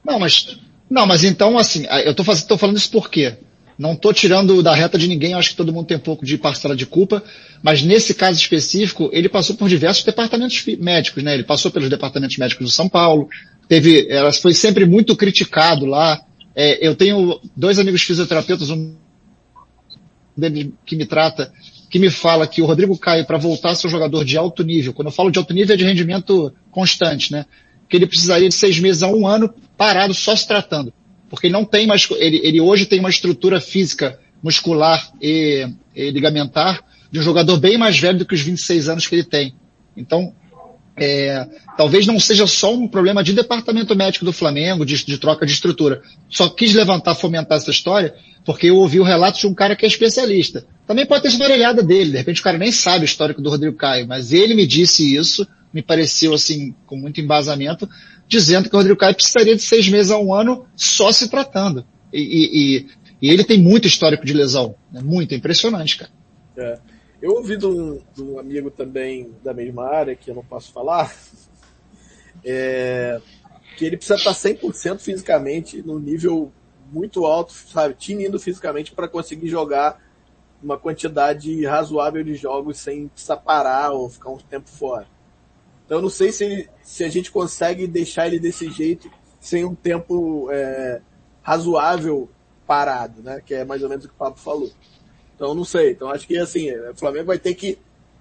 Não, 0.02 0.18
mas, 0.18 0.58
não, 0.88 1.06
mas 1.06 1.24
então, 1.24 1.58
assim, 1.58 1.86
eu 2.06 2.14
tô, 2.14 2.24
fazendo, 2.24 2.46
tô 2.46 2.56
falando 2.56 2.78
isso 2.78 2.90
por 2.90 3.10
quê? 3.10 3.36
Não 3.78 3.92
estou 3.92 4.12
tirando 4.12 4.62
da 4.62 4.74
reta 4.74 4.96
de 4.96 5.06
ninguém, 5.06 5.34
acho 5.34 5.50
que 5.50 5.56
todo 5.56 5.72
mundo 5.72 5.86
tem 5.86 5.98
um 5.98 6.00
pouco 6.00 6.24
de 6.24 6.38
parcela 6.38 6.74
de 6.74 6.86
culpa, 6.86 7.22
mas 7.62 7.82
nesse 7.82 8.14
caso 8.14 8.38
específico, 8.38 9.10
ele 9.12 9.28
passou 9.28 9.54
por 9.54 9.68
diversos 9.68 10.02
departamentos 10.02 10.64
médicos, 10.78 11.22
né? 11.22 11.34
Ele 11.34 11.44
passou 11.44 11.70
pelos 11.70 11.90
departamentos 11.90 12.38
médicos 12.38 12.64
do 12.64 12.72
São 12.72 12.88
Paulo, 12.88 13.28
teve, 13.68 14.06
ela 14.08 14.32
foi 14.32 14.54
sempre 14.54 14.86
muito 14.86 15.14
criticado 15.14 15.84
lá. 15.84 16.22
É, 16.54 16.86
eu 16.86 16.94
tenho 16.94 17.38
dois 17.54 17.78
amigos 17.78 18.00
fisioterapeutas, 18.00 18.70
um 18.70 18.94
deles 20.34 20.70
que 20.86 20.96
me 20.96 21.04
trata, 21.04 21.52
que 21.90 21.98
me 21.98 22.08
fala 22.08 22.46
que 22.46 22.62
o 22.62 22.66
Rodrigo 22.66 22.96
Caio, 22.96 23.26
para 23.26 23.36
voltar 23.36 23.70
a 23.70 23.74
ser 23.74 23.88
um 23.88 23.90
jogador 23.90 24.24
de 24.24 24.38
alto 24.38 24.64
nível, 24.64 24.94
quando 24.94 25.08
eu 25.08 25.12
falo 25.12 25.30
de 25.30 25.38
alto 25.38 25.52
nível 25.52 25.74
é 25.74 25.76
de 25.76 25.84
rendimento 25.84 26.50
constante, 26.70 27.30
né? 27.30 27.44
Que 27.90 27.96
ele 27.98 28.06
precisaria 28.06 28.48
de 28.48 28.54
seis 28.54 28.78
meses 28.78 29.02
a 29.02 29.08
um 29.08 29.26
ano 29.26 29.52
parado 29.76 30.14
só 30.14 30.34
se 30.34 30.48
tratando 30.48 30.94
porque 31.28 31.46
ele 31.46 31.54
não 31.54 31.64
tem 31.64 31.86
mais, 31.86 32.08
ele, 32.10 32.40
ele 32.42 32.60
hoje 32.60 32.86
tem 32.86 33.00
uma 33.00 33.10
estrutura 33.10 33.60
física, 33.60 34.18
muscular 34.42 35.10
e, 35.20 35.66
e, 35.94 36.10
ligamentar 36.10 36.82
de 37.10 37.18
um 37.18 37.22
jogador 37.22 37.56
bem 37.58 37.76
mais 37.76 37.98
velho 37.98 38.18
do 38.18 38.24
que 38.24 38.34
os 38.34 38.40
26 38.40 38.88
anos 38.88 39.06
que 39.06 39.14
ele 39.14 39.24
tem. 39.24 39.54
Então, 39.96 40.32
é, 40.96 41.46
talvez 41.76 42.06
não 42.06 42.18
seja 42.18 42.46
só 42.46 42.74
um 42.74 42.88
problema 42.88 43.22
de 43.22 43.32
departamento 43.32 43.94
médico 43.94 44.24
do 44.24 44.32
Flamengo, 44.32 44.84
de, 44.84 45.04
de, 45.04 45.18
troca 45.18 45.44
de 45.44 45.52
estrutura. 45.52 46.00
Só 46.28 46.48
quis 46.48 46.74
levantar, 46.74 47.14
fomentar 47.14 47.58
essa 47.58 47.70
história, 47.70 48.14
porque 48.44 48.68
eu 48.68 48.76
ouvi 48.76 49.00
o 49.00 49.04
relato 49.04 49.38
de 49.38 49.46
um 49.46 49.54
cara 49.54 49.76
que 49.76 49.84
é 49.84 49.88
especialista. 49.88 50.64
Também 50.86 51.04
pode 51.04 51.22
ter 51.22 51.30
sido 51.30 51.44
orelhada 51.44 51.82
dele, 51.82 52.12
de 52.12 52.18
repente 52.18 52.40
o 52.40 52.44
cara 52.44 52.56
nem 52.56 52.72
sabe 52.72 53.04
o 53.04 53.06
histórico 53.06 53.42
do 53.42 53.50
Rodrigo 53.50 53.76
Caio, 53.76 54.06
mas 54.06 54.32
ele 54.32 54.54
me 54.54 54.66
disse 54.66 55.14
isso, 55.14 55.46
me 55.72 55.82
pareceu 55.82 56.34
assim, 56.34 56.74
com 56.86 56.96
muito 56.96 57.20
embasamento, 57.20 57.88
dizendo 58.26 58.68
que 58.68 58.74
o 58.74 58.78
Rodrigo 58.78 58.98
Caio 58.98 59.14
precisaria 59.14 59.54
de 59.54 59.62
seis 59.62 59.88
meses 59.88 60.10
a 60.10 60.18
um 60.18 60.32
ano 60.32 60.66
só 60.74 61.12
se 61.12 61.28
tratando. 61.28 61.86
E, 62.12 62.20
e, 62.20 62.86
e 63.20 63.30
ele 63.30 63.44
tem 63.44 63.60
muito 63.60 63.86
histórico 63.86 64.24
de 64.24 64.32
lesão. 64.32 64.74
Né? 64.92 65.00
Muito, 65.02 65.32
é 65.32 65.36
impressionante, 65.36 65.98
cara. 65.98 66.10
É. 66.56 66.78
Eu 67.20 67.32
ouvi 67.32 67.56
de 67.56 67.66
um, 67.66 68.00
de 68.14 68.22
um, 68.22 68.38
amigo 68.38 68.70
também 68.70 69.32
da 69.42 69.54
mesma 69.54 69.86
área, 69.86 70.14
que 70.14 70.30
eu 70.30 70.34
não 70.34 70.44
posso 70.44 70.70
falar, 70.72 71.14
é, 72.44 73.20
que 73.76 73.84
ele 73.84 73.96
precisa 73.96 74.16
estar 74.16 74.32
100% 74.32 74.98
fisicamente, 74.98 75.82
no 75.82 75.98
nível 75.98 76.52
muito 76.92 77.24
alto, 77.24 77.52
sabe, 77.52 77.94
tinindo 77.94 78.38
fisicamente 78.38 78.92
para 78.92 79.08
conseguir 79.08 79.48
jogar 79.48 80.00
uma 80.62 80.78
quantidade 80.78 81.64
razoável 81.64 82.22
de 82.22 82.34
jogos 82.34 82.78
sem 82.78 83.08
precisar 83.08 83.38
parar 83.38 83.92
ou 83.92 84.08
ficar 84.08 84.30
um 84.30 84.38
tempo 84.38 84.68
fora. 84.68 85.06
Então 85.86 85.98
eu 85.98 86.02
não 86.02 86.10
sei 86.10 86.32
se, 86.32 86.44
ele, 86.44 86.68
se 86.82 87.04
a 87.04 87.08
gente 87.08 87.30
consegue 87.30 87.86
deixar 87.86 88.26
ele 88.26 88.40
desse 88.40 88.68
jeito 88.70 89.08
sem 89.40 89.64
um 89.64 89.74
tempo 89.74 90.48
é, 90.50 91.00
razoável 91.40 92.28
parado, 92.66 93.22
né? 93.22 93.40
Que 93.46 93.54
é 93.54 93.64
mais 93.64 93.82
ou 93.82 93.88
menos 93.88 94.04
o 94.04 94.08
que 94.08 94.14
o 94.14 94.18
Pablo 94.18 94.38
falou. 94.38 94.70
Então 95.34 95.54
não 95.54 95.64
sei. 95.64 95.92
Então 95.92 96.10
acho 96.10 96.26
que 96.26 96.36
assim, 96.36 96.70
o 96.72 96.96
Flamengo 96.96 97.26
vai 97.26 97.38
ter 97.38 97.54
que 97.54 97.78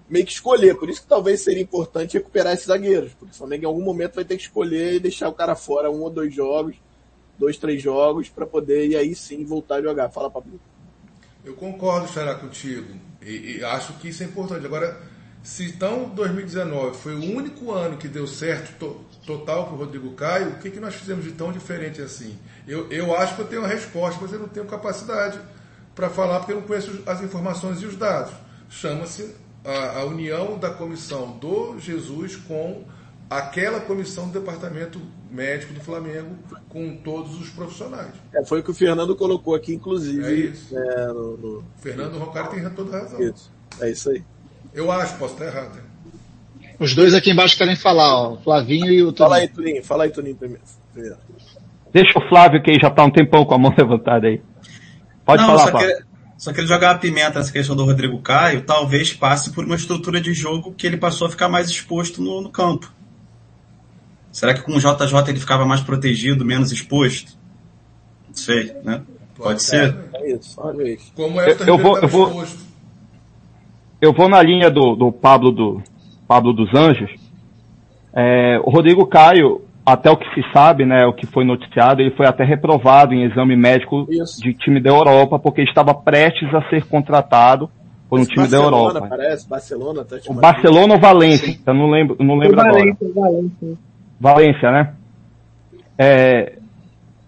meio 0.07 0.25
que 0.25 0.31
escolher. 0.31 0.75
Por 0.77 0.89
isso 0.89 1.01
que 1.01 1.07
talvez 1.07 1.41
seria 1.41 1.63
importante 1.63 2.17
recuperar 2.17 2.53
esses 2.53 2.67
zagueiros. 2.67 3.13
Porque 3.13 3.33
o 3.33 3.37
Flamengo 3.37 3.63
em 3.63 3.67
algum 3.67 3.83
momento 3.83 4.15
vai 4.15 4.25
ter 4.25 4.37
que 4.37 4.43
escolher 4.43 4.93
e 4.93 4.99
deixar 4.99 5.27
o 5.27 5.33
cara 5.33 5.55
fora 5.55 5.89
um 5.89 6.01
ou 6.01 6.09
dois 6.11 6.33
jogos, 6.33 6.75
dois, 7.37 7.57
três 7.57 7.81
jogos, 7.81 8.29
para 8.29 8.45
poder 8.45 8.87
e 8.87 8.95
aí 8.95 9.15
sim 9.15 9.43
voltar 9.43 9.77
a 9.77 9.81
jogar. 9.81 10.09
Fala, 10.09 10.29
Pablo. 10.29 10.59
Eu 11.43 11.55
concordo, 11.55 12.07
Xará, 12.07 12.35
contigo. 12.35 12.93
E, 13.21 13.57
e 13.57 13.63
acho 13.63 13.93
que 13.93 14.09
isso 14.09 14.21
é 14.21 14.27
importante. 14.27 14.65
Agora, 14.65 15.01
se 15.45 15.63
então 15.63 16.09
2019 16.09 16.97
foi 16.97 17.13
o 17.13 17.23
único 17.23 17.71
ano 17.71 17.97
que 17.97 18.07
deu 18.07 18.25
certo 18.25 18.73
to, 18.79 19.05
total 19.27 19.65
para 19.67 19.75
o 19.75 19.77
Rodrigo 19.77 20.11
Caio, 20.13 20.49
o 20.49 20.55
que, 20.55 20.71
que 20.71 20.79
nós 20.79 20.95
fizemos 20.95 21.23
de 21.23 21.33
tão 21.33 21.51
diferente 21.51 22.01
assim? 22.01 22.35
Eu, 22.67 22.91
eu 22.91 23.15
acho 23.15 23.35
que 23.35 23.41
eu 23.41 23.47
tenho 23.47 23.63
a 23.63 23.67
resposta, 23.67 24.19
mas 24.19 24.33
eu 24.33 24.39
não 24.39 24.47
tenho 24.47 24.65
capacidade 24.65 25.39
para 25.93 26.09
falar 26.09 26.39
porque 26.39 26.51
eu 26.51 26.55
não 26.55 26.63
conheço 26.63 26.99
as 27.05 27.21
informações 27.21 27.79
e 27.83 27.85
os 27.85 27.95
dados. 27.95 28.33
Chama-se 28.69 29.35
a, 29.63 29.99
a, 29.99 30.05
união 30.05 30.57
da 30.57 30.71
comissão 30.71 31.37
do 31.37 31.77
Jesus 31.79 32.35
com 32.35 32.83
aquela 33.29 33.79
comissão 33.81 34.27
do 34.27 34.39
departamento 34.39 34.99
médico 35.29 35.73
do 35.73 35.79
Flamengo 35.79 36.35
com 36.69 36.97
todos 36.97 37.39
os 37.39 37.51
profissionais. 37.51 38.15
É, 38.33 38.43
foi 38.43 38.61
o 38.61 38.63
que 38.63 38.71
o 38.71 38.73
Fernando 38.73 39.15
colocou 39.15 39.53
aqui, 39.53 39.75
inclusive. 39.75 40.25
É 40.25 40.33
isso. 40.33 40.75
É, 40.75 41.07
no, 41.09 41.37
no... 41.37 41.63
Fernando 41.77 42.17
Roncari 42.17 42.49
tem 42.49 42.69
toda 42.71 42.97
a 42.97 43.01
razão. 43.01 43.21
Isso. 43.21 43.51
É 43.79 43.91
isso 43.91 44.09
aí. 44.09 44.23
Eu 44.75 44.91
acho, 44.91 45.17
posso 45.17 45.33
estar 45.33 45.45
errado. 45.45 45.79
Os 46.77 46.93
dois 46.93 47.13
aqui 47.13 47.31
embaixo 47.31 47.57
querem 47.57 47.77
falar, 47.77 48.13
ó, 48.13 48.33
o 48.33 48.37
Flavinho 48.37 48.91
e 48.91 49.01
o 49.01 49.13
Tuninho. 49.13 49.17
Fala 49.17 49.37
aí, 49.37 49.47
Tuninho. 49.47 49.83
Fala 49.83 50.03
aí, 50.03 50.09
Tuninho, 50.09 50.35
primeiro. 50.35 50.63
Deixa 51.93 52.19
o 52.19 52.27
Flávio, 52.27 52.61
que 52.61 52.77
já 52.77 52.89
está 52.89 53.05
um 53.05 53.09
tempão 53.09 53.45
com 53.45 53.53
a 53.55 53.57
mão 53.57 53.71
levantada 53.77 54.27
aí. 54.27 54.41
Pode 55.25 55.41
Não, 55.41 55.57
falar, 55.57 55.71
só 55.71 55.77
que, 55.77 56.03
só 56.37 56.53
que 56.53 56.59
ele 56.59 56.67
jogar 56.67 56.91
a 56.91 56.97
pimenta 56.97 57.39
nessa 57.39 57.53
questão 57.53 57.73
do 57.73 57.85
Rodrigo 57.85 58.21
Caio, 58.21 58.63
talvez 58.63 59.13
passe 59.13 59.51
por 59.51 59.63
uma 59.63 59.75
estrutura 59.75 60.19
de 60.19 60.33
jogo 60.33 60.73
que 60.73 60.85
ele 60.85 60.97
passou 60.97 61.27
a 61.27 61.29
ficar 61.31 61.47
mais 61.47 61.69
exposto 61.69 62.21
no, 62.21 62.41
no 62.41 62.49
campo. 62.49 62.91
Será 64.29 64.53
que 64.53 64.61
com 64.61 64.73
o 64.73 64.79
JJ 64.79 65.29
ele 65.29 65.39
ficava 65.39 65.65
mais 65.65 65.79
protegido, 65.79 66.43
menos 66.43 66.73
exposto? 66.73 67.37
Não 68.27 68.35
sei, 68.35 68.73
né? 68.83 69.01
Pode, 69.35 69.49
Pode 69.49 69.63
ser. 69.63 69.95
É 70.15 70.31
isso, 70.31 70.55
olha 70.57 70.83
isso. 70.83 71.13
Como 71.15 71.39
é 71.39 71.51
eu, 71.51 71.57
eu 71.65 71.77
vou, 71.77 71.97
eu 71.97 72.07
vou, 72.09 72.27
exposto 72.27 72.74
eu 74.05 74.13
vou 74.13 74.29
na 74.29 74.41
linha 74.41 74.69
do, 74.69 74.95
do 74.95 75.11
Pablo 75.11 75.51
do 75.51 75.81
Pablo 76.27 76.53
dos 76.53 76.73
Anjos. 76.73 77.09
É, 78.15 78.59
o 78.63 78.69
Rodrigo 78.69 79.05
Caio, 79.07 79.61
até 79.85 80.09
o 80.09 80.17
que 80.17 80.27
se 80.33 80.41
sabe, 80.53 80.85
né, 80.85 81.05
o 81.05 81.13
que 81.13 81.25
foi 81.25 81.43
noticiado, 81.43 82.01
ele 82.01 82.11
foi 82.11 82.25
até 82.25 82.43
reprovado 82.43 83.13
em 83.13 83.23
exame 83.23 83.55
médico 83.55 84.07
Isso. 84.09 84.41
de 84.41 84.53
time 84.53 84.79
da 84.79 84.89
Europa 84.89 85.37
porque 85.39 85.61
estava 85.61 85.93
prestes 85.93 86.53
a 86.53 86.61
ser 86.69 86.85
contratado 86.87 87.69
por 88.09 88.19
um 88.19 88.21
Esse 88.21 88.31
time 88.31 88.43
Barcelona, 88.43 88.71
da 88.71 88.77
Europa. 88.77 89.07
Parece, 89.09 89.49
Barcelona, 89.49 90.05
tá 90.05 90.15
o 90.27 90.33
Barcelona 90.35 90.93
ou 90.93 90.99
Valência? 90.99 91.59
Eu 91.65 91.73
não 91.73 91.89
lembro, 91.89 92.15
não 92.19 92.35
lembro 92.35 92.55
Valência, 92.55 92.97
agora. 93.01 93.31
Valência. 93.31 93.77
Valência, 94.19 94.71
né? 94.71 94.93
É, 95.97 96.53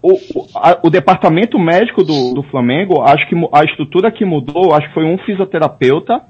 o, 0.01 0.13
a, 0.55 0.79
o 0.83 0.89
departamento 0.89 1.57
médico 1.59 2.03
do, 2.03 2.33
do 2.33 2.43
Flamengo, 2.43 3.01
acho 3.01 3.27
que 3.27 3.35
a 3.51 3.63
estrutura 3.63 4.11
que 4.11 4.23
mudou, 4.23 4.73
acho 4.73 4.87
que 4.87 4.93
foi 4.93 5.05
um 5.05 5.17
fisioterapeuta 5.19 6.21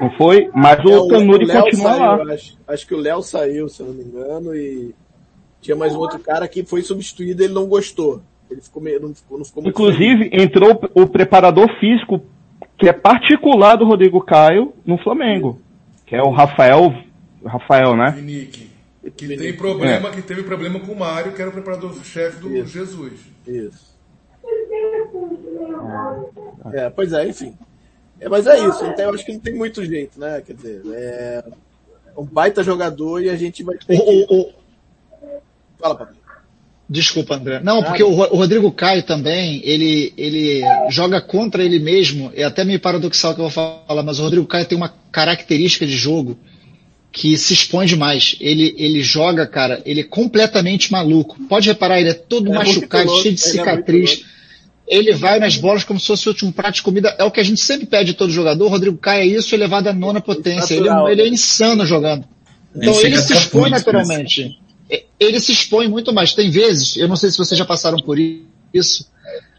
não 0.00 0.10
foi? 0.16 0.50
Mas 0.54 0.78
é, 0.78 0.96
o 0.96 1.08
Tanuri 1.08 1.46
continua 1.46 1.90
saiu, 1.90 2.00
lá. 2.00 2.34
Acho, 2.34 2.58
acho 2.66 2.86
que 2.86 2.94
o 2.94 2.98
Léo 2.98 3.22
saiu, 3.22 3.68
se 3.68 3.80
eu 3.80 3.86
não 3.86 3.94
me 3.94 4.04
engano, 4.04 4.54
e 4.54 4.94
tinha 5.60 5.76
mais 5.76 5.94
um 5.94 5.98
outro 5.98 6.18
cara 6.18 6.48
que 6.48 6.64
foi 6.64 6.82
substituído 6.82 7.42
ele 7.42 7.52
não 7.52 7.66
gostou. 7.66 8.22
Ele 8.50 8.60
ficou 8.60 8.82
meio, 8.82 9.00
não 9.00 9.14
ficou, 9.14 9.38
não 9.38 9.44
ficou 9.44 9.66
Inclusive, 9.66 10.28
feliz. 10.28 10.42
entrou 10.42 10.78
o 10.94 11.06
preparador 11.06 11.68
físico, 11.78 12.22
que 12.78 12.88
é 12.88 12.92
particular 12.92 13.76
do 13.76 13.86
Rodrigo 13.86 14.20
Caio, 14.20 14.72
no 14.84 14.98
Flamengo. 14.98 15.58
Que 16.06 16.16
é 16.16 16.22
o 16.22 16.30
Rafael, 16.30 16.92
Rafael, 17.44 17.96
né? 17.96 18.10
Vinique. 18.10 18.70
Que 19.16 19.36
tem 19.36 19.56
problema, 19.56 20.08
é. 20.08 20.12
que 20.12 20.22
teve 20.22 20.42
problema 20.42 20.78
com 20.78 20.92
o 20.92 20.98
Mário, 20.98 21.32
que 21.32 21.40
era 21.40 21.50
o 21.50 21.52
preparador-chefe 21.52 22.40
do 22.40 22.54
Isso. 22.56 22.68
Jesus. 22.68 23.20
Isso. 23.46 23.92
É, 26.72 26.88
pois 26.90 27.12
é, 27.12 27.28
enfim. 27.28 27.54
É, 28.22 28.28
mas 28.28 28.46
é 28.46 28.56
isso, 28.56 28.84
então 28.86 29.06
eu 29.06 29.14
acho 29.14 29.26
que 29.26 29.32
não 29.32 29.40
tem 29.40 29.54
muito 29.54 29.84
jeito, 29.84 30.18
né? 30.18 30.40
Quer 30.46 30.54
dizer, 30.54 30.82
é 30.92 31.44
um 32.16 32.24
baita 32.24 32.62
jogador 32.62 33.20
e 33.20 33.28
a 33.28 33.36
gente 33.36 33.64
vai 33.64 33.76
ter 33.76 33.96
que... 33.96 34.26
O, 34.30 34.40
o... 34.40 34.52
Fala, 35.78 35.96
Pablo. 35.96 36.22
Desculpa, 36.88 37.36
André. 37.36 37.60
Não, 37.64 37.82
porque 37.82 38.02
o 38.02 38.10
Rodrigo 38.10 38.70
Caio 38.70 39.02
também, 39.02 39.60
ele, 39.64 40.12
ele 40.16 40.62
joga 40.90 41.20
contra 41.20 41.64
ele 41.64 41.78
mesmo, 41.78 42.30
é 42.34 42.44
até 42.44 42.64
meio 42.64 42.78
paradoxal 42.78 43.34
que 43.34 43.40
eu 43.40 43.48
vou 43.48 43.50
falar, 43.50 44.02
mas 44.02 44.18
o 44.18 44.22
Rodrigo 44.22 44.46
Caio 44.46 44.66
tem 44.66 44.76
uma 44.76 44.92
característica 45.10 45.86
de 45.86 45.96
jogo 45.96 46.38
que 47.10 47.36
se 47.38 47.54
expõe 47.54 47.86
demais. 47.86 48.36
Ele, 48.40 48.74
ele 48.76 49.02
joga, 49.02 49.46
cara, 49.46 49.80
ele 49.84 50.00
é 50.00 50.04
completamente 50.04 50.92
maluco. 50.92 51.36
Pode 51.48 51.68
reparar, 51.68 51.98
ele 51.98 52.10
é 52.10 52.14
todo 52.14 52.52
é 52.52 52.54
machucado, 52.54 53.10
cheio 53.16 53.34
de 53.34 53.42
é 53.42 53.48
cicatriz. 53.50 54.24
É 54.92 54.96
ele 54.96 55.14
vai 55.14 55.38
nas 55.38 55.56
bolas 55.56 55.84
como 55.84 55.98
se 55.98 56.06
fosse 56.06 56.44
um 56.44 56.52
prato 56.52 56.74
de 56.74 56.82
comida. 56.82 57.16
É 57.18 57.24
o 57.24 57.30
que 57.30 57.40
a 57.40 57.42
gente 57.42 57.64
sempre 57.64 57.86
pede 57.86 58.12
de 58.12 58.14
todo 58.14 58.30
jogador. 58.30 58.66
O 58.66 58.68
Rodrigo 58.68 58.98
Caio 58.98 59.22
é 59.22 59.26
isso 59.26 59.54
elevado 59.54 59.88
à 59.88 59.92
nona 59.92 60.20
potência. 60.20 60.74
Ele, 60.74 60.86
é 60.86 61.12
ele 61.12 61.22
é 61.22 61.28
insano 61.28 61.86
jogando. 61.86 62.26
Então 62.76 62.92
ele, 63.00 63.06
ele 63.06 63.18
se 63.18 63.32
expõe 63.32 63.70
naturalmente. 63.70 64.58
Ele 65.18 65.40
se 65.40 65.52
expõe 65.52 65.88
muito 65.88 66.12
mais. 66.12 66.34
Tem 66.34 66.50
vezes, 66.50 66.98
eu 66.98 67.08
não 67.08 67.16
sei 67.16 67.30
se 67.30 67.38
vocês 67.38 67.58
já 67.58 67.64
passaram 67.64 67.96
por 67.98 68.18
isso. 68.18 69.10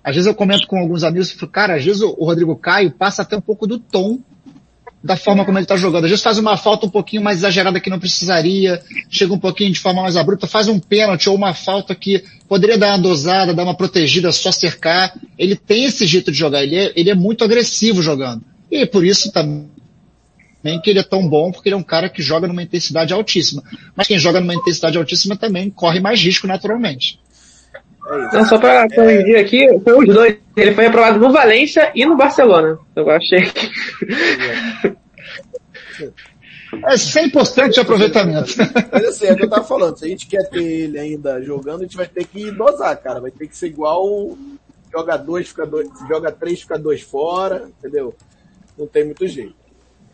Às 0.03 0.15
vezes 0.15 0.27
eu 0.27 0.35
comento 0.35 0.67
com 0.67 0.77
alguns 0.77 1.03
amigos 1.03 1.31
e 1.31 1.35
falo, 1.35 1.51
cara, 1.51 1.75
às 1.77 1.83
vezes 1.83 2.03
o 2.03 2.25
Rodrigo 2.25 2.55
Caio 2.55 2.91
passa 2.91 3.23
até 3.23 3.35
um 3.35 3.41
pouco 3.41 3.65
do 3.65 3.79
tom 3.79 4.19
da 5.03 5.17
forma 5.17 5.43
como 5.43 5.57
ele 5.57 5.65
está 5.65 5.75
jogando. 5.75 6.05
Às 6.05 6.11
vezes 6.11 6.23
faz 6.23 6.37
uma 6.37 6.55
falta 6.55 6.85
um 6.85 6.89
pouquinho 6.89 7.21
mais 7.21 7.39
exagerada 7.39 7.79
que 7.79 7.89
não 7.89 7.99
precisaria, 7.99 8.81
chega 9.09 9.33
um 9.33 9.39
pouquinho 9.39 9.73
de 9.73 9.79
forma 9.79 10.01
mais 10.01 10.15
abrupta, 10.15 10.47
faz 10.47 10.69
um 10.69 10.79
pênalti 10.79 11.27
ou 11.29 11.35
uma 11.35 11.53
falta 11.53 11.93
que 11.93 12.23
poderia 12.47 12.77
dar 12.77 12.89
uma 12.89 12.99
dosada, 12.99 13.53
dar 13.53 13.63
uma 13.63 13.75
protegida, 13.75 14.31
só 14.31 14.51
cercar. 14.51 15.13
Ele 15.37 15.55
tem 15.55 15.83
esse 15.83 16.05
jeito 16.05 16.31
de 16.31 16.37
jogar, 16.37 16.63
ele 16.63 16.77
é, 16.77 16.93
ele 16.95 17.09
é 17.09 17.15
muito 17.15 17.43
agressivo 17.43 18.01
jogando. 18.01 18.43
E 18.71 18.85
por 18.85 19.05
isso 19.05 19.31
também 19.31 19.69
que 20.81 20.89
ele 20.89 20.99
é 20.99 21.03
tão 21.03 21.27
bom, 21.27 21.51
porque 21.51 21.67
ele 21.67 21.75
é 21.75 21.77
um 21.77 21.83
cara 21.83 22.07
que 22.07 22.21
joga 22.21 22.47
numa 22.47 22.63
intensidade 22.63 23.13
altíssima. 23.13 23.61
Mas 23.95 24.07
quem 24.07 24.17
joga 24.17 24.39
numa 24.39 24.55
intensidade 24.55 24.97
altíssima 24.97 25.35
também 25.35 25.69
corre 25.69 25.99
mais 25.99 26.21
risco 26.21 26.47
naturalmente. 26.47 27.19
É 28.07 28.37
Não, 28.37 28.45
só 28.45 28.57
para 28.57 28.87
corrigir 28.89 29.37
aqui, 29.37 29.79
foi 29.79 29.97
os 29.97 30.13
dois. 30.13 30.37
Ele 30.55 30.73
foi 30.73 30.85
aprovado 30.87 31.19
no 31.19 31.31
Valência 31.31 31.91
e 31.95 32.05
no 32.05 32.17
Barcelona. 32.17 32.77
Eu 32.95 33.09
achei 33.09 33.41
que. 33.41 33.71
É 36.85 36.95
100% 36.95 37.69
de 37.69 37.79
aproveitamento. 37.79 38.55
Mas 38.91 39.05
assim, 39.05 39.27
é 39.27 39.33
o 39.33 39.35
que 39.35 39.43
eu 39.43 39.49
tava 39.49 39.63
falando. 39.63 39.97
Se 39.97 40.05
a 40.05 40.07
gente 40.07 40.25
quer 40.25 40.49
ter 40.49 40.63
ele 40.63 40.99
ainda 40.99 41.41
jogando, 41.41 41.81
a 41.81 41.83
gente 41.83 41.95
vai 41.95 42.07
ter 42.07 42.25
que 42.25 42.51
dosar, 42.51 42.97
cara. 42.97 43.21
Vai 43.21 43.29
ter 43.31 43.47
que 43.47 43.55
ser 43.55 43.67
igual 43.67 44.35
joga 44.91 45.17
dois, 45.17 45.47
fica 45.49 45.65
dois, 45.65 45.89
joga 46.07 46.31
três, 46.31 46.61
fica 46.61 46.77
dois 46.77 47.01
fora, 47.01 47.69
entendeu? 47.79 48.13
Não 48.77 48.85
tem 48.85 49.05
muito 49.05 49.27
jeito. 49.27 49.55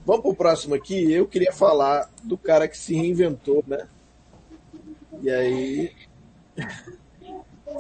Vamos 0.06 0.22
pro 0.22 0.34
próximo 0.34 0.74
aqui. 0.74 1.12
Eu 1.12 1.28
queria 1.28 1.52
falar 1.52 2.10
do 2.24 2.38
cara 2.38 2.68
que 2.68 2.78
se 2.78 2.96
reinventou, 2.96 3.64
né? 3.68 3.88
E 5.22 5.30
aí 5.30 5.92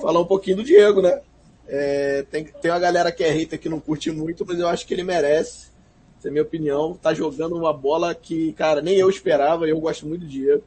falar 0.01 0.19
um 0.19 0.25
pouquinho 0.25 0.57
do 0.57 0.63
Diego, 0.63 1.01
né? 1.01 1.21
É, 1.67 2.25
tem, 2.31 2.45
tem 2.45 2.71
uma 2.71 2.79
galera 2.79 3.11
que 3.11 3.23
é 3.23 3.29
hater 3.29 3.59
que 3.59 3.69
não 3.69 3.79
curte 3.79 4.11
muito, 4.11 4.45
mas 4.45 4.59
eu 4.59 4.67
acho 4.67 4.85
que 4.85 4.93
ele 4.93 5.03
merece. 5.03 5.69
Essa 6.17 6.27
é 6.27 6.29
a 6.29 6.31
minha 6.31 6.43
opinião. 6.43 6.97
Tá 7.01 7.13
jogando 7.13 7.55
uma 7.55 7.71
bola 7.71 8.13
que, 8.15 8.53
cara, 8.53 8.81
nem 8.81 8.97
eu 8.97 9.09
esperava. 9.09 9.67
Eu 9.67 9.79
gosto 9.79 10.07
muito 10.07 10.21
do 10.21 10.27
Diego. 10.27 10.63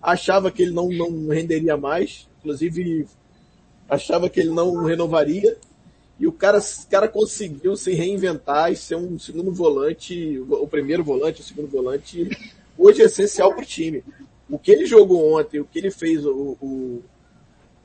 Achava 0.00 0.50
que 0.50 0.62
ele 0.62 0.72
não, 0.72 0.88
não 0.90 1.28
renderia 1.28 1.76
mais. 1.76 2.28
Inclusive, 2.38 3.06
achava 3.88 4.28
que 4.28 4.40
ele 4.40 4.50
não 4.50 4.84
renovaria. 4.84 5.56
E 6.20 6.26
o 6.26 6.32
cara, 6.32 6.60
cara 6.88 7.08
conseguiu 7.08 7.74
se 7.74 7.92
reinventar 7.94 8.70
e 8.70 8.76
ser 8.76 8.94
um 8.94 9.18
segundo 9.18 9.50
volante, 9.52 10.38
o 10.48 10.68
primeiro 10.68 11.02
volante, 11.02 11.40
o 11.40 11.44
segundo 11.44 11.66
volante, 11.66 12.30
hoje 12.78 13.02
é 13.02 13.06
essencial 13.06 13.52
para 13.54 13.62
o 13.62 13.66
time. 13.66 14.04
O 14.48 14.58
que 14.58 14.70
ele 14.70 14.86
jogou 14.86 15.36
ontem, 15.36 15.58
o 15.58 15.64
que 15.64 15.78
ele 15.78 15.90
fez 15.90 16.24
o, 16.24 16.56
o, 16.60 17.02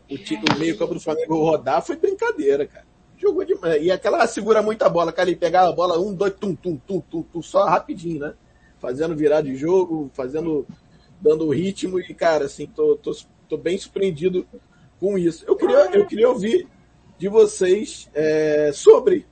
o, 0.10 0.56
o 0.56 0.60
meio-campo 0.60 0.94
do 0.94 1.00
Flamengo 1.00 1.36
rodar 1.36 1.82
foi 1.82 1.96
brincadeira, 1.96 2.66
cara. 2.66 2.86
Jogou 3.18 3.44
demais. 3.44 3.84
E 3.84 3.92
aquela 3.92 4.26
segura 4.28 4.62
muita 4.62 4.88
bola, 4.88 5.12
cara, 5.12 5.30
ele 5.30 5.38
pegava 5.38 5.70
a 5.70 5.74
bola, 5.74 6.00
um, 6.00 6.14
dois, 6.14 6.34
tum, 6.34 6.56
tum, 6.56 6.78
tum, 6.78 7.02
tum, 7.02 7.24
tum, 7.24 7.42
só 7.42 7.66
rapidinho, 7.66 8.20
né? 8.20 8.34
Fazendo 8.80 9.16
virar 9.16 9.42
de 9.42 9.56
jogo, 9.56 10.10
fazendo, 10.14 10.68
dando 11.20 11.50
ritmo 11.50 12.00
e, 12.00 12.14
cara, 12.14 12.46
assim, 12.46 12.68
tô, 12.68 12.96
tô, 12.96 13.16
tô 13.50 13.58
bem 13.58 13.78
surpreendido 13.78 14.48
com 15.00 15.18
isso. 15.18 15.44
Eu 15.48 15.56
queria, 15.56 15.90
eu 15.96 16.06
queria 16.06 16.30
ouvir 16.30 16.68
de 17.18 17.28
vocês 17.28 18.10
é, 18.14 18.72
sobre 18.72 19.26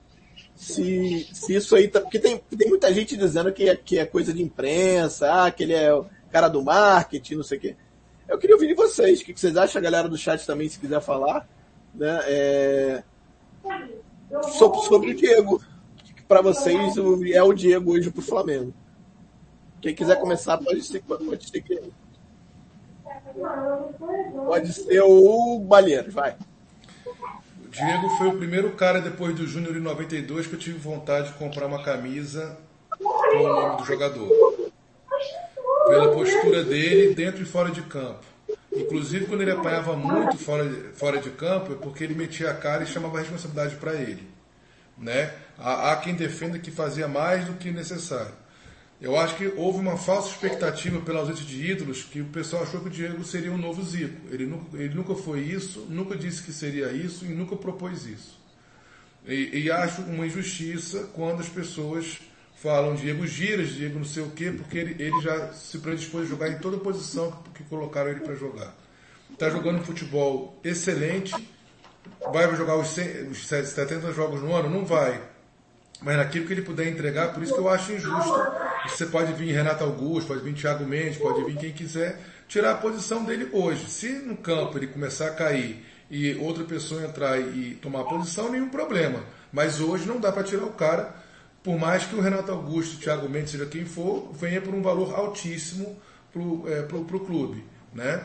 se, 0.56 1.28
se 1.34 1.54
isso 1.54 1.76
aí 1.76 1.88
tá, 1.88 2.00
porque 2.00 2.18
tem, 2.18 2.38
tem 2.38 2.70
muita 2.70 2.92
gente 2.94 3.18
dizendo 3.18 3.52
que 3.52 3.70
é, 3.70 3.76
que 3.76 4.00
é 4.00 4.06
coisa 4.06 4.34
de 4.34 4.42
imprensa, 4.42 5.46
ah, 5.46 5.52
que 5.52 5.64
ele 5.64 5.74
é 5.74 5.94
o 5.94 6.06
cara 6.32 6.48
do 6.48 6.64
marketing, 6.64 7.36
não 7.36 7.44
sei 7.44 7.58
o 7.58 7.62
quê. 7.62 7.76
Eu 8.28 8.38
queria 8.38 8.56
ouvir 8.56 8.68
de 8.68 8.74
vocês, 8.74 9.22
o 9.22 9.26
que 9.26 9.40
vocês 9.40 9.56
acham, 9.56 9.80
a 9.80 9.84
galera 9.84 10.10
do 10.10 10.18
chat 10.18 10.46
também, 10.46 10.68
se 10.68 10.80
quiser 10.80 11.00
falar, 11.00 11.48
né? 11.94 12.20
É... 12.26 13.04
Sobre, 14.58 14.80
sobre 14.82 15.12
o 15.12 15.16
Diego. 15.16 15.62
Para 16.28 16.42
vocês 16.42 16.98
é 17.34 17.44
o 17.44 17.54
Diego 17.54 17.94
hoje 17.94 18.10
pro 18.10 18.22
Flamengo. 18.22 18.74
Quem 19.80 19.94
quiser 19.94 20.20
começar 20.20 20.58
pode 20.58 20.82
ser, 20.82 21.04
pode 21.04 21.50
ser 21.50 21.62
que... 21.62 21.80
Pode 24.46 24.74
ser 24.74 25.02
o 25.02 25.60
Balheiro, 25.60 26.12
vai. 26.12 26.36
O 27.06 27.68
Diego 27.70 28.10
foi 28.18 28.28
o 28.30 28.38
primeiro 28.38 28.72
cara 28.72 29.00
depois 29.00 29.36
do 29.36 29.46
Júnior 29.46 29.78
em 29.78 29.82
92 29.82 30.48
que 30.48 30.54
eu 30.54 30.60
tive 30.60 30.80
vontade 30.80 31.28
de 31.28 31.34
comprar 31.36 31.68
uma 31.68 31.84
camisa 31.84 32.58
com 32.98 33.38
o 33.38 33.48
nome 33.48 33.78
do 33.78 33.86
jogador 33.86 34.65
pela 35.88 36.12
postura 36.12 36.64
dele 36.64 37.14
dentro 37.14 37.42
e 37.42 37.46
fora 37.46 37.72
de 37.72 37.82
campo. 37.84 38.26
Inclusive, 38.76 39.26
quando 39.26 39.42
ele 39.42 39.52
apanhava 39.52 39.96
muito 39.96 40.38
fora 40.38 40.68
de, 40.68 40.98
fora 40.98 41.20
de 41.20 41.30
campo, 41.32 41.74
é 41.74 41.76
porque 41.76 42.04
ele 42.04 42.14
metia 42.14 42.52
a 42.52 42.54
cara 42.54 42.84
e 42.84 42.88
chamava 42.88 43.18
a 43.18 43.22
responsabilidade 43.22 43.76
para 43.76 43.94
ele. 43.94 44.28
Né? 44.98 45.32
Há, 45.58 45.92
há, 45.92 45.96
quem 45.98 46.14
defenda 46.14 46.60
que 46.60 46.72
fazia 46.72 47.08
mais 47.08 47.46
do 47.46 47.54
que 47.54 47.72
necessário. 47.72 48.34
Eu 49.00 49.18
acho 49.18 49.36
que 49.36 49.48
houve 49.58 49.80
uma 49.80 49.98
falsa 49.98 50.30
expectativa 50.30 51.00
pela 51.02 51.20
ausência 51.20 51.46
de 51.46 51.70
ídolos, 51.70 52.04
que 52.04 52.22
o 52.22 52.26
pessoal 52.26 52.64
achou 52.64 52.82
que 52.82 52.88
o 52.88 52.92
Diego 52.92 53.24
seria 53.24 53.52
um 53.52 53.58
novo 53.58 53.84
Zico. 53.84 54.28
Ele 54.32 54.46
nunca, 54.46 54.78
ele 54.78 54.94
nunca 54.94 55.16
foi 55.16 55.42
isso, 55.42 55.86
nunca 55.90 56.16
disse 56.16 56.42
que 56.42 56.52
seria 56.52 56.92
isso 56.92 57.26
e 57.26 57.30
nunca 57.30 57.56
propôs 57.56 58.06
isso. 58.06 58.40
E, 59.28 59.64
e 59.64 59.72
acho 59.72 60.02
uma 60.04 60.26
injustiça 60.26 61.10
quando 61.14 61.42
as 61.42 61.50
pessoas 61.50 62.20
falam 62.56 62.96
Diego 62.96 63.28
Giras, 63.28 63.70
Diego 63.70 64.00
não 64.00 64.06
sei 64.06 64.24
o 64.24 64.32
quê, 64.32 64.52
porque 64.52 64.78
ele, 64.78 65.04
ele 65.04 65.22
já 65.22 65.52
se 65.54 65.78
predispôs 65.80 66.26
a 66.26 66.30
jogar 66.30 66.50
em 66.50 66.58
toda 66.58 66.78
posição 66.78 67.32
que, 67.32 67.64
que 67.64 67.70
colocaram 67.70 68.10
ele 68.10 68.22
para 68.22 68.36
jogar. 68.36 68.74
Está 69.32 69.50
jogando 69.50 69.84
futebol 69.84 70.60
excelente, 70.64 71.34
vai 72.32 72.54
jogar 72.56 72.78
os, 72.78 72.88
100, 72.88 73.30
os 73.30 73.46
70 73.48 74.12
jogos 74.14 74.42
no 74.42 74.56
ano? 74.56 74.70
Não 74.70 74.86
vai. 74.86 75.22
Mas 76.02 76.18
naquilo 76.18 76.46
que 76.46 76.54
ele 76.54 76.62
puder 76.62 76.88
entregar, 76.88 77.34
por 77.34 77.42
isso 77.44 77.54
que 77.54 77.60
eu 77.60 77.70
acho 77.70 77.92
injusto. 77.92 78.34
Você 78.88 79.06
pode 79.06 79.34
vir 79.34 79.52
Renato 79.52 79.84
Augusto, 79.84 80.28
pode 80.28 80.42
vir 80.42 80.54
Thiago 80.54 80.86
Mendes, 80.86 81.18
pode 81.18 81.44
vir 81.44 81.58
quem 81.58 81.72
quiser, 81.72 82.20
tirar 82.48 82.72
a 82.72 82.76
posição 82.76 83.24
dele 83.24 83.50
hoje. 83.52 83.90
Se 83.90 84.10
no 84.10 84.38
campo 84.38 84.78
ele 84.78 84.88
começar 84.88 85.28
a 85.28 85.32
cair 85.32 85.84
e 86.10 86.36
outra 86.36 86.64
pessoa 86.64 87.04
entrar 87.04 87.40
e 87.40 87.76
tomar 87.82 88.02
a 88.02 88.06
posição, 88.06 88.52
nenhum 88.52 88.70
problema. 88.70 89.24
Mas 89.52 89.80
hoje 89.80 90.06
não 90.06 90.20
dá 90.20 90.32
para 90.32 90.44
tirar 90.44 90.66
o 90.66 90.74
cara 90.74 91.25
por 91.66 91.80
mais 91.80 92.06
que 92.06 92.14
o 92.16 92.22
Renato 92.22 92.52
Augusto, 92.52 92.98
o 92.98 93.00
Thiago 93.00 93.28
Mendes, 93.28 93.50
seja 93.50 93.66
quem 93.66 93.86
for, 93.86 94.32
venha 94.34 94.62
por 94.62 94.72
um 94.72 94.84
valor 94.84 95.16
altíssimo 95.16 96.00
para 96.32 96.40
o 96.40 96.64
é, 96.68 96.84
pro, 96.84 97.04
pro 97.06 97.20
clube. 97.22 97.66
Né? 97.92 98.24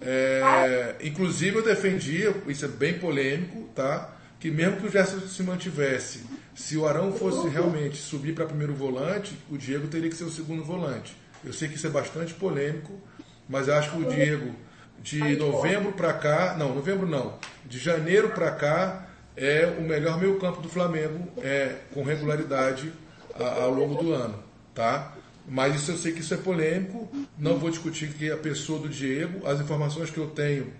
É, 0.00 0.96
inclusive 1.02 1.58
eu 1.58 1.62
defendia, 1.62 2.34
isso 2.46 2.64
é 2.64 2.68
bem 2.68 2.98
polêmico, 2.98 3.68
tá? 3.74 4.16
que 4.40 4.50
mesmo 4.50 4.78
que 4.78 4.86
o 4.86 4.90
Gerson 4.90 5.20
se 5.20 5.42
mantivesse, 5.42 6.24
se 6.54 6.78
o 6.78 6.86
Arão 6.86 7.12
fosse 7.12 7.46
realmente 7.48 7.98
subir 7.98 8.34
para 8.34 8.46
primeiro 8.46 8.74
volante, 8.74 9.38
o 9.50 9.58
Diego 9.58 9.86
teria 9.88 10.08
que 10.08 10.16
ser 10.16 10.24
o 10.24 10.30
segundo 10.30 10.64
volante. 10.64 11.14
Eu 11.44 11.52
sei 11.52 11.68
que 11.68 11.74
isso 11.74 11.86
é 11.86 11.90
bastante 11.90 12.32
polêmico, 12.32 12.98
mas 13.46 13.68
acho 13.68 13.90
que 13.90 13.98
o 13.98 14.08
Diego 14.08 14.54
de 15.02 15.36
novembro 15.36 15.92
para 15.92 16.14
cá, 16.14 16.56
não, 16.58 16.74
novembro 16.74 17.06
não, 17.06 17.38
de 17.66 17.78
janeiro 17.78 18.30
para 18.30 18.50
cá, 18.50 19.07
é 19.38 19.76
o 19.78 19.82
melhor 19.82 20.18
meio 20.18 20.38
campo 20.38 20.60
do 20.60 20.68
Flamengo 20.68 21.28
é, 21.38 21.76
com 21.94 22.02
regularidade 22.02 22.92
a, 23.34 23.62
ao 23.62 23.70
longo 23.72 23.94
do 23.94 24.12
ano, 24.12 24.42
tá? 24.74 25.14
Mas 25.46 25.76
isso 25.76 25.92
eu 25.92 25.96
sei 25.96 26.12
que 26.12 26.20
isso 26.20 26.34
é 26.34 26.36
polêmico, 26.36 27.08
não 27.38 27.56
vou 27.56 27.70
discutir 27.70 28.08
que 28.12 28.30
a 28.30 28.36
pessoa 28.36 28.80
do 28.80 28.88
Diego, 28.88 29.46
as 29.46 29.60
informações 29.60 30.10
que 30.10 30.18
eu 30.18 30.26
tenho 30.26 30.72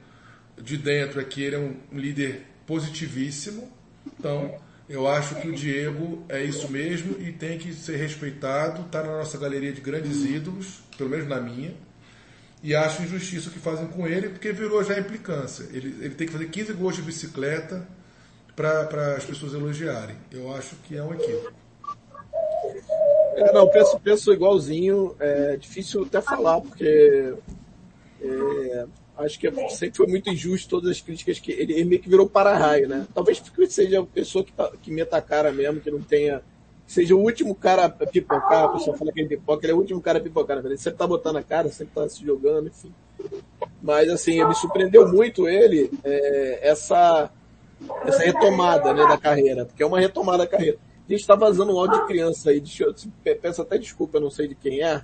de 0.61 0.77
dentro 0.77 1.21
é 1.21 1.25
que 1.25 1.43
ele 1.43 1.57
é 1.57 1.59
um 1.59 1.77
líder 1.93 2.43
positivíssimo, 2.67 3.73
então 4.19 4.55
eu 4.89 5.07
acho 5.07 5.37
que 5.37 5.49
o 5.49 5.53
Diego 5.53 6.25
é 6.29 6.43
isso 6.43 6.71
mesmo 6.71 7.17
e 7.21 7.33
tem 7.33 7.59
que 7.59 7.73
ser 7.73 7.97
respeitado, 7.97 8.83
está 8.83 9.03
na 9.03 9.19
nossa 9.19 9.39
galeria 9.39 9.73
de 9.73 9.81
grandes 9.81 10.25
ídolos, 10.25 10.81
pelo 10.97 11.09
menos 11.09 11.29
na 11.29 11.41
minha, 11.41 11.75
e 12.63 12.75
acho 12.75 13.03
injustiça 13.03 13.49
o 13.49 13.53
que 13.53 13.59
fazem 13.59 13.87
com 13.87 14.07
ele, 14.07 14.31
porque 14.31 14.53
virou 14.53 14.83
já 14.83 14.99
implicância. 14.99 15.65
Ele, 15.73 15.95
ele 16.01 16.15
tem 16.15 16.27
que 16.27 16.33
fazer 16.33 16.49
15 16.49 16.73
gols 16.73 16.97
de 16.97 17.03
bicicleta, 17.03 17.87
para 18.59 19.15
as 19.15 19.25
pessoas 19.25 19.55
elogiarem. 19.55 20.17
Eu 20.33 20.53
acho 20.53 20.75
que 20.77 20.97
é 20.97 21.03
um 21.03 21.15
equívoco. 21.15 21.53
É, 23.37 23.53
não, 23.53 23.69
penso, 23.69 24.01
penso 24.01 24.33
igualzinho. 24.33 25.15
É 25.21 25.57
difícil 25.57 26.03
até 26.03 26.21
falar, 26.21 26.61
porque 26.61 27.35
é, 28.21 28.87
acho 29.19 29.39
que 29.39 29.49
sempre 29.71 29.97
foi 29.97 30.07
muito 30.09 30.29
injusto 30.29 30.69
todas 30.69 30.91
as 30.91 31.01
críticas 31.01 31.39
que 31.39 31.53
ele, 31.53 31.73
ele 31.73 31.85
meio 31.85 32.03
que 32.03 32.09
virou 32.09 32.29
para-raio, 32.29 32.89
né? 32.89 33.07
Talvez 33.15 33.39
porque 33.39 33.69
seja 33.69 34.01
a 34.01 34.07
pessoa 34.07 34.45
que, 34.45 34.53
tá, 34.53 34.73
que 34.83 34.91
meta 34.91 35.17
a 35.17 35.23
cara 35.23 35.53
mesmo, 35.53 35.81
que 35.81 35.91
não 35.91 36.03
tenha 36.03 36.43
seja 36.85 37.15
o 37.15 37.21
último 37.21 37.55
cara 37.55 37.85
a 37.85 37.91
pipocar, 37.91 38.65
a 38.65 38.69
pessoa 38.71 38.97
fala 38.97 39.13
que 39.13 39.21
ele 39.21 39.29
pipoca, 39.29 39.65
ele 39.65 39.73
é 39.73 39.75
o 39.75 39.79
último 39.79 40.01
cara 40.01 40.19
a 40.19 40.23
pipocar, 40.23 40.57
ele 40.57 40.79
sempre 40.79 40.99
tá 40.99 41.07
botando 41.07 41.37
a 41.37 41.43
cara, 41.43 41.69
sempre 41.69 41.95
tá 41.95 42.09
se 42.09 42.25
jogando, 42.25 42.69
enfim. 42.69 42.93
Mas 43.83 44.09
assim, 44.09 44.43
me 44.43 44.55
surpreendeu 44.55 45.07
muito 45.07 45.47
ele, 45.47 45.91
é, 46.03 46.61
essa, 46.63 47.31
essa 48.05 48.23
retomada 48.23 48.93
né, 48.93 49.07
da 49.07 49.19
carreira, 49.19 49.65
porque 49.65 49.83
é 49.83 49.87
uma 49.87 50.01
retomada 50.01 50.39
da 50.39 50.47
carreira. 50.47 50.79
A 51.09 51.13
gente 51.13 51.27
tá 51.27 51.35
vazando 51.35 51.75
um 51.75 51.79
áudio 51.79 52.01
de 52.01 52.07
criança 52.07 52.51
aí, 52.51 52.61
deixa 52.61 52.85
eu, 52.85 52.95
peço 53.41 53.63
até 53.63 53.79
desculpa, 53.79 54.19
eu 54.19 54.23
não 54.23 54.31
sei 54.31 54.49
de 54.49 54.55
quem 54.55 54.83
é, 54.83 55.03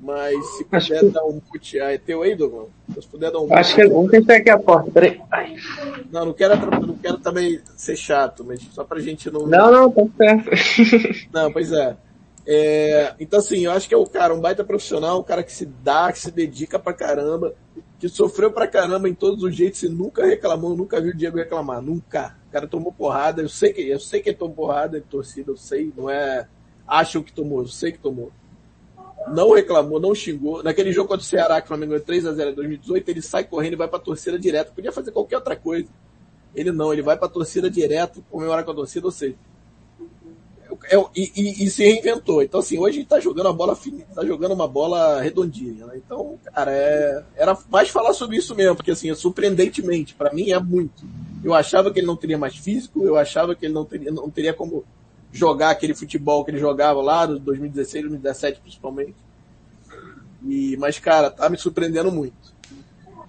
mas 0.00 0.44
se 0.56 0.64
puder 0.64 1.00
que... 1.00 1.08
dar 1.08 1.24
um 1.24 1.40
mute. 1.52 1.80
Ah, 1.80 1.92
é 1.92 1.98
teu 1.98 2.22
aí, 2.22 2.34
Douglas? 2.34 2.68
Se 3.00 3.08
puder 3.08 3.30
dar 3.30 3.40
um 3.40 3.52
Acho 3.54 3.74
que 3.74 3.86
vamos 3.86 4.10
tentar 4.10 4.36
aqui 4.36 4.50
a 4.50 4.58
porta. 4.58 4.90
Peraí. 4.90 5.20
Ai. 5.30 5.56
Não, 6.12 6.26
não 6.26 6.32
quero, 6.32 6.56
não 6.86 6.96
quero 6.96 7.18
também 7.18 7.60
ser 7.76 7.96
chato, 7.96 8.44
mas 8.44 8.60
só 8.72 8.84
pra 8.84 9.00
gente 9.00 9.30
não. 9.30 9.46
Não, 9.46 9.70
não, 9.70 9.90
tá 9.90 10.02
certo. 10.16 10.50
não, 11.32 11.50
pois 11.50 11.72
é. 11.72 11.96
é. 12.46 13.14
Então, 13.18 13.38
assim, 13.38 13.64
eu 13.64 13.72
acho 13.72 13.88
que 13.88 13.94
é 13.94 13.98
o 13.98 14.06
cara, 14.06 14.34
um 14.34 14.40
baita 14.40 14.64
profissional, 14.64 15.20
um 15.20 15.24
cara 15.24 15.42
que 15.42 15.52
se 15.52 15.64
dá, 15.64 16.12
que 16.12 16.18
se 16.18 16.30
dedica 16.30 16.78
pra 16.78 16.92
caramba, 16.92 17.54
que 18.10 18.16
sofreu 18.16 18.50
pra 18.50 18.66
caramba 18.66 19.08
em 19.08 19.14
todos 19.14 19.42
os 19.42 19.54
jeitos 19.54 19.82
e 19.82 19.88
nunca 19.88 20.24
reclamou, 20.24 20.76
nunca 20.76 21.00
viu 21.00 21.12
o 21.12 21.16
Diego 21.16 21.36
reclamar. 21.36 21.80
Nunca. 21.82 22.36
O 22.48 22.52
cara 22.52 22.66
tomou 22.66 22.92
porrada, 22.92 23.42
eu 23.42 23.48
sei 23.48 23.72
que, 23.72 23.88
eu 23.88 24.00
sei 24.00 24.20
que 24.20 24.32
tomou 24.32 24.54
porrada 24.54 25.00
torcida, 25.00 25.50
eu 25.50 25.56
sei, 25.56 25.92
não 25.96 26.08
é. 26.08 26.48
Acham 26.86 27.22
que 27.22 27.32
tomou, 27.32 27.62
eu 27.62 27.68
sei 27.68 27.92
que 27.92 27.98
tomou 27.98 28.32
não 29.28 29.52
reclamou, 29.52 30.00
não 30.00 30.14
xingou. 30.14 30.62
Naquele 30.62 30.92
jogo 30.92 31.08
contra 31.08 31.22
o 31.22 31.26
Ceará, 31.26 31.60
que 31.60 31.66
o 31.66 31.68
Flamengo 31.68 31.92
ganhou 31.92 32.04
3x0 32.04 32.52
em 32.52 32.54
2018, 32.54 33.08
ele 33.08 33.22
sai 33.22 33.44
correndo 33.44 33.72
e 33.72 33.76
vai 33.76 33.88
pra 33.88 33.98
torcida 33.98 34.38
direto. 34.38 34.72
Podia 34.72 34.92
fazer 34.92 35.10
qualquer 35.10 35.36
outra 35.36 35.56
coisa. 35.56 35.88
Ele 36.54 36.72
não, 36.72 36.92
ele 36.92 37.02
vai 37.02 37.16
pra 37.16 37.28
torcida 37.28 37.68
direto, 37.68 38.24
comemorar 38.30 38.64
com 38.64 38.70
a 38.70 38.74
torcida, 38.74 39.06
ou 39.06 39.12
seja. 39.12 39.34
É, 40.84 40.96
e, 41.14 41.32
e, 41.36 41.64
e, 41.64 41.70
se 41.70 41.82
reinventou. 41.84 42.42
Então, 42.42 42.60
assim, 42.60 42.78
hoje 42.78 42.98
a 42.98 43.00
gente 43.00 43.08
tá 43.08 43.20
jogando 43.20 43.48
a 43.48 43.52
bola 43.52 43.78
tá 44.14 44.24
jogando 44.24 44.52
uma 44.52 44.68
bola 44.68 45.20
redondinha. 45.20 45.86
Né? 45.86 45.94
Então, 46.04 46.38
cara, 46.52 46.72
é, 46.72 47.22
era 47.36 47.56
mais 47.70 47.88
falar 47.88 48.12
sobre 48.12 48.36
isso 48.36 48.54
mesmo, 48.54 48.76
porque 48.76 48.90
assim, 48.90 49.12
surpreendentemente, 49.14 50.14
para 50.14 50.32
mim 50.32 50.50
é 50.50 50.58
muito. 50.58 51.04
Eu 51.44 51.54
achava 51.54 51.92
que 51.92 52.00
ele 52.00 52.06
não 52.06 52.16
teria 52.16 52.38
mais 52.38 52.56
físico, 52.56 53.04
eu 53.04 53.16
achava 53.16 53.54
que 53.54 53.66
ele 53.66 53.74
não 53.74 53.84
teria, 53.84 54.10
não 54.10 54.30
teria 54.30 54.52
como 54.52 54.84
jogar 55.32 55.70
aquele 55.70 55.94
futebol 55.94 56.44
que 56.44 56.50
ele 56.50 56.58
jogava 56.58 57.00
lá, 57.00 57.26
de 57.26 57.38
2016, 57.38 58.04
2017 58.04 58.60
principalmente. 58.60 59.14
E, 60.44 60.76
mas, 60.76 60.98
cara, 60.98 61.30
tá 61.30 61.48
me 61.48 61.58
surpreendendo 61.58 62.10
muito. 62.10 62.54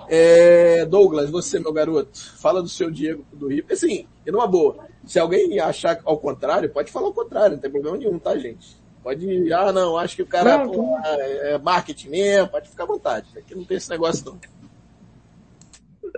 É, 0.09 0.85
Douglas, 0.85 1.29
você, 1.29 1.59
meu 1.59 1.73
garoto, 1.73 2.17
fala 2.37 2.61
do 2.61 2.69
seu 2.69 2.89
Diego 2.89 3.25
do 3.33 3.47
Rio. 3.47 3.65
Assim, 3.69 4.07
e 4.27 4.31
numa 4.31 4.45
boa, 4.45 4.85
se 5.05 5.17
alguém 5.17 5.57
achar 5.57 5.99
ao 6.03 6.17
contrário, 6.17 6.69
pode 6.69 6.91
falar 6.91 7.07
ao 7.07 7.13
contrário, 7.13 7.53
não 7.53 7.61
tem 7.61 7.71
problema 7.71 7.97
nenhum, 7.97 8.19
tá, 8.19 8.37
gente? 8.37 8.75
Pode, 9.01 9.53
ah, 9.53 9.71
não, 9.71 9.97
acho 9.97 10.17
que 10.17 10.21
o 10.21 10.27
cara 10.27 10.57
não, 10.57 10.69
pô, 10.69 10.99
é, 11.01 11.53
é 11.53 11.57
marketing 11.57 12.09
mesmo, 12.09 12.49
pode 12.49 12.67
ficar 12.67 12.83
à 12.83 12.87
vontade. 12.87 13.27
Aqui 13.37 13.55
não 13.55 13.63
tem 13.63 13.77
esse 13.77 13.89
negócio 13.89 14.25
não. 14.25 14.37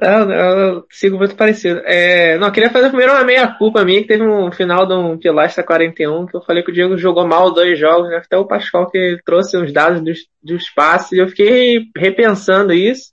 Eu, 0.01 0.31
eu, 0.31 0.85
sigo 0.89 1.17
muito 1.17 1.35
parecido. 1.35 1.81
É, 1.85 2.37
não, 2.39 2.51
queria 2.51 2.71
fazer 2.71 2.87
primeiro 2.87 3.11
uma 3.11 3.23
meia-culpa 3.23 3.83
minha, 3.83 4.01
que 4.01 4.07
teve 4.07 4.23
um 4.23 4.51
final 4.51 4.87
de 4.87 4.93
um 4.93 5.17
Pilastra 5.17 5.63
41, 5.63 6.25
que 6.25 6.35
eu 6.35 6.41
falei 6.41 6.63
que 6.63 6.71
o 6.71 6.73
Diego 6.73 6.97
jogou 6.97 7.27
mal 7.27 7.53
dois 7.53 7.77
jogos, 7.77 8.09
né? 8.09 8.17
até 8.17 8.37
o 8.37 8.47
Pascal 8.47 8.89
que 8.89 9.19
trouxe 9.23 9.55
uns 9.57 9.71
dados 9.71 10.01
do, 10.01 10.11
do 10.41 10.55
espaço, 10.55 11.13
e 11.13 11.19
eu 11.19 11.27
fiquei 11.27 11.85
repensando 11.95 12.73
isso. 12.73 13.09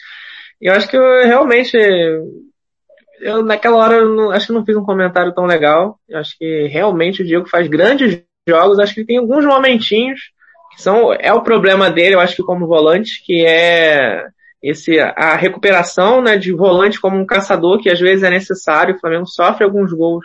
E 0.61 0.69
eu 0.69 0.73
acho 0.73 0.89
que 0.89 0.97
eu 0.97 1.27
realmente, 1.27 1.77
eu 3.21 3.43
naquela 3.43 3.77
hora 3.77 3.95
eu 3.97 4.15
não, 4.15 4.31
acho 4.31 4.49
que 4.49 4.53
não 4.53 4.65
fiz 4.65 4.77
um 4.77 4.85
comentário 4.85 5.35
tão 5.35 5.45
legal. 5.45 5.99
Eu 6.09 6.19
acho 6.19 6.37
que 6.39 6.67
realmente 6.69 7.23
o 7.23 7.25
Diego 7.25 7.49
faz 7.49 7.69
grandes 7.69 8.23
jogos, 8.49 8.79
acho 8.79 8.95
que 8.95 9.05
tem 9.05 9.19
alguns 9.19 9.45
momentinhos 9.45 10.21
que 10.75 10.83
são, 10.83 11.13
é 11.13 11.33
o 11.33 11.43
problema 11.43 11.91
dele, 11.91 12.15
eu 12.15 12.21
acho 12.21 12.37
que 12.37 12.43
como 12.43 12.67
volante, 12.67 13.23
que 13.25 13.45
é 13.45 14.27
esse 14.63 14.99
a 14.99 15.37
recuperação 15.37 16.21
né, 16.21 16.37
de 16.37 16.53
volante 16.53 17.01
como 17.01 17.17
um 17.17 17.27
caçador 17.27 17.81
que 17.81 17.91
às 17.91 18.01
vezes 18.01 18.25
é 18.25 18.31
necessário. 18.31 18.95
O 18.95 18.99
Flamengo 18.99 19.27
sofre 19.27 19.65
alguns 19.65 19.93
gols 19.93 20.25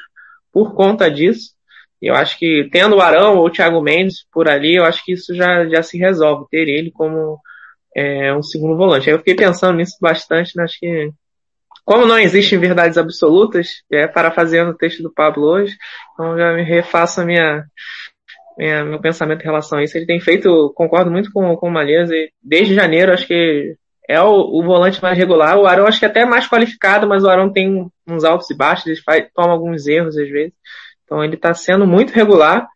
por 0.52 0.74
conta 0.74 1.10
disso. 1.10 1.52
E 2.02 2.08
eu 2.08 2.16
acho 2.16 2.38
que 2.40 2.68
tendo 2.72 2.96
o 2.96 3.02
Arão 3.02 3.38
ou 3.38 3.46
o 3.46 3.50
Thiago 3.50 3.82
Mendes 3.82 4.26
por 4.32 4.50
ali, 4.50 4.76
eu 4.76 4.84
acho 4.84 5.06
que 5.06 5.14
isso 5.14 5.36
já, 5.36 5.68
já 5.68 5.84
se 5.84 5.98
resolve, 5.98 6.48
ter 6.50 6.68
ele 6.68 6.92
como 6.92 7.40
é, 7.96 8.34
um 8.34 8.42
segundo 8.42 8.76
volante. 8.76 9.10
Aí 9.10 9.14
eu 9.14 9.20
fiquei 9.20 9.36
pensando 9.36 9.78
nisso 9.78 9.98
bastante, 10.02 10.58
né, 10.58 10.64
acho 10.64 10.80
que 10.80 11.12
como 11.86 12.06
não 12.06 12.18
existem 12.18 12.60
verdades 12.60 12.98
absolutas, 12.98 13.84
é 13.92 14.08
parafraseando 14.08 14.72
o 14.72 14.78
texto 14.78 15.02
do 15.02 15.14
Pablo 15.14 15.46
hoje, 15.46 15.76
então 16.14 16.38
já 16.38 16.54
me 16.54 16.64
refaço 16.64 17.22
a 17.22 17.26
minha, 17.26 17.66
minha, 18.58 18.86
meu 18.86 19.00
pensamento 19.00 19.42
em 19.42 19.46
relação 19.46 19.80
a 19.80 19.84
isso. 19.84 19.98
Ele 19.98 20.06
tem 20.06 20.20
feito, 20.20 20.72
concordo 20.76 21.12
muito 21.12 21.32
com, 21.32 21.56
com 21.56 21.68
o 21.68 21.72
Malheza, 21.72 22.14
desde 22.42 22.76
janeiro 22.76 23.12
acho 23.12 23.28
que 23.28 23.76
é 24.08 24.22
o, 24.22 24.32
o, 24.32 24.64
volante 24.64 25.02
mais 25.02 25.18
regular. 25.18 25.58
O 25.58 25.66
Arão 25.66 25.88
acho 25.88 26.00
que 26.00 26.06
é 26.06 26.08
até 26.08 26.26
mais 26.26 26.48
qualificado, 26.48 27.08
mas 27.08 27.24
o 27.24 27.30
Arão 27.30 27.52
tem 27.52 27.90
uns 28.08 28.24
altos 28.24 28.50
e 28.50 28.56
baixos, 28.56 28.88
ele 28.88 29.02
faz, 29.02 29.28
toma 29.34 29.52
alguns 29.52 29.88
erros 29.88 30.18
às 30.18 30.30
vezes. 30.30 30.54
Então 31.06 31.24
ele 31.24 31.36
está 31.36 31.54
sendo 31.54 31.88
muito 31.88 32.12
regular. 32.12 32.68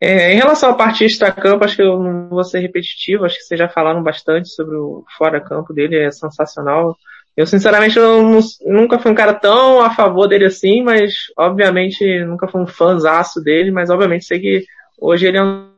É, 0.00 0.32
em 0.34 0.36
relação 0.36 0.70
à 0.70 0.74
parte 0.74 1.04
extra-campo, 1.04 1.64
acho 1.64 1.76
que 1.76 1.82
eu 1.82 1.98
não 1.98 2.28
vou 2.28 2.44
ser 2.44 2.58
repetitivo, 2.60 3.24
acho 3.24 3.36
que 3.36 3.42
vocês 3.42 3.58
já 3.58 3.68
falaram 3.68 4.02
bastante 4.02 4.48
sobre 4.48 4.76
o 4.76 5.04
fora-campo 5.16 5.72
dele, 5.72 5.96
é 5.96 6.10
sensacional. 6.10 6.96
Eu, 7.36 7.46
sinceramente, 7.46 7.98
eu 7.98 8.22
não, 8.22 8.40
nunca 8.64 8.98
fui 8.98 9.10
um 9.10 9.14
cara 9.14 9.34
tão 9.34 9.80
a 9.80 9.90
favor 9.90 10.28
dele 10.28 10.44
assim, 10.44 10.82
mas, 10.82 11.14
obviamente, 11.36 12.24
nunca 12.24 12.46
fui 12.46 12.60
um 12.60 12.66
fãzaço 12.66 13.40
dele, 13.40 13.72
mas, 13.72 13.90
obviamente, 13.90 14.24
sei 14.24 14.38
que 14.38 14.64
hoje 15.00 15.26
ele 15.26 15.38
é 15.38 15.42
um 15.42 15.68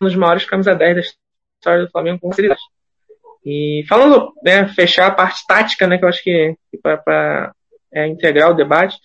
dos 0.00 0.14
maiores 0.14 0.44
camisa 0.44 0.74
10 0.74 0.94
da 0.94 1.00
história 1.00 1.84
do 1.84 1.90
Flamengo, 1.90 2.20
com 2.20 2.32
certeza. 2.32 2.58
E 3.44 3.84
falando, 3.88 4.32
né, 4.42 4.68
fechar 4.68 5.06
a 5.06 5.14
parte 5.14 5.46
tática, 5.46 5.86
né, 5.86 5.96
que 5.96 6.04
eu 6.04 6.08
acho 6.08 6.22
que, 6.22 6.54
que 6.70 6.78
para 6.78 7.52
é, 7.92 8.06
integrar 8.06 8.50
o 8.50 8.54
debate, 8.54 8.98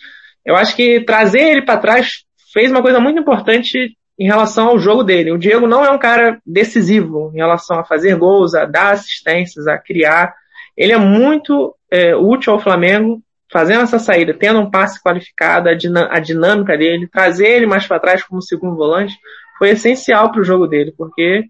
eu 0.45 0.55
acho 0.55 0.75
que 0.75 1.01
trazer 1.01 1.41
ele 1.41 1.61
para 1.63 1.79
trás 1.79 2.25
fez 2.53 2.71
uma 2.71 2.81
coisa 2.81 2.99
muito 2.99 3.19
importante 3.19 3.97
em 4.17 4.25
relação 4.25 4.69
ao 4.69 4.79
jogo 4.79 5.03
dele. 5.03 5.31
O 5.31 5.37
Diego 5.37 5.67
não 5.67 5.83
é 5.83 5.91
um 5.91 5.97
cara 5.97 6.39
decisivo 6.45 7.31
em 7.33 7.37
relação 7.37 7.79
a 7.79 7.83
fazer 7.83 8.15
gols, 8.15 8.53
a 8.53 8.65
dar 8.65 8.93
assistências, 8.93 9.67
a 9.67 9.77
criar. 9.77 10.33
Ele 10.77 10.93
é 10.93 10.97
muito 10.97 11.75
é, 11.95 12.15
útil 12.15 12.53
ao 12.53 12.59
Flamengo, 12.59 13.21
fazendo 13.51 13.83
essa 13.83 13.99
saída, 13.99 14.33
tendo 14.33 14.59
um 14.59 14.69
passe 14.69 15.01
qualificado, 15.01 15.69
a, 15.69 15.71
a 15.71 16.19
dinâmica 16.19 16.77
dele, 16.77 17.07
trazer 17.07 17.47
ele 17.47 17.65
mais 17.65 17.87
para 17.87 17.99
trás 17.99 18.21
como 18.23 18.41
segundo 18.41 18.75
volante, 18.75 19.13
foi 19.57 19.69
essencial 19.69 20.31
para 20.31 20.41
o 20.41 20.43
jogo 20.43 20.67
dele, 20.67 20.93
porque 20.97 21.45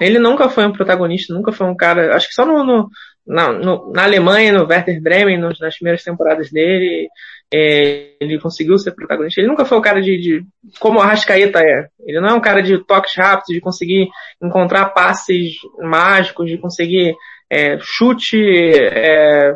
ele 0.00 0.18
nunca 0.18 0.48
foi 0.48 0.66
um 0.66 0.72
protagonista, 0.72 1.32
nunca 1.32 1.52
foi 1.52 1.66
um 1.66 1.76
cara. 1.76 2.16
Acho 2.16 2.26
que 2.26 2.34
só 2.34 2.44
no, 2.44 2.64
no, 2.64 2.88
na, 3.24 3.52
no, 3.52 3.92
na 3.92 4.02
Alemanha, 4.02 4.52
no 4.52 4.66
Werder 4.66 5.00
Bremen, 5.00 5.38
nos, 5.38 5.60
nas 5.60 5.76
primeiras 5.76 6.02
temporadas 6.02 6.50
dele, 6.50 7.08
é, 7.54 8.14
ele 8.20 8.40
conseguiu 8.40 8.76
ser 8.78 8.92
protagonista. 8.92 9.40
Ele 9.40 9.48
nunca 9.48 9.64
foi 9.64 9.78
o 9.78 9.82
cara 9.82 10.02
de, 10.02 10.18
de, 10.18 10.44
como 10.80 10.98
o 10.98 11.02
Arrascaeta 11.02 11.60
é. 11.60 11.86
Ele 12.04 12.20
não 12.20 12.30
é 12.30 12.34
um 12.34 12.40
cara 12.40 12.62
de 12.62 12.84
toques 12.84 13.14
rápidos, 13.14 13.54
de 13.54 13.60
conseguir 13.60 14.08
encontrar 14.42 14.86
passes 14.86 15.54
mágicos, 15.78 16.50
de 16.50 16.58
conseguir 16.58 17.14
é, 17.52 17.78
chute, 17.82 18.42
é, 18.74 19.54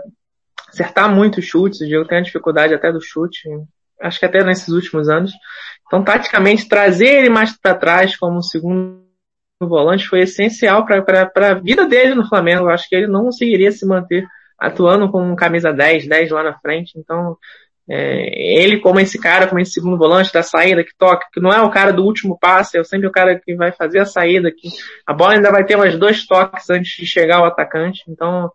acertar 0.69 1.11
muitos 1.11 1.47
chutes. 1.47 1.81
O 1.81 1.87
Diego 1.87 2.07
tem 2.07 2.19
a 2.19 2.23
dificuldade 2.23 2.75
até 2.75 2.93
do 2.93 3.01
chute. 3.01 3.49
Acho 4.03 4.19
que 4.19 4.27
até 4.27 4.45
nesses 4.45 4.69
últimos 4.69 5.09
anos. 5.09 5.33
Então, 5.87 6.05
taticamente, 6.05 6.69
trazer 6.69 7.07
ele 7.07 7.31
mais 7.31 7.57
para 7.59 7.75
trás 7.75 8.15
como 8.15 8.43
segundo 8.43 9.03
volante 9.59 10.07
foi 10.07 10.21
essencial 10.21 10.85
para 10.85 11.31
a 11.35 11.55
vida 11.55 11.87
dele 11.87 12.15
no 12.15 12.29
Flamengo. 12.29 12.69
Acho 12.69 12.87
que 12.87 12.97
ele 12.97 13.07
não 13.07 13.25
conseguiria 13.25 13.73
se 13.73 13.87
manter 13.87 14.27
atuando 14.59 15.11
com 15.11 15.35
camisa 15.35 15.73
10, 15.73 16.07
10 16.07 16.31
lá 16.33 16.43
na 16.43 16.59
frente. 16.59 16.99
Então, 16.99 17.39
é, 17.89 18.63
ele 18.63 18.81
como 18.81 18.99
esse 18.99 19.19
cara, 19.19 19.47
como 19.47 19.61
esse 19.61 19.73
segundo 19.73 19.97
volante 19.97 20.33
da 20.33 20.43
saída 20.43 20.83
que 20.83 20.97
toca, 20.99 21.27
que 21.33 21.41
não 21.41 21.53
é 21.53 21.63
o 21.63 21.71
cara 21.71 21.93
do 21.93 22.05
último 22.05 22.39
passe, 22.39 22.79
é 22.79 22.85
sempre 22.85 23.07
o 23.07 23.13
cara 23.13 23.39
que 23.39 23.55
vai 23.55 23.71
fazer 23.73 24.01
a 24.01 24.07
saída, 24.07 24.51
que 24.51 24.69
a 25.07 25.13
bola 25.13 25.35
ainda 25.35 25.51
vai 25.51 25.65
ter 25.65 25.77
mais 25.77 25.97
dois 25.97 26.27
toques 26.27 26.69
antes 26.69 26.97
de 26.97 27.07
chegar 27.07 27.39
ao 27.39 27.45
atacante. 27.45 28.03
Então, 28.09 28.51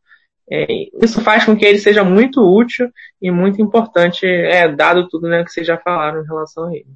é, 0.51 0.65
isso 1.01 1.21
faz 1.21 1.45
com 1.45 1.55
que 1.55 1.65
ele 1.65 1.79
seja 1.79 2.03
muito 2.03 2.41
útil 2.41 2.89
e 3.21 3.31
muito 3.31 3.61
importante, 3.61 4.25
é, 4.25 4.67
dado 4.67 5.07
tudo 5.07 5.29
né, 5.29 5.43
que 5.45 5.51
vocês 5.51 5.65
já 5.65 5.77
falaram 5.77 6.21
em 6.21 6.27
relação 6.27 6.67
a 6.67 6.75
ele. 6.75 6.87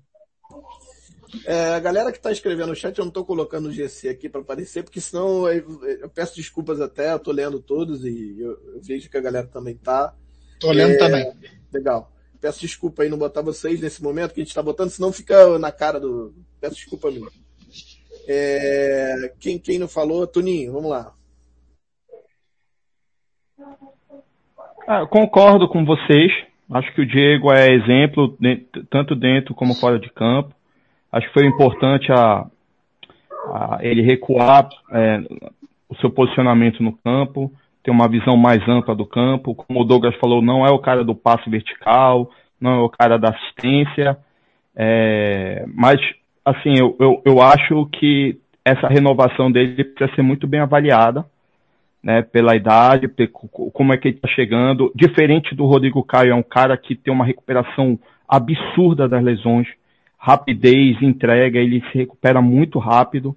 É, 1.46 1.76
a 1.76 1.80
galera 1.80 2.12
que 2.12 2.18
está 2.18 2.32
escrevendo 2.32 2.68
no 2.68 2.76
chat, 2.76 2.98
eu 2.98 3.04
não 3.04 3.10
estou 3.10 3.26
colocando 3.26 3.68
o 3.68 3.72
GC 3.72 4.10
aqui 4.10 4.30
para 4.30 4.42
aparecer, 4.42 4.84
porque 4.84 5.02
senão 5.02 5.50
eu, 5.50 5.84
eu, 5.84 6.10
peço 6.10 6.36
desculpas 6.36 6.80
até, 6.80 7.12
eu 7.12 7.18
estou 7.18 7.34
lendo 7.34 7.60
todos 7.60 8.06
e 8.06 8.36
eu, 8.40 8.52
eu, 8.52 8.82
vejo 8.82 9.10
que 9.10 9.18
a 9.18 9.22
galera 9.22 9.48
também 9.48 9.76
tá. 9.76 10.14
Tô 10.60 10.72
lendo 10.72 10.94
é, 10.94 10.98
também. 10.98 11.34
Legal. 11.74 12.15
Peço 12.42 12.62
desculpa 12.62 13.04
aí 13.04 13.10
não 13.10 13.18
botar 13.18 13.42
vocês 13.42 13.82
nesse 13.82 14.04
momento 14.04 14.34
que 14.34 14.42
a 14.42 14.44
gente 14.44 14.50
está 14.50 14.62
botando, 14.62 14.90
senão 14.90 15.12
fica 15.12 15.58
na 15.60 15.72
cara 15.72 16.00
do. 16.00 16.34
Peço 16.60 16.76
desculpa 16.76 17.10
a. 17.10 17.32
É, 18.28 19.34
quem, 19.40 19.60
quem 19.60 19.78
não 19.78 19.88
falou, 19.88 20.26
Toninho, 20.26 20.74
vamos 20.74 20.90
lá. 20.90 21.14
Ah, 24.88 25.06
concordo 25.08 25.68
com 25.68 25.84
vocês. 25.86 26.32
Acho 26.72 26.94
que 26.94 27.02
o 27.02 27.08
Diego 27.08 27.52
é 27.52 27.74
exemplo, 27.74 28.38
tanto 28.90 29.16
dentro 29.16 29.54
como 29.54 29.76
fora 29.76 30.00
de 30.00 30.10
campo. 30.12 30.54
Acho 31.12 31.28
que 31.28 31.34
foi 31.34 31.46
importante 31.46 32.12
a, 32.12 32.48
a 33.52 33.80
ele 33.82 34.02
recuar 34.02 34.68
é, 34.92 35.20
o 35.88 35.96
seu 35.98 36.10
posicionamento 36.10 36.84
no 36.84 36.94
campo, 36.98 37.52
ter 37.86 37.92
uma 37.92 38.10
visão 38.10 38.36
mais 38.36 38.68
ampla 38.68 38.96
do 38.96 39.06
campo. 39.06 39.54
Como 39.54 39.80
o 39.80 39.86
Douglas 39.86 40.16
falou, 40.16 40.42
não 40.42 40.66
é 40.66 40.72
o 40.72 40.80
cara 40.80 41.04
do 41.04 41.14
passe 41.14 41.48
vertical, 41.50 42.32
não 42.60 42.72
é 42.72 42.82
o 42.82 42.90
cara 42.90 43.18
da 43.18 43.30
assistência. 43.30 44.18
É, 44.76 45.64
mas, 45.74 46.02
assim, 46.44 46.74
eu, 46.78 46.98
eu, 47.00 47.22
eu 47.24 47.42
acho 47.42 47.86
que 47.94 48.40
essa 48.66 48.88
renovação 48.88 49.52
dele 49.52 49.84
precisa 49.84 50.16
ser 50.16 50.24
muito 50.24 50.48
bem 50.48 50.60
avaliada, 50.60 51.24
né, 52.04 52.24
pela 52.24 52.56
idade, 52.56 53.08
como 53.72 53.94
é 53.94 53.98
que 53.98 54.08
ele 54.08 54.16
está 54.16 54.28
chegando. 54.30 54.92
Diferente 54.96 55.54
do 55.54 55.66
Rodrigo 55.66 56.04
Caio, 56.04 56.32
é 56.32 56.36
um 56.36 56.44
cara 56.44 56.76
que 56.76 56.96
tem 56.96 57.14
uma 57.14 57.26
recuperação 57.26 58.00
absurda 58.28 59.08
das 59.08 59.24
lesões, 59.24 59.68
rapidez, 60.18 61.00
entrega, 61.04 61.60
ele 61.60 61.84
se 61.92 61.98
recupera 62.00 62.42
muito 62.42 62.80
rápido. 62.80 63.36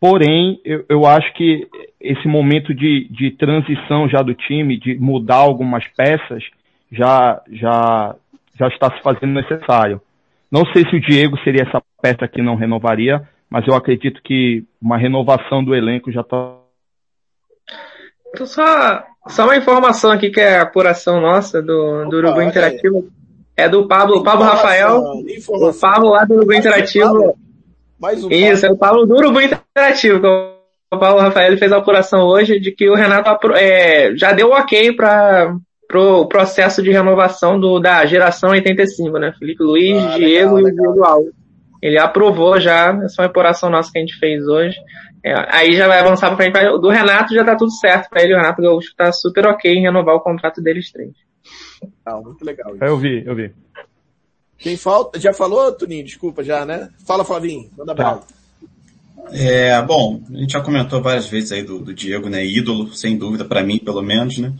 Porém, 0.00 0.60
eu, 0.64 0.84
eu 0.88 1.06
acho 1.06 1.32
que 1.34 1.66
esse 2.00 2.28
momento 2.28 2.72
de, 2.72 3.08
de 3.10 3.32
transição 3.32 4.08
já 4.08 4.22
do 4.22 4.34
time, 4.34 4.78
de 4.78 4.96
mudar 4.98 5.36
algumas 5.36 5.84
peças, 5.96 6.44
já, 6.90 7.42
já, 7.50 8.14
já 8.58 8.68
está 8.68 8.90
se 8.96 9.02
fazendo 9.02 9.32
necessário. 9.32 10.00
Não 10.50 10.64
sei 10.72 10.88
se 10.88 10.96
o 10.96 11.00
Diego 11.00 11.36
seria 11.40 11.62
essa 11.62 11.82
peça 12.00 12.28
que 12.28 12.40
não 12.40 12.54
renovaria, 12.54 13.28
mas 13.50 13.66
eu 13.66 13.74
acredito 13.74 14.22
que 14.22 14.64
uma 14.80 14.96
renovação 14.96 15.64
do 15.64 15.74
elenco 15.74 16.12
já 16.12 16.20
está. 16.20 16.56
Então, 18.28 18.46
só, 18.46 19.04
só 19.26 19.44
uma 19.44 19.56
informação 19.56 20.12
aqui 20.12 20.30
que 20.30 20.40
é 20.40 20.58
a 20.58 20.62
apuração 20.62 21.20
nossa 21.20 21.60
do, 21.60 22.04
do 22.08 22.16
Urubu 22.16 22.40
Interativo. 22.42 23.08
É 23.56 23.68
do 23.68 23.88
Pablo, 23.88 24.22
Pablo 24.22 24.44
Rafael. 24.44 25.02
O 25.48 25.80
Pablo 25.80 26.10
lá 26.10 26.24
do 26.24 26.34
Urubu 26.34 26.54
Interativo. 26.54 27.36
Mais 28.00 28.22
um 28.22 28.30
Isso, 28.30 28.64
é 28.64 28.70
o 28.70 28.76
Pablo 28.76 29.06
do 29.06 29.14
Urubu 29.14 29.40
Interativo. 29.40 30.20
O 30.92 30.98
Paulo 30.98 31.20
Rafael 31.20 31.56
fez 31.58 31.72
a 31.72 31.78
apuração 31.78 32.20
hoje 32.20 32.58
de 32.58 32.72
que 32.72 32.88
o 32.88 32.94
Renato 32.94 33.52
é, 33.54 34.16
já 34.16 34.32
deu 34.32 34.50
ok 34.50 34.92
para 34.94 35.54
pro 35.86 36.28
processo 36.28 36.82
de 36.82 36.90
renovação 36.90 37.58
do, 37.58 37.80
da 37.80 38.04
geração 38.04 38.50
85, 38.50 39.18
né? 39.18 39.32
Felipe 39.38 39.62
Luiz, 39.62 39.96
ah, 39.96 40.18
Diego 40.18 40.56
legal, 40.56 40.60
e 40.60 40.72
o 40.72 40.74
Diego 40.74 41.04
Alves. 41.04 41.32
Ele 41.82 41.98
aprovou 41.98 42.60
já, 42.60 42.90
essa 43.04 43.22
é 43.22 43.24
uma 43.24 43.30
apuração 43.30 43.70
nossa 43.70 43.90
que 43.90 43.98
a 43.98 44.00
gente 44.02 44.18
fez 44.18 44.46
hoje. 44.46 44.76
É, 45.24 45.32
aí 45.50 45.72
já 45.72 45.88
vai 45.88 46.00
avançar 46.00 46.28
para 46.28 46.36
frente. 46.36 46.78
Do 46.78 46.90
Renato 46.90 47.34
já 47.34 47.42
tá 47.42 47.56
tudo 47.56 47.72
certo 47.72 48.10
para 48.10 48.22
ele. 48.22 48.34
O 48.34 48.36
Renato 48.36 48.60
Gaúcho 48.60 48.94
tá 48.96 49.10
super 49.12 49.46
ok 49.46 49.72
em 49.72 49.82
renovar 49.82 50.14
o 50.14 50.20
contrato 50.20 50.60
deles 50.60 50.92
três. 50.92 51.12
Ah, 52.04 52.16
muito 52.16 52.44
legal. 52.44 52.74
Isso. 52.74 52.84
Eu 52.84 52.96
vi, 52.98 53.24
eu 53.24 53.34
vi. 53.34 53.54
Quem 54.58 54.76
falta? 54.76 55.20
Já 55.20 55.32
falou, 55.32 55.72
Tuninho? 55.72 56.04
Desculpa 56.04 56.42
já, 56.42 56.66
né? 56.66 56.88
Fala, 57.06 57.24
Flavinho. 57.24 57.70
Manda 57.76 57.94
tá. 57.94 58.02
bala. 58.02 58.26
É, 59.30 59.80
bom, 59.82 60.22
a 60.32 60.38
gente 60.38 60.52
já 60.52 60.60
comentou 60.60 61.02
várias 61.02 61.28
vezes 61.28 61.52
aí 61.52 61.62
do, 61.62 61.78
do 61.78 61.94
Diego, 61.94 62.28
né? 62.28 62.44
Ídolo, 62.44 62.92
sem 62.94 63.16
dúvida, 63.16 63.44
para 63.44 63.62
mim, 63.62 63.78
pelo 63.78 64.02
menos, 64.02 64.38
né? 64.38 64.52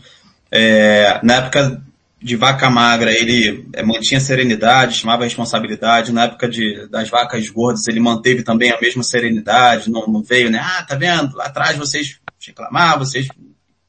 É, 0.51 1.19
na 1.23 1.35
época 1.35 1.81
de 2.21 2.35
vaca 2.35 2.69
magra, 2.69 3.11
ele 3.11 3.67
é, 3.73 3.81
mantinha 3.83 4.19
serenidade, 4.19 4.97
chamava 4.97 5.23
responsabilidade. 5.23 6.11
Na 6.11 6.25
época 6.25 6.47
de, 6.47 6.87
das 6.89 7.09
vacas 7.09 7.49
gordas, 7.49 7.87
ele 7.87 7.99
manteve 7.99 8.43
também 8.43 8.71
a 8.71 8.79
mesma 8.79 9.03
serenidade, 9.03 9.89
não, 9.89 10.05
não 10.07 10.21
veio, 10.21 10.49
né? 10.49 10.59
Ah, 10.61 10.83
tá 10.83 10.95
vendo? 10.95 11.35
Lá 11.35 11.45
atrás 11.45 11.77
vocês 11.77 12.19
reclamavam, 12.45 13.05
vocês... 13.05 13.27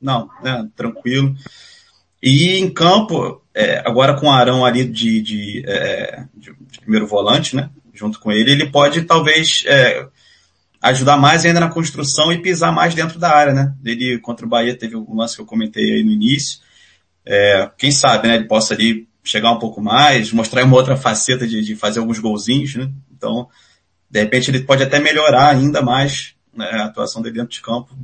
Não, 0.01 0.31
né? 0.43 0.67
Tranquilo. 0.75 1.35
E 2.23 2.57
em 2.59 2.71
campo, 2.71 3.40
é, 3.55 3.83
agora 3.85 4.15
com 4.15 4.27
o 4.27 4.31
Arão 4.31 4.65
ali 4.65 4.85
de, 4.85 5.21
de, 5.21 5.65
é, 5.67 6.25
de, 6.35 6.53
de, 6.53 6.81
primeiro 6.81 7.07
volante, 7.07 7.57
né? 7.57 7.71
Junto 7.93 8.21
com 8.21 8.31
ele, 8.31 8.53
ele 8.53 8.71
pode 8.71 9.03
talvez 9.03 9.65
é, 9.67 10.07
ajudar 10.81 11.17
mais 11.17 11.45
ainda 11.45 11.61
na 11.61 11.69
construção 11.69 12.33
e 12.33 12.41
pisar 12.41 12.73
mais 12.73 12.95
dentro 12.95 13.19
da 13.19 13.35
área, 13.35 13.53
né? 13.53 13.75
Ele 13.85 14.19
contra 14.19 14.47
o 14.47 14.49
Bahia 14.49 14.77
teve 14.77 14.97
o 14.97 15.15
lance 15.15 15.35
que 15.35 15.43
eu 15.43 15.47
comentei 15.47 15.95
aí 15.95 16.05
no 16.05 16.13
início. 16.13 16.61
É, 17.27 17.71
quem 17.77 17.91
sabe, 17.91 18.29
né? 18.29 18.37
Ele 18.37 18.47
possa 18.47 18.75
ali 18.75 19.09
chegar 19.23 19.53
um 19.53 19.59
pouco 19.59 19.83
mais, 19.83 20.33
mostrar 20.33 20.65
uma 20.65 20.77
outra 20.77 20.97
faceta 20.97 21.47
de, 21.47 21.63
de 21.63 21.77
fazer 21.77 21.99
alguns 21.99 22.19
golzinhos, 22.19 22.75
né? 22.77 22.91
Então, 23.15 23.49
de 24.09 24.21
repente 24.21 24.51
ele 24.51 24.61
pode 24.61 24.83
até 24.83 24.99
melhorar 24.99 25.51
ainda 25.51 25.83
mais 25.83 26.35
né, 26.55 26.67
a 26.73 26.85
atuação 26.87 27.21
dele 27.21 27.37
dentro 27.37 27.53
de 27.53 27.61
campo, 27.61 27.95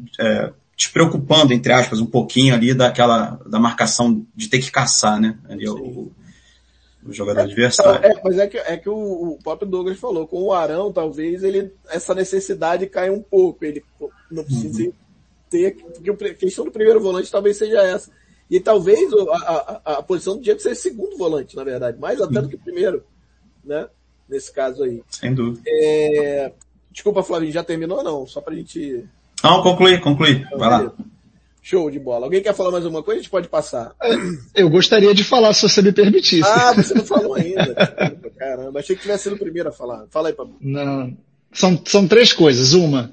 é, 0.77 0.79
despreocupando, 0.79 1.53
entre 1.53 1.73
aspas, 1.73 2.01
um 2.01 2.07
pouquinho 2.07 2.55
ali 2.55 2.75
daquela, 2.75 3.41
da 3.47 3.59
marcação 3.59 4.27
de 4.35 4.49
ter 4.49 4.59
que 4.59 4.71
caçar, 4.71 5.21
né? 5.21 5.39
Ali 5.49 5.69
o, 5.69 6.13
o 7.05 7.13
jogador 7.13 7.41
é, 7.41 7.45
adversário. 7.45 8.05
É, 8.05 8.21
mas 8.23 8.39
é 8.39 8.47
que, 8.47 8.59
é 8.59 8.77
que 8.77 8.89
o, 8.89 9.33
o 9.33 9.39
próprio 9.43 9.69
Douglas 9.69 9.99
falou, 9.99 10.27
com 10.27 10.43
o 10.43 10.53
Arão, 10.53 10.93
talvez 10.93 11.43
ele, 11.43 11.73
essa 11.89 12.15
necessidade 12.15 12.87
caia 12.87 13.13
um 13.13 13.23
pouco, 13.23 13.65
ele 13.65 13.85
não 14.31 14.45
precisa 14.45 14.83
uhum. 14.83 14.93
ter, 15.49 15.77
porque 15.77 16.11
a 16.27 16.35
questão 16.35 16.65
do 16.65 16.71
primeiro 16.71 17.01
volante 17.01 17.31
talvez 17.31 17.57
seja 17.57 17.81
essa. 17.83 18.11
E 18.49 18.61
talvez 18.61 19.13
a, 19.13 19.81
a, 19.85 19.93
a 19.99 20.03
posição 20.03 20.37
do 20.37 20.43
Diego 20.43 20.61
seja 20.61 20.75
segundo 20.77 21.17
volante, 21.17 21.57
na 21.57 21.65
verdade, 21.65 21.99
mais 21.99 22.21
até 22.21 22.41
do 22.41 22.49
que 22.49 22.57
primeiro, 22.57 23.03
né? 23.65 23.89
Nesse 24.29 24.53
caso 24.53 24.83
aí. 24.85 25.03
Sem 25.11 25.35
dúvida. 25.35 25.63
É... 25.67 26.53
Desculpa, 26.91 27.23
Flavinho, 27.23 27.53
já 27.53 27.63
terminou 27.63 27.99
ou 27.99 28.05
não? 28.05 28.27
Só 28.27 28.41
pra 28.41 28.55
gente. 28.55 29.05
Não, 29.43 29.63
concluir, 29.63 30.01
concluir. 30.01 30.45
Então, 30.47 30.59
Vai 30.59 30.69
lá. 30.71 30.93
Show 31.63 31.91
de 31.91 31.99
bola. 31.99 32.27
Alguém 32.27 32.43
quer 32.43 32.55
falar 32.55 32.71
mais 32.71 32.85
alguma 32.85 33.03
coisa? 33.03 33.19
A 33.19 33.23
gente 33.23 33.31
pode 33.31 33.49
passar. 33.49 33.93
Eu 34.55 34.71
gostaria 34.71 35.13
de 35.13 35.25
falar, 35.25 35.53
se 35.53 35.63
você 35.63 35.83
me 35.83 35.91
permitisse. 35.91 36.49
Ah, 36.49 36.73
você 36.73 36.95
não 36.95 37.05
falou 37.05 37.35
ainda. 37.35 37.75
Caramba, 38.39 38.79
achei 38.79 38.95
que 38.95 39.03
tivesse 39.03 39.25
sido 39.25 39.35
o 39.35 39.39
primeiro 39.39 39.69
a 39.69 39.73
falar. 39.73 40.07
Fala 40.09 40.29
aí, 40.29 40.35
Pablo. 40.35 40.57
Não. 40.61 41.17
São, 41.53 41.81
são 41.85 42.07
três 42.07 42.33
coisas. 42.33 42.73
Uma, 42.73 43.13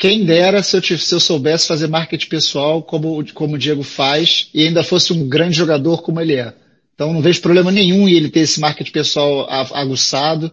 quem 0.00 0.24
dera 0.24 0.62
se 0.62 0.76
eu, 0.76 0.82
se 0.82 1.14
eu 1.14 1.20
soubesse 1.20 1.68
fazer 1.68 1.86
marketing 1.86 2.28
pessoal 2.28 2.82
como, 2.82 3.22
como 3.32 3.54
o 3.54 3.58
Diego 3.58 3.82
faz 3.82 4.48
e 4.52 4.66
ainda 4.66 4.82
fosse 4.82 5.12
um 5.12 5.28
grande 5.28 5.56
jogador 5.56 6.02
como 6.02 6.20
ele 6.20 6.36
é. 6.36 6.54
Então 6.94 7.12
não 7.12 7.20
vejo 7.20 7.42
problema 7.42 7.70
nenhum 7.70 8.08
em 8.08 8.12
ele 8.12 8.30
ter 8.30 8.40
esse 8.40 8.60
marketing 8.60 8.92
pessoal 8.92 9.46
aguçado, 9.50 10.52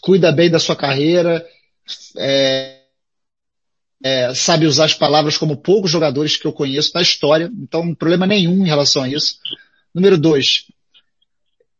cuida 0.00 0.32
bem 0.32 0.50
da 0.50 0.58
sua 0.58 0.76
carreira, 0.76 1.44
é, 2.16 2.75
é, 4.06 4.32
sabe 4.34 4.66
usar 4.66 4.84
as 4.84 4.94
palavras 4.94 5.36
como 5.36 5.56
poucos 5.56 5.90
jogadores 5.90 6.36
que 6.36 6.46
eu 6.46 6.52
conheço 6.52 6.92
na 6.94 7.02
história, 7.02 7.50
então 7.60 7.92
problema 7.92 8.24
nenhum 8.24 8.64
em 8.64 8.68
relação 8.68 9.02
a 9.02 9.08
isso. 9.08 9.38
Número 9.92 10.16
dois, 10.16 10.66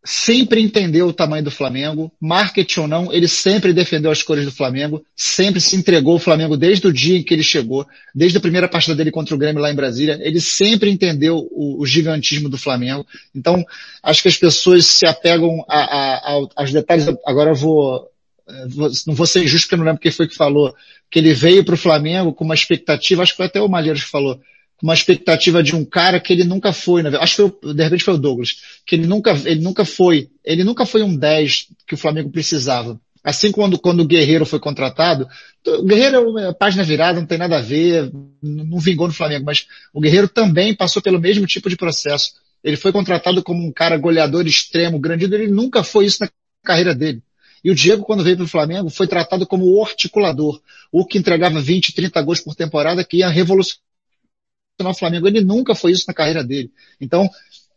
sempre 0.05 0.61
entendeu 0.61 1.07
o 1.07 1.13
tamanho 1.13 1.45
do 1.45 1.51
Flamengo, 1.53 2.11
marketing 2.21 2.81
ou 2.81 2.89
não, 2.89 3.13
ele 3.13 3.29
sempre 3.29 3.73
defendeu 3.73 4.11
as 4.11 4.25
cores 4.25 4.45
do 4.45 4.51
Flamengo, 4.51 5.05
sempre 5.15 5.61
se 5.61 5.77
entregou 5.77 6.15
ao 6.15 6.19
Flamengo 6.19 6.57
desde 6.57 6.89
o 6.89 6.93
dia 6.93 7.17
em 7.17 7.23
que 7.23 7.33
ele 7.33 7.45
chegou, 7.45 7.87
desde 8.13 8.39
a 8.39 8.41
primeira 8.41 8.69
partida 8.69 8.97
dele 8.97 9.13
contra 9.13 9.35
o 9.35 9.39
Grêmio 9.39 9.63
lá 9.63 9.71
em 9.71 9.77
Brasília, 9.77 10.19
ele 10.21 10.41
sempre 10.41 10.91
entendeu 10.91 11.47
o, 11.53 11.81
o 11.81 11.87
gigantismo 11.87 12.49
do 12.49 12.59
Flamengo. 12.59 13.07
Então, 13.33 13.65
acho 14.03 14.23
que 14.23 14.29
as 14.29 14.37
pessoas 14.37 14.87
se 14.87 15.07
apegam 15.07 15.65
a, 15.69 15.79
a, 15.79 16.15
a, 16.17 16.47
aos 16.57 16.73
detalhes. 16.73 17.07
Agora 17.25 17.51
eu 17.51 17.57
vou, 17.57 18.11
não 19.07 19.15
vou 19.15 19.27
ser 19.27 19.43
injusto 19.43 19.67
porque 19.67 19.75
eu 19.75 19.79
não 19.79 19.87
lembro 19.87 20.01
quem 20.01 20.13
foi 20.13 20.29
que 20.29 20.35
falou, 20.35 20.75
que 21.11 21.19
ele 21.19 21.35
veio 21.35 21.65
para 21.65 21.75
o 21.75 21.79
Flamengo 21.79 22.33
com 22.33 22.45
uma 22.45 22.55
expectativa, 22.55 23.23
acho 23.23 23.33
que 23.33 23.37
foi 23.37 23.47
até 23.47 23.61
o 23.61 23.69
Malheiros 23.69 24.05
que 24.05 24.11
falou, 24.11 24.41
com 24.77 24.87
uma 24.87 24.95
expectativa 24.95 25.63
de 25.63 25.75
um 25.75 25.85
cara 25.85 26.21
que 26.21 26.33
ele 26.33 26.45
nunca 26.45 26.73
foi, 26.73 27.03
acho 27.07 27.37
que 27.37 27.43
foi, 27.43 27.75
de 27.75 27.83
repente 27.83 28.05
foi 28.05 28.15
o 28.15 28.19
Douglas, 28.19 28.57
que 28.85 28.95
ele 28.95 29.07
nunca, 29.07 29.33
ele 29.45 29.61
nunca 29.61 29.85
foi, 29.85 30.29
ele 30.45 30.65
nunca 30.65 30.85
foi 30.85 31.03
um 31.03 31.17
10 31.17 31.69
que 31.87 31.95
o 31.95 31.99
Flamengo 31.99 32.31
precisava. 32.31 33.01
Assim 33.25 33.51
quando, 33.51 33.77
quando 33.77 34.01
o 34.01 34.07
Guerreiro 34.07 34.47
foi 34.47 34.61
contratado, 34.61 35.27
o 35.67 35.83
Guerreiro 35.83 36.39
é 36.39 36.53
página 36.53 36.85
virada, 36.85 37.19
não 37.19 37.27
tem 37.27 37.39
nada 37.39 37.59
a 37.59 37.61
ver, 37.61 38.13
não 38.41 38.79
vingou 38.79 39.09
no 39.09 39.13
Flamengo, 39.13 39.45
mas 39.45 39.67
o 39.93 40.01
Guerreiro 40.01 40.29
também 40.29 40.73
passou 40.75 41.03
pelo 41.03 41.19
mesmo 41.19 41.45
tipo 41.45 41.69
de 41.69 41.77
processo. 41.77 42.35
Ele 42.63 42.77
foi 42.77 42.93
contratado 42.93 43.43
como 43.43 43.67
um 43.67 43.73
cara 43.73 43.97
goleador 43.97 44.47
extremo, 44.47 45.01
grande, 45.01 45.25
ele 45.25 45.49
nunca 45.49 45.83
foi 45.83 46.07
isso 46.07 46.19
na 46.21 46.31
carreira 46.63 46.95
dele. 46.95 47.21
E 47.67 47.71
o 47.73 47.75
Diego, 47.75 48.05
quando 48.05 48.23
veio 48.23 48.37
para 48.37 48.45
o 48.45 48.49
Flamengo, 48.49 48.89
foi 48.89 49.09
tratado 49.09 49.45
como 49.45 49.67
o 49.67 49.85
articulador, 49.85 50.61
o 50.93 51.05
que 51.05 51.19
entregava 51.19 51.61
20, 51.61 51.97
30 51.97 52.23
gols 52.23 52.41
por 52.41 52.55
temporada, 52.55 53.03
que 53.03 53.17
ia 53.17 53.29
revolucionar 53.29 53.81
o 54.85 54.95
Flamengo. 54.95 55.27
Ele 55.27 55.41
nunca 55.41 55.75
foi 55.75 55.91
isso 55.91 56.05
na 56.07 56.15
carreira 56.15 56.45
dele. 56.45 56.71
Então, 57.01 57.29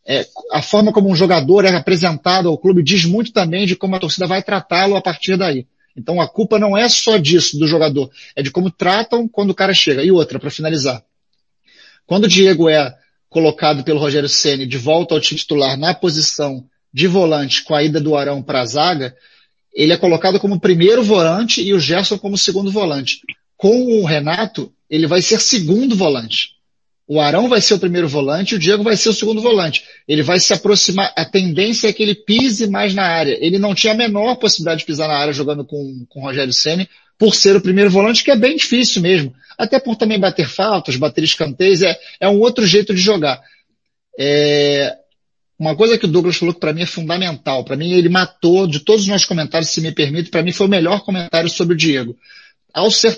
é, 0.06 0.28
a 0.52 0.61
forma 0.61 0.94
como 0.94 1.10
um 1.10 1.16
jogador 1.16 1.66
é 1.66 1.76
apresentado 1.76 2.49
ao 2.49 2.56
clube 2.56 2.84
diz 2.84 3.03
muito 3.03 3.34
também 3.34 3.66
de 3.66 3.76
como 3.76 3.95
a 3.95 3.99
torcida 3.99 4.28
vai 4.28 4.44
tratá-lo 4.44 4.95
a 4.95 5.02
partir 5.02 5.36
daí. 5.36 5.66
Então 5.98 6.22
a 6.22 6.28
culpa 6.28 6.60
não 6.60 6.78
é 6.78 6.88
só 6.88 7.18
disso, 7.18 7.57
do 7.57 7.66
jogador, 7.66 8.11
é 8.36 8.44
de 8.44 8.52
como 8.52 8.70
tratam 8.70 9.28
quando 9.28 9.49
o 9.49 9.56
cara 9.56 9.74
chega. 9.74 10.03
E 10.03 10.11
outra, 10.11 10.38
para 10.38 10.52
finalizar. 10.52 11.03
Quando 12.06 12.26
o 12.26 12.28
Diego 12.28 12.70
é 12.70 12.95
colocado 13.28 13.84
pelo 13.84 13.99
Rogério 13.99 14.30
Ceni 14.30 14.68
de 14.68 14.78
volta 14.78 15.16
ao 15.16 15.20
titular 15.20 15.76
na 15.80 15.95
posição 15.95 16.64
de 16.94 17.07
volante 17.07 17.64
com 17.64 17.74
a 17.74 17.82
ida 17.82 17.99
do 17.99 18.16
Arão 18.16 18.44
para 18.44 18.61
a 18.61 18.66
zaga, 18.66 19.16
ele 19.74 19.94
é 19.94 19.98
colocado 19.98 20.40
como 20.40 20.60
primeiro 20.60 21.04
volante 21.04 21.62
e 21.62 21.74
o 21.74 21.80
Gerson 21.80 22.18
como 22.18 22.38
segundo 22.38 22.72
volante. 22.72 23.22
Com 23.56 24.00
o 24.00 24.06
Renato, 24.06 24.72
ele 24.90 25.08
vai 25.08 25.22
ser 25.22 25.40
segundo 25.40 25.96
volante. 25.96 26.60
O 27.08 27.20
Arão 27.20 27.50
vai 27.50 27.60
ser 27.60 27.74
o 27.74 27.80
primeiro 27.80 28.08
volante, 28.08 28.54
o 28.54 28.60
Diego 28.60 28.84
vai 28.84 28.96
ser 28.96 29.10
o 29.10 29.14
segundo 29.14 29.41
volante. 29.41 29.84
Ele 30.08 30.22
vai 30.22 30.40
se 30.40 30.54
aproximar, 30.54 31.12
a 31.16 31.26
tendência 31.26 31.88
é 31.88 31.94
que 31.94 32.04
ele 32.04 32.14
pise 32.14 32.68
mais 32.68 32.94
na 32.94 33.04
área. 33.04 33.36
Ele 33.41 33.58
não 33.58 33.74
tinha 33.74 33.94
a 33.94 33.98
menor 33.98 34.36
possibilidade 34.36 34.82
de 34.82 34.86
pisar 34.86 35.08
na 35.08 35.18
área 35.18 35.34
jogando 35.34 35.66
com, 35.66 36.06
com 36.08 36.20
o 36.20 36.24
Rogério 36.24 36.54
Senna, 36.54 36.88
por 37.18 37.34
ser 37.34 37.56
o 37.56 37.62
primeiro 37.62 37.90
volante, 37.90 38.24
que 38.24 38.30
é 38.30 38.36
bem 38.36 38.56
difícil 38.56 39.02
mesmo. 39.02 39.34
Até 39.58 39.80
por 39.80 39.96
também 39.96 40.20
bater 40.20 40.48
faltas, 40.48 40.96
bater 40.98 41.24
escanteios, 41.24 41.82
é, 41.82 41.98
é 42.20 42.30
um 42.30 42.40
outro 42.40 42.66
jeito 42.66 42.94
de 42.94 43.02
jogar. 43.02 43.41
É, 44.18 44.96
uma 45.60 45.76
coisa 45.76 45.98
que 45.98 46.06
o 46.06 46.07
Douglas 46.07 46.38
falou 46.38 46.53
que 46.53 46.60
para 46.61 46.72
mim 46.72 46.84
é 46.84 46.86
fundamental. 46.86 47.65
Para 47.65 47.76
mim 47.76 47.91
ele 47.91 48.07
matou, 48.07 48.65
de 48.65 48.80
todos 48.80 49.02
os 49.02 49.07
nossos 49.10 49.27
comentários, 49.27 49.69
se 49.69 49.81
me 49.81 49.91
permite, 49.91 50.30
para 50.30 50.41
mim 50.41 50.53
foi 50.53 50.68
o 50.68 50.69
melhor 50.69 51.03
comentário 51.03 51.49
sobre 51.49 51.73
o 51.73 51.77
Diego. 51.77 52.18
Ao 52.73 52.90
ser 52.90 53.18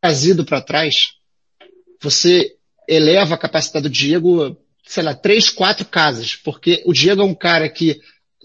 trazido 0.00 0.42
para 0.42 0.62
trás, 0.62 1.12
você 2.00 2.54
eleva 2.88 3.34
a 3.34 3.38
capacidade 3.38 3.82
do 3.82 3.92
Diego, 3.92 4.56
sei 4.86 5.02
lá, 5.02 5.14
três, 5.14 5.50
quatro 5.50 5.84
casas, 5.84 6.34
porque 6.34 6.82
o 6.86 6.94
Diego 6.94 7.20
é 7.20 7.24
um 7.26 7.34
cara 7.34 7.68
que, 7.68 8.00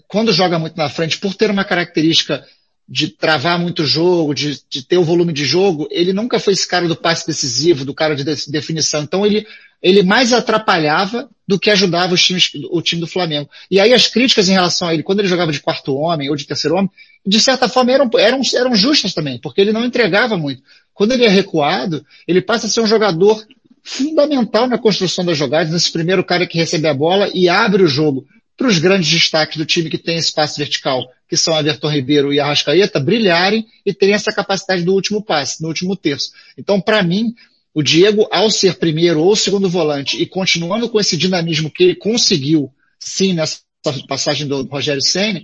quando 0.06 0.30
joga 0.30 0.58
muito 0.58 0.76
na 0.76 0.90
frente, 0.90 1.18
por 1.18 1.34
ter 1.34 1.50
uma 1.50 1.64
característica 1.64 2.46
de 2.86 3.08
travar 3.08 3.58
muito 3.58 3.82
o 3.82 3.86
jogo, 3.86 4.34
de, 4.34 4.60
de 4.68 4.82
ter 4.84 4.98
o 4.98 5.04
volume 5.04 5.32
de 5.32 5.46
jogo, 5.46 5.88
ele 5.90 6.12
nunca 6.12 6.38
foi 6.38 6.52
esse 6.52 6.68
cara 6.68 6.86
do 6.86 6.94
passe 6.94 7.26
decisivo, 7.26 7.84
do 7.84 7.94
cara 7.94 8.14
de 8.14 8.24
definição. 8.50 9.02
Então 9.02 9.24
ele, 9.24 9.46
ele 9.82 10.02
mais 10.02 10.34
atrapalhava 10.34 11.28
do 11.46 11.58
que 11.58 11.70
ajudava 11.70 12.14
os 12.14 12.22
times, 12.22 12.50
o 12.70 12.82
time 12.82 13.00
do 13.00 13.06
Flamengo. 13.06 13.48
E 13.70 13.78
aí 13.78 13.94
as 13.94 14.08
críticas 14.08 14.48
em 14.48 14.52
relação 14.52 14.88
a 14.88 14.94
ele, 14.94 15.02
quando 15.02 15.20
ele 15.20 15.28
jogava 15.28 15.52
de 15.52 15.60
quarto 15.60 15.94
homem 15.94 16.28
ou 16.28 16.36
de 16.36 16.46
terceiro 16.46 16.76
homem, 16.76 16.90
de 17.24 17.40
certa 17.40 17.68
forma 17.68 17.92
eram, 17.92 18.10
eram, 18.18 18.40
eram 18.54 18.74
justas 18.74 19.14
também, 19.14 19.38
porque 19.38 19.60
ele 19.60 19.72
não 19.72 19.84
entregava 19.84 20.36
muito. 20.36 20.62
Quando 20.92 21.12
ele 21.12 21.24
é 21.24 21.28
recuado, 21.28 22.04
ele 22.26 22.40
passa 22.40 22.66
a 22.66 22.70
ser 22.70 22.80
um 22.80 22.86
jogador 22.86 23.46
fundamental 23.82 24.66
na 24.66 24.78
construção 24.78 25.24
das 25.24 25.38
jogadas, 25.38 25.72
nesse 25.72 25.92
primeiro 25.92 26.24
cara 26.24 26.46
que 26.46 26.58
recebe 26.58 26.88
a 26.88 26.94
bola 26.94 27.30
e 27.32 27.48
abre 27.48 27.84
o 27.84 27.88
jogo 27.88 28.26
para 28.56 28.66
os 28.66 28.78
grandes 28.78 29.08
destaques 29.10 29.56
do 29.56 29.66
time 29.66 29.90
que 29.90 29.98
tem 29.98 30.16
esse 30.16 30.32
vertical, 30.56 31.06
que 31.28 31.36
são 31.36 31.56
Everton 31.56 31.90
Ribeiro 31.90 32.32
e 32.32 32.40
Arrascaeta, 32.40 32.98
brilharem 32.98 33.66
e 33.84 33.92
terem 33.92 34.14
essa 34.14 34.32
capacidade 34.32 34.82
do 34.82 34.94
último 34.94 35.22
passe, 35.22 35.60
no 35.62 35.68
último 35.68 35.94
terço. 35.94 36.30
Então, 36.56 36.80
para 36.80 37.02
mim, 37.02 37.34
o 37.76 37.82
Diego, 37.82 38.26
ao 38.32 38.50
ser 38.50 38.78
primeiro 38.78 39.20
ou 39.20 39.36
segundo 39.36 39.68
volante 39.68 40.16
e 40.16 40.24
continuando 40.24 40.88
com 40.88 40.98
esse 40.98 41.14
dinamismo 41.14 41.70
que 41.70 41.84
ele 41.84 41.94
conseguiu, 41.94 42.72
sim, 42.98 43.34
nessa 43.34 43.60
passagem 44.08 44.48
do 44.48 44.62
Rogério 44.62 45.02
Senna, 45.02 45.42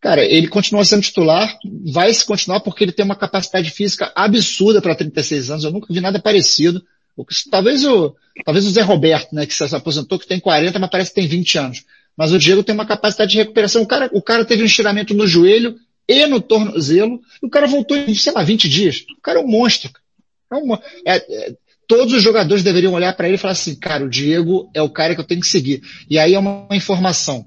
cara, 0.00 0.24
ele 0.24 0.48
continua 0.48 0.84
sendo 0.84 1.02
titular, 1.02 1.56
vai 1.92 2.12
se 2.12 2.24
continuar 2.24 2.58
porque 2.58 2.82
ele 2.82 2.90
tem 2.90 3.04
uma 3.04 3.14
capacidade 3.14 3.70
física 3.70 4.10
absurda 4.16 4.82
para 4.82 4.96
36 4.96 5.48
anos, 5.48 5.62
eu 5.62 5.70
nunca 5.70 5.94
vi 5.94 6.00
nada 6.00 6.18
parecido. 6.18 6.82
Talvez 7.48 7.84
o, 7.84 8.16
talvez 8.44 8.66
o 8.66 8.70
Zé 8.72 8.82
Roberto, 8.82 9.32
né, 9.32 9.46
que 9.46 9.54
se 9.54 9.62
aposentou, 9.72 10.18
que 10.18 10.26
tem 10.26 10.40
40, 10.40 10.76
mas 10.76 10.90
parece 10.90 11.10
que 11.10 11.20
tem 11.20 11.28
20 11.28 11.56
anos. 11.56 11.84
Mas 12.16 12.32
o 12.32 12.38
Diego 12.38 12.64
tem 12.64 12.74
uma 12.74 12.84
capacidade 12.84 13.30
de 13.30 13.38
recuperação. 13.38 13.82
O 13.82 13.86
cara, 13.86 14.10
o 14.12 14.20
cara 14.20 14.44
teve 14.44 14.64
um 14.64 14.66
estiramento 14.66 15.14
no 15.14 15.24
joelho 15.24 15.76
e 16.08 16.26
no 16.26 16.40
tornozelo, 16.40 17.20
e 17.40 17.46
o 17.46 17.48
cara 17.48 17.68
voltou 17.68 17.96
em, 17.96 18.12
sei 18.16 18.32
lá, 18.32 18.42
20 18.42 18.68
dias. 18.68 19.04
O 19.16 19.22
cara 19.22 19.38
é 19.38 19.42
um 19.42 19.46
monstro. 19.46 19.92
É 20.52 20.56
um, 20.56 20.74
é, 20.74 20.80
é, 21.06 21.54
todos 21.86 22.12
os 22.14 22.22
jogadores 22.22 22.62
deveriam 22.62 22.92
olhar 22.92 23.12
para 23.16 23.26
ele 23.26 23.36
e 23.36 23.38
falar 23.38 23.52
assim, 23.52 23.74
cara, 23.74 24.04
o 24.04 24.08
Diego 24.08 24.70
é 24.74 24.82
o 24.82 24.90
cara 24.90 25.14
que 25.14 25.20
eu 25.20 25.26
tenho 25.26 25.40
que 25.40 25.48
seguir. 25.48 25.82
E 26.08 26.18
aí 26.18 26.34
é 26.34 26.38
uma, 26.38 26.66
uma 26.66 26.76
informação. 26.76 27.46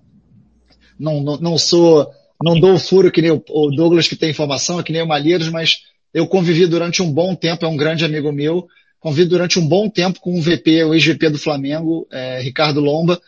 Não, 0.99 1.21
não, 1.21 1.37
não, 1.37 1.57
sou, 1.57 2.09
não 2.41 2.59
dou 2.59 2.73
o 2.73 2.79
furo 2.79 3.11
que 3.11 3.21
nem 3.21 3.31
o, 3.31 3.43
o 3.49 3.71
Douglas 3.71 4.07
que 4.07 4.15
tem 4.15 4.29
informação, 4.29 4.81
que 4.83 4.91
nem 4.91 5.01
o 5.01 5.07
Malheiros, 5.07 5.49
mas 5.49 5.79
eu 6.13 6.27
convivi 6.27 6.67
durante 6.67 7.01
um 7.01 7.11
bom 7.11 7.35
tempo, 7.35 7.65
é 7.65 7.67
um 7.67 7.77
grande 7.77 8.05
amigo 8.05 8.31
meu, 8.31 8.67
convivi 8.99 9.27
durante 9.27 9.59
um 9.59 9.67
bom 9.67 9.89
tempo 9.89 10.19
com 10.19 10.37
o 10.37 10.41
VP, 10.41 10.83
o 10.83 10.93
ex-VP 10.93 11.29
do 11.29 11.39
Flamengo, 11.39 12.07
é, 12.11 12.39
Ricardo 12.41 12.79
Lomba, 12.79 13.21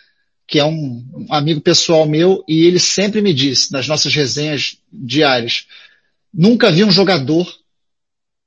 que 0.48 0.60
é 0.60 0.66
um, 0.66 1.04
um 1.14 1.34
amigo 1.34 1.60
pessoal 1.60 2.06
meu, 2.06 2.44
e 2.48 2.66
ele 2.66 2.80
sempre 2.80 3.22
me 3.22 3.34
disse, 3.34 3.72
nas 3.72 3.88
nossas 3.88 4.14
resenhas 4.14 4.78
diárias, 4.92 5.66
nunca 6.34 6.72
vi 6.72 6.84
um 6.84 6.92
jogador 6.92 7.48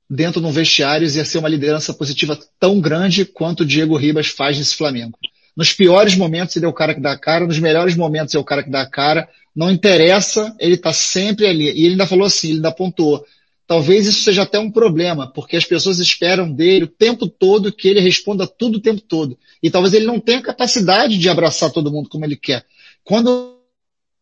dentro 0.09 0.41
de 0.41 0.47
um 0.47 0.51
vestiário 0.51 1.07
ser 1.09 1.37
uma 1.37 1.49
liderança 1.49 1.93
positiva 1.93 2.37
tão 2.59 2.79
grande 2.81 3.25
quanto 3.25 3.61
o 3.61 3.65
Diego 3.65 3.95
Ribas 3.95 4.27
faz 4.27 4.57
nesse 4.57 4.75
Flamengo. 4.75 5.17
Nos 5.55 5.73
piores 5.73 6.15
momentos 6.15 6.55
ele 6.55 6.65
é 6.65 6.69
o 6.69 6.73
cara 6.73 6.95
que 6.95 7.01
dá 7.01 7.11
a 7.11 7.17
cara, 7.17 7.45
nos 7.45 7.59
melhores 7.59 7.95
momentos 7.95 8.33
é 8.33 8.39
o 8.39 8.43
cara 8.43 8.63
que 8.63 8.69
dá 8.69 8.81
a 8.81 8.89
cara. 8.89 9.27
Não 9.55 9.69
interessa, 9.69 10.55
ele 10.59 10.75
está 10.75 10.93
sempre 10.93 11.45
ali. 11.45 11.65
E 11.65 11.85
ele 11.85 11.91
ainda 11.91 12.07
falou 12.07 12.25
assim, 12.25 12.47
ele 12.47 12.55
ainda 12.57 12.69
apontou. 12.69 13.25
Talvez 13.67 14.07
isso 14.07 14.23
seja 14.23 14.43
até 14.43 14.57
um 14.57 14.71
problema, 14.71 15.27
porque 15.27 15.55
as 15.55 15.65
pessoas 15.65 15.99
esperam 15.99 16.51
dele 16.51 16.85
o 16.85 16.87
tempo 16.87 17.27
todo 17.27 17.71
que 17.71 17.87
ele 17.87 17.99
responda 17.99 18.47
tudo 18.47 18.77
o 18.77 18.81
tempo 18.81 19.01
todo. 19.01 19.37
E 19.61 19.69
talvez 19.69 19.93
ele 19.93 20.05
não 20.05 20.19
tenha 20.19 20.41
capacidade 20.41 21.17
de 21.17 21.29
abraçar 21.29 21.71
todo 21.71 21.91
mundo 21.91 22.09
como 22.09 22.25
ele 22.25 22.35
quer. 22.35 22.65
Quando 23.03 23.48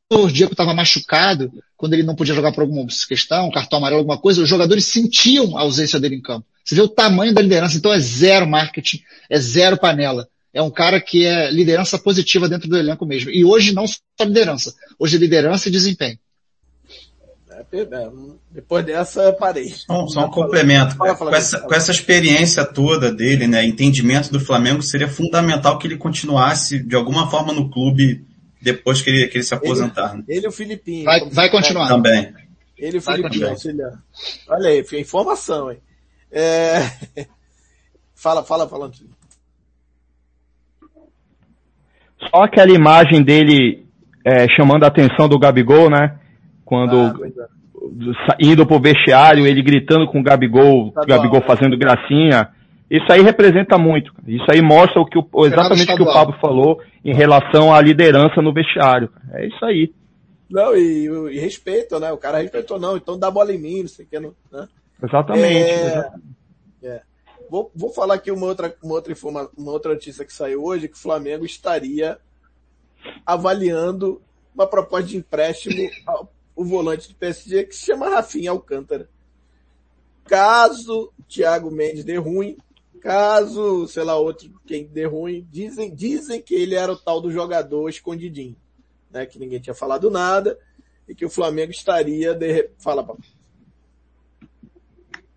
o 0.09 0.27
Diego 0.27 0.53
estava 0.53 0.73
machucado, 0.73 1.51
quando 1.75 1.93
ele 1.93 2.03
não 2.03 2.15
podia 2.15 2.33
jogar 2.33 2.53
por 2.53 2.61
alguma 2.61 2.85
questão, 3.07 3.51
cartão 3.51 3.79
amarelo, 3.79 3.99
alguma 3.99 4.17
coisa, 4.17 4.41
os 4.41 4.49
jogadores 4.49 4.85
sentiam 4.85 5.57
a 5.57 5.61
ausência 5.61 5.99
dele 5.99 6.15
em 6.15 6.21
campo. 6.21 6.45
Você 6.63 6.75
vê 6.75 6.81
o 6.81 6.87
tamanho 6.87 7.33
da 7.33 7.41
liderança, 7.41 7.77
então 7.77 7.91
é 7.91 7.99
zero 7.99 8.47
marketing, 8.47 9.01
é 9.29 9.39
zero 9.39 9.77
panela. 9.77 10.27
É 10.53 10.61
um 10.61 10.71
cara 10.71 10.99
que 10.99 11.25
é 11.25 11.51
liderança 11.51 11.99
positiva 11.99 12.49
dentro 12.49 12.69
do 12.69 12.77
elenco 12.77 13.05
mesmo. 13.05 13.29
E 13.29 13.43
hoje 13.43 13.73
não 13.73 13.85
só 13.85 13.97
liderança, 14.21 14.73
hoje 14.97 15.17
é 15.17 15.19
liderança 15.19 15.67
e 15.67 15.71
desempenho. 15.71 16.17
É, 17.71 18.09
depois 18.51 18.85
dessa, 18.85 19.33
parei. 19.33 19.69
Só, 19.69 20.07
só 20.07 20.25
um 20.25 20.29
complemento. 20.29 20.95
Com, 20.95 21.05
essa, 21.33 21.59
com 21.59 21.73
essa 21.73 21.91
experiência 21.91 22.63
toda 22.63 23.11
dele, 23.11 23.47
né, 23.47 23.65
entendimento 23.65 24.31
do 24.31 24.39
Flamengo, 24.39 24.81
seria 24.81 25.07
fundamental 25.07 25.77
que 25.77 25.87
ele 25.87 25.97
continuasse 25.97 26.79
de 26.79 26.95
alguma 26.95 27.29
forma 27.29 27.51
no 27.51 27.69
clube 27.69 28.26
depois 28.67 29.01
que 29.01 29.09
ele, 29.09 29.27
que 29.27 29.37
ele 29.37 29.43
se 29.43 29.53
aposentar. 29.53 30.09
Ele, 30.09 30.17
né? 30.17 30.23
ele 30.27 30.45
e 30.45 30.49
o 30.49 30.51
Filipinho. 30.51 31.05
Vai, 31.05 31.29
vai 31.29 31.49
continuar. 31.49 31.87
Também. 31.87 32.33
Ele 32.77 32.97
e 32.97 32.99
o 32.99 33.01
Filipinho, 33.01 33.47
Olha 34.49 34.69
aí, 34.69 34.85
informação, 34.99 35.71
hein? 35.71 35.79
É... 36.29 36.79
fala, 38.13 38.43
fala, 38.43 38.67
fala. 38.67 38.91
Só 42.29 42.43
aquela 42.43 42.71
imagem 42.71 43.23
dele 43.23 43.85
é, 44.25 44.47
chamando 44.49 44.83
a 44.83 44.87
atenção 44.87 45.29
do 45.29 45.39
Gabigol, 45.39 45.89
né? 45.89 46.19
Quando 46.65 46.97
ah, 46.97 47.15
é. 47.25 48.35
indo 48.41 48.67
pro 48.67 48.81
vestiário, 48.81 49.47
ele 49.47 49.63
gritando 49.63 50.07
com 50.07 50.19
o 50.19 50.23
Gabigol, 50.23 50.91
tá 50.91 51.05
Gabigol 51.05 51.39
bom, 51.39 51.47
fazendo 51.47 51.77
gracinha. 51.77 52.49
Isso 52.89 53.11
aí 53.11 53.21
representa 53.21 53.77
muito. 53.77 54.13
Isso 54.25 54.45
aí 54.49 54.61
mostra 54.61 55.01
o 55.01 55.05
que 55.05 55.17
o, 55.17 55.45
exatamente 55.45 55.91
o 55.91 55.95
que 55.95 56.03
o 56.03 56.13
Pablo 56.13 56.35
falou 56.39 56.81
em 57.03 57.13
relação 57.13 57.73
à 57.73 57.81
liderança 57.81 58.41
no 58.41 58.53
vestiário. 58.53 59.09
É 59.33 59.45
isso 59.45 59.63
aí. 59.65 59.93
Não, 60.49 60.75
e, 60.75 61.05
e 61.33 61.39
respeito, 61.39 61.99
né? 61.99 62.11
O 62.11 62.17
cara 62.17 62.39
respeitou, 62.39 62.79
não, 62.79 62.95
então 62.95 63.19
dá 63.19 63.29
bola 63.29 63.53
em 63.53 63.57
mim, 63.57 63.81
não 63.81 63.89
sei 63.89 64.05
o 64.05 64.07
que, 64.07 64.19
não, 64.19 64.33
né? 64.49 64.67
Exatamente. 65.03 65.69
É, 65.69 65.85
exatamente. 65.85 66.23
É. 66.83 67.01
Vou, 67.49 67.71
vou 67.75 67.89
falar 67.91 68.15
aqui 68.15 68.31
uma 68.31 68.45
outra, 68.45 68.73
uma, 68.81 68.93
outra 68.93 69.11
informa, 69.11 69.49
uma 69.57 69.71
outra 69.71 69.93
notícia 69.93 70.23
que 70.23 70.33
saiu 70.33 70.63
hoje, 70.63 70.87
que 70.87 70.95
o 70.95 71.01
Flamengo 71.01 71.45
estaria 71.45 72.17
avaliando 73.25 74.21
uma 74.53 74.67
proposta 74.67 75.07
de 75.07 75.17
empréstimo 75.17 75.89
ao, 76.05 76.31
o 76.55 76.65
volante 76.65 77.09
do 77.09 77.15
PSG 77.15 77.65
que 77.65 77.75
se 77.75 77.85
chama 77.85 78.09
Rafinha 78.09 78.51
Alcântara. 78.51 79.07
Caso 80.25 81.11
Thiago 81.27 81.71
Mendes 81.71 82.03
dê 82.03 82.17
ruim, 82.17 82.57
caso, 83.07 83.87
sei 83.87 84.03
lá, 84.03 84.17
outro 84.17 84.51
quem 84.67 84.85
dê 84.85 85.05
ruim, 85.05 85.47
dizem, 85.49 85.95
dizem 85.95 86.41
que 86.41 86.53
ele 86.53 86.75
era 86.75 86.91
o 86.91 86.97
tal 86.97 87.21
do 87.21 87.31
jogador 87.31 87.87
escondidinho, 87.87 88.57
né? 89.09 89.25
Que 89.25 89.39
ninguém 89.39 89.61
tinha 89.61 89.73
falado 89.73 90.11
nada 90.11 90.57
e 91.07 91.15
que 91.15 91.25
o 91.25 91.29
Flamengo 91.29 91.71
estaria 91.71 92.33
de... 92.33 92.69
fala, 92.77 93.05
Paulo. 93.05 93.21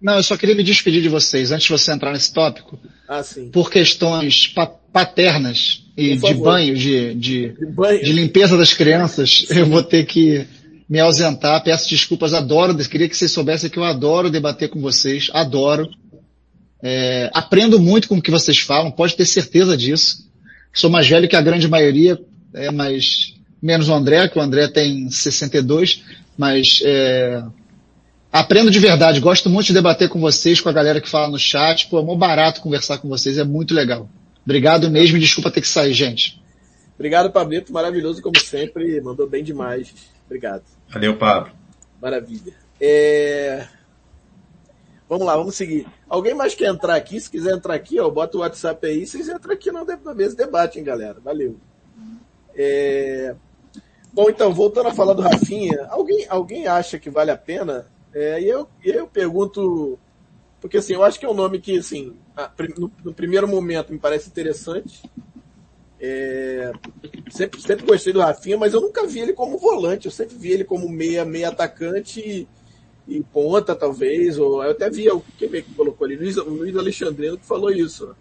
Não, 0.01 0.17
eu 0.17 0.23
só 0.23 0.37
queria 0.37 0.57
me 0.57 0.65
despedir 0.65 1.01
de 1.01 1.09
vocês 1.09 1.53
antes 1.53 1.67
de 1.67 1.73
você 1.73 1.93
entrar 1.93 2.13
nesse 2.13 2.33
tópico. 2.33 2.77
Ah, 3.07 3.23
sim. 3.23 3.51
Por 3.51 3.71
questões 3.71 4.49
pa 4.49 4.67
paternas 4.67 5.85
e 5.97 6.17
de 6.17 6.35
banho, 6.35 6.75
de, 6.75 7.15
de, 7.15 7.49
de, 7.51 7.67
banho, 7.67 8.03
de 8.03 8.13
limpeza 8.13 8.57
das 8.57 8.75
crianças, 8.75 9.47
eu 9.51 9.65
vou 9.65 9.85
ter 9.85 10.05
que 10.05 10.45
me 10.89 10.99
ausentar, 10.99 11.63
peço 11.63 11.89
desculpas, 11.89 12.35
adoro, 12.35 12.77
queria 12.89 13.09
que 13.09 13.17
vocês 13.17 13.31
soubessem 13.31 13.71
que 13.71 13.79
eu 13.79 13.85
adoro 13.85 14.29
debater 14.29 14.69
com 14.69 14.81
vocês, 14.81 15.31
adoro. 15.33 15.89
É, 16.83 17.31
aprendo 17.35 17.79
muito 17.79 18.09
com 18.09 18.17
o 18.17 18.23
que 18.23 18.31
vocês 18.31 18.59
falam, 18.59 18.91
pode 18.91 19.17
ter 19.17 19.27
certeza 19.27 19.77
disso. 19.77 20.29
Sou 20.73 20.89
mais 20.89 21.09
velho 21.09 21.29
que 21.29 21.37
a 21.37 21.43
grande 21.43 21.69
maioria, 21.69 22.19
é, 22.55 22.71
mas 22.71 23.35
menos 23.61 23.89
o 23.89 23.95
André, 23.95 24.29
que 24.29 24.39
o 24.39 24.43
André 24.43 24.69
tem 24.69 25.11
62, 25.11 26.03
mas 26.37 26.81
é, 26.85 27.43
aprendo 28.33 28.71
de 28.71 28.79
verdade, 28.79 29.21
gosto 29.21 29.51
muito 29.51 29.67
de 29.67 29.75
debater 29.75 30.09
com 30.09 30.21
vocês, 30.21 30.61
com 30.61 30.69
a 30.69 30.73
galera 30.73 31.01
que 31.01 31.09
fala 31.09 31.29
no 31.29 31.39
chat, 31.39 31.89
pô, 31.89 32.01
é 32.01 32.03
muito 32.03 32.19
barato 32.19 32.63
conversar 32.63 32.99
com 32.99 33.09
vocês, 33.09 33.37
é 33.37 33.45
muito 33.45 33.75
legal. 33.75 34.09
Obrigado 34.45 34.91
mesmo 34.91 35.17
e 35.17 35.21
desculpa 35.21 35.51
ter 35.51 35.61
que 35.61 35.69
sair, 35.69 35.93
gente. 35.93 36.41
Obrigado, 36.95 37.31
Pablito, 37.31 37.73
maravilhoso 37.73 38.23
como 38.23 38.39
sempre, 38.39 39.01
mandou 39.01 39.29
bem 39.29 39.45
demais. 39.45 39.93
Obrigado. 40.27 40.63
Valeu, 40.89 41.17
Pablo. 41.17 41.53
Maravilha. 42.01 42.55
É... 42.81 43.67
Vamos 45.11 45.27
lá, 45.27 45.37
vamos 45.37 45.57
seguir. 45.57 45.89
Alguém 46.09 46.35
mais 46.35 46.55
quer 46.55 46.69
entrar 46.69 46.95
aqui? 46.95 47.21
Se 47.21 47.29
quiser 47.29 47.57
entrar 47.57 47.75
aqui, 47.75 47.99
ó, 47.99 48.09
bota 48.09 48.37
o 48.37 48.43
WhatsApp 48.43 48.87
aí, 48.87 49.05
vocês 49.05 49.29
entram 49.29 49.53
aqui 49.53 49.73
na 49.73 49.85
mesa 50.15 50.37
debate, 50.37 50.79
hein, 50.79 50.85
galera. 50.85 51.19
Valeu. 51.19 51.57
É... 52.55 53.35
Bom, 54.13 54.31
então, 54.31 54.55
voltando 54.55 54.89
a 54.89 54.95
falar 54.95 55.15
do 55.15 55.23
Rafinha, 55.23 55.85
alguém, 55.91 56.27
alguém 56.29 56.69
acha 56.69 56.97
que 56.97 57.11
vale 57.11 57.33
a 57.33 57.37
pena? 57.37 57.87
É, 58.15 58.41
e 58.41 58.49
eu, 58.49 58.69
eu 58.85 59.09
pergunto, 59.09 59.99
porque 60.61 60.77
assim, 60.77 60.93
eu 60.93 61.03
acho 61.03 61.19
que 61.19 61.27
é 61.27 61.29
um 61.29 61.35
nome 61.35 61.59
que, 61.59 61.77
assim, 61.77 62.15
no, 62.79 62.89
no 63.05 63.13
primeiro 63.13 63.49
momento 63.49 63.93
me 63.93 63.99
parece 63.99 64.29
interessante. 64.29 65.11
É, 65.99 66.71
sempre, 67.33 67.61
sempre 67.61 67.85
gostei 67.85 68.13
do 68.13 68.21
Rafinha, 68.21 68.57
mas 68.57 68.75
eu 68.75 68.81
nunca 68.81 69.05
vi 69.09 69.19
ele 69.19 69.33
como 69.33 69.59
volante, 69.59 70.07
eu 70.07 70.13
sempre 70.13 70.37
vi 70.37 70.53
ele 70.53 70.65
como 70.65 70.89
meia, 70.89 71.25
meia 71.25 71.49
atacante 71.49 72.47
e 73.11 73.17
e 73.17 73.23
ponta, 73.23 73.75
talvez, 73.75 74.39
ou 74.39 74.63
eu 74.63 74.71
até 74.71 74.89
vi, 74.89 75.07
quem 75.37 75.49
vê 75.49 75.63
que 75.63 75.75
colocou 75.75 76.07
ali, 76.07 76.17
Luiz, 76.17 76.37
o 76.37 76.49
Luiz 76.49 76.77
Alexandrino 76.77 77.37
que 77.37 77.45
falou 77.45 77.71
isso. 77.71 78.15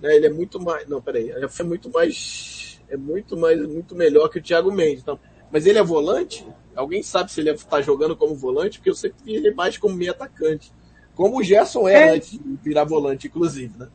Né? 0.00 0.16
Ele 0.16 0.26
é 0.26 0.30
muito 0.30 0.58
mais, 0.58 0.88
não, 0.88 1.00
peraí, 1.00 1.30
é 1.30 1.62
muito 1.62 1.90
mais, 1.90 2.80
é 2.88 2.96
muito 2.96 3.36
mais, 3.36 3.60
muito 3.66 3.94
melhor 3.94 4.28
que 4.28 4.38
o 4.38 4.42
Thiago 4.42 4.72
Mendes. 4.72 5.02
Então, 5.02 5.18
mas 5.52 5.66
ele 5.66 5.78
é 5.78 5.82
volante? 5.82 6.46
Alguém 6.74 7.02
sabe 7.02 7.30
se 7.30 7.40
ele 7.40 7.50
está 7.50 7.80
jogando 7.82 8.16
como 8.16 8.34
volante? 8.34 8.78
Porque 8.78 8.90
eu 8.90 8.94
sempre 8.94 9.18
vi 9.24 9.34
ele 9.34 9.50
mais 9.52 9.76
como 9.76 9.94
meio 9.94 10.12
atacante. 10.12 10.72
Como 11.14 11.38
o 11.38 11.42
Gerson 11.42 11.88
era 11.88 12.12
é. 12.12 12.16
antes 12.16 12.30
de 12.30 12.40
virar 12.62 12.84
volante, 12.84 13.26
inclusive, 13.26 13.76
né? 13.76 13.88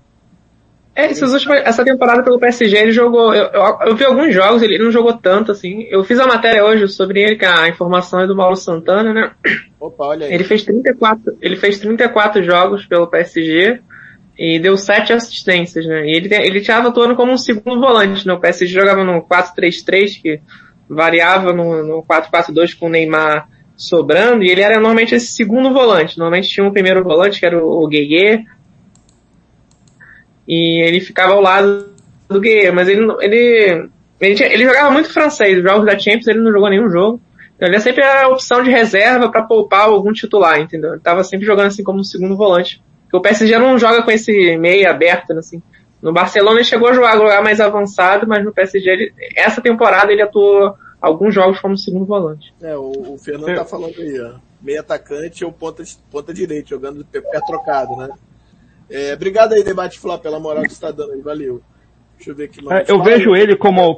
É, 0.96 1.06
essa 1.06 1.84
temporada 1.84 2.22
pelo 2.22 2.40
PSG 2.40 2.78
ele 2.78 2.92
jogou. 2.92 3.34
Eu, 3.34 3.46
eu, 3.46 3.80
eu, 3.88 3.96
vi 3.96 4.06
alguns 4.06 4.34
jogos, 4.34 4.62
ele 4.62 4.78
não 4.78 4.92
jogou 4.92 5.14
tanto 5.14 5.52
assim. 5.52 5.88
Eu 5.90 6.04
fiz 6.04 6.20
a 6.20 6.28
matéria 6.28 6.64
hoje 6.64 6.88
sobre 6.88 7.22
ele, 7.22 7.36
que 7.36 7.46
a 7.46 7.68
informação 7.68 8.20
é 8.20 8.28
do 8.28 8.36
Mauro 8.36 8.56
Santana, 8.56 9.12
né? 9.12 9.32
Opa, 9.80 10.06
olha 10.06 10.28
aí. 10.28 10.34
Ele 10.34 10.44
fez 10.44 10.64
34, 10.64 11.38
ele 11.42 11.56
fez 11.56 11.80
34 11.80 12.44
jogos 12.44 12.86
pelo 12.86 13.08
PSG 13.08 13.82
e 14.38 14.60
deu 14.60 14.78
7 14.78 15.14
assistências, 15.14 15.86
né? 15.86 16.06
E 16.06 16.16
ele, 16.16 16.34
ele 16.34 16.60
estava 16.60 16.90
atuando 16.90 17.16
como 17.16 17.32
um 17.32 17.38
segundo 17.38 17.80
volante, 17.80 18.28
né? 18.28 18.34
O 18.34 18.40
PSG 18.40 18.72
jogava 18.72 19.04
no 19.04 19.24
4-3-3, 19.24 20.22
que 20.22 20.42
variava 20.88 21.52
no, 21.52 21.84
no 21.84 22.04
4-4-2 22.04 22.78
com 22.78 22.86
o 22.86 22.90
Neymar 22.90 23.48
sobrando, 23.76 24.44
e 24.44 24.50
ele 24.50 24.62
era 24.62 24.76
normalmente 24.76 25.16
esse 25.16 25.34
segundo 25.34 25.74
volante. 25.74 26.20
Normalmente 26.20 26.50
tinha 26.50 26.66
um 26.66 26.72
primeiro 26.72 27.04
volante, 27.04 27.40
que 27.40 27.46
era 27.46 27.58
o, 27.58 27.84
o 27.84 27.88
Gueye, 27.88 28.46
e 30.48 30.82
ele 30.82 31.00
ficava 31.00 31.34
ao 31.34 31.42
lado 31.42 31.94
do 32.30 32.40
Guerreiro, 32.40 32.76
mas 32.76 32.88
ele, 32.88 33.06
ele, 33.22 33.90
ele, 34.20 34.36
tinha, 34.36 34.52
ele 34.52 34.66
jogava 34.66 34.92
muito 34.92 35.12
francês, 35.12 35.58
os 35.58 35.64
jogos 35.64 35.86
da 35.86 35.98
Champions 35.98 36.28
ele 36.28 36.42
não 36.42 36.52
jogou 36.52 36.70
nenhum 36.70 36.90
jogo. 36.90 37.22
Então 37.56 37.68
ele 37.68 37.78
é 37.78 37.80
sempre 37.80 38.04
a 38.04 38.28
opção 38.28 38.64
de 38.64 38.70
reserva 38.70 39.30
para 39.30 39.44
poupar 39.44 39.82
algum 39.82 40.12
titular, 40.12 40.60
entendeu? 40.60 40.92
Ele 40.92 41.00
tava 41.00 41.24
sempre 41.24 41.46
jogando 41.46 41.68
assim 41.68 41.84
como 41.84 42.00
um 42.00 42.04
segundo 42.04 42.36
volante. 42.36 42.82
Porque 43.04 43.18
o 43.18 43.22
PSG 43.22 43.58
não 43.58 43.78
joga 43.78 44.02
com 44.02 44.12
esse 44.12 44.58
meio 44.58 44.90
aberto, 44.90 45.32
assim. 45.34 45.62
No 46.02 46.12
Barcelona 46.12 46.58
ele 46.58 46.66
chegou 46.66 46.90
a 46.90 46.94
jogar, 46.94 47.16
jogar 47.16 47.42
mais 47.42 47.62
avançado, 47.62 48.28
mas 48.28 48.44
no 48.44 48.52
PSG 48.52 48.90
ele, 48.90 49.14
essa 49.36 49.62
temporada 49.62 50.12
ele 50.12 50.22
atuou 50.22 50.76
alguns 51.00 51.34
jogos 51.34 51.60
como 51.60 51.78
segundo 51.78 52.06
volante. 52.06 52.54
É, 52.62 52.76
o, 52.76 53.14
o 53.14 53.18
Fernando 53.18 53.56
tá 53.56 53.64
falando 53.64 53.94
aí, 53.98 54.20
ó. 54.20 54.34
Meio 54.62 54.80
atacante 54.80 55.46
ou 55.46 55.52
ponta, 55.52 55.84
ponta 56.10 56.34
direita, 56.34 56.70
jogando 56.70 57.06
pé 57.06 57.22
trocado, 57.46 57.96
né? 57.98 58.10
É, 58.94 59.12
obrigado 59.12 59.54
aí, 59.54 59.64
Debate 59.64 60.00
Flá, 60.00 60.20
pela 60.20 60.40
moral 60.40 60.62
que 60.62 60.70
você 60.70 60.76
está 60.76 60.92
dando 60.92 61.14
aí, 61.14 61.22
valeu. 61.22 61.62
Deixa 62.16 62.30
eu 62.30 62.36
ver 62.36 62.44
aqui 62.44 62.64
mais. 62.64 62.88
É, 62.88 62.92
eu 62.92 63.02
vejo 63.02 63.36
ele 63.36 63.56
como, 63.56 63.96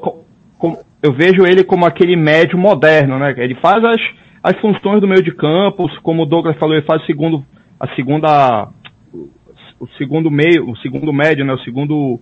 como, 0.57 0.79
eu 1.03 1.11
vejo 1.11 1.45
ele 1.45 1.65
como 1.65 1.85
aquele 1.85 2.15
médio 2.15 2.57
moderno, 2.57 3.19
né? 3.19 3.35
Ele 3.37 3.55
faz 3.55 3.83
as, 3.83 4.01
as 4.41 4.57
funções 4.61 5.01
do 5.01 5.07
meio 5.07 5.21
de 5.21 5.35
campo, 5.35 5.89
como 6.01 6.23
o 6.23 6.25
Douglas 6.25 6.57
falou, 6.57 6.73
ele 6.73 6.85
faz 6.85 7.03
o 7.03 7.05
segundo, 7.05 7.45
a 7.77 7.93
segunda, 7.93 8.69
o 9.77 9.87
segundo 9.97 10.31
meio, 10.31 10.69
o 10.69 10.77
segundo 10.77 11.11
médio, 11.11 11.43
né? 11.43 11.51
O 11.51 11.59
segundo 11.59 12.17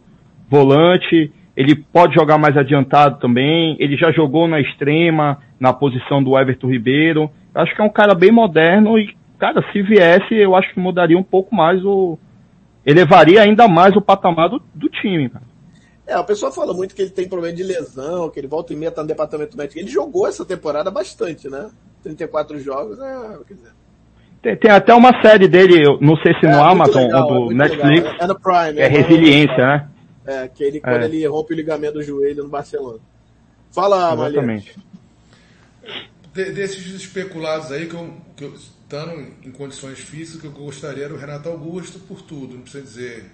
volante. 0.50 1.32
Ele 1.56 1.76
pode 1.76 2.16
jogar 2.16 2.40
mais 2.40 2.58
adiantado 2.58 3.20
também. 3.20 3.78
Ele 3.80 3.96
já 3.96 4.12
jogou 4.12 4.48
na 4.48 4.60
extrema, 4.60 5.38
na 5.60 5.72
posição 5.72 6.24
do 6.24 6.36
Everton 6.36 6.72
Ribeiro. 6.72 7.30
Acho 7.54 7.76
que 7.76 7.82
é 7.84 7.86
um 7.86 7.90
cara 7.90 8.16
bem 8.16 8.32
moderno 8.32 8.98
e, 8.98 9.16
cara, 9.38 9.64
se 9.72 9.80
viesse, 9.84 10.34
eu 10.34 10.56
acho 10.56 10.74
que 10.74 10.80
mudaria 10.80 11.16
um 11.16 11.22
pouco 11.22 11.56
mais 11.56 11.86
o, 11.86 12.18
elevaria 12.86 13.42
ainda 13.42 13.68
mais 13.68 13.96
o 13.96 14.02
patamar 14.02 14.50
do, 14.50 14.62
do 14.74 14.90
time, 14.90 15.30
cara. 15.30 15.46
É, 16.06 16.18
o 16.18 16.24
pessoal 16.26 16.52
fala 16.52 16.74
muito 16.74 16.94
que 16.94 17.02
ele 17.02 17.12
tem 17.12 17.28
problema 17.28 17.56
de 17.56 17.64
lesão, 17.64 18.30
que 18.30 18.40
ele 18.40 18.48
volta 18.48 18.74
e 18.74 18.76
meia 18.76 18.92
tá 18.92 19.02
no 19.02 19.08
departamento 19.08 19.58
médico. 19.58 19.80
Ele 19.80 19.88
jogou 19.88 20.28
essa 20.28 20.44
temporada 20.46 20.92
bastante, 20.92 21.50
né? 21.50 21.70
34 22.04 22.60
jogos, 22.60 23.00
é, 23.00 23.38
quer 23.48 23.54
dizer. 23.54 23.72
Tem, 24.42 24.58
tem 24.58 24.72
até 24.72 24.94
uma 24.94 25.22
série 25.22 25.48
dele, 25.48 25.82
não 26.02 26.18
sei 26.18 26.34
se 26.38 26.46
é, 26.46 26.52
no 26.52 26.62
Amazon 26.62 27.04
legal, 27.04 27.32
ou 27.32 27.48
do 27.48 27.56
Netflix. 27.56 28.10
É 28.20 28.28
no 28.28 28.38
Prime. 28.38 28.78
É, 28.78 28.84
é 28.84 28.88
resiliência, 28.88 29.66
né? 29.66 29.90
É, 30.26 30.48
que 30.50 30.64
ele, 30.64 30.82
quando 30.82 31.04
é. 31.04 31.06
ele 31.06 31.26
rompe 31.26 31.54
o 31.54 31.56
ligamento 31.56 31.94
do 31.94 32.04
joelho 32.04 32.44
no 32.44 32.50
Barcelona. 32.50 33.00
Fala, 33.72 34.14
Exatamente. 34.14 34.78
De, 36.34 36.52
desses 36.52 36.86
especulados 36.94 37.72
aí 37.72 37.88
que 37.88 37.96
eu, 37.96 38.14
que 38.36 38.44
eu 38.44 38.54
estando 38.94 39.34
em 39.44 39.52
condições 39.52 39.98
físicas, 39.98 40.40
que 40.40 40.46
eu 40.46 40.52
gostaria 40.52 41.06
era 41.06 41.14
o 41.14 41.18
Renato 41.18 41.50
Augusto 41.50 41.98
por 42.00 42.22
tudo, 42.22 42.54
não 42.54 42.62
precisa 42.62 42.84
dizer. 42.84 43.26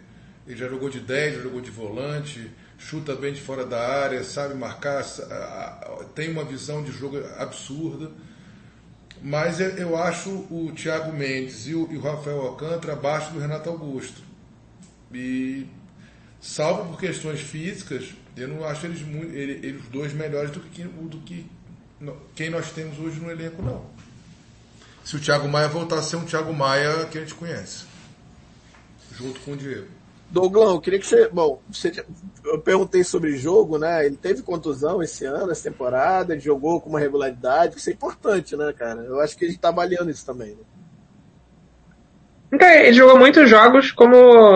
Ele 0.48 0.58
já 0.58 0.70
jogou 0.70 0.90
de 0.90 1.02
10, 1.02 1.36
já 1.36 1.42
jogou 1.42 1.60
de 1.60 1.70
volante, 1.70 2.50
chuta 2.78 3.14
bem 3.14 3.34
de 3.34 3.42
fora 3.42 3.66
da 3.66 3.78
área, 3.78 4.24
sabe 4.24 4.54
marcar, 4.54 5.04
tem 6.16 6.32
uma 6.32 6.46
visão 6.46 6.82
de 6.82 6.92
jogo 6.92 7.18
absurda. 7.38 8.10
Mas 9.22 9.60
eu 9.60 9.98
acho 9.98 10.30
o 10.30 10.72
Thiago 10.74 11.12
Mendes 11.12 11.68
e 11.68 11.76
o, 11.76 12.00
Rafael 12.00 12.40
Alcântara 12.40 12.94
abaixo 12.94 13.34
do 13.34 13.40
Renato 13.40 13.70
Augusto. 13.70 14.22
E, 15.14 15.68
salvo 16.40 16.92
por 16.92 17.00
questões 17.02 17.42
físicas, 17.42 18.14
eu 18.38 18.48
não 18.48 18.64
acho 18.64 18.86
eles, 18.86 19.02
eles 19.34 19.84
dois 19.90 20.14
melhores 20.14 20.52
do 20.52 20.62
que, 20.62 20.84
do 20.84 21.18
que 21.18 21.46
quem 22.34 22.50
nós 22.50 22.72
temos 22.72 22.98
hoje 22.98 23.20
no 23.20 23.30
elenco, 23.30 23.62
não 23.62 23.99
se 25.04 25.16
o 25.16 25.20
Thiago 25.20 25.48
Maia 25.48 25.68
voltar 25.68 26.00
a 26.00 26.02
ser 26.02 26.16
um 26.16 26.26
Thiago 26.26 26.54
Maia 26.54 27.06
que 27.06 27.18
a 27.18 27.22
gente 27.22 27.34
conhece. 27.34 27.86
Junto 29.12 29.40
com 29.42 29.54
o 29.54 29.58
Diego. 29.58 30.00
Douglão, 30.32 30.76
eu 30.76 30.82
queria 30.82 31.00
que 31.00 31.08
você. 31.08 31.28
Bom, 31.28 31.60
você, 31.68 31.92
eu 32.46 32.60
perguntei 32.60 33.04
sobre 33.04 33.36
jogo, 33.36 33.80
né? 33.80 34.06
Ele 34.06 34.16
teve 34.16 34.44
contusão 34.44 35.02
esse 35.02 35.26
ano, 35.26 35.52
essa 35.52 35.70
temporada, 35.70 36.34
ele 36.34 36.42
jogou 36.42 36.80
com 36.80 36.90
uma 36.90 37.00
regularidade, 37.00 37.78
isso 37.78 37.90
é 37.90 37.94
importante, 37.94 38.56
né, 38.56 38.72
cara? 38.78 39.02
Eu 39.02 39.20
acho 39.20 39.36
que 39.36 39.46
a 39.46 39.48
gente 39.48 39.60
tá 39.60 39.70
avaliando 39.70 40.12
isso 40.12 40.26
também. 40.26 40.50
Né? 40.50 40.64
Então, 42.52 42.68
ele 42.68 42.94
jogou 42.94 43.18
muitos 43.18 43.50
jogos, 43.50 43.92
como. 43.92 44.16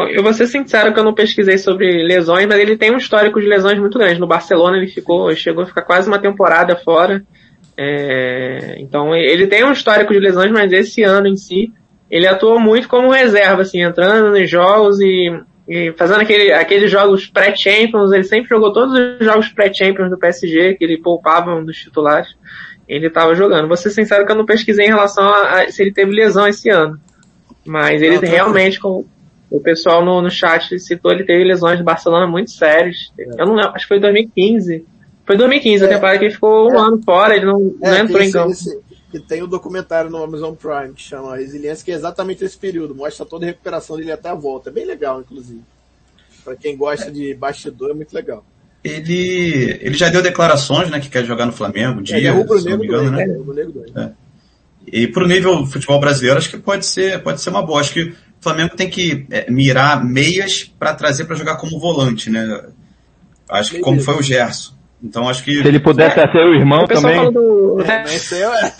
Eu 0.09 0.21
vou 0.21 0.33
ser 0.33 0.47
sincero 0.47 0.93
que 0.93 0.99
eu 0.99 1.03
não 1.03 1.13
pesquisei 1.13 1.57
sobre 1.57 2.03
lesões, 2.03 2.45
mas 2.45 2.59
ele 2.59 2.77
tem 2.77 2.91
um 2.91 2.97
histórico 2.97 3.41
de 3.41 3.47
lesões 3.47 3.79
muito 3.79 3.97
grande. 3.97 4.19
No 4.19 4.27
Barcelona 4.27 4.77
ele 4.77 4.87
ficou, 4.87 5.35
chegou 5.35 5.63
a 5.63 5.67
ficar 5.67 5.81
quase 5.81 6.07
uma 6.07 6.19
temporada 6.19 6.75
fora. 6.75 7.25
É, 7.75 8.75
então 8.79 9.15
ele 9.15 9.47
tem 9.47 9.63
um 9.63 9.71
histórico 9.71 10.13
de 10.13 10.19
lesões, 10.19 10.51
mas 10.51 10.71
esse 10.71 11.01
ano 11.01 11.27
em 11.27 11.35
si 11.35 11.73
ele 12.13 12.27
atuou 12.27 12.59
muito 12.59 12.87
como 12.87 13.09
reserva, 13.09 13.63
assim, 13.63 13.81
entrando 13.81 14.37
nos 14.37 14.47
jogos 14.47 14.99
e, 14.99 15.35
e 15.67 15.91
fazendo 15.93 16.21
aquele, 16.21 16.51
aqueles 16.53 16.91
jogos 16.91 17.25
pré-champions. 17.25 18.11
Ele 18.11 18.23
sempre 18.23 18.49
jogou 18.49 18.71
todos 18.71 18.93
os 18.93 19.25
jogos 19.25 19.49
pré-champions 19.49 20.11
do 20.11 20.17
PSG, 20.19 20.75
que 20.75 20.83
ele 20.83 20.99
poupava 20.99 21.55
um 21.55 21.65
dos 21.65 21.75
titulares. 21.75 22.29
Ele 22.87 23.07
estava 23.07 23.33
jogando. 23.33 23.67
Vou 23.67 23.75
ser 23.75 23.89
sincero 23.89 24.27
que 24.27 24.31
eu 24.31 24.35
não 24.35 24.45
pesquisei 24.45 24.85
em 24.85 24.89
relação 24.89 25.23
a, 25.23 25.61
a 25.61 25.71
se 25.71 25.81
ele 25.81 25.91
teve 25.91 26.11
lesão 26.11 26.47
esse 26.47 26.69
ano. 26.69 26.99
Mas 27.65 27.99
ele 27.99 28.19
não, 28.19 28.29
realmente, 28.29 28.79
como 28.79 29.07
o 29.49 29.59
pessoal 29.59 30.05
no, 30.05 30.21
no 30.21 30.29
chat 30.29 30.77
citou, 30.79 31.11
ele 31.11 31.23
teve 31.23 31.43
lesões 31.43 31.79
de 31.79 31.83
Barcelona 31.83 32.27
muito 32.27 32.51
sérias. 32.51 33.11
Eu 33.17 33.47
não 33.47 33.55
lembro, 33.55 33.71
acho 33.73 33.85
que 33.85 33.87
foi 33.87 33.97
em 33.97 34.01
2015 34.01 34.85
foi 35.25 35.37
2015, 35.37 35.83
é. 35.83 35.85
a 35.85 35.89
temporada 35.89 36.19
que 36.19 36.25
ele 36.25 36.33
ficou 36.33 36.71
um 36.71 36.75
é. 36.75 36.79
ano 36.79 37.01
fora, 37.03 37.35
ele 37.35 37.45
não, 37.45 37.75
é, 37.81 37.91
não 37.91 37.97
entrou 37.97 38.21
em 38.21 38.31
campo. 38.31 38.51
Esse, 38.51 38.77
e 39.13 39.19
tem 39.19 39.43
o 39.43 39.45
um 39.45 39.47
documentário 39.47 40.09
no 40.09 40.23
Amazon 40.23 40.55
Prime 40.55 40.93
que 40.93 41.03
chama 41.03 41.35
Resiliência, 41.37 41.85
que 41.85 41.91
é 41.91 41.95
exatamente 41.95 42.43
esse 42.43 42.57
período, 42.57 42.95
mostra 42.95 43.25
toda 43.25 43.45
a 43.45 43.47
recuperação 43.47 43.95
dele 43.95 44.11
até 44.11 44.29
a 44.29 44.33
volta. 44.33 44.69
É 44.69 44.73
bem 44.73 44.85
legal, 44.85 45.21
inclusive. 45.21 45.61
Para 46.43 46.55
quem 46.55 46.75
gosta 46.75 47.11
de 47.11 47.33
bastidor, 47.35 47.91
é 47.91 47.93
muito 47.93 48.13
legal. 48.13 48.43
Ele, 48.83 49.79
ele 49.81 49.93
já 49.93 50.09
deu 50.09 50.21
declarações, 50.21 50.89
né, 50.89 50.99
que 50.99 51.09
quer 51.09 51.23
jogar 51.23 51.45
no 51.45 51.53
Flamengo, 51.53 52.01
dia, 52.01 52.17
ele 52.17 52.27
é 52.27 52.31
rubro-negro 52.31 53.11
né? 53.11 53.23
É, 53.95 54.01
é. 54.01 54.11
E 54.85 55.07
pro 55.07 55.27
nível 55.27 55.65
futebol 55.65 55.99
brasileiro, 55.99 56.37
acho 56.37 56.49
que 56.49 56.57
pode 56.57 56.85
ser, 56.85 57.23
pode 57.23 57.39
ser 57.39 57.49
uma 57.49 57.61
boa. 57.61 57.79
Acho 57.79 57.93
que 57.93 58.09
o 58.09 58.15
Flamengo 58.41 58.75
tem 58.75 58.89
que 58.89 59.25
é, 59.31 59.49
mirar 59.49 60.03
meias 60.03 60.63
para 60.63 60.93
trazer 60.93 61.23
para 61.23 61.37
jogar 61.37 61.55
como 61.55 61.79
volante, 61.79 62.29
né? 62.29 62.65
Acho 63.49 63.71
que 63.71 63.79
como 63.79 64.01
foi 64.01 64.15
o 64.15 64.21
Gerson. 64.21 64.73
Então 65.03 65.27
acho 65.27 65.43
que. 65.43 65.61
Se 65.61 65.67
ele 65.67 65.79
pudesse 65.79 66.19
é, 66.19 66.31
ser 66.31 66.45
o 66.45 66.55
irmão 66.55 66.83
o 66.83 66.87
também. 66.87 67.31
Do... 67.31 67.81
É, 67.81 68.03
esse, 68.03 68.35
aí, 68.35 68.71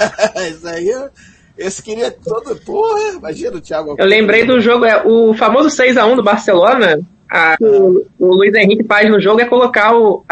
esse 0.47 0.67
aí, 0.69 1.09
esse 1.57 1.83
queria 1.83 2.09
todo. 2.09 2.55
Porra, 2.61 3.17
imagina 3.17 3.57
o 3.57 3.61
Thiago. 3.61 3.95
Eu 3.97 4.05
lembrei 4.05 4.45
do 4.45 4.61
jogo, 4.61 4.85
é, 4.85 5.03
o 5.05 5.33
famoso 5.33 5.69
6x1 5.69 6.15
do 6.15 6.23
Barcelona. 6.23 6.99
A, 7.29 7.57
o, 7.59 8.05
o 8.19 8.35
Luiz 8.35 8.53
Henrique 8.53 8.85
faz 8.85 9.09
no 9.09 9.19
jogo 9.19 9.41
é 9.41 9.45
colocar 9.45 9.95
o. 9.95 10.23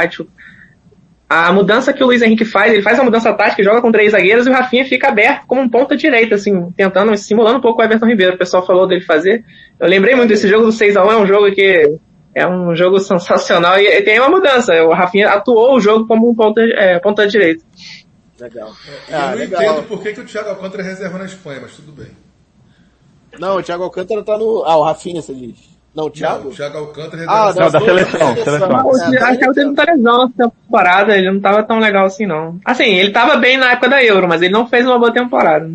A, 1.29 1.47
a 1.47 1.53
mudança 1.53 1.91
que 1.91 2.03
o 2.03 2.07
Luiz 2.07 2.21
Henrique 2.21 2.45
faz, 2.45 2.71
ele 2.71 2.81
faz 2.81 2.99
a 2.99 3.03
mudança 3.03 3.33
tática, 3.33 3.63
joga 3.63 3.81
com 3.81 3.91
três 3.91 4.11
zagueiros 4.11 4.45
e 4.45 4.49
o 4.49 4.53
Rafinha 4.53 4.85
fica 4.85 5.09
aberto 5.09 5.45
como 5.47 5.61
um 5.61 5.69
ponta 5.69 5.95
direita, 5.95 6.35
assim, 6.35 6.71
tentando, 6.75 7.15
simulando 7.17 7.57
um 7.57 7.61
pouco 7.61 7.81
o 7.81 7.83
Everton 7.83 8.05
Ribeiro. 8.05 8.35
O 8.35 8.37
pessoal 8.37 8.65
falou 8.65 8.87
dele 8.87 9.01
fazer. 9.01 9.43
Eu 9.79 9.87
lembrei 9.87 10.15
muito 10.15 10.29
desse 10.29 10.47
jogo 10.47 10.65
do 10.65 10.71
6x1, 10.71 11.11
é 11.11 11.17
um 11.17 11.25
jogo 11.25 11.51
que 11.53 11.97
é 12.33 12.47
um 12.47 12.75
jogo 12.75 12.99
sensacional 12.99 13.79
e 13.79 14.01
tem 14.03 14.19
uma 14.19 14.29
mudança. 14.29 14.73
O 14.83 14.93
Rafinha 14.93 15.29
atuou 15.29 15.75
o 15.75 15.79
jogo 15.79 16.07
como 16.07 16.29
um 16.29 16.35
ponta, 16.35 16.61
é, 16.61 16.99
ponta 16.99 17.27
direita. 17.27 17.63
Legal. 18.39 18.71
É, 19.07 19.15
ah, 19.15 19.19
eu 19.19 19.29
não 19.29 19.37
legal. 19.37 19.61
entendo 19.61 19.87
por 19.87 20.01
que, 20.01 20.13
que 20.13 20.21
o 20.21 20.25
Thiago 20.25 20.49
Alcântara 20.49 20.81
é 20.83 20.85
reserva 20.85 21.17
na 21.19 21.25
Espanha, 21.25 21.59
mas 21.61 21.75
tudo 21.75 21.91
bem. 21.91 22.09
Não, 23.39 23.57
o 23.57 23.63
Thiago 23.63 23.83
Alcântara 23.83 24.23
tá 24.23 24.37
no. 24.37 24.63
Ah, 24.65 24.77
o 24.77 24.83
Rafinha, 24.83 25.21
você 25.21 25.33
diz. 25.33 25.71
Não, 25.93 26.05
o 26.05 26.09
Thiago? 26.09 26.45
Não, 26.45 26.51
o 26.51 26.55
Thiago 26.55 26.77
Alcântara 26.77 27.25
ah, 27.27 27.53
não, 27.53 27.69
da 27.69 27.79
seleção. 27.79 28.35
seleção. 28.35 28.87
O 28.87 29.11
Thiago 29.11 29.53
teve 29.53 29.65
muita 29.65 29.83
lesão 29.83 30.23
essa 30.23 30.49
temporada, 30.49 31.17
ele 31.17 31.31
não 31.31 31.39
tava 31.39 31.63
tão 31.63 31.79
legal 31.79 32.05
assim 32.05 32.25
não. 32.25 32.59
Assim, 32.65 32.95
ele 32.95 33.11
tava 33.11 33.35
bem 33.37 33.57
na 33.57 33.73
época 33.73 33.89
da 33.89 34.03
Euro, 34.03 34.27
mas 34.27 34.41
ele 34.41 34.53
não 34.53 34.65
fez 34.65 34.85
uma 34.85 34.97
boa 34.97 35.13
temporada. 35.13 35.69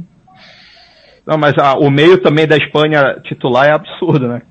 Não, 1.26 1.36
mas 1.36 1.54
ah, 1.58 1.76
o 1.78 1.90
meio 1.90 2.20
também 2.20 2.46
da 2.46 2.56
Espanha 2.56 3.20
titular 3.24 3.66
é 3.66 3.72
absurdo, 3.72 4.26
né? 4.26 4.42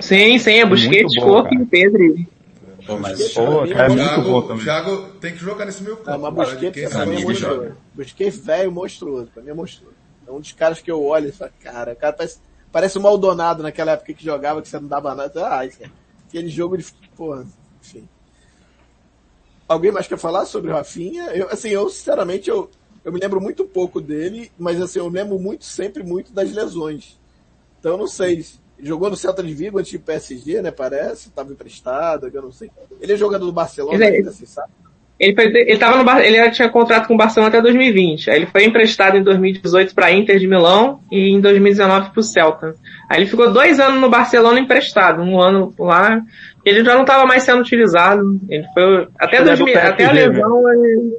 Sim, 0.00 0.38
sim, 0.38 0.54
é 0.54 0.66
Busquets, 0.66 1.14
Coque 1.16 1.54
e 1.54 1.66
Pedro. 1.66 2.14
Pô, 2.86 2.98
mas 2.98 3.32
pô, 3.32 3.66
cara, 3.68 3.84
é 3.84 3.88
muito 3.88 4.22
bom 4.22 4.42
também. 4.42 4.62
O 4.62 4.64
Thiago 4.64 5.08
tem 5.20 5.32
que 5.32 5.38
jogar 5.38 5.64
nesse 5.66 5.82
meio 5.82 5.96
campo. 5.98 6.10
É, 6.10 6.18
mas 6.18 6.34
Busquets 6.34 6.92
pra 6.92 7.06
mim 7.06 7.20
é 7.20 7.24
monstruoso. 7.24 7.76
Busquets 7.94 8.38
velho 8.38 8.72
monstruoso, 8.72 9.30
pra 9.32 9.42
mim 9.42 9.50
é 9.50 9.54
monstruoso. 9.54 9.96
É 10.26 10.30
um 10.30 10.40
dos 10.40 10.52
caras 10.52 10.80
que 10.80 10.90
eu 10.90 11.02
olho 11.04 11.28
e 11.28 11.32
falo, 11.32 11.52
cara, 11.60 11.92
o 11.92 11.96
cara 11.96 12.12
parece 12.12 12.38
Parece 12.72 12.96
o 12.96 13.02
Maldonado 13.02 13.62
naquela 13.62 13.92
época 13.92 14.14
que 14.14 14.24
jogava, 14.24 14.62
que 14.62 14.68
você 14.68 14.80
não 14.80 14.88
dava 14.88 15.14
nada. 15.14 15.58
Ah, 15.58 15.66
isso, 15.66 15.82
é 15.82 15.90
aquele 16.26 16.48
jogo 16.48 16.78
de. 16.78 16.86
Porra, 17.14 17.46
enfim. 17.82 18.08
Alguém 19.68 19.92
mais 19.92 20.08
quer 20.08 20.18
falar 20.18 20.46
sobre 20.46 20.70
o 20.70 20.74
Rafinha? 20.74 21.24
Eu, 21.34 21.50
assim, 21.50 21.68
eu 21.68 21.88
sinceramente, 21.90 22.48
eu, 22.48 22.70
eu 23.04 23.12
me 23.12 23.20
lembro 23.20 23.40
muito 23.40 23.66
pouco 23.66 24.00
dele, 24.00 24.50
mas 24.58 24.80
assim, 24.80 24.98
eu 24.98 25.08
lembro 25.08 25.38
muito, 25.38 25.66
sempre 25.66 26.02
muito 26.02 26.32
das 26.32 26.50
lesões. 26.50 27.18
Então 27.78 27.92
eu 27.92 27.98
não 27.98 28.06
sei. 28.06 28.42
Jogou 28.82 29.08
no 29.08 29.16
Celta 29.16 29.42
de 29.42 29.54
Vigo 29.54 29.78
antes 29.78 29.92
de 29.92 29.98
PSG, 29.98 30.60
né? 30.60 30.72
Parece, 30.72 31.28
estava 31.28 31.52
emprestado, 31.52 32.28
eu 32.32 32.42
não 32.42 32.50
sei. 32.50 32.68
Ele 33.00 33.12
é 33.12 33.16
jogador 33.16 33.46
do 33.46 33.52
Barcelona, 33.52 33.94
ele, 33.94 34.16
ainda, 34.16 34.32
você 34.32 34.44
sabe? 34.44 34.72
Ele, 35.20 35.34
foi, 35.36 35.44
ele, 35.54 35.78
tava 35.78 36.02
no, 36.02 36.20
ele 36.20 36.50
tinha 36.50 36.68
contrato 36.68 37.06
com 37.06 37.14
o 37.14 37.16
Barcelona 37.16 37.48
até 37.48 37.62
2020. 37.62 38.28
Aí 38.28 38.38
ele 38.38 38.46
foi 38.46 38.64
emprestado 38.64 39.16
em 39.16 39.22
2018 39.22 39.94
para 39.94 40.10
Inter 40.10 40.36
de 40.36 40.48
Milão 40.48 41.00
e 41.12 41.30
em 41.30 41.40
2019 41.40 42.10
para 42.10 42.18
o 42.18 42.22
Celta. 42.24 42.74
Aí 43.08 43.20
ele 43.20 43.30
ficou 43.30 43.52
dois 43.52 43.78
anos 43.78 44.00
no 44.00 44.10
Barcelona 44.10 44.58
emprestado, 44.58 45.22
um 45.22 45.40
ano 45.40 45.72
lá. 45.78 46.20
Ele 46.64 46.84
já 46.84 46.94
não 46.94 47.02
estava 47.02 47.24
mais 47.24 47.44
sendo 47.44 47.60
utilizado. 47.60 48.40
Ele 48.48 48.66
foi 48.74 49.08
até, 49.16 49.44
2000, 49.44 49.78
até 49.78 50.04
a 50.06 50.12
lesão. 50.12 50.68
Ele, 50.72 51.18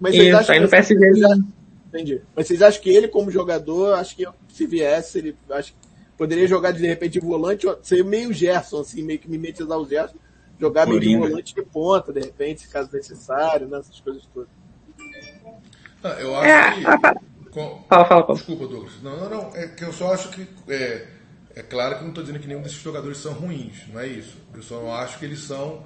Mas 0.00 0.16
vocês 0.16 0.26
isso, 0.26 0.52
acham 0.52 0.68
PSG 0.68 1.04
ele... 1.04 1.44
Entendi. 1.88 2.20
Mas 2.34 2.48
vocês 2.48 2.60
acham 2.60 2.82
que 2.82 2.90
ele 2.90 3.06
como 3.06 3.30
jogador, 3.30 3.94
acho 3.94 4.16
que 4.16 4.26
se 4.48 4.66
viesse, 4.66 5.18
ele 5.18 5.36
acho 5.50 5.72
que 5.72 5.85
poderia 6.16 6.46
jogar 6.46 6.72
de 6.72 6.86
repente 6.86 7.12
de 7.12 7.20
volante, 7.20 7.66
ser 7.82 8.04
meio 8.04 8.32
Gerson, 8.32 8.80
assim, 8.80 9.02
meio 9.02 9.18
que 9.18 9.28
mimetizar 9.28 9.78
o 9.78 9.88
Gerson 9.88 10.16
jogar 10.58 10.86
meio 10.86 11.00
de 11.00 11.16
volante 11.16 11.54
de 11.54 11.62
ponta, 11.62 12.12
de 12.12 12.20
repente, 12.20 12.62
se 12.62 12.68
caso 12.68 12.90
necessário, 12.92 13.68
né? 13.68 13.78
essas 13.78 14.00
coisas 14.00 14.26
todas. 14.32 14.48
Ah, 16.02 16.08
eu 16.20 16.36
acho 16.36 16.48
é, 16.48 16.74
que. 16.74 16.86
A... 16.86 17.14
Com... 17.50 17.84
Fala, 17.88 18.04
fala, 18.04 18.26
fala. 18.26 18.38
Desculpa, 18.38 18.66
Douglas. 18.66 19.02
Não, 19.02 19.16
não, 19.16 19.30
não. 19.30 19.56
É 19.56 19.66
que 19.68 19.84
eu 19.84 19.92
só 19.92 20.12
acho 20.12 20.30
que. 20.30 20.46
É, 20.68 21.06
é 21.54 21.62
claro 21.62 21.96
que 21.96 22.02
não 22.02 22.10
estou 22.10 22.22
dizendo 22.22 22.40
que 22.40 22.46
nenhum 22.46 22.62
desses 22.62 22.78
jogadores 22.78 23.18
são 23.18 23.32
ruins, 23.32 23.86
não 23.92 24.00
é 24.00 24.06
isso. 24.06 24.36
Eu 24.54 24.62
só 24.62 24.90
acho 24.96 25.18
que 25.18 25.24
eles 25.24 25.40
são 25.40 25.84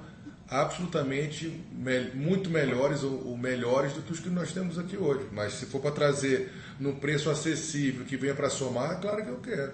absolutamente 0.49 1.63
me 1.71 2.11
muito 2.13 2.49
melhores 2.49 3.03
ou, 3.03 3.29
ou, 3.29 3.37
melhores 3.37 3.93
do 3.93 4.01
que 4.01 4.11
os 4.11 4.19
que 4.19 4.29
nós 4.29 4.51
temos 4.51 4.77
aqui 4.77 4.97
hoje. 4.97 5.27
Mas 5.31 5.53
se 5.53 5.65
for 5.65 5.79
para 5.79 5.91
trazer 5.91 6.51
num 6.77 6.95
preço 6.95 7.29
acessível 7.29 8.05
que 8.05 8.17
venha 8.17 8.35
para 8.35 8.49
somar, 8.49 8.91
é 8.91 8.95
claro 8.95 9.23
que 9.23 9.29
eu 9.29 9.37
quero. 9.37 9.71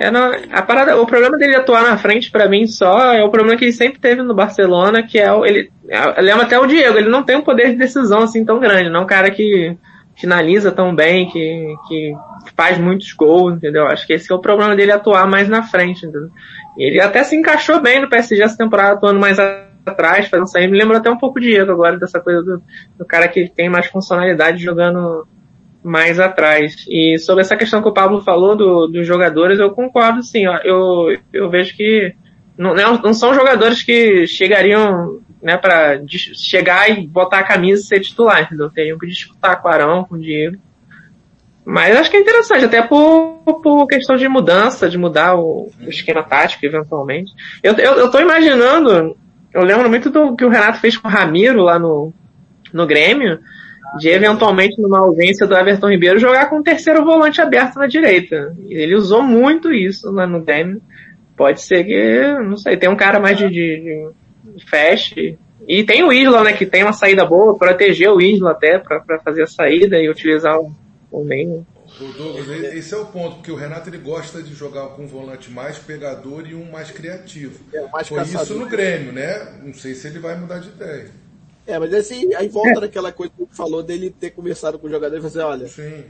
É, 0.00 0.10
não, 0.10 0.30
a 0.52 0.62
parada, 0.62 1.00
o 1.00 1.06
problema 1.06 1.36
dele 1.36 1.56
atuar 1.56 1.82
na 1.82 1.98
frente, 1.98 2.30
para 2.30 2.48
mim, 2.48 2.66
só 2.68 3.12
é 3.12 3.24
o 3.24 3.30
problema 3.30 3.58
que 3.58 3.64
ele 3.64 3.72
sempre 3.72 3.98
teve 3.98 4.22
no 4.22 4.34
Barcelona, 4.34 5.02
que 5.02 5.18
é 5.18 5.32
o, 5.32 5.44
ele, 5.44 5.70
é, 5.88 6.20
lembra 6.20 6.44
até 6.44 6.58
o 6.58 6.66
Diego, 6.66 6.96
ele 6.96 7.08
não 7.08 7.24
tem 7.24 7.36
um 7.36 7.42
poder 7.42 7.70
de 7.70 7.76
decisão 7.76 8.20
assim 8.20 8.44
tão 8.44 8.60
grande, 8.60 8.90
não 8.90 9.00
é 9.00 9.02
um 9.02 9.06
cara 9.06 9.28
que 9.30 9.76
finaliza 10.16 10.70
tão 10.70 10.94
bem, 10.94 11.28
que, 11.28 11.74
que 11.88 12.12
faz 12.56 12.78
muitos 12.78 13.12
gols, 13.12 13.54
entendeu? 13.54 13.86
Acho 13.86 14.06
que 14.06 14.12
esse 14.12 14.30
é 14.30 14.34
o 14.34 14.40
problema 14.40 14.74
dele 14.76 14.92
atuar 14.92 15.26
mais 15.28 15.48
na 15.48 15.62
frente, 15.62 16.06
entendeu? 16.06 16.30
Ele 16.76 17.00
até 17.00 17.24
se 17.24 17.36
encaixou 17.36 17.80
bem 17.80 18.00
no 18.00 18.08
PSG 18.08 18.42
essa 18.42 18.56
temporada, 18.56 18.94
atuando 18.94 19.18
mais 19.18 19.38
atrás, 19.86 20.28
fazendo 20.28 20.48
sair. 20.48 20.68
Me 20.68 20.78
lembra 20.78 20.98
até 20.98 21.10
um 21.10 21.18
pouco 21.18 21.38
o 21.38 21.40
Diego 21.40 21.72
agora, 21.72 21.98
dessa 21.98 22.20
coisa 22.20 22.42
do, 22.42 22.62
do 22.98 23.04
cara 23.04 23.28
que 23.28 23.48
tem 23.48 23.68
mais 23.68 23.86
funcionalidade 23.86 24.62
jogando 24.62 25.26
mais 25.88 26.20
atrás. 26.20 26.86
E 26.88 27.18
sobre 27.18 27.42
essa 27.42 27.56
questão 27.56 27.82
que 27.82 27.88
o 27.88 27.92
Pablo 27.92 28.20
falou 28.20 28.54
do, 28.54 28.86
dos 28.86 29.06
jogadores, 29.06 29.58
eu 29.58 29.70
concordo 29.70 30.22
sim. 30.22 30.44
Eu, 30.64 31.16
eu 31.32 31.48
vejo 31.50 31.74
que 31.76 32.14
não, 32.56 32.74
não 32.74 33.14
são 33.14 33.34
jogadores 33.34 33.82
que 33.82 34.26
chegariam 34.26 35.20
né, 35.42 35.56
para 35.56 36.00
chegar 36.34 36.90
e 36.90 37.06
botar 37.06 37.38
a 37.38 37.44
camisa 37.44 37.82
e 37.82 37.86
ser 37.86 38.00
titular, 38.00 38.42
entendeu? 38.42 38.70
Teriam 38.70 38.98
que 38.98 39.06
disputar 39.06 39.60
com 39.60 39.68
o 39.68 39.70
Arão, 39.70 40.04
com 40.04 40.16
o 40.16 40.20
Diego. 40.20 40.56
Mas 41.64 41.96
acho 41.96 42.10
que 42.10 42.16
é 42.16 42.20
interessante, 42.20 42.64
até 42.64 42.82
por, 42.82 43.42
por 43.62 43.86
questão 43.86 44.16
de 44.16 44.26
mudança, 44.26 44.88
de 44.88 44.96
mudar 44.96 45.36
o, 45.36 45.70
o 45.80 45.88
esquema 45.88 46.22
tático, 46.22 46.64
eventualmente. 46.64 47.30
Eu, 47.62 47.74
eu, 47.74 47.92
eu 47.92 48.10
tô 48.10 48.18
imaginando, 48.20 49.16
eu 49.52 49.62
lembro 49.62 49.88
muito 49.88 50.08
do 50.08 50.34
que 50.34 50.44
o 50.44 50.48
Renato 50.48 50.80
fez 50.80 50.96
com 50.96 51.06
o 51.06 51.10
Ramiro 51.10 51.62
lá 51.62 51.78
no, 51.78 52.12
no 52.72 52.86
Grêmio, 52.86 53.38
de 53.96 54.08
eventualmente, 54.08 54.80
numa 54.80 54.98
ausência 54.98 55.46
do 55.46 55.56
Everton 55.56 55.88
Ribeiro, 55.88 56.18
jogar 56.18 56.50
com 56.50 56.58
o 56.58 56.62
terceiro 56.62 57.04
volante 57.04 57.40
aberto 57.40 57.76
na 57.76 57.86
direita. 57.86 58.54
Ele 58.68 58.94
usou 58.94 59.22
muito 59.22 59.72
isso 59.72 60.10
lá 60.10 60.26
no 60.26 60.40
Grêmio. 60.40 60.80
Pode 61.36 61.62
ser 61.62 61.84
que, 61.84 62.38
não 62.42 62.56
sei, 62.56 62.76
tem 62.76 62.88
um 62.88 62.96
cara 62.96 63.20
mais 63.20 63.38
de, 63.38 63.48
de, 63.48 64.10
de 64.56 64.70
fast. 64.70 65.38
E 65.66 65.84
tem 65.84 66.02
o 66.02 66.12
Isla, 66.12 66.44
né, 66.44 66.52
que 66.52 66.66
tem 66.66 66.82
uma 66.82 66.92
saída 66.92 67.24
boa, 67.24 67.56
proteger 67.56 68.10
o 68.10 68.20
Isla 68.20 68.52
até 68.52 68.78
para 68.78 69.20
fazer 69.20 69.42
a 69.42 69.46
saída 69.46 69.98
e 69.98 70.08
utilizar 70.08 70.58
o, 70.58 70.74
o 71.10 71.24
meio. 71.24 71.66
Douglas, 72.16 72.48
esse 72.74 72.94
é 72.94 72.96
o 72.96 73.06
ponto, 73.06 73.36
porque 73.36 73.50
o 73.50 73.56
Renato 73.56 73.88
ele 73.88 73.98
gosta 73.98 74.42
de 74.42 74.54
jogar 74.54 74.88
com 74.88 75.02
um 75.02 75.06
volante 75.06 75.50
mais 75.50 75.78
pegador 75.78 76.46
e 76.46 76.54
um 76.54 76.70
mais 76.70 76.90
criativo. 76.90 77.64
É, 77.72 77.86
mais 77.88 78.06
Foi 78.06 78.18
caçador. 78.18 78.42
isso 78.42 78.54
no 78.54 78.66
Grêmio, 78.66 79.12
né? 79.12 79.58
Não 79.64 79.74
sei 79.74 79.94
se 79.94 80.06
ele 80.06 80.18
vai 80.18 80.38
mudar 80.38 80.58
de 80.58 80.68
ideia. 80.68 81.10
É, 81.68 81.78
mas 81.78 81.92
assim, 81.92 82.34
aí 82.34 82.48
volta 82.48 82.80
naquela 82.80 83.12
coisa 83.12 83.30
que 83.36 83.54
falou 83.54 83.82
dele 83.82 84.10
ter 84.10 84.30
conversado 84.30 84.78
com 84.78 84.86
o 84.86 84.90
jogador 84.90 85.18
e 85.18 85.20
fazer, 85.20 85.42
assim, 85.42 85.48
olha. 85.50 85.68
Sim. 85.68 86.04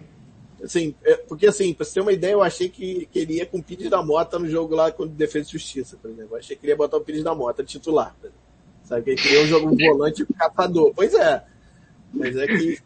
Assim, 0.62 0.94
é, 1.05 1.16
porque 1.16 1.48
assim, 1.48 1.74
pra 1.74 1.85
você 1.85 1.94
ter 1.94 2.01
uma 2.01 2.12
ideia, 2.12 2.32
eu 2.32 2.43
achei 2.43 2.68
que, 2.68 3.09
que 3.10 3.18
ele 3.18 3.35
ia 3.35 3.47
com 3.47 3.59
o 3.59 3.62
Pires 3.62 3.90
da 3.90 4.01
Mota 4.01 4.39
no 4.39 4.48
jogo 4.48 4.76
lá 4.76 4.93
com 4.93 5.05
Defesa 5.05 5.48
e 5.48 5.52
Justiça, 5.52 5.97
por 6.01 6.12
exemplo. 6.12 6.36
Eu 6.36 6.39
achei 6.39 6.55
que 6.55 6.64
ele 6.64 6.72
ia 6.72 6.76
botar 6.76 6.97
o 6.97 7.01
Pires 7.01 7.24
da 7.24 7.35
Mota 7.35 7.64
titular. 7.64 8.14
Sabe? 8.85 9.02
Que 9.02 9.10
ele 9.10 9.20
queria 9.20 9.43
um 9.43 9.47
jogo 9.47 9.76
volante 9.76 10.24
caçador. 10.26 10.93
Pois 10.94 11.12
é. 11.12 11.44
Mas 12.14 12.36
é 12.36 12.47
que. 12.47 12.78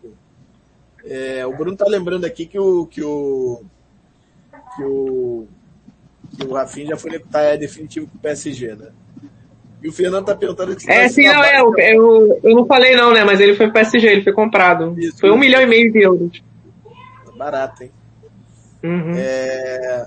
É, 1.05 1.47
o 1.47 1.55
Bruno 1.55 1.77
tá 1.77 1.87
lembrando 1.87 2.25
aqui 2.25 2.47
que 2.47 2.59
o. 2.59 2.87
que 2.87 3.03
o. 3.03 3.63
que 4.77 4.83
o. 4.83 5.47
que 6.39 6.47
o 6.47 6.53
Rafinha 6.55 6.87
já 6.87 6.97
foi 6.97 7.19
tá, 7.19 7.43
é 7.43 7.59
definitivo 7.59 8.07
com 8.07 8.17
o 8.17 8.21
PSG, 8.21 8.77
né? 8.77 8.93
E 9.83 9.89
o 9.89 9.93
Fernando 9.93 10.27
tá 10.27 10.35
perguntando 10.37 10.79
se 10.79 10.91
É, 10.91 11.09
sim, 11.09 11.25
não, 11.25 11.43
é, 11.43 11.61
eu, 11.61 11.75
eu, 11.77 12.41
eu, 12.45 12.55
não 12.55 12.67
falei 12.67 12.95
não, 12.95 13.13
né? 13.13 13.25
Mas 13.25 13.41
ele 13.41 13.55
foi 13.55 13.67
pro 13.67 13.75
PSG, 13.75 14.07
ele 14.07 14.23
foi 14.23 14.33
comprado. 14.33 14.95
Isso, 14.99 15.19
foi 15.19 15.31
um 15.31 15.39
milhão 15.39 15.61
e 15.61 15.67
meio 15.67 15.91
de 15.93 16.03
euros. 16.03 16.43
Tá 17.25 17.33
barato, 17.37 17.83
hein? 17.83 17.91
Uhum. 18.83 19.13
É... 19.17 20.07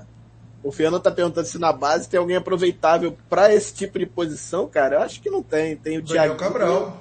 O 0.64 0.72
Fernando 0.72 1.02
tá 1.02 1.10
perguntando 1.10 1.46
se 1.46 1.58
na 1.58 1.72
base 1.72 2.08
tem 2.08 2.18
alguém 2.18 2.36
aproveitável 2.36 3.16
para 3.28 3.54
esse 3.54 3.72
tipo 3.72 3.98
de 3.98 4.06
posição, 4.06 4.66
cara. 4.66 4.96
Eu 4.96 5.02
acho 5.02 5.20
que 5.20 5.30
não 5.30 5.42
tem. 5.42 5.76
Tem 5.76 5.98
o 5.98 6.02
Thiago. 6.02 6.34
Cabral. 6.36 7.00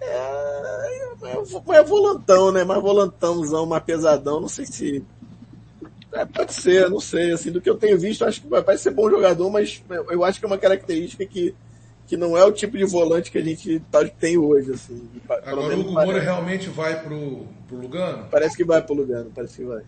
É, 0.00 0.06
é, 1.24 1.76
é 1.76 1.82
volantão, 1.82 2.50
né? 2.50 2.64
Mais 2.64 2.80
volantãozão, 2.80 3.66
mais 3.66 3.82
pesadão. 3.82 4.40
Não 4.40 4.48
sei 4.48 4.64
se. 4.64 5.04
É, 6.12 6.24
pode 6.24 6.54
ser, 6.54 6.88
não 6.88 7.00
sei. 7.00 7.32
Assim, 7.32 7.50
do 7.50 7.60
que 7.60 7.68
eu 7.68 7.76
tenho 7.76 7.98
visto, 7.98 8.24
acho 8.24 8.40
que 8.40 8.48
vai 8.48 8.78
ser 8.78 8.92
bom 8.92 9.10
jogador, 9.10 9.50
mas 9.50 9.82
eu 10.08 10.24
acho 10.24 10.38
que 10.38 10.46
é 10.46 10.48
uma 10.48 10.58
característica 10.58 11.26
que 11.26 11.54
que 12.10 12.16
não 12.16 12.36
é 12.36 12.44
o 12.44 12.50
tipo 12.50 12.76
de 12.76 12.84
volante 12.84 13.30
que 13.30 13.38
a 13.38 13.40
gente 13.40 13.78
tá, 13.88 14.04
tem 14.04 14.36
hoje, 14.36 14.72
assim. 14.72 15.08
Agora 15.46 15.76
o 15.76 15.80
Hugo 15.80 15.92
Moura 15.92 16.18
realmente 16.18 16.68
vai 16.68 17.00
pro, 17.00 17.46
pro 17.68 17.76
Lugano? 17.76 18.26
Parece 18.28 18.56
que 18.56 18.64
vai 18.64 18.82
pro 18.82 18.96
Lugano, 18.96 19.30
parece 19.32 19.58
que 19.58 19.64
vai. 19.64 19.84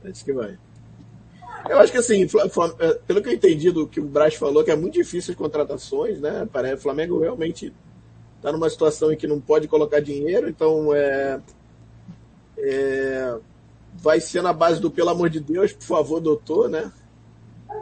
Parece 0.00 0.24
que 0.24 0.32
vai. 0.32 0.56
Eu 1.68 1.80
acho 1.80 1.90
que 1.90 1.98
assim, 1.98 2.22
é, 2.78 2.94
pelo 3.08 3.20
que 3.20 3.28
eu 3.28 3.32
entendi 3.32 3.72
do 3.72 3.88
que 3.88 3.98
o 3.98 4.04
Braz 4.04 4.36
falou, 4.36 4.62
que 4.62 4.70
é 4.70 4.76
muito 4.76 4.94
difícil 4.94 5.32
as 5.32 5.36
contratações, 5.36 6.20
né? 6.20 6.48
Parece 6.52 6.76
o 6.76 6.82
Flamengo 6.82 7.18
realmente 7.18 7.74
está 8.36 8.52
numa 8.52 8.70
situação 8.70 9.10
em 9.10 9.16
que 9.16 9.26
não 9.26 9.40
pode 9.40 9.66
colocar 9.66 9.98
dinheiro, 9.98 10.48
então 10.48 10.94
é, 10.94 11.40
é, 12.56 13.36
vai 13.94 14.20
ser 14.20 14.42
na 14.42 14.52
base 14.52 14.80
do 14.80 14.92
pelo 14.92 15.10
amor 15.10 15.28
de 15.28 15.40
Deus, 15.40 15.72
por 15.72 15.86
favor, 15.86 16.20
doutor, 16.20 16.68
né? 16.68 16.92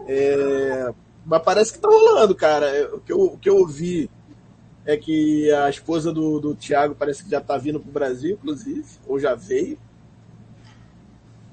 É, 0.08 0.94
mas 1.24 1.42
parece 1.42 1.72
que 1.72 1.78
tá 1.78 1.88
rolando, 1.88 2.34
cara. 2.34 2.90
O 2.94 3.00
que 3.00 3.12
eu, 3.12 3.20
o 3.20 3.38
que 3.38 3.48
eu 3.48 3.56
ouvi 3.56 4.10
é 4.84 4.96
que 4.96 5.50
a 5.52 5.70
esposa 5.70 6.12
do, 6.12 6.38
do 6.38 6.54
Thiago 6.54 6.94
parece 6.94 7.24
que 7.24 7.30
já 7.30 7.40
tá 7.40 7.56
vindo 7.56 7.80
pro 7.80 7.90
Brasil, 7.90 8.32
inclusive, 8.34 8.84
ou 9.06 9.18
já 9.18 9.34
veio. 9.34 9.78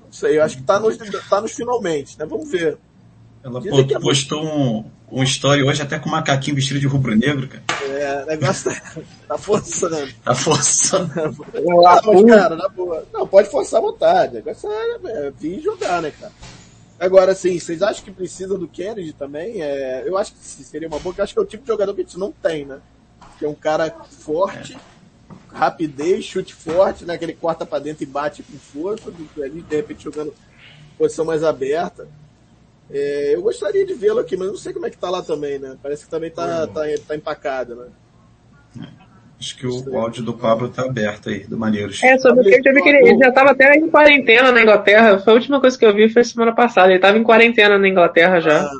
Não 0.03 0.11
sei, 0.11 0.37
eu 0.37 0.43
acho 0.43 0.57
que 0.57 0.63
tá 0.63 0.79
nos, 0.79 0.97
tá 1.29 1.39
nos 1.39 1.53
finalmente, 1.53 2.19
né? 2.19 2.25
Vamos 2.25 2.51
ver. 2.51 2.77
Ela 3.43 3.59
é 3.59 3.99
postou 3.99 4.43
um, 4.43 4.85
um 5.11 5.23
story 5.23 5.63
hoje 5.63 5.81
até 5.81 5.97
com 5.97 6.09
um 6.09 6.11
macaquinho 6.11 6.55
vestido 6.55 6.79
de 6.79 6.85
rubro-negro, 6.85 7.47
cara. 7.47 7.63
É, 7.89 8.23
o 8.23 8.25
negócio 8.27 8.71
tá, 8.71 9.01
tá 9.27 9.37
forçando. 9.37 10.13
Tá 10.23 10.35
forçando. 10.35 11.11
ah, 11.87 12.01
mas, 12.05 12.25
cara, 12.25 12.55
na 12.55 12.69
boa. 12.69 13.03
Não, 13.11 13.25
pode 13.25 13.49
forçar 13.49 13.79
à 13.79 13.83
vontade. 13.83 14.33
O 14.33 14.35
negócio 14.35 14.69
é, 14.71 15.27
é 15.27 15.31
vir 15.31 15.59
jogar, 15.61 16.01
né, 16.01 16.11
cara? 16.11 16.31
Agora, 17.01 17.31
assim, 17.31 17.59
vocês 17.59 17.81
acham 17.81 18.05
que 18.05 18.11
precisa 18.11 18.55
do 18.55 18.67
Kennedy 18.67 19.11
também? 19.11 19.59
É, 19.59 20.03
eu 20.05 20.15
acho 20.19 20.33
que 20.33 20.39
seria 20.39 20.87
uma 20.87 20.99
boa, 20.99 21.15
acho 21.17 21.33
que 21.33 21.39
é 21.39 21.41
o 21.41 21.47
tipo 21.47 21.63
de 21.63 21.67
jogador 21.67 21.95
que 21.95 22.01
a 22.01 22.03
gente 22.03 22.19
não 22.19 22.31
tem, 22.31 22.63
né? 22.63 22.79
Que 23.39 23.45
é 23.45 23.49
um 23.49 23.55
cara 23.55 23.89
forte, 23.89 24.75
é. 24.75 24.79
rapidez, 25.51 26.23
chute 26.23 26.53
forte, 26.53 27.03
né? 27.03 27.17
Que 27.17 27.25
ele 27.25 27.33
corta 27.33 27.65
pra 27.65 27.79
dentro 27.79 28.03
e 28.03 28.05
bate 28.05 28.43
com 28.43 28.55
força, 28.55 29.11
ali, 29.41 29.63
de 29.63 29.75
repente 29.75 30.03
jogando 30.03 30.31
posição 30.95 31.25
mais 31.25 31.43
aberta. 31.43 32.07
É, 32.87 33.33
eu 33.33 33.41
gostaria 33.41 33.83
de 33.83 33.95
vê-lo 33.95 34.19
aqui, 34.19 34.37
mas 34.37 34.49
não 34.49 34.57
sei 34.57 34.71
como 34.71 34.85
é 34.85 34.91
que 34.91 34.97
tá 34.97 35.09
lá 35.09 35.23
também, 35.23 35.57
né? 35.57 35.79
Parece 35.81 36.05
que 36.05 36.11
também 36.11 36.29
tá, 36.29 36.67
tá, 36.67 36.81
tá 37.07 37.15
empacado, 37.15 37.75
né? 37.77 37.87
Acho 39.41 39.57
que 39.57 39.65
o 39.65 39.97
áudio 39.97 40.21
do 40.21 40.33
Pablo 40.33 40.69
tá 40.69 40.83
aberto 40.83 41.29
aí, 41.29 41.39
do 41.47 41.57
Maneiros. 41.57 42.03
É, 42.03 42.15
sobre 42.19 42.41
o 42.41 42.61
que 42.61 42.69
eu 42.69 42.75
vi 42.75 42.81
que 42.83 42.89
ele, 42.89 43.09
ele 43.09 43.17
já 43.17 43.31
tava 43.31 43.49
até 43.49 43.73
em 43.73 43.89
quarentena 43.89 44.51
na 44.51 44.61
Inglaterra. 44.61 45.17
Foi 45.17 45.33
a 45.33 45.35
última 45.35 45.59
coisa 45.59 45.79
que 45.79 45.83
eu 45.83 45.95
vi 45.95 46.09
foi 46.09 46.23
semana 46.23 46.53
passada. 46.53 46.91
Ele 46.91 46.99
tava 46.99 47.17
em 47.17 47.23
quarentena 47.23 47.75
na 47.79 47.89
Inglaterra 47.89 48.39
já. 48.39 48.61
Ah, 48.61 48.71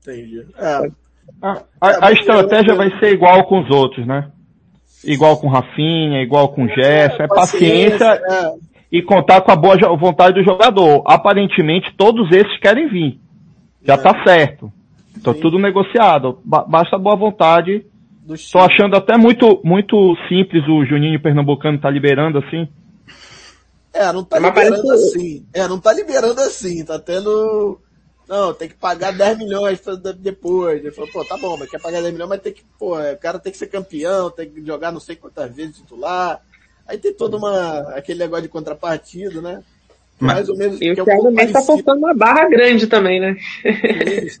entendi. 0.00 0.46
É. 0.56 0.88
A, 1.42 1.62
a, 1.80 2.06
a 2.06 2.12
estratégia 2.12 2.76
vai 2.76 2.96
ser 3.00 3.12
igual 3.12 3.44
com 3.48 3.60
os 3.60 3.70
outros, 3.70 4.06
né? 4.06 4.30
Igual 5.04 5.36
com 5.40 5.48
Rafinha, 5.48 6.22
igual 6.22 6.50
com 6.50 6.68
Gerson. 6.68 7.22
É, 7.22 7.24
é 7.24 7.28
paciência, 7.28 8.04
é. 8.04 8.54
e 8.92 9.02
contar 9.02 9.40
com 9.40 9.50
a 9.50 9.56
boa 9.56 9.76
vontade 9.96 10.36
do 10.36 10.44
jogador. 10.44 11.02
Aparentemente, 11.06 11.92
todos 11.96 12.30
esses 12.30 12.56
querem 12.60 12.88
vir. 12.88 13.18
Já 13.82 13.94
é. 13.94 13.96
tá 13.96 14.22
certo. 14.24 14.72
Tá 15.24 15.34
tudo 15.34 15.58
negociado. 15.58 16.38
Basta 16.44 16.96
boa 16.96 17.16
vontade 17.16 17.84
Tô 18.52 18.58
achando 18.58 18.96
até 18.96 19.16
muito, 19.16 19.60
muito 19.64 20.16
simples 20.28 20.62
o 20.68 20.84
Juninho 20.84 21.20
Pernambucano 21.20 21.80
tá 21.80 21.90
liberando 21.90 22.38
assim. 22.38 22.68
É, 23.92 24.12
não 24.12 24.22
tá 24.22 24.38
liberando 24.38 24.82
parece... 24.82 25.08
assim. 25.08 25.46
É, 25.52 25.66
não 25.66 25.80
tá 25.80 25.92
liberando 25.92 26.40
assim. 26.40 26.84
Tá 26.84 26.98
tendo. 26.98 27.80
Não, 28.28 28.52
tem 28.52 28.68
que 28.68 28.74
pagar 28.74 29.12
10 29.12 29.38
milhões 29.38 29.80
depois. 30.18 30.80
Ele 30.80 30.90
falou, 30.90 31.10
pô, 31.10 31.24
tá 31.24 31.38
bom, 31.38 31.56
mas 31.56 31.70
quer 31.70 31.80
pagar 31.80 32.02
10 32.02 32.12
milhões, 32.12 32.28
mas 32.28 32.42
tem 32.42 32.52
que, 32.52 32.62
pô, 32.78 32.98
o 32.98 33.16
cara 33.16 33.38
tem 33.38 33.50
que 33.50 33.56
ser 33.56 33.68
campeão, 33.68 34.30
tem 34.30 34.50
que 34.50 34.64
jogar 34.64 34.92
não 34.92 35.00
sei 35.00 35.16
quantas 35.16 35.54
vezes 35.54 35.78
titular. 35.78 36.42
Aí 36.86 36.98
tem 36.98 37.14
todo 37.14 37.38
uma, 37.38 37.80
aquele 37.94 38.18
negócio 38.18 38.42
de 38.42 38.48
contrapartida, 38.50 39.40
né? 39.40 39.62
Mais 40.20 40.48
ou 40.48 40.56
menos. 40.56 40.80
E 40.80 40.90
o 40.90 41.04
Thiago 41.04 41.30
Mendes 41.30 41.52
tá 41.52 41.62
postando 41.62 41.98
uma 41.98 42.14
barra 42.14 42.48
grande 42.48 42.86
também, 42.86 43.20
né? 43.20 43.36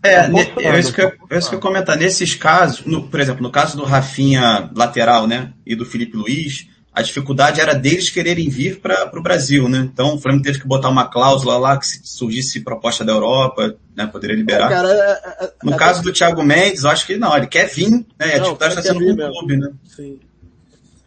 é, 0.02 0.28
é 0.66 0.78
isso 0.78 0.92
que 0.92 1.00
eu, 1.00 1.12
é 1.30 1.38
isso 1.38 1.48
que 1.48 1.54
eu 1.54 1.60
comentar. 1.60 1.96
Nesses 1.96 2.34
casos, 2.34 2.84
no, 2.84 3.08
por 3.08 3.20
exemplo, 3.20 3.42
no 3.42 3.50
caso 3.50 3.76
do 3.76 3.84
Rafinha 3.84 4.70
lateral, 4.74 5.26
né, 5.26 5.52
e 5.64 5.76
do 5.76 5.86
Felipe 5.86 6.16
Luiz, 6.16 6.66
a 6.92 7.02
dificuldade 7.02 7.60
era 7.60 7.74
deles 7.74 8.10
quererem 8.10 8.48
vir 8.48 8.80
para 8.80 9.08
o 9.16 9.22
Brasil, 9.22 9.68
né? 9.68 9.88
Então 9.92 10.16
o 10.16 10.18
Flamengo 10.18 10.42
teve 10.42 10.58
que 10.58 10.66
botar 10.66 10.88
uma 10.88 11.06
cláusula 11.06 11.56
lá 11.56 11.76
que 11.78 11.86
se 11.86 12.00
surgisse 12.02 12.60
proposta 12.60 13.04
da 13.04 13.12
Europa, 13.12 13.76
né, 13.96 14.04
poderia 14.06 14.34
liberar. 14.34 14.66
É, 14.66 14.74
cara, 14.74 14.88
é, 14.92 15.44
é, 15.44 15.52
no 15.62 15.76
caso 15.76 16.02
do 16.02 16.12
Thiago 16.12 16.42
Mendes, 16.42 16.82
eu 16.82 16.90
acho 16.90 17.06
que 17.06 17.16
não, 17.16 17.36
ele 17.36 17.46
quer 17.46 17.68
vir, 17.68 17.90
né? 17.90 18.04
A 18.18 18.38
dificuldade 18.38 18.74
está 18.74 18.82
sendo 18.82 19.04
com 19.04 19.12
o 19.12 19.32
clube, 19.32 19.56
né? 19.58 19.70
Sim. 19.84 20.18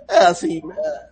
É, 0.10 0.26
assim, 0.28 0.62
é, 0.78 1.11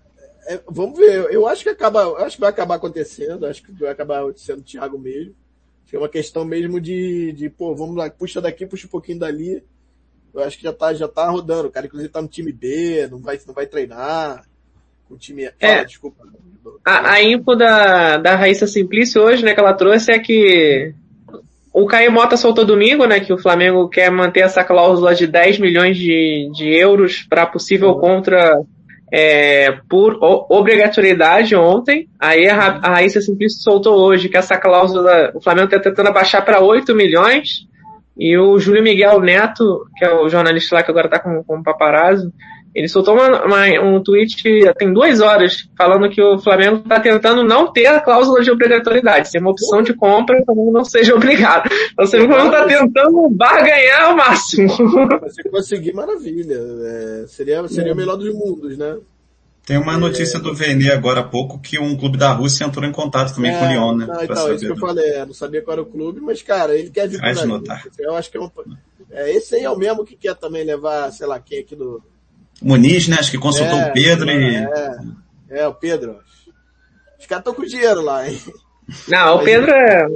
é, 0.49 0.59
vamos 0.67 0.97
ver. 0.97 1.31
Eu 1.31 1.47
acho 1.47 1.61
que 1.61 1.69
acaba, 1.69 2.25
acho 2.25 2.37
que 2.37 2.41
vai 2.41 2.49
acabar 2.49 2.75
acontecendo. 2.75 3.45
Acho 3.45 3.61
que 3.61 3.71
vai 3.71 3.91
acabar 3.91 4.23
sendo 4.35 4.61
o 4.61 4.63
Thiago 4.63 4.97
mesmo. 4.97 5.35
Acho 5.83 5.91
que 5.91 5.95
é 5.95 5.99
uma 5.99 6.09
questão 6.09 6.43
mesmo 6.43 6.81
de, 6.81 7.31
de, 7.33 7.49
pô, 7.51 7.75
vamos 7.75 7.95
lá, 7.95 8.09
puxa 8.09 8.41
daqui, 8.41 8.65
puxa 8.65 8.87
um 8.87 8.89
pouquinho 8.89 9.19
dali. 9.19 9.63
Eu 10.33 10.41
acho 10.41 10.57
que 10.57 10.63
já 10.63 10.73
tá, 10.73 10.91
já 10.91 11.07
tá 11.07 11.29
rodando. 11.29 11.67
O 11.67 11.71
cara, 11.71 11.85
inclusive, 11.85 12.11
tá 12.11 12.19
no 12.19 12.27
time 12.27 12.51
B, 12.51 13.07
não 13.11 13.19
vai, 13.19 13.39
não 13.45 13.53
vai 13.53 13.67
treinar. 13.67 14.43
O 15.07 15.17
time 15.17 15.43
é. 15.43 15.53
Ah, 15.61 15.83
desculpa. 15.83 16.27
A, 16.83 17.11
a 17.11 17.23
info 17.23 17.55
da, 17.55 18.17
da 18.17 18.35
Raíssa 18.35 18.65
Simplício 18.65 19.21
hoje, 19.21 19.45
né, 19.45 19.53
que 19.53 19.59
ela 19.59 19.73
trouxe 19.75 20.11
é 20.11 20.17
que 20.17 20.95
o 21.71 21.85
Caio 21.85 22.11
Mota 22.11 22.37
soltou 22.37 22.65
domingo, 22.65 23.05
né, 23.05 23.19
que 23.19 23.31
o 23.31 23.37
Flamengo 23.37 23.87
quer 23.87 24.09
manter 24.09 24.41
essa 24.41 24.63
cláusula 24.63 25.13
de 25.13 25.27
10 25.27 25.59
milhões 25.59 25.95
de, 25.95 26.49
de 26.55 26.75
euros 26.75 27.23
para 27.29 27.45
possível 27.45 27.89
uhum. 27.89 27.99
contra 27.99 28.63
é, 29.11 29.71
por 29.89 30.17
obrigatoriedade 30.49 31.55
ontem. 31.55 32.07
Aí 32.19 32.47
a, 32.47 32.79
a 32.81 32.89
Raíssa 32.95 33.21
Simplício 33.21 33.61
soltou 33.61 33.97
hoje 33.97 34.29
que 34.29 34.37
essa 34.37 34.57
cláusula, 34.57 35.31
o 35.33 35.41
Flamengo 35.41 35.67
está 35.67 35.79
tentando 35.79 36.09
abaixar 36.09 36.43
para 36.45 36.61
8 36.61 36.93
milhões. 36.95 37.67
E 38.17 38.37
o 38.37 38.59
Júlio 38.59 38.83
Miguel 38.83 39.19
Neto, 39.21 39.85
que 39.95 40.03
é 40.03 40.13
o 40.13 40.27
jornalista 40.27 40.75
lá 40.75 40.83
que 40.83 40.91
agora 40.91 41.07
está 41.07 41.19
com, 41.19 41.41
com 41.43 41.59
o 41.59 41.63
paparazzo, 41.63 42.31
ele 42.73 42.87
soltou 42.87 43.15
uma, 43.15 43.45
uma, 43.45 43.65
um 43.83 44.01
tweet 44.03 44.43
tem 44.77 44.93
duas 44.93 45.19
horas 45.19 45.67
falando 45.77 46.09
que 46.09 46.21
o 46.21 46.37
Flamengo 46.39 46.77
está 46.77 46.99
tentando 46.99 47.43
não 47.43 47.71
ter 47.71 47.87
a 47.87 47.99
cláusula 47.99 48.41
de 48.41 48.51
obrigatoriedade, 48.51 49.29
ser 49.29 49.39
uma 49.39 49.51
opção 49.51 49.81
de 49.81 49.93
compra, 49.93 50.39
o 50.39 50.45
Flamengo 50.45 50.71
não 50.71 50.85
seja 50.85 51.15
obrigado. 51.15 51.69
Então, 51.93 52.05
o 52.05 52.07
Flamengo 52.07 52.45
está 52.45 52.65
tentando 52.65 53.29
barganhar 53.29 54.09
ao 54.09 54.15
máximo. 54.15 54.69
Se 55.29 55.43
conseguir, 55.49 55.93
maravilha. 55.93 56.57
É, 56.57 57.25
seria 57.27 57.67
seria 57.67 57.93
o 57.93 57.95
melhor 57.95 58.15
dos 58.15 58.33
mundos, 58.33 58.77
né? 58.77 58.97
Tem 59.65 59.77
uma 59.77 59.97
notícia 59.97 60.39
do 60.39 60.53
VN 60.53 60.91
agora 60.91 61.19
há 61.19 61.23
pouco 61.23 61.59
que 61.59 61.77
um 61.77 61.95
clube 61.95 62.17
da 62.17 62.31
Rússia 62.31 62.65
entrou 62.65 62.83
em 62.85 62.91
contato 62.91 63.35
também 63.35 63.51
é, 63.51 63.59
com 63.59 63.65
o 63.65 63.69
Lyon, 63.69 63.95
né? 63.97 64.05
Não, 64.07 64.23
então, 64.23 64.53
isso 64.53 64.65
que 64.65 64.71
eu 64.71 64.77
falei, 64.77 65.25
não 65.25 65.33
sabia 65.33 65.61
qual 65.61 65.73
era 65.73 65.81
o 65.83 65.85
clube, 65.85 66.19
mas 66.21 66.41
cara, 66.41 66.75
ele 66.75 66.89
quer 66.89 67.07
vir 67.07 67.19
para 67.19 67.45
notar. 67.45 67.83
Eu 67.99 68.15
acho 68.15 68.31
que 68.31 68.37
é, 68.37 68.41
um, 68.41 68.49
é, 69.11 69.31
esse 69.31 69.55
aí 69.55 69.63
é 69.63 69.69
o 69.69 69.77
mesmo 69.77 70.03
que 70.03 70.15
quer 70.15 70.35
também 70.35 70.63
levar, 70.63 71.11
sei 71.11 71.27
lá, 71.27 71.39
quem 71.39 71.59
aqui 71.59 71.75
do, 71.75 72.01
Muniz, 72.61 73.07
né? 73.07 73.17
Acho 73.19 73.31
que 73.31 73.37
consultou 73.37 73.77
é, 73.77 73.89
o 73.89 73.93
Pedro 73.93 74.29
e. 74.29 74.55
É, 74.55 75.61
é, 75.61 75.67
o 75.67 75.73
Pedro. 75.73 76.19
Os 77.19 77.25
caras 77.25 77.41
estão 77.41 77.53
com 77.53 77.63
dinheiro 77.63 78.01
lá, 78.01 78.27
hein? 78.27 78.39
Não, 79.07 79.35
o 79.35 79.43
Pedro 79.43 79.71
é. 79.71 80.07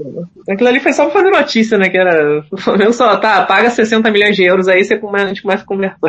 Aquilo 0.49 0.70
ali 0.70 0.80
foi 0.80 0.94
só 0.94 1.06
pra 1.06 1.14
fazer 1.14 1.30
notícia, 1.30 1.78
né? 1.78 1.90
Que 1.90 1.98
era. 1.98 2.44
O 2.52 2.57
Flamengo 2.57 2.94
só, 2.94 3.18
tá, 3.18 3.45
paga 3.45 3.70
60 3.70 4.10
milhões 4.10 4.36
de 4.36 4.44
euros 4.44 4.68
aí, 4.68 4.84
você 4.84 4.98
começa, 4.98 5.26
a 5.26 5.28
gente 5.28 5.41
começa 5.41 5.64
a 5.64 5.68
conversar. 5.68 5.99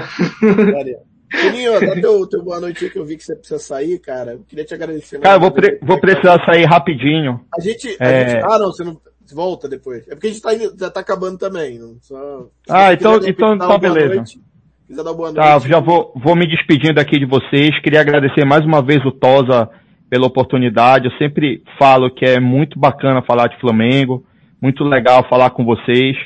Juninho, 1.35 1.81
dá 1.81 2.01
teu, 2.01 2.27
teu 2.29 2.43
boa 2.45 2.61
noite 2.61 2.85
aí 2.85 2.91
que 2.91 2.99
eu 2.99 3.05
vi 3.05 3.17
que 3.17 3.25
você 3.25 3.35
precisa 3.35 3.59
sair, 3.59 3.99
cara. 3.99 4.33
Eu 4.33 4.45
queria 4.47 4.65
te 4.65 4.75
agradecer. 4.75 5.19
Cara, 5.19 5.37
eu 5.37 5.41
vou, 5.41 5.51
pre 5.51 5.79
vou 5.83 6.01
precisar 6.01 6.45
sair 6.45 6.65
rapidinho. 6.65 7.41
A 7.57 7.61
gente, 7.61 7.97
a 8.01 8.07
é... 8.07 8.29
gente. 8.29 8.45
Ah, 8.45 8.59
não, 8.59 8.67
você 8.67 8.85
não. 8.85 9.01
Volta 9.33 9.67
depois. 9.67 10.07
É 10.07 10.11
porque 10.11 10.29
a 10.29 10.31
gente 10.31 10.43
tá, 10.43 10.51
já 10.55 10.91
tá 10.91 11.01
acabando 11.01 11.39
também. 11.39 11.79
Não, 11.79 11.97
só, 12.01 12.47
ah, 12.69 12.93
então, 12.93 13.17
então, 13.25 13.55
então 13.55 13.79
beleza. 13.79 14.15
Noite, 14.17 14.41
quiser 14.87 15.03
dar 15.03 15.13
boa 15.13 15.33
tá, 15.33 15.51
noite. 15.51 15.63
Tá, 15.63 15.69
já 15.69 15.81
vou, 15.81 16.13
vou 16.17 16.37
me 16.37 16.47
despedindo 16.47 17.01
aqui 17.01 17.19
de 17.19 17.27
vocês. 17.27 17.79
Queria 17.81 18.01
agradecer 18.01 18.45
mais 18.45 18.65
uma 18.65 18.83
vez 18.83 19.05
o 19.05 19.13
Tosa 19.13 19.69
pela 20.09 20.27
oportunidade. 20.27 21.07
Eu 21.07 21.19
sempre 21.19 21.63
falo 21.79 22.11
que 22.11 22.25
é 22.25 22.39
muito 22.39 22.79
bacana 22.79 23.23
falar 23.23 23.49
de 23.49 23.61
Flamengo. 23.61 24.25
Muito 24.61 24.85
legal 24.85 25.29
falar 25.29 25.51
com 25.51 25.65
vocês. 25.65 26.17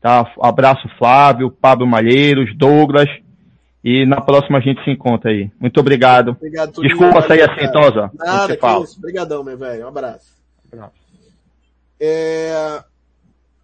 Tá? 0.00 0.24
Abraço 0.40 0.88
Flávio, 0.98 1.50
Pablo 1.50 1.86
Malheiros, 1.86 2.56
Douglas. 2.56 3.08
E 3.84 4.04
na 4.04 4.20
próxima 4.20 4.58
a 4.58 4.60
gente 4.60 4.82
se 4.82 4.90
encontra 4.90 5.30
aí. 5.30 5.50
Muito 5.60 5.78
obrigado. 5.78 6.30
obrigado 6.30 6.82
Desculpa 6.82 7.22
sair 7.22 7.42
assim, 7.42 7.70
Tosa. 7.70 8.10
Nada, 8.14 8.56
que 8.56 8.66
isso. 8.82 8.98
Obrigadão, 8.98 9.44
meu 9.44 9.56
velho. 9.56 9.84
Um 9.84 9.88
abraço. 9.88 10.36
Um 10.64 10.76
abraço. 10.76 10.94
É... 12.00 12.82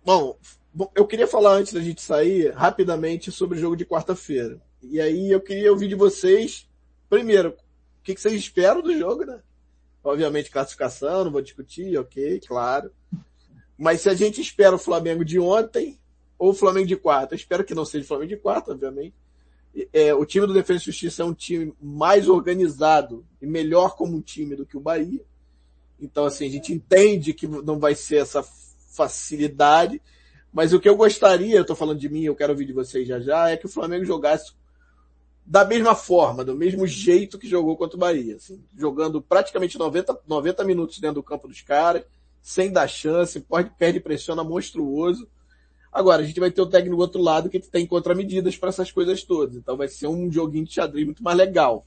Bom, 0.05 0.36
Bom, 0.74 0.90
eu 0.94 1.07
queria 1.07 1.27
falar 1.27 1.53
antes 1.53 1.74
da 1.74 1.81
gente 1.81 2.01
sair 2.01 2.51
rapidamente 2.53 3.31
sobre 3.31 3.59
o 3.59 3.61
jogo 3.61 3.77
de 3.77 3.85
quarta-feira. 3.85 4.59
E 4.82 5.01
aí 5.01 5.31
eu 5.31 5.40
queria 5.40 5.70
ouvir 5.70 5.89
de 5.89 5.94
vocês, 5.94 6.66
primeiro, 7.11 7.51
o 7.51 8.03
que, 8.03 8.16
vocês 8.16 8.35
esperam 8.35 8.81
do 8.81 8.97
jogo, 8.99 9.24
né? 9.24 9.40
Obviamente 10.03 10.51
classificação, 10.51 11.24
não 11.24 11.31
vou 11.31 11.43
discutir, 11.43 11.97
ok, 11.99 12.40
claro. 12.40 12.90
Mas 13.77 14.01
se 14.01 14.09
a 14.09 14.15
gente 14.15 14.40
espera 14.40 14.74
o 14.74 14.78
Flamengo 14.78 15.24
de 15.24 15.39
ontem 15.39 16.01
ou 16.39 16.51
o 16.51 16.55
Flamengo 16.55 16.86
de 16.86 16.97
quarta, 16.97 17.35
eu 17.35 17.36
espero 17.36 17.65
que 17.65 17.74
não 17.74 17.85
seja 17.85 18.05
o 18.05 18.09
Flamengo 18.09 18.31
de 18.31 18.36
quarta, 18.39 18.73
obviamente. 18.73 19.15
É, 19.93 20.15
o 20.15 20.24
time 20.24 20.47
do 20.47 20.55
Defesa 20.55 20.81
e 20.81 20.86
Justiça 20.86 21.23
é 21.23 21.27
um 21.27 21.35
time 21.35 21.74
mais 21.81 22.28
organizado 22.28 23.27
e 23.40 23.47
melhor 23.47 23.94
como 23.94 24.16
um 24.16 24.20
time 24.23 24.57
do 24.57 24.66
que 24.66 24.77
o 24.77 24.81
Bahia. 24.81 25.24
Então, 26.01 26.24
assim, 26.24 26.47
a 26.47 26.51
gente 26.51 26.73
entende 26.73 27.35
que 27.35 27.47
não 27.47 27.78
vai 27.78 27.94
ser 27.94 28.16
essa 28.16 28.43
facilidade, 28.43 30.01
mas 30.52 30.72
o 30.72 30.80
que 30.80 30.88
eu 30.88 30.96
gostaria, 30.96 31.56
eu 31.56 31.64
tô 31.64 31.74
falando 31.74 31.98
de 31.98 32.08
mim, 32.08 32.24
eu 32.24 32.36
quero 32.36 32.52
ouvir 32.52 32.66
de 32.66 32.72
vocês 32.72 33.08
já 33.08 33.18
já, 33.20 33.50
é 33.50 33.56
que 33.56 33.66
o 33.66 33.70
Flamengo 33.70 34.04
jogasse 34.04 34.52
da 35.44 35.64
mesma 35.64 35.94
forma, 35.94 36.44
do 36.44 36.54
mesmo 36.54 36.86
jeito 36.86 37.38
que 37.38 37.48
jogou 37.48 37.76
contra 37.76 37.96
o 37.96 38.00
Bahia. 38.00 38.36
Assim, 38.36 38.62
jogando 38.76 39.20
praticamente 39.20 39.78
90, 39.78 40.20
90 40.26 40.64
minutos 40.64 40.98
dentro 40.98 41.16
do 41.16 41.22
campo 41.22 41.48
dos 41.48 41.62
caras, 41.62 42.04
sem 42.40 42.70
dar 42.70 42.88
chance, 42.88 43.40
pode, 43.40 43.70
perde 43.78 44.00
pressiona 44.00 44.44
monstruoso. 44.44 45.28
Agora, 45.92 46.22
a 46.22 46.24
gente 46.24 46.40
vai 46.40 46.50
ter 46.50 46.62
o 46.62 46.66
técnico 46.66 46.96
do 46.96 47.02
outro 47.02 47.20
lado 47.20 47.50
que 47.50 47.60
tem 47.60 47.86
contramedidas 47.86 48.56
para 48.56 48.70
essas 48.70 48.90
coisas 48.90 49.22
todas. 49.22 49.56
Então 49.56 49.76
vai 49.76 49.88
ser 49.88 50.06
um 50.06 50.30
joguinho 50.30 50.64
de 50.64 50.72
xadrez 50.72 51.04
muito 51.04 51.22
mais 51.22 51.36
legal. 51.36 51.84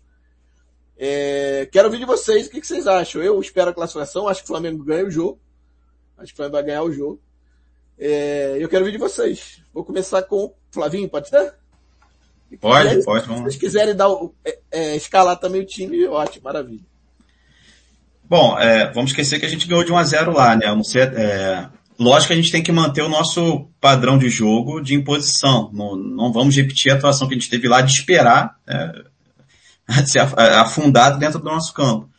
É, 0.98 1.68
quero 1.72 1.88
ouvir 1.88 1.98
de 1.98 2.06
vocês 2.06 2.48
o 2.48 2.50
que, 2.50 2.62
que, 2.62 2.68
vocês 2.68 2.88
acham. 2.88 3.22
Eu 3.22 3.40
espero 3.40 3.72
a 3.72 3.74
classificação, 3.74 4.28
acho 4.28 4.42
que 4.42 4.46
o 4.46 4.48
Flamengo 4.48 4.84
ganha 4.84 5.06
o 5.06 5.12
jogo. 5.12 5.40
Acho 6.18 6.28
que 6.28 6.34
o 6.34 6.38
Flamengo 6.38 6.54
vai 6.54 6.64
ganhar 6.64 6.84
o 6.84 6.92
jogo. 6.92 7.20
É, 7.98 8.58
eu 8.60 8.68
quero 8.68 8.84
ouvir 8.84 8.92
de 8.92 8.98
vocês. 8.98 9.62
Vou 9.74 9.84
começar 9.84 10.22
com 10.24 10.46
o 10.46 10.54
Flavinho, 10.72 11.10
pode 11.10 11.30
ser? 11.30 11.54
Pode, 12.60 13.04
pode. 13.04 13.26
Vamos. 13.26 13.38
Se 13.38 13.44
vocês 13.44 13.56
quiserem 13.58 13.96
dar 13.96 14.10
é, 14.44 14.60
é, 14.72 14.96
escalar 14.96 15.38
também 15.38 15.62
o 15.62 15.66
time, 15.66 16.06
ótimo, 16.08 16.44
maravilha. 16.44 16.84
Bom, 18.28 18.58
é, 18.58 18.92
vamos 18.92 19.12
esquecer 19.12 19.40
que 19.40 19.46
a 19.46 19.50
gente 19.50 19.68
ganhou 19.68 19.84
de 19.84 19.92
1 19.92 19.98
a 19.98 20.04
0 20.04 20.34
lá, 20.34 20.56
né? 20.56 20.68
Não 20.68 20.84
sei, 20.84 21.04
é, 21.04 21.70
lógico 22.00 22.28
que 22.28 22.34
a 22.34 22.36
gente 22.36 22.52
tem 22.52 22.64
que 22.64 22.72
manter 22.72 23.02
o 23.02 23.10
nosso 23.10 23.68
padrão 23.80 24.18
de 24.18 24.30
jogo 24.30 24.82
de 24.82 24.96
imposição. 24.96 25.70
Não, 25.74 25.96
não 25.96 26.34
vamos 26.34 26.56
repetir 26.56 26.92
a 26.92 26.96
atuação 26.96 27.28
que 27.28 27.36
a 27.36 27.38
gente 27.38 27.50
teve 27.50 27.68
lá 27.68 27.82
de 27.82 27.92
esperar 27.92 28.56
é, 28.68 29.04
ser 30.06 30.20
afundado 30.20 31.20
dentro 31.20 31.40
do 31.40 31.46
nosso 31.46 31.74
campo. 31.74 32.10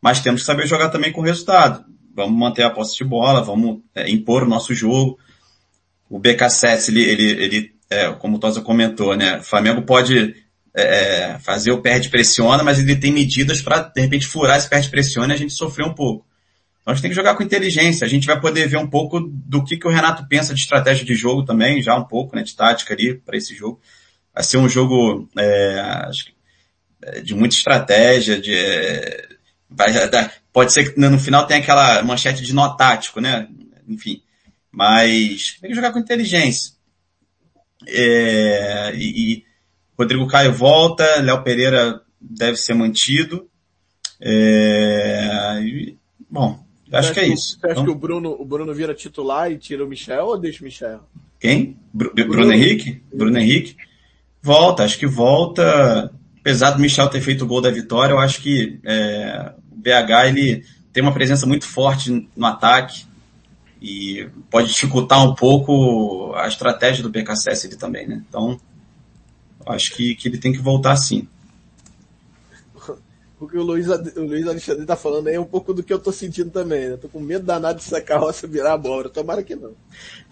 Mas 0.00 0.20
temos 0.20 0.42
que 0.42 0.46
saber 0.46 0.66
jogar 0.66 0.90
também 0.90 1.12
com 1.12 1.22
resultado. 1.22 1.84
Vamos 2.14 2.38
manter 2.38 2.62
a 2.62 2.70
posse 2.70 2.96
de 2.96 3.04
bola, 3.04 3.42
vamos 3.42 3.80
é, 3.94 4.10
impor 4.10 4.42
o 4.42 4.48
nosso 4.48 4.74
jogo. 4.74 5.18
O 6.08 6.20
BK7, 6.20 6.88
ele, 6.88 7.02
ele, 7.02 7.44
ele 7.44 7.74
é, 7.90 8.12
como 8.12 8.36
o 8.36 8.40
Tosa 8.40 8.60
comentou, 8.60 9.16
né? 9.16 9.38
O 9.38 9.42
Flamengo 9.42 9.82
pode 9.82 10.34
é, 10.74 11.38
fazer 11.38 11.70
o 11.70 11.80
perde-pressiona, 11.80 12.62
mas 12.62 12.78
ele 12.78 12.96
tem 12.96 13.12
medidas 13.12 13.62
para, 13.62 13.80
de 13.80 14.00
repente, 14.00 14.26
furar 14.26 14.58
esse 14.58 14.68
perde-pressiona 14.68 15.32
e 15.32 15.36
a 15.36 15.38
gente 15.38 15.52
sofrer 15.52 15.86
um 15.86 15.94
pouco. 15.94 16.26
Então 16.84 16.92
a 16.92 16.94
gente 16.94 17.02
tem 17.02 17.10
que 17.10 17.16
jogar 17.16 17.34
com 17.34 17.42
inteligência. 17.42 18.04
A 18.04 18.08
gente 18.08 18.26
vai 18.26 18.38
poder 18.38 18.68
ver 18.68 18.76
um 18.76 18.86
pouco 18.86 19.18
do 19.20 19.64
que, 19.64 19.78
que 19.78 19.86
o 19.86 19.90
Renato 19.90 20.26
pensa 20.28 20.52
de 20.52 20.60
estratégia 20.60 21.04
de 21.04 21.14
jogo 21.14 21.44
também, 21.44 21.80
já 21.80 21.96
um 21.96 22.04
pouco, 22.04 22.36
né, 22.36 22.42
de 22.42 22.54
tática 22.54 22.92
ali 22.92 23.14
para 23.14 23.38
esse 23.38 23.54
jogo. 23.54 23.80
Vai 24.34 24.42
ser 24.42 24.58
um 24.58 24.68
jogo 24.68 25.28
é, 25.38 25.80
acho 26.08 26.26
que, 26.26 26.34
é, 27.02 27.20
de 27.20 27.34
muita 27.34 27.54
estratégia, 27.54 28.38
de, 28.38 28.54
é, 28.54 29.28
vai, 29.70 29.92
pode 30.52 30.72
ser 30.72 30.92
que 30.92 31.00
no 31.00 31.18
final 31.18 31.46
tenha 31.46 31.60
aquela 31.60 32.02
manchete 32.02 32.42
de 32.42 32.52
nó 32.52 32.68
tático, 32.70 33.20
né? 33.20 33.48
Enfim. 33.88 34.20
Mas 34.74 35.56
tem 35.60 35.70
que 35.70 35.76
jogar 35.76 35.92
com 35.92 36.00
inteligência. 36.00 36.72
É, 37.86 38.92
e, 38.96 39.34
e, 39.34 39.44
Rodrigo 39.96 40.26
Caio 40.26 40.52
volta, 40.52 41.20
Léo 41.20 41.44
Pereira 41.44 42.00
deve 42.20 42.56
ser 42.56 42.74
mantido. 42.74 43.48
É, 44.20 45.60
e, 45.62 45.96
bom, 46.28 46.58
acho 46.92 47.12
que 47.12 47.20
é 47.20 47.28
isso. 47.28 47.58
Você 47.60 47.66
acha 47.66 47.72
então, 47.72 47.84
que 47.84 47.90
o 47.90 47.94
Bruno, 47.94 48.36
o 48.36 48.44
Bruno 48.44 48.74
vira 48.74 48.94
titular 48.94 49.50
e 49.52 49.58
tira 49.58 49.84
o 49.84 49.88
Michel 49.88 50.26
ou 50.26 50.38
deixa 50.38 50.60
o 50.60 50.64
Michel? 50.64 51.08
Quem? 51.38 51.78
Bru 51.92 52.12
Bruno, 52.12 52.30
Bruno 52.30 52.52
Henrique? 52.52 53.00
Bruno 53.14 53.38
Henrique? 53.38 53.76
Volta, 54.42 54.82
acho 54.82 54.98
que 54.98 55.06
volta. 55.06 56.12
Apesar 56.40 56.72
do 56.72 56.80
Michel 56.80 57.08
ter 57.08 57.20
feito 57.20 57.44
o 57.44 57.46
gol 57.46 57.60
da 57.60 57.70
vitória, 57.70 58.12
eu 58.12 58.18
acho 58.18 58.42
que 58.42 58.80
é, 58.84 59.54
o 59.70 59.76
BH 59.76 60.28
ele 60.28 60.64
tem 60.92 61.02
uma 61.02 61.14
presença 61.14 61.46
muito 61.46 61.64
forte 61.64 62.28
no 62.36 62.46
ataque 62.46 63.06
e 63.84 64.26
pode 64.50 64.68
dificultar 64.68 65.22
um 65.22 65.34
pouco 65.34 66.32
a 66.36 66.48
estratégia 66.48 67.02
do 67.02 67.10
BKSS 67.10 67.68
também, 67.76 68.08
né? 68.08 68.22
Então, 68.26 68.58
acho 69.66 69.94
que, 69.94 70.14
que 70.14 70.26
ele 70.26 70.38
tem 70.38 70.52
que 70.52 70.58
voltar 70.58 70.96
sim. 70.96 71.28
O 73.38 73.46
que 73.46 73.58
o 73.58 73.62
Luiz, 73.62 73.88
o 73.88 74.22
Luiz 74.22 74.46
Alexandre 74.46 74.86
tá 74.86 74.96
falando 74.96 75.26
aí 75.26 75.34
é 75.34 75.40
um 75.40 75.44
pouco 75.44 75.74
do 75.74 75.82
que 75.82 75.92
eu 75.92 75.98
tô 75.98 76.10
sentindo 76.10 76.48
também, 76.48 76.88
né? 76.88 76.96
Tô 76.96 77.08
com 77.08 77.20
medo 77.20 77.44
danado 77.44 77.74
dessa 77.74 78.00
carroça 78.00 78.46
virar 78.46 78.72
abóbora, 78.72 79.10
tomara 79.10 79.42
que 79.42 79.54
não. 79.54 79.72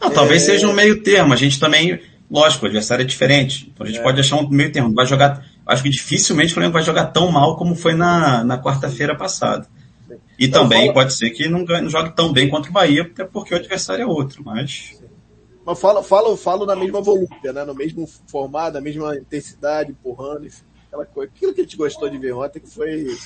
Não, 0.00 0.10
talvez 0.10 0.44
é... 0.44 0.46
seja 0.46 0.66
um 0.66 0.72
meio 0.72 1.02
termo, 1.02 1.34
a 1.34 1.36
gente 1.36 1.60
também, 1.60 2.00
lógico, 2.30 2.64
o 2.64 2.68
adversário 2.68 3.02
é 3.02 3.06
diferente, 3.06 3.70
então 3.70 3.84
a 3.84 3.88
gente 3.90 3.98
é. 3.98 4.02
pode 4.02 4.18
achar 4.18 4.36
um 4.36 4.48
meio 4.48 4.72
termo, 4.72 4.94
vai 4.94 5.04
jogar, 5.04 5.44
acho 5.66 5.82
que 5.82 5.90
dificilmente 5.90 6.52
o 6.52 6.54
Flamengo 6.54 6.72
vai 6.72 6.84
jogar 6.84 7.06
tão 7.06 7.30
mal 7.30 7.54
como 7.56 7.74
foi 7.74 7.92
na, 7.92 8.42
na 8.44 8.56
quarta-feira 8.56 9.14
passada. 9.14 9.68
E 10.43 10.47
então, 10.47 10.64
também 10.64 10.81
fala... 10.81 10.94
pode 10.94 11.12
ser 11.14 11.31
que 11.31 11.48
não, 11.48 11.60
não 11.60 11.89
jogue 11.89 12.16
tão 12.16 12.32
bem 12.32 12.48
contra 12.48 12.69
o 12.69 12.73
Bahia, 12.73 13.02
até 13.02 13.24
porque 13.24 13.55
o 13.55 13.56
adversário 13.56 14.02
é 14.02 14.06
outro, 14.06 14.43
mas... 14.44 15.01
Mas 15.64 15.78
fala, 15.78 16.02
fala, 16.02 16.36
falo 16.36 16.66
na 16.66 16.74
mesma 16.74 17.01
volúpia, 17.01 17.52
né? 17.52 17.64
No 17.64 17.73
mesmo 17.73 18.09
formato, 18.27 18.74
na 18.74 18.81
mesma 18.81 19.16
intensidade, 19.16 19.93
empurrando, 19.93 20.44
enfim, 20.44 20.64
aquela 20.89 21.06
coisa. 21.06 21.31
Aquilo 21.32 21.55
que 21.55 21.60
a 21.60 21.62
gente 21.62 21.77
gostou 21.77 22.10
de 22.10 22.19
ver 22.19 22.32
ontem, 22.32 22.59
que 22.59 22.69
foi 22.69 23.16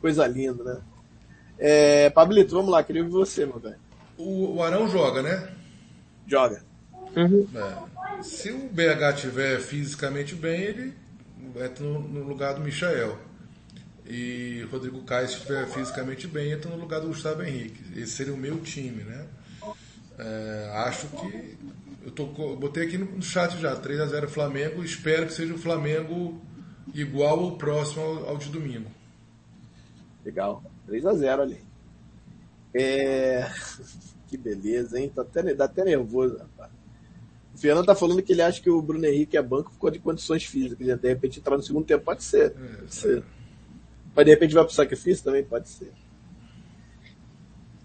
coisa 0.00 0.26
linda, 0.26 0.64
né? 0.64 0.80
É, 1.58 2.08
Pablito, 2.08 2.54
vamos 2.54 2.70
lá, 2.70 2.82
queria 2.82 3.02
ouvir 3.02 3.12
você, 3.12 3.44
meu 3.44 3.58
velho. 3.58 3.76
O, 4.16 4.56
o 4.56 4.62
Arão 4.62 4.88
joga, 4.88 5.20
né? 5.20 5.50
Joga. 6.26 6.64
Uhum. 7.14 7.46
É. 7.54 8.22
Se 8.22 8.50
o 8.50 8.70
BH 8.70 9.16
tiver 9.16 9.60
fisicamente 9.60 10.34
bem, 10.34 10.62
ele 10.62 10.94
entra 11.54 11.84
no, 11.84 12.00
no 12.00 12.24
lugar 12.24 12.54
do 12.54 12.62
Michael 12.62 13.18
e 14.06 14.66
Rodrigo 14.70 15.02
Caio, 15.02 15.26
estiver 15.26 15.66
fisicamente 15.68 16.26
bem, 16.26 16.52
entra 16.52 16.70
no 16.70 16.76
lugar 16.76 17.00
do 17.00 17.08
Gustavo 17.08 17.42
Henrique. 17.42 17.98
Esse 17.98 18.12
seria 18.12 18.34
o 18.34 18.36
meu 18.36 18.58
time, 18.60 19.04
né? 19.04 19.26
É, 20.18 20.70
acho 20.86 21.08
que. 21.08 21.58
Eu, 22.04 22.10
tô, 22.10 22.24
eu 22.36 22.56
botei 22.56 22.86
aqui 22.86 22.98
no 22.98 23.22
chat 23.22 23.56
já, 23.58 23.76
3 23.76 24.00
a 24.00 24.06
0 24.06 24.28
Flamengo. 24.28 24.82
Espero 24.82 25.26
que 25.26 25.32
seja 25.32 25.54
o 25.54 25.58
Flamengo 25.58 26.40
igual 26.92 27.38
ou 27.38 27.56
próximo 27.56 28.02
ao, 28.02 28.30
ao 28.30 28.36
de 28.36 28.48
domingo. 28.48 28.90
Legal. 30.24 30.62
3 30.86 31.06
a 31.06 31.14
0 31.14 31.42
ali. 31.42 31.60
É... 32.74 33.48
Que 34.28 34.38
beleza, 34.38 34.98
hein? 34.98 35.12
Tá 35.14 35.20
até, 35.20 35.54
dá 35.54 35.66
até 35.66 35.84
nervoso, 35.84 36.38
rapaz. 36.38 36.70
O 37.54 37.58
Fernando 37.58 37.84
tá 37.84 37.94
falando 37.94 38.22
que 38.22 38.32
ele 38.32 38.40
acha 38.40 38.62
que 38.62 38.70
o 38.70 38.80
Bruno 38.80 39.04
Henrique 39.04 39.36
é 39.36 39.42
banco 39.42 39.70
por 39.72 39.78
causa 39.78 39.92
de 39.92 39.98
condições 39.98 40.46
físicas. 40.46 40.98
De 40.98 41.08
repente 41.08 41.38
entrar 41.38 41.58
no 41.58 41.62
segundo 41.62 41.84
tempo. 41.84 42.02
Pode 42.02 42.24
ser. 42.24 42.46
É, 42.46 42.76
pode 42.76 42.94
ser. 42.94 43.22
Mas 44.14 44.24
de 44.24 44.30
repente 44.30 44.54
vai 44.54 44.64
pro 44.64 44.72
sacrifício 44.72 45.24
também? 45.24 45.44
Pode 45.44 45.68
ser. 45.68 45.92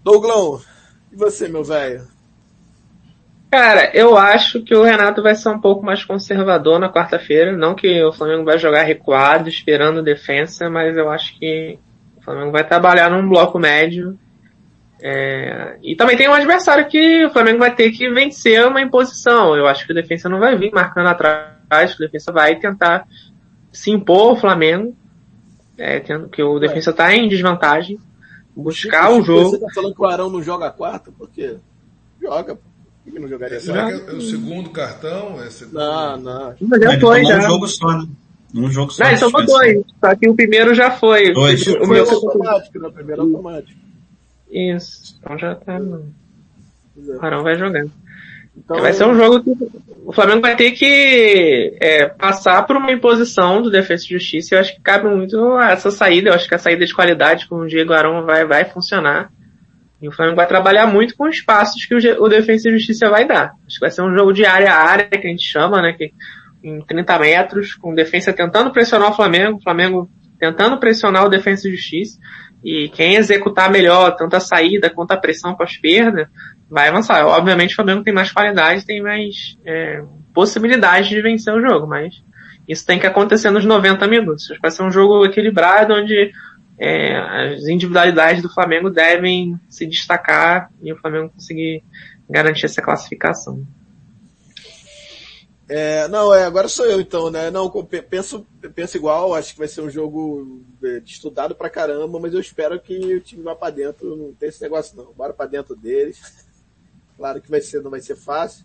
Douglão, 0.02 0.60
e 1.12 1.16
você, 1.16 1.48
meu 1.48 1.64
velho? 1.64 2.06
Cara, 3.50 3.90
eu 3.94 4.16
acho 4.16 4.62
que 4.62 4.74
o 4.74 4.82
Renato 4.82 5.22
vai 5.22 5.34
ser 5.34 5.48
um 5.48 5.60
pouco 5.60 5.84
mais 5.84 6.04
conservador 6.04 6.78
na 6.78 6.92
quarta-feira. 6.92 7.56
Não 7.56 7.74
que 7.74 8.02
o 8.04 8.12
Flamengo 8.12 8.44
vai 8.44 8.58
jogar 8.58 8.82
recuado, 8.82 9.48
esperando 9.48 10.02
defesa, 10.02 10.68
mas 10.68 10.96
eu 10.96 11.10
acho 11.10 11.38
que 11.38 11.78
o 12.18 12.22
Flamengo 12.22 12.52
vai 12.52 12.66
trabalhar 12.66 13.10
num 13.10 13.26
bloco 13.26 13.58
médio. 13.58 14.18
É... 15.02 15.78
E 15.82 15.96
também 15.96 16.16
tem 16.16 16.28
um 16.28 16.34
adversário 16.34 16.88
que 16.88 17.24
o 17.24 17.30
Flamengo 17.30 17.58
vai 17.58 17.74
ter 17.74 17.90
que 17.90 18.10
vencer 18.10 18.66
uma 18.66 18.82
imposição. 18.82 19.56
Eu 19.56 19.66
acho 19.66 19.86
que 19.86 19.92
o 19.92 19.94
defesa 19.94 20.28
não 20.28 20.38
vai 20.38 20.54
vir 20.56 20.70
marcando 20.70 21.06
atrás, 21.06 21.94
o 21.94 21.98
defesa 21.98 22.30
vai 22.30 22.56
tentar 22.56 23.06
se 23.72 23.90
impor 23.90 24.30
ao 24.30 24.36
Flamengo 24.36 24.94
é, 25.78 26.00
tendo 26.00 26.28
que 26.28 26.42
o 26.42 26.58
defesa 26.58 26.90
está 26.90 27.14
em 27.14 27.28
desvantagem, 27.28 27.98
buscar 28.54 29.10
o 29.12 29.22
jogo. 29.22 29.50
Você 29.50 29.60
tá 29.60 29.66
falando 29.72 29.94
que 29.94 30.02
o 30.02 30.06
Arão 30.06 30.28
não 30.28 30.42
joga 30.42 30.70
quarta? 30.70 31.12
Por 31.12 31.30
quê? 31.30 31.56
Joga, 32.20 32.56
Por 32.56 33.12
que 33.12 33.18
não 33.18 33.28
jogaria 33.28 33.60
Será 33.60 33.86
que 33.86 34.10
é 34.10 34.12
o 34.12 34.20
segundo 34.20 34.70
cartão? 34.70 35.40
É 35.40 35.48
segundo... 35.48 35.78
Não, 35.78 36.16
não. 36.16 36.54
Mas 36.60 36.82
já 36.82 37.00
foi, 37.00 37.24
já. 37.24 37.38
Um 37.38 37.42
jogo 37.42 37.68
só, 37.68 37.96
né? 37.96 38.08
Um 38.54 38.70
jogo 38.70 38.92
só. 38.92 39.04
Não, 39.04 39.10
ele 39.10 39.20
tomou 39.20 39.46
dois. 39.46 39.84
Só 40.00 40.14
que 40.16 40.28
o 40.28 40.34
primeiro 40.34 40.74
já 40.74 40.90
foi. 40.90 41.32
Dois. 41.32 41.64
O, 41.66 41.84
o 41.84 41.86
meu 41.86 42.10
automático, 42.10 42.78
né? 42.80 42.88
O 42.88 42.92
primeiro 42.92 43.22
automático. 43.22 43.80
Isso. 44.50 45.16
Então 45.20 45.38
já 45.38 45.54
tá. 45.54 45.78
O 45.78 47.24
Arão 47.24 47.44
vai 47.44 47.56
jogando. 47.56 47.92
Então, 48.64 48.80
vai 48.80 48.92
ser 48.92 49.06
um 49.06 49.14
jogo 49.14 49.42
que 49.42 49.50
o 50.04 50.12
Flamengo 50.12 50.40
vai 50.40 50.56
ter 50.56 50.72
que 50.72 51.76
é, 51.80 52.06
passar 52.06 52.66
por 52.66 52.76
uma 52.76 52.90
imposição 52.90 53.62
do 53.62 53.70
Defesa 53.70 54.04
e 54.04 54.08
Justiça. 54.08 54.54
Eu 54.54 54.60
acho 54.60 54.74
que 54.74 54.80
cabe 54.80 55.08
muito 55.08 55.58
essa 55.60 55.90
saída. 55.90 56.30
Eu 56.30 56.34
acho 56.34 56.48
que 56.48 56.54
a 56.54 56.58
saída 56.58 56.84
de 56.84 56.94
qualidade 56.94 57.46
com 57.46 57.56
o 57.56 57.66
Diego 57.66 57.92
Arão 57.92 58.24
vai, 58.24 58.44
vai 58.44 58.64
funcionar. 58.64 59.30
E 60.00 60.08
o 60.08 60.12
Flamengo 60.12 60.36
vai 60.36 60.46
trabalhar 60.46 60.86
muito 60.86 61.16
com 61.16 61.28
os 61.28 61.36
espaços 61.36 61.84
que 61.84 61.94
o, 61.94 62.22
o 62.22 62.28
Defesa 62.28 62.68
e 62.68 62.72
Justiça 62.72 63.08
vai 63.10 63.26
dar. 63.26 63.52
Acho 63.66 63.76
que 63.76 63.80
vai 63.80 63.90
ser 63.90 64.02
um 64.02 64.16
jogo 64.16 64.32
de 64.32 64.44
área 64.44 64.72
a 64.72 64.78
área, 64.78 65.08
que 65.08 65.26
a 65.26 65.30
gente 65.30 65.44
chama, 65.44 65.82
né? 65.82 65.92
Que, 65.92 66.12
em 66.62 66.80
30 66.80 67.18
metros, 67.18 67.74
com 67.74 67.94
defesa 67.94 68.32
tentando 68.32 68.72
pressionar 68.72 69.10
o 69.10 69.14
Flamengo, 69.14 69.58
o 69.58 69.62
Flamengo 69.62 70.10
tentando 70.40 70.78
pressionar 70.78 71.24
o 71.24 71.28
Defesa 71.28 71.68
e 71.68 71.72
Justiça. 71.72 72.18
E 72.64 72.88
quem 72.88 73.14
executar 73.14 73.70
melhor 73.70 74.16
tanto 74.16 74.34
a 74.34 74.40
saída 74.40 74.90
quanto 74.90 75.12
a 75.12 75.16
pressão 75.16 75.54
pós-perda 75.54 76.28
vai 76.68 76.88
avançar. 76.88 77.26
Obviamente 77.26 77.72
o 77.72 77.76
Flamengo 77.76 78.02
tem 78.02 78.12
mais 78.12 78.30
qualidade, 78.30 78.84
tem 78.84 79.02
mais 79.02 79.56
é, 79.64 80.02
possibilidade 80.34 81.08
de 81.08 81.22
vencer 81.22 81.54
o 81.54 81.60
jogo, 81.60 81.86
mas 81.86 82.22
isso 82.66 82.84
tem 82.84 82.98
que 82.98 83.06
acontecer 83.06 83.50
nos 83.50 83.64
90 83.64 84.06
minutos. 84.06 84.48
Vai 84.60 84.70
ser 84.70 84.82
um 84.82 84.90
jogo 84.90 85.24
equilibrado 85.24 85.94
onde 85.94 86.30
é, 86.78 87.16
as 87.16 87.66
individualidades 87.66 88.42
do 88.42 88.52
Flamengo 88.52 88.90
devem 88.90 89.58
se 89.68 89.86
destacar 89.86 90.70
e 90.82 90.92
o 90.92 90.96
Flamengo 90.98 91.30
conseguir 91.30 91.82
garantir 92.28 92.66
essa 92.66 92.82
classificação. 92.82 93.66
É, 95.68 96.08
não, 96.08 96.32
é, 96.32 96.44
agora 96.44 96.66
sou 96.66 96.86
eu 96.86 96.98
então, 96.98 97.30
né? 97.30 97.50
Não, 97.50 97.70
penso, 98.08 98.46
penso 98.74 98.96
igual, 98.96 99.34
acho 99.34 99.52
que 99.52 99.58
vai 99.58 99.68
ser 99.68 99.82
um 99.82 99.90
jogo 99.90 100.62
é, 100.82 101.02
estudado 101.04 101.54
pra 101.54 101.68
caramba, 101.68 102.18
mas 102.18 102.32
eu 102.32 102.40
espero 102.40 102.80
que 102.80 102.96
o 103.16 103.20
time 103.20 103.42
vá 103.42 103.54
pra 103.54 103.68
dentro, 103.68 104.16
não 104.16 104.32
tem 104.32 104.48
esse 104.48 104.62
negócio 104.62 104.96
não, 104.96 105.12
bora 105.12 105.34
pra 105.34 105.44
dentro 105.44 105.76
deles. 105.76 106.47
Claro 107.18 107.42
que 107.42 107.50
vai 107.50 107.60
ser, 107.60 107.82
não 107.82 107.90
vai 107.90 108.00
ser 108.00 108.14
fácil. 108.16 108.64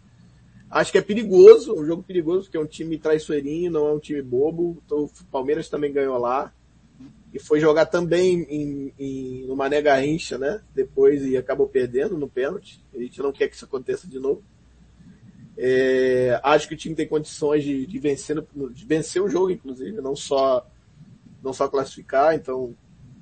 Acho 0.69 0.91
que 0.91 0.97
é 0.97 1.01
perigoso, 1.01 1.75
um 1.75 1.85
jogo 1.85 2.03
perigoso, 2.03 2.43
porque 2.43 2.57
é 2.57 2.59
um 2.59 2.67
time 2.67 2.97
traiçoeirinho, 2.97 3.71
não 3.71 3.87
é 3.87 3.93
um 3.93 3.99
time 3.99 4.21
bobo. 4.21 4.81
Então, 4.85 5.05
o 5.05 5.25
Palmeiras 5.31 5.67
também 5.67 5.91
ganhou 5.91 6.17
lá. 6.17 6.53
E 7.33 7.39
foi 7.39 7.59
jogar 7.59 7.87
também 7.87 8.43
em, 8.43 8.93
em, 8.97 9.47
no 9.47 9.55
Mané 9.55 9.81
Garrincha, 9.81 10.37
né? 10.37 10.61
Depois 10.73 11.25
e 11.25 11.35
acabou 11.35 11.67
perdendo 11.67 12.15
no 12.15 12.29
pênalti. 12.29 12.79
A 12.93 12.99
gente 12.99 13.19
não 13.21 13.31
quer 13.31 13.47
que 13.47 13.55
isso 13.55 13.65
aconteça 13.65 14.07
de 14.07 14.19
novo. 14.19 14.43
É, 15.57 16.39
acho 16.43 16.67
que 16.67 16.75
o 16.75 16.77
time 16.77 16.95
tem 16.95 17.07
condições 17.07 17.63
de, 17.63 17.85
de, 17.87 17.99
vencer, 17.99 18.43
de 18.71 18.85
vencer 18.85 19.21
o 19.21 19.29
jogo, 19.29 19.51
inclusive, 19.51 19.99
não 20.01 20.15
só, 20.15 20.67
não 21.43 21.53
só 21.53 21.67
classificar. 21.67 22.35
Então, 22.35 22.75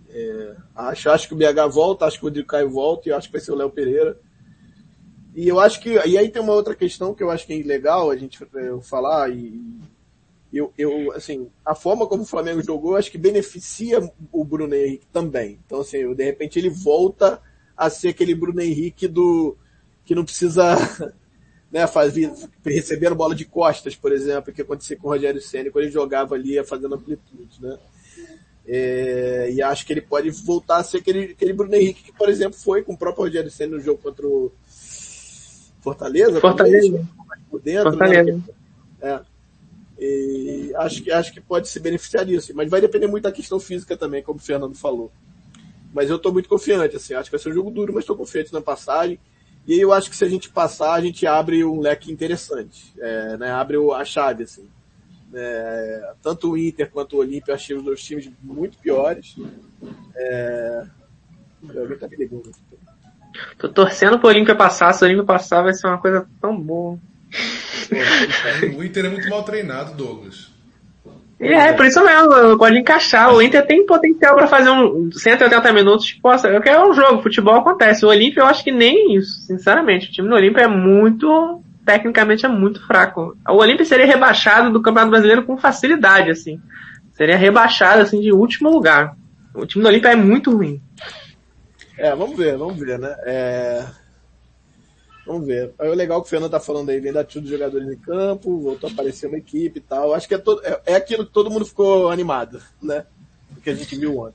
é, 0.10 0.56
acho, 0.76 1.10
acho 1.10 1.28
que 1.28 1.34
o 1.34 1.38
BH 1.38 1.70
volta, 1.70 2.06
acho 2.06 2.18
que 2.18 2.26
o 2.26 2.28
Rodrigo 2.28 2.48
Caio 2.48 2.70
volta 2.70 3.10
e 3.10 3.12
acho 3.12 3.28
que 3.28 3.34
vai 3.34 3.42
ser 3.42 3.52
o 3.52 3.56
Léo 3.56 3.70
Pereira. 3.70 4.18
E 5.34 5.48
eu 5.48 5.60
acho 5.60 5.80
que, 5.80 5.90
e 5.90 6.18
aí 6.18 6.30
tem 6.30 6.42
uma 6.42 6.54
outra 6.54 6.76
questão 6.76 7.14
que 7.14 7.24
eu 7.24 7.32
acho 7.32 7.48
que 7.48 7.54
é 7.54 7.64
legal 7.64 8.12
a 8.12 8.18
gente 8.18 8.44
é, 8.44 8.82
falar 8.82 9.30
e 9.30 9.80
eu, 10.54 10.74
eu, 10.78 11.14
assim, 11.14 11.50
a 11.66 11.74
forma 11.74 12.06
como 12.06 12.24
o 12.24 12.26
Flamengo 12.26 12.62
jogou, 12.62 12.98
acho 12.98 13.10
que 13.10 13.18
beneficia 13.18 14.00
o 14.32 14.44
Bruno 14.44 14.76
Henrique 14.76 15.08
também. 15.12 15.58
Então, 15.66 15.80
assim, 15.80 15.98
eu, 15.98 16.14
de 16.14 16.26
repente 16.26 16.60
ele 16.60 16.70
volta 16.70 17.42
a 17.76 17.90
ser 17.90 18.10
aquele 18.10 18.36
Bruno 18.36 18.60
Henrique 18.62 19.08
do, 19.08 19.56
que 20.04 20.14
não 20.14 20.26
precisa, 20.26 20.76
né, 21.72 21.88
fazer, 21.88 22.30
receber 22.66 23.14
bola 23.14 23.34
de 23.34 23.46
costas, 23.46 23.96
por 23.96 24.12
exemplo, 24.12 24.54
que 24.54 24.62
acontecia 24.62 24.98
com 24.98 25.08
o 25.08 25.12
Rogério 25.12 25.42
Senna 25.42 25.72
quando 25.72 25.86
ele 25.86 25.94
jogava 25.94 26.36
ali 26.36 26.62
fazendo 26.66 26.96
amplitude, 26.96 27.62
né. 27.62 27.78
É, 28.68 29.50
e 29.52 29.62
acho 29.62 29.86
que 29.86 29.94
ele 29.94 30.02
pode 30.02 30.30
voltar 30.30 30.78
a 30.78 30.84
ser 30.84 30.98
aquele, 30.98 31.32
aquele 31.32 31.54
Bruno 31.54 31.74
Henrique 31.74 32.04
que, 32.04 32.12
por 32.12 32.30
exemplo, 32.30 32.60
foi 32.60 32.84
com 32.84 32.94
o 32.94 32.98
próprio 32.98 33.24
Rogério 33.24 33.50
Senna 33.50 33.78
no 33.78 33.82
jogo 33.82 34.02
contra 34.02 34.28
o 34.28 34.52
Fortaleza. 35.82 36.40
Fortaleza. 36.40 37.08
por 37.50 37.62
dentro, 37.62 37.92
Fortaleza. 37.92 38.34
Né? 38.34 38.44
É. 39.02 39.32
E 40.00 40.74
acho 40.76 41.04
que, 41.04 41.12
acho 41.12 41.34
que 41.34 41.42
pode 41.42 41.68
se 41.68 41.80
beneficiar 41.80 42.26
disso. 42.26 42.54
Mas 42.56 42.70
vai 42.70 42.82
depender 42.82 43.08
muito 43.08 43.24
da 43.24 43.32
questão 43.32 43.60
física 43.60 43.96
também, 43.96 44.24
como 44.24 44.40
o 44.40 44.42
Fernando 44.42 44.76
falou. 44.76 45.12
Mas 45.94 46.10
eu 46.10 46.16
estou 46.16 46.32
muito 46.32 46.50
confiante, 46.50 46.96
assim. 46.96 47.14
Acho 47.14 47.30
que 47.30 47.36
vai 47.36 47.40
ser 47.40 47.50
um 47.50 47.54
jogo 47.54 47.70
duro, 47.70 47.94
mas 47.94 48.04
estou 48.04 48.16
confiante 48.16 48.54
na 48.54 48.62
passagem. 48.62 49.20
E 49.68 49.74
aí 49.74 49.80
eu 49.80 49.94
acho 49.94 50.10
que 50.10 50.16
se 50.16 50.24
a 50.24 50.30
gente 50.30 50.50
passar, 50.50 50.94
a 50.94 51.02
gente 51.02 51.28
abre 51.28 51.64
um 51.64 51.80
leque 51.80 52.12
interessante. 52.12 52.94
É, 52.98 53.38
né? 53.38 53.52
Abre 53.52 53.78
a 53.94 54.06
chave, 54.06 54.44
assim. 54.44 54.68
É, 55.34 56.14
tanto 56.22 56.52
o 56.52 56.58
Inter 56.58 56.90
quanto 56.90 57.16
o 57.16 57.20
Olímpia 57.20 57.54
achei 57.54 57.76
os 57.76 57.84
dois 57.84 58.04
times 58.04 58.30
muito 58.42 58.78
piores. 58.78 59.36
É... 60.16 60.86
Alguém 61.78 61.98
tá 61.98 62.08
me 62.08 62.18
ligando 62.18 62.50
aqui. 62.50 62.81
Tô 63.58 63.70
torcendo 63.70 64.20
pro 64.20 64.30
Olímpia 64.30 64.56
passar, 64.56 64.94
se 64.94 65.04
o 65.04 65.06
Olímpia 65.06 65.26
passar 65.26 65.62
vai 65.62 65.74
ser 65.74 65.88
uma 65.88 65.98
coisa 65.98 66.28
tão 66.42 66.56
boa. 66.58 66.98
o 68.78 68.84
Inter 68.84 69.06
é 69.06 69.10
muito 69.10 69.30
mal 69.30 69.44
treinado, 69.44 69.94
Douglas. 69.96 70.52
É, 71.42 71.74
por 71.74 71.88
isso 71.88 72.04
mesmo, 72.06 72.56
pode 72.56 72.78
encaixar. 72.78 73.34
O 73.34 73.42
Inter 73.42 73.66
tem 73.66 73.84
potencial 73.84 74.36
para 74.36 74.46
fazer 74.46 74.70
um 74.70 75.10
180 75.12 75.74
minutos. 75.74 76.06
Tipo, 76.06 76.32
eu 76.32 76.62
quero 76.62 76.88
um 76.88 76.94
jogo, 76.94 77.24
futebol 77.24 77.56
acontece. 77.56 78.06
O 78.06 78.10
Olímpia 78.10 78.42
eu 78.42 78.46
acho 78.46 78.64
que 78.64 78.72
nem 78.72 79.16
isso, 79.16 79.40
sinceramente. 79.48 80.08
O 80.08 80.12
time 80.12 80.30
do 80.30 80.36
Olímpia 80.36 80.66
é 80.66 80.68
muito, 80.68 81.64
tecnicamente 81.84 82.46
é 82.46 82.50
muito 82.50 82.86
fraco. 82.86 83.36
O 83.50 83.56
Olímpia 83.56 83.84
seria 83.84 84.06
rebaixado 84.06 84.72
do 84.72 84.84
Campeonato 84.84 85.10
Brasileiro 85.10 85.44
com 85.44 85.58
facilidade, 85.58 86.30
assim. 86.30 86.60
Seria 87.14 87.38
rebaixado, 87.38 88.02
assim, 88.02 88.22
de 88.22 88.32
último 88.32 88.70
lugar. 88.70 89.16
O 89.56 89.66
time 89.66 89.84
do 89.84 89.88
Olímpia 89.88 90.10
é 90.10 90.16
muito 90.16 90.56
ruim. 90.56 90.80
É, 92.02 92.16
vamos 92.16 92.36
ver, 92.36 92.58
vamos 92.58 92.80
ver, 92.80 92.98
né? 92.98 93.16
É... 93.26 93.86
Vamos 95.24 95.46
ver. 95.46 95.72
É 95.78 95.88
legal 95.90 96.20
que 96.20 96.26
o 96.26 96.30
Fernando 96.32 96.50
tá 96.50 96.60
falando 96.60 96.90
aí, 96.90 97.00
vem 97.00 97.14
da 97.14 97.24
tio 97.24 97.42
dos 97.42 97.52
jogadores 97.52 97.88
em 97.88 97.96
campo, 97.96 98.60
voltou 98.60 98.90
a 98.90 98.92
aparecer 98.92 99.28
uma 99.28 99.38
equipe 99.38 99.78
e 99.78 99.82
tal. 99.82 100.12
Acho 100.16 100.28
que 100.28 100.34
é, 100.34 100.40
todo, 100.40 100.66
é, 100.66 100.82
é 100.88 100.96
aquilo 100.96 101.28
que 101.28 101.32
todo 101.32 101.52
mundo 101.52 101.64
ficou 101.64 102.10
animado, 102.10 102.60
né? 102.82 103.06
O 103.56 103.62
que 103.62 103.70
a 103.70 103.76
gente 103.76 103.96
viu 103.96 104.18
ontem. 104.18 104.34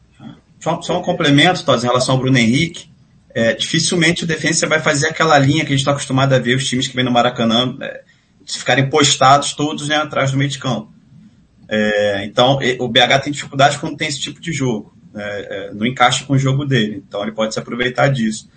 Só, 0.61 0.81
só 0.81 1.01
um 1.01 1.03
complemento, 1.03 1.65
Todd, 1.65 1.83
em 1.83 1.89
relação 1.89 2.15
ao 2.15 2.21
Bruno 2.21 2.39
Henrique. 2.39 2.89
É, 3.35 3.53
dificilmente 3.53 4.23
o 4.23 4.29
defensa 4.29 4.69
vai 4.69 4.81
fazer 4.81 5.09
aquela 5.09 5.37
linha 5.37 5.65
que 5.65 5.73
a 5.73 5.77
gente 5.77 5.81
está 5.81 5.91
acostumado 5.91 6.35
a 6.35 6.39
ver 6.39 6.55
os 6.55 6.69
times 6.69 6.87
que 6.87 6.95
vêm 6.95 7.05
no 7.05 7.11
Maracanã 7.11 7.77
é, 7.83 8.05
ficarem 8.47 8.89
postados 8.89 9.55
todos 9.55 9.89
né, 9.89 9.97
atrás 9.97 10.31
do 10.31 10.39
meio 10.39 10.49
de 10.49 10.61
campo. 10.61 10.93
É, 11.69 12.25
então, 12.25 12.61
o 12.79 12.87
BH 12.87 13.23
tem 13.25 13.33
dificuldade 13.33 13.77
quando 13.79 13.97
tem 13.97 14.07
esse 14.07 14.21
tipo 14.21 14.41
de 14.41 14.53
jogo 14.53 14.96
é, 15.17 15.69
é, 15.69 15.75
não 15.75 15.87
encaixa 15.87 16.25
com 16.25 16.35
o 16.35 16.39
jogo 16.39 16.65
dele. 16.65 17.03
Então 17.07 17.23
ele 17.23 17.33
pode 17.33 17.55
se 17.55 17.59
aproveitar 17.59 18.09
disso. 18.09 18.49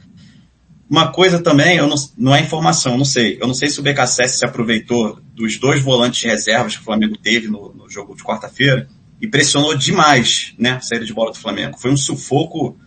Uma 0.90 1.12
coisa 1.12 1.40
também, 1.40 1.78
eu 1.78 1.88
não, 1.88 1.96
não 2.18 2.36
é 2.36 2.42
informação, 2.42 2.98
não 2.98 3.06
sei. 3.06 3.38
Eu 3.40 3.48
não 3.48 3.54
sei 3.54 3.70
se 3.70 3.80
o 3.80 3.84
BKSS 3.84 4.40
se 4.40 4.46
aproveitou 4.46 5.20
dos 5.36 5.58
dois 5.58 5.82
volantes 5.82 6.24
reservas 6.24 6.76
que 6.76 6.82
o 6.82 6.86
Flamengo 6.86 7.16
teve 7.16 7.48
no, 7.48 7.74
no 7.74 7.90
jogo 7.90 8.16
de 8.16 8.24
quarta-feira 8.24 8.88
e 9.22 9.28
pressionou 9.28 9.76
demais, 9.76 10.54
né, 10.58 10.72
a 10.72 10.82
saída 10.82 11.06
de 11.06 11.14
bola 11.14 11.32
do 11.32 11.38
Flamengo. 11.38 11.78
Foi 11.78 11.92
um 11.92 11.98
sufoco, 11.98 12.78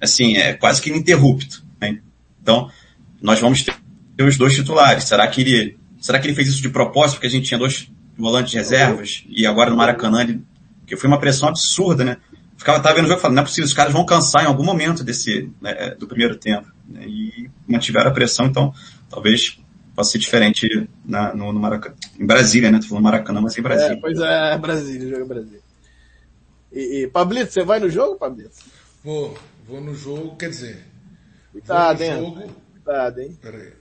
assim, 0.00 0.36
é 0.36 0.52
quase 0.52 0.82
que 0.82 0.90
ininterrupto. 0.90 1.64
Né? 1.80 2.00
Então, 2.42 2.70
nós 3.20 3.40
vamos 3.40 3.62
ter 3.62 3.74
os 4.20 4.36
dois 4.36 4.54
titulares. 4.54 5.04
Será 5.04 5.26
que 5.26 5.40
ele, 5.40 5.78
será 6.00 6.18
que 6.18 6.26
ele 6.26 6.34
fez 6.34 6.48
isso 6.48 6.60
de 6.60 6.68
propósito 6.68 7.14
porque 7.14 7.28
a 7.28 7.30
gente 7.30 7.46
tinha 7.46 7.58
dois 7.58 7.90
volantes 8.16 8.52
reservas 8.52 9.24
e 9.28 9.46
agora 9.46 9.70
no 9.70 9.76
Maracanã 9.76 10.22
ele, 10.22 10.42
que 10.86 10.96
foi 10.96 11.08
uma 11.08 11.18
pressão 11.18 11.48
absurda, 11.48 12.04
né? 12.04 12.16
Ficava 12.62 12.80
tava 12.80 12.94
vendo 12.94 13.04
o 13.04 13.08
jogo 13.08 13.18
e 13.18 13.22
falando, 13.22 13.36
não 13.36 13.42
é 13.42 13.46
possível, 13.46 13.66
os 13.66 13.74
caras 13.74 13.92
vão 13.92 14.06
cansar 14.06 14.44
em 14.44 14.46
algum 14.46 14.64
momento 14.64 15.04
desse, 15.04 15.50
né, 15.60 15.74
é, 15.76 15.94
do 15.94 16.06
primeiro 16.06 16.36
tempo. 16.36 16.66
Né, 16.88 17.04
e 17.06 17.50
mantiveram 17.66 18.10
a 18.10 18.14
pressão, 18.14 18.46
então 18.46 18.72
talvez 19.10 19.58
possa 19.94 20.12
ser 20.12 20.18
diferente 20.18 20.88
na, 21.04 21.34
no, 21.34 21.52
no 21.52 21.60
Maracanã. 21.60 21.94
Em 22.18 22.24
Brasília, 22.24 22.70
né? 22.70 22.78
Tô 22.80 22.88
falando 22.88 23.04
Maracanã, 23.04 23.40
mas 23.40 23.58
em 23.58 23.62
Brasília. 23.62 23.92
É, 23.92 24.00
pois 24.00 24.18
é, 24.18 24.58
Brasília, 24.58 25.08
jogo 25.08 25.24
em 25.24 25.28
Brasília. 25.28 25.60
E, 26.72 27.02
e 27.02 27.06
Pablito, 27.08 27.52
você 27.52 27.62
vai 27.62 27.78
no 27.78 27.90
jogo, 27.90 28.16
Pablito? 28.16 28.56
Vou, 29.04 29.36
vou 29.66 29.80
no 29.80 29.94
jogo, 29.94 30.36
quer 30.36 30.48
dizer. 30.48 30.82
Cuidado, 31.52 32.02
hein? 32.02 32.18
Jogo... 32.18 32.54
Cuidado, 32.72 33.20
hein? 33.20 33.38
Peraí. 33.42 33.72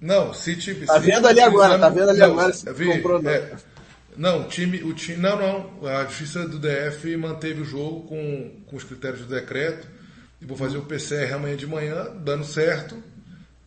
Não, 0.00 0.32
se 0.32 0.54
tipo. 0.54 0.86
Tá 0.86 0.98
vendo 0.98 1.26
ali 1.26 1.40
agora, 1.40 1.78
tá 1.78 1.88
vendo 1.88 2.10
ali 2.10 2.20
não, 2.20 2.30
agora 2.30 2.52
se 2.52 2.72
vi, 2.72 2.86
comprou 2.86 3.20
não. 3.20 3.30
É, 3.30 3.56
não, 4.18 4.42
o 4.42 4.48
time, 4.48 4.82
o 4.82 4.92
time, 4.92 5.16
não, 5.16 5.38
não. 5.38 5.86
A 5.86 6.04
Justiça 6.06 6.46
do 6.46 6.58
DF 6.58 7.16
manteve 7.16 7.62
o 7.62 7.64
jogo 7.64 8.02
com, 8.08 8.50
com 8.66 8.76
os 8.76 8.82
critérios 8.82 9.20
do 9.20 9.28
decreto. 9.28 9.86
E 10.40 10.44
vou 10.44 10.56
fazer 10.56 10.76
o 10.76 10.84
PCR 10.84 11.32
amanhã 11.34 11.56
de 11.56 11.66
manhã, 11.66 12.14
dando 12.16 12.44
certo, 12.44 13.00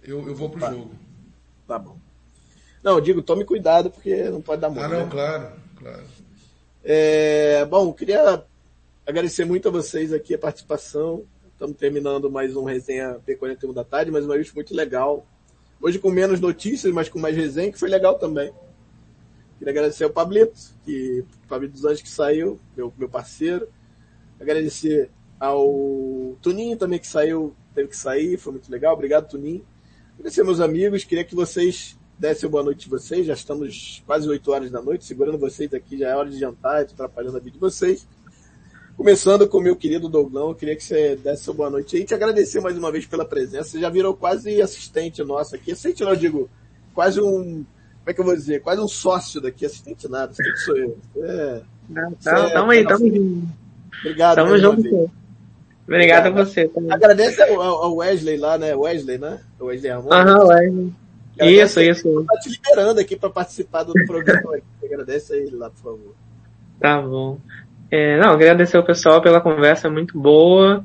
eu, 0.03 0.27
eu 0.27 0.35
vou 0.35 0.49
pro 0.49 0.59
tá. 0.59 0.71
jogo. 0.71 0.91
Tá 1.67 1.79
bom. 1.79 1.97
Não, 2.83 2.95
eu 2.95 3.01
digo, 3.01 3.21
tome 3.21 3.45
cuidado 3.45 3.89
porque 3.89 4.29
não 4.29 4.41
pode 4.41 4.61
dar 4.61 4.69
muito. 4.69 4.83
Ah, 4.83 4.89
não, 4.89 5.05
né? 5.05 5.07
claro, 5.09 5.51
claro. 5.77 6.03
É, 6.83 7.65
bom, 7.65 7.93
queria 7.93 8.43
agradecer 9.05 9.45
muito 9.45 9.67
a 9.67 9.71
vocês 9.71 10.11
aqui 10.11 10.33
a 10.33 10.39
participação. 10.39 11.23
Estamos 11.53 11.77
terminando 11.77 12.29
mais 12.29 12.55
um 12.55 12.63
resenha 12.63 13.19
P41 13.25 13.73
da 13.73 13.83
tarde, 13.83 14.11
mas 14.11 14.25
uma 14.25 14.35
vez 14.35 14.51
muito 14.53 14.75
legal. 14.75 15.25
Hoje 15.79 15.99
com 15.99 16.09
menos 16.09 16.39
notícias, 16.39 16.91
mas 16.93 17.07
com 17.07 17.19
mais 17.19 17.35
resenha, 17.35 17.71
que 17.71 17.79
foi 17.79 17.89
legal 17.89 18.17
também. 18.17 18.51
Queria 19.61 19.73
agradecer 19.73 20.05
ao 20.05 20.09
Pablito, 20.09 20.59
que, 20.83 21.23
Pablito 21.47 21.73
dos 21.73 21.85
Anjos 21.85 22.01
que 22.01 22.09
saiu, 22.09 22.59
meu, 22.75 22.91
meu 22.97 23.07
parceiro. 23.07 23.67
Agradecer 24.39 25.11
ao 25.39 26.35
Tuninho 26.41 26.75
também 26.75 26.97
que 26.97 27.05
saiu, 27.05 27.55
teve 27.75 27.89
que 27.89 27.95
sair, 27.95 28.39
foi 28.39 28.53
muito 28.53 28.71
legal. 28.71 28.95
Obrigado, 28.95 29.29
Tuninho. 29.29 29.63
Agradecer 30.15 30.43
meus 30.43 30.59
amigos, 30.59 31.03
queria 31.03 31.23
que 31.23 31.35
vocês 31.35 31.95
dessem 32.17 32.49
boa 32.49 32.63
noite 32.63 32.85
de 32.85 32.89
vocês. 32.89 33.23
Já 33.23 33.35
estamos 33.35 34.01
quase 34.07 34.27
8 34.27 34.51
horas 34.51 34.71
da 34.71 34.81
noite, 34.81 35.05
segurando 35.05 35.37
vocês 35.37 35.71
aqui, 35.75 35.95
já 35.95 36.09
é 36.09 36.15
hora 36.15 36.31
de 36.31 36.39
jantar, 36.39 36.81
estou 36.81 36.95
atrapalhando 36.95 37.37
a 37.37 37.39
vida 37.39 37.51
de 37.51 37.59
vocês. 37.59 38.07
Começando 38.97 39.47
com 39.47 39.59
o 39.59 39.61
meu 39.61 39.75
querido 39.75 40.09
Douglão, 40.09 40.55
queria 40.55 40.75
que 40.75 40.83
você 40.83 41.15
desse 41.15 41.43
sua 41.43 41.53
boa 41.53 41.69
noite 41.69 41.95
aí. 41.97 42.03
Te 42.03 42.15
agradecer 42.15 42.61
mais 42.61 42.75
uma 42.75 42.91
vez 42.91 43.05
pela 43.05 43.25
presença. 43.25 43.69
Você 43.69 43.79
já 43.79 43.91
virou 43.91 44.15
quase 44.15 44.59
assistente 44.59 45.23
nosso 45.23 45.55
aqui. 45.55 45.71
Assistente 45.71 46.01
não, 46.01 46.13
eu 46.13 46.15
digo, 46.15 46.49
quase 46.95 47.21
um 47.21 47.63
é 48.05 48.13
que 48.13 48.19
eu 48.19 48.25
vou 48.25 48.35
dizer? 48.35 48.61
Quase 48.61 48.81
um 48.81 48.87
sócio 48.87 49.39
daqui, 49.39 49.65
assistente 49.65 50.07
nada, 50.09 50.31
assistente 50.31 50.59
sou 50.59 50.77
eu. 50.77 50.97
É, 51.17 51.61
não, 51.89 52.11
tamo, 52.13 52.37
é, 52.37 52.53
tamo 52.53 52.71
aí, 52.71 52.87
tamo 52.87 53.07
junto. 53.07 53.47
Obrigado. 53.99 54.35
Tamo 54.35 54.57
junto. 54.57 55.11
Obrigado, 55.87 56.27
a 56.27 56.29
você. 56.29 56.67
Também. 56.67 56.91
Agradece 56.91 57.41
ao, 57.43 57.61
ao, 57.61 57.95
Wesley 57.97 58.37
lá, 58.37 58.57
né? 58.57 58.75
Wesley, 58.75 59.17
né? 59.17 59.39
O 59.59 59.65
Wesley 59.65 59.91
Ramon. 59.91 60.11
Aham, 60.11 60.47
Wesley. 60.47 60.93
Isso, 61.41 61.81
isso. 61.81 62.25
Tá 62.25 62.39
te 62.39 62.49
liberando 62.49 62.99
aqui 62.99 63.15
para 63.15 63.29
participar 63.29 63.83
do 63.83 63.93
programa. 64.05 64.57
Agradece 64.83 65.33
a 65.33 65.37
ele 65.37 65.55
lá, 65.55 65.69
por 65.69 65.81
favor. 65.81 66.15
Tá 66.79 67.01
bom. 67.01 67.39
É, 67.89 68.17
não, 68.17 68.29
agradecer 68.31 68.77
ao 68.77 68.85
pessoal 68.85 69.21
pela 69.21 69.41
conversa 69.41 69.89
muito 69.89 70.17
boa. 70.17 70.83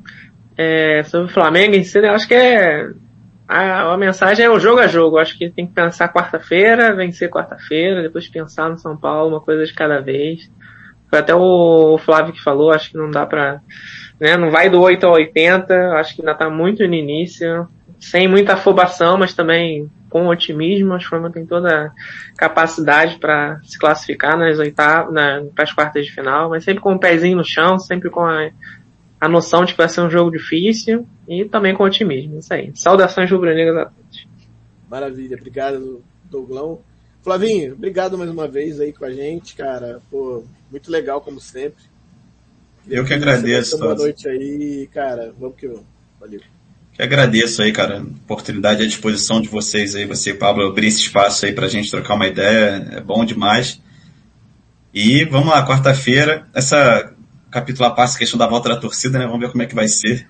É, 0.57 1.03
sobre 1.05 1.31
o 1.31 1.33
Flamengo 1.33 1.75
em 1.75 1.85
si, 1.85 1.99
eu 1.99 2.11
acho 2.11 2.27
que 2.27 2.35
é 2.35 2.91
a, 3.49 3.93
a 3.93 3.97
mensagem 3.97 4.45
é 4.45 4.51
o 4.51 4.59
jogo 4.59 4.81
a 4.81 4.87
jogo. 4.87 5.19
Acho 5.19 5.37
que 5.39 5.51
tem 5.51 5.67
que 5.67 5.73
pensar 5.73 6.13
quarta-feira, 6.13 6.95
vencer 6.95 7.31
quarta-feira, 7.31 8.03
depois 8.03 8.29
pensar 8.29 8.69
no 8.69 8.79
São 8.79 8.97
Paulo, 8.97 9.31
uma 9.31 9.41
coisa 9.41 9.65
de 9.65 9.73
cada 9.73 10.01
vez. 10.01 10.51
Foi 11.09 11.21
até 11.21 11.35
o 11.35 11.99
Flávio 11.99 12.33
que 12.33 12.43
falou, 12.43 12.73
acho 12.73 12.91
que 12.91 12.99
não 12.99 13.11
dá 13.11 13.25
pra, 13.25 13.61
né, 14.21 14.37
não 14.37 14.51
vai 14.51 14.69
do 14.69 14.81
8 14.81 15.07
ao 15.07 15.13
80, 15.13 15.93
acho 15.93 16.17
que 16.17 16.23
ainda 16.23 16.35
tá 16.35 16.51
muito 16.51 16.87
no 16.87 16.95
início, 16.95 17.69
sem 18.01 18.27
muita 18.27 18.55
afobação, 18.55 19.17
mas 19.17 19.33
também 19.33 19.89
com 20.11 20.27
otimismo. 20.27 20.95
Acho 20.95 21.05
que 21.05 21.07
o 21.07 21.11
Flamengo 21.11 21.35
tem 21.35 21.47
toda 21.47 21.87
a 21.87 21.93
capacidade 22.37 23.19
para 23.19 23.61
se 23.63 23.79
classificar 23.79 24.37
nas 24.37 24.59
oitavas, 24.59 25.13
na, 25.13 25.45
para 25.55 25.65
as 25.65 25.73
quartas 25.73 26.05
de 26.05 26.13
final, 26.13 26.51
mas 26.51 26.65
sempre 26.65 26.83
com 26.83 26.91
o 26.91 26.95
um 26.95 26.99
pezinho 26.99 27.37
no 27.37 27.45
chão, 27.45 27.79
sempre 27.79 28.11
com 28.11 28.25
a, 28.25 28.51
a 29.21 29.29
noção 29.29 29.65
de 29.65 29.73
que 29.73 29.79
vai 29.79 29.89
ser 29.89 30.03
um 30.03 30.11
jogo 30.11 30.31
difícil 30.31 31.07
e 31.29 31.45
também 31.45 31.75
com 31.75 31.85
otimismo. 31.85 32.39
Isso 32.39 32.53
aí. 32.53 32.71
Saudações 32.75 33.31
rubro-negras 33.31 33.77
a 33.77 33.85
todos. 33.87 34.27
Maravilha, 34.89 35.37
obrigado, 35.37 36.03
Douglão. 36.25 36.81
Flavinho, 37.23 37.73
obrigado 37.73 38.17
mais 38.17 38.31
uma 38.31 38.47
vez 38.47 38.81
aí 38.81 38.93
com 38.93 39.05
a 39.05 39.11
gente, 39.11 39.57
cara. 39.57 40.01
Pô, 40.11 40.45
muito 40.71 40.91
legal 40.91 41.21
como 41.21 41.41
sempre. 41.41 41.83
Eu 42.89 43.05
que 43.05 43.13
agradeço. 43.13 43.79
Boa 43.79 43.97
noite 43.97 44.29
aí, 44.29 44.89
cara. 44.93 45.35
Vamos 45.39 45.57
que 45.57 45.67
vamos. 45.67 45.85
Valeu. 46.21 46.41
Que 46.93 47.03
agradeço 47.03 47.63
aí, 47.63 47.73
cara, 47.73 47.99
a 47.99 48.03
oportunidade 48.03 48.83
à 48.83 48.87
disposição 48.87 49.41
de 49.41 49.49
vocês 49.49 49.95
aí, 49.95 50.07
você 50.07 50.31
e 50.31 50.35
Pablo, 50.35 50.67
abrir 50.67 50.87
esse 50.87 51.01
espaço 51.01 51.45
aí 51.45 51.53
pra 51.53 51.69
gente 51.69 51.91
trocar 51.91 52.15
uma 52.15 52.27
ideia, 52.27 52.89
é 52.93 53.01
bom 53.01 53.23
demais. 53.23 53.83
E 54.95 55.25
vamos 55.27 55.49
lá, 55.49 55.67
quarta-feira, 55.67 56.49
essa 56.55 57.13
capítulo 57.57 57.89
a 57.89 57.91
passo, 57.91 58.19
questão 58.19 58.39
da 58.39 58.47
volta 58.47 58.69
da 58.69 58.77
torcida, 58.77 59.19
né, 59.19 59.25
vamos 59.25 59.41
ver 59.41 59.51
como 59.51 59.63
é 59.63 59.67
que 59.67 59.75
vai 59.75 59.89
ser. 59.89 60.29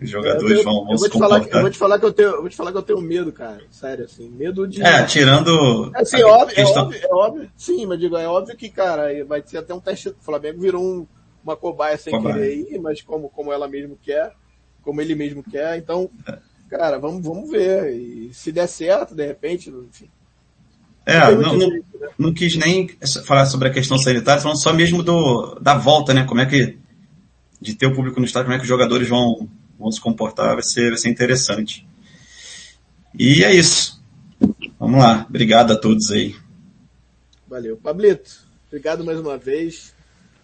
Os 0.00 0.08
jogadores 0.08 0.58
eu, 0.58 0.64
vão, 0.64 0.84
vão 0.84 0.92
eu 0.92 0.98
se 0.98 1.10
comportar. 1.10 1.40
Falar, 1.40 1.56
eu 1.56 1.60
vou 1.62 1.70
te 1.70 1.78
falar 1.78 1.98
que 1.98 2.04
eu 2.04 2.12
tenho, 2.12 2.28
eu 2.28 2.40
vou 2.40 2.50
te 2.50 2.56
falar 2.56 2.70
que 2.70 2.78
eu 2.78 2.82
tenho 2.82 3.00
medo, 3.00 3.32
cara. 3.32 3.62
Sério, 3.70 4.04
assim, 4.04 4.28
medo 4.28 4.68
de. 4.68 4.82
É, 4.82 5.04
tirando. 5.04 5.90
Assim, 5.94 6.22
óbvio, 6.22 6.54
questão... 6.54 6.82
é 6.82 6.86
óbvio, 6.86 7.00
é 7.02 7.14
óbvio. 7.14 7.50
Sim, 7.56 7.86
mas 7.86 7.98
digo, 7.98 8.16
é 8.16 8.28
óbvio 8.28 8.56
que, 8.56 8.68
cara, 8.68 9.24
vai 9.24 9.42
ser 9.44 9.58
até 9.58 9.74
um 9.74 9.80
teste. 9.80 10.10
O 10.10 10.16
Flamengo 10.20 10.60
virou 10.60 10.82
um, 10.84 11.06
uma 11.42 11.56
cobaia 11.56 11.96
sem 11.96 12.12
cobaia. 12.12 12.34
querer 12.34 12.54
ir, 12.56 12.78
mas 12.78 13.00
como, 13.00 13.30
como 13.30 13.52
ela 13.52 13.66
mesmo 13.66 13.98
quer, 14.00 14.34
como 14.82 15.00
ele 15.00 15.14
mesmo 15.14 15.42
quer, 15.42 15.78
então, 15.78 16.10
é. 16.28 16.38
cara, 16.68 16.98
vamos, 16.98 17.26
vamos 17.26 17.50
ver. 17.50 17.90
E 17.90 18.34
se 18.34 18.52
der 18.52 18.66
certo, 18.66 19.14
de 19.14 19.26
repente, 19.26 19.70
enfim. 19.70 20.10
É, 21.06 21.34
não, 21.34 21.56
não, 21.56 21.70
né? 21.70 21.80
não, 22.18 22.34
quis 22.34 22.56
nem 22.56 22.90
falar 23.24 23.46
sobre 23.46 23.68
a 23.68 23.72
questão 23.72 23.96
sanitária, 23.96 24.42
falando 24.42 24.60
só 24.60 24.72
mesmo 24.72 25.02
do, 25.02 25.56
da 25.60 25.74
volta, 25.74 26.12
né? 26.12 26.24
Como 26.24 26.40
é 26.40 26.46
que, 26.46 26.76
de 27.60 27.74
ter 27.74 27.86
o 27.86 27.94
público 27.94 28.18
no 28.18 28.26
estádio, 28.26 28.46
como 28.46 28.54
é 28.54 28.58
que 28.58 28.64
os 28.64 28.68
jogadores 28.68 29.08
vão, 29.08 29.48
vão 29.78 29.92
se 29.92 30.00
comportar, 30.00 30.54
vai 30.54 30.62
ser, 30.62 30.90
vai 30.90 30.98
ser 30.98 31.08
interessante. 31.08 31.86
E 33.16 33.44
é 33.44 33.54
isso. 33.54 34.02
Vamos 34.78 35.00
lá. 35.00 35.24
Obrigado 35.28 35.72
a 35.72 35.76
todos 35.76 36.10
aí. 36.10 36.34
Valeu. 37.48 37.76
Pablito, 37.76 38.44
obrigado 38.66 39.04
mais 39.04 39.20
uma 39.20 39.38
vez 39.38 39.94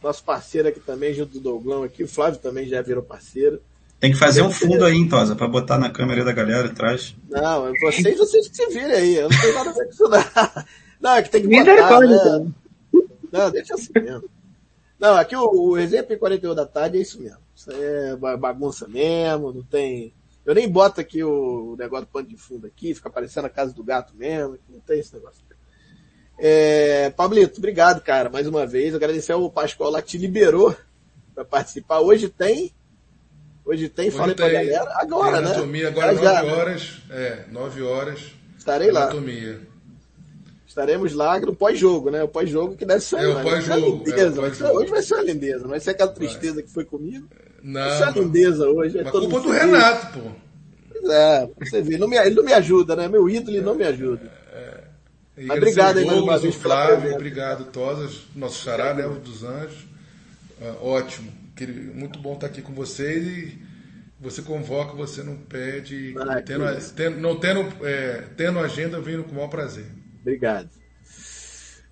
nosso 0.03 0.25
parceiro 0.25 0.69
aqui 0.69 0.81
também, 0.81 1.15
junto 1.15 1.35
do 1.35 1.41
Douglão 1.41 1.83
aqui. 1.83 2.03
O 2.03 2.09
Flávio 2.09 2.41
também 2.41 2.67
já 2.69 2.83
virou 2.83 3.03
parceiro. 3.03 3.63
Tem 4.03 4.11
que 4.11 4.19
fazer 4.19 4.43
um 4.43 4.51
fundo 4.51 4.85
aí, 4.85 5.09
Tosa, 5.09 5.37
pra 5.37 5.47
botar 5.47 5.79
na 5.79 5.89
câmera 5.89 6.24
da 6.24 6.33
galera 6.33 6.66
atrás. 6.66 7.15
Não, 7.31 7.73
vocês, 7.81 8.19
vocês 8.19 8.49
que 8.49 8.57
se 8.57 8.66
virem 8.66 8.91
aí. 8.91 9.15
Eu 9.15 9.31
não 9.31 9.41
tenho 9.41 9.55
nada 9.55 9.70
a 9.70 9.73
ver 9.73 9.85
com 9.85 9.91
isso, 9.91 10.09
não. 10.09 10.65
Não, 11.01 11.15
é 11.15 11.23
que 11.23 11.31
tem 11.31 11.43
que 11.43 11.49
botar, 11.49 12.01
né? 12.01 12.16
Então. 12.16 12.55
Não, 13.31 13.51
deixa 13.53 13.74
assim 13.74 13.93
mesmo. 13.95 14.29
Não, 14.99 15.15
aqui 15.15 15.37
o, 15.37 15.49
o 15.49 15.79
exemplo 15.79 16.15
em 16.15 16.19
41 16.19 16.53
da 16.53 16.66
tarde 16.66 16.99
é 16.99 17.01
isso 17.01 17.20
mesmo. 17.23 17.39
Isso 17.55 17.70
aí 17.70 17.81
é 17.81 18.16
bagunça 18.16 18.89
mesmo, 18.89 19.53
não 19.53 19.62
tem... 19.62 20.12
Eu 20.45 20.55
nem 20.55 20.69
boto 20.69 21.01
aqui 21.01 21.23
o 21.23 21.77
negócio 21.79 22.07
do 22.07 22.11
pano 22.11 22.27
de 22.27 22.37
fundo 22.37 22.66
aqui, 22.66 22.95
fica 22.95 23.09
parecendo 23.09 23.47
a 23.47 23.51
casa 23.51 23.73
do 23.73 23.85
gato 23.85 24.15
mesmo, 24.16 24.59
não 24.69 24.81
tem 24.81 24.99
esse 24.99 25.15
negócio. 25.15 25.43
É, 26.39 27.11
Pablito, 27.11 27.59
obrigado, 27.59 28.01
cara, 28.01 28.29
mais 28.29 28.49
uma 28.49 28.66
vez. 28.66 28.97
Agradecer 28.97 29.31
ao 29.31 29.49
Pascoal 29.49 29.91
lá 29.91 30.03
que 30.03 30.09
te 30.09 30.19
liberou 30.19 30.74
para 31.35 31.45
participar. 31.45 32.01
Hoje 32.01 32.29
tem. 32.29 32.73
Hoje 33.65 33.89
tem, 33.89 34.09
Hoje 34.09 34.17
falei 34.17 34.35
tem, 34.35 34.47
pra 34.47 34.55
galera. 34.55 34.93
Agora, 34.97 35.41
né? 35.41 35.51
Anatomia, 35.51 35.89
agora 35.89 36.15
já, 36.17 36.43
9 36.43 36.51
horas. 36.53 37.03
É, 37.11 37.45
9 37.51 37.83
horas. 37.83 38.21
Estarei 38.59 38.91
lá. 38.91 39.05
Anatomia. 39.05 39.61
Estaremos 40.67 41.13
lá 41.13 41.39
no 41.39 41.55
pós-jogo, 41.55 42.11
né? 42.11 42.23
O 42.23 42.29
pós-jogo 42.29 42.77
que 42.77 42.85
deve 42.85 43.01
ser. 43.01 43.17
É, 43.17 43.29
o 43.29 43.43
pós-jogo. 43.43 44.03
É, 44.09 44.31
pós 44.31 44.61
hoje 44.61 44.91
vai 44.91 45.03
ser 45.03 45.15
uma 45.15 45.23
lindeza, 45.23 45.63
não 45.63 45.71
vai 45.71 45.81
ser 45.81 45.91
aquela 45.91 46.13
tristeza 46.13 46.55
vai. 46.55 46.63
que 46.63 46.71
foi 46.71 46.85
comigo. 46.85 47.29
Não. 47.63 47.81
Vai 47.81 47.99
ser 47.99 48.05
uma 48.05 48.13
lindeza 48.13 48.69
hoje. 48.69 48.99
É 48.99 49.03
Mas 49.05 49.13
culpa 49.13 49.41
do 49.41 49.51
Renato, 49.51 50.19
pô. 50.19 50.31
Pois 50.91 51.11
é, 51.11 51.49
você 51.61 51.83
vê, 51.83 51.95
ele 51.95 51.99
não 51.99 52.09
me, 52.09 52.17
ele 52.17 52.35
não 52.35 52.45
me 52.45 52.53
ajuda, 52.53 52.97
né? 52.97 53.09
Meu 53.09 53.29
ídolo 53.29 53.57
ele 53.57 53.65
não 53.65 53.75
me 53.75 53.85
ajuda. 53.85 54.43
Mas 55.37 55.57
obrigado 55.57 55.99
aí, 55.99 56.05
Douglas, 56.05 56.45
o 56.45 56.53
Flávio, 56.53 57.15
obrigado, 57.15 57.65
Tosas, 57.65 58.23
nosso 58.35 58.63
xará, 58.63 58.93
né, 58.93 59.09
dos 59.09 59.43
Anjos. 59.43 59.79
Uh, 60.61 60.87
ótimo. 60.87 61.33
Muito 61.95 62.19
bom 62.19 62.35
estar 62.35 62.47
aqui 62.47 62.62
com 62.62 62.73
vocês 62.73 63.27
e 63.27 63.59
você 64.19 64.41
convoca, 64.41 64.95
você 64.95 65.23
não 65.23 65.37
pede. 65.37 66.15
Tendo, 66.47 66.65
tendo, 66.95 67.20
não 67.20 67.39
tendo, 67.39 67.87
é, 67.87 68.24
tendo 68.37 68.59
agenda, 68.59 69.01
vindo 69.01 69.24
com 69.24 69.33
o 69.33 69.35
maior 69.35 69.49
prazer. 69.49 69.87
Obrigado. 70.20 70.70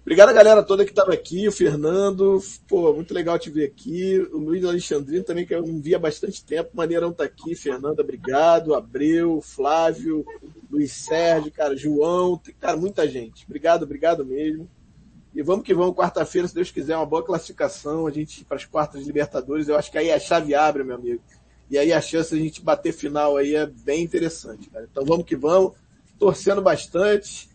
Obrigado 0.01 0.31
a 0.31 0.32
galera 0.32 0.62
toda 0.62 0.85
que 0.85 0.91
estava 0.91 1.12
aqui, 1.12 1.47
o 1.47 1.53
Fernando, 1.53 2.43
pô, 2.66 2.93
muito 2.95 3.12
legal 3.12 3.39
te 3.39 3.51
ver 3.51 3.66
aqui, 3.66 4.19
o 4.32 4.39
Luiz 4.39 4.65
Alexandrino 4.65 5.23
também, 5.23 5.47
que 5.47 5.55
eu 5.55 5.65
não 5.65 5.81
via 5.81 5.99
há 5.99 6.01
bastante 6.01 6.43
tempo, 6.43 6.70
Maneirão 6.73 7.12
tá 7.12 7.24
aqui, 7.24 7.55
Fernanda, 7.55 8.03
obrigado, 8.03 8.74
Abreu, 8.74 9.41
Flávio, 9.43 10.24
Luiz 10.70 10.93
Sérgio, 10.93 11.53
cara, 11.53 11.77
João, 11.77 12.41
cara, 12.59 12.77
muita 12.77 13.07
gente. 13.07 13.45
Obrigado, 13.45 13.82
obrigado 13.82 14.24
mesmo. 14.24 14.69
E 15.35 15.43
vamos 15.43 15.65
que 15.65 15.73
vamos, 15.73 15.94
quarta-feira, 15.94 16.48
se 16.48 16.55
Deus 16.55 16.70
quiser, 16.70 16.97
uma 16.97 17.07
boa 17.07 17.24
classificação, 17.24 18.07
a 18.07 18.11
gente 18.11 18.44
para 18.44 18.57
as 18.57 18.65
quartas 18.65 19.01
de 19.01 19.07
Libertadores, 19.07 19.69
eu 19.69 19.77
acho 19.77 19.90
que 19.90 19.98
aí 19.98 20.11
a 20.11 20.19
chave 20.19 20.55
abre, 20.55 20.82
meu 20.82 20.97
amigo. 20.97 21.23
E 21.70 21.78
aí 21.78 21.93
a 21.93 22.01
chance 22.01 22.35
de 22.35 22.40
a 22.40 22.44
gente 22.44 22.62
bater 22.62 22.93
final 22.93 23.36
aí 23.36 23.55
é 23.55 23.65
bem 23.65 24.02
interessante, 24.02 24.69
cara. 24.69 24.89
Então 24.90 25.05
vamos 25.05 25.24
que 25.24 25.36
vamos, 25.36 25.74
torcendo 26.19 26.61
bastante 26.61 27.48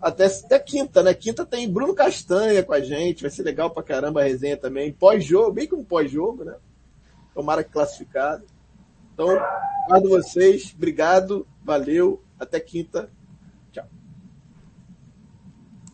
até, 0.00 0.26
até 0.26 0.58
quinta, 0.58 1.02
né? 1.02 1.12
Quinta 1.12 1.44
tem 1.44 1.70
Bruno 1.70 1.94
Castanha 1.94 2.62
com 2.62 2.72
a 2.72 2.80
gente, 2.80 3.22
vai 3.22 3.30
ser 3.30 3.42
legal 3.42 3.70
pra 3.70 3.82
caramba 3.82 4.20
a 4.20 4.24
resenha 4.24 4.56
também. 4.56 4.92
Pós-jogo, 4.92 5.52
bem 5.52 5.66
como 5.66 5.84
pós-jogo, 5.84 6.44
né? 6.44 6.54
Tomara 7.34 7.62
que 7.62 7.70
classificado. 7.70 8.44
Então, 9.12 9.28
guardo 9.88 10.08
vocês, 10.08 10.74
obrigado, 10.76 11.46
valeu, 11.62 12.22
até 12.38 12.60
quinta. 12.60 13.10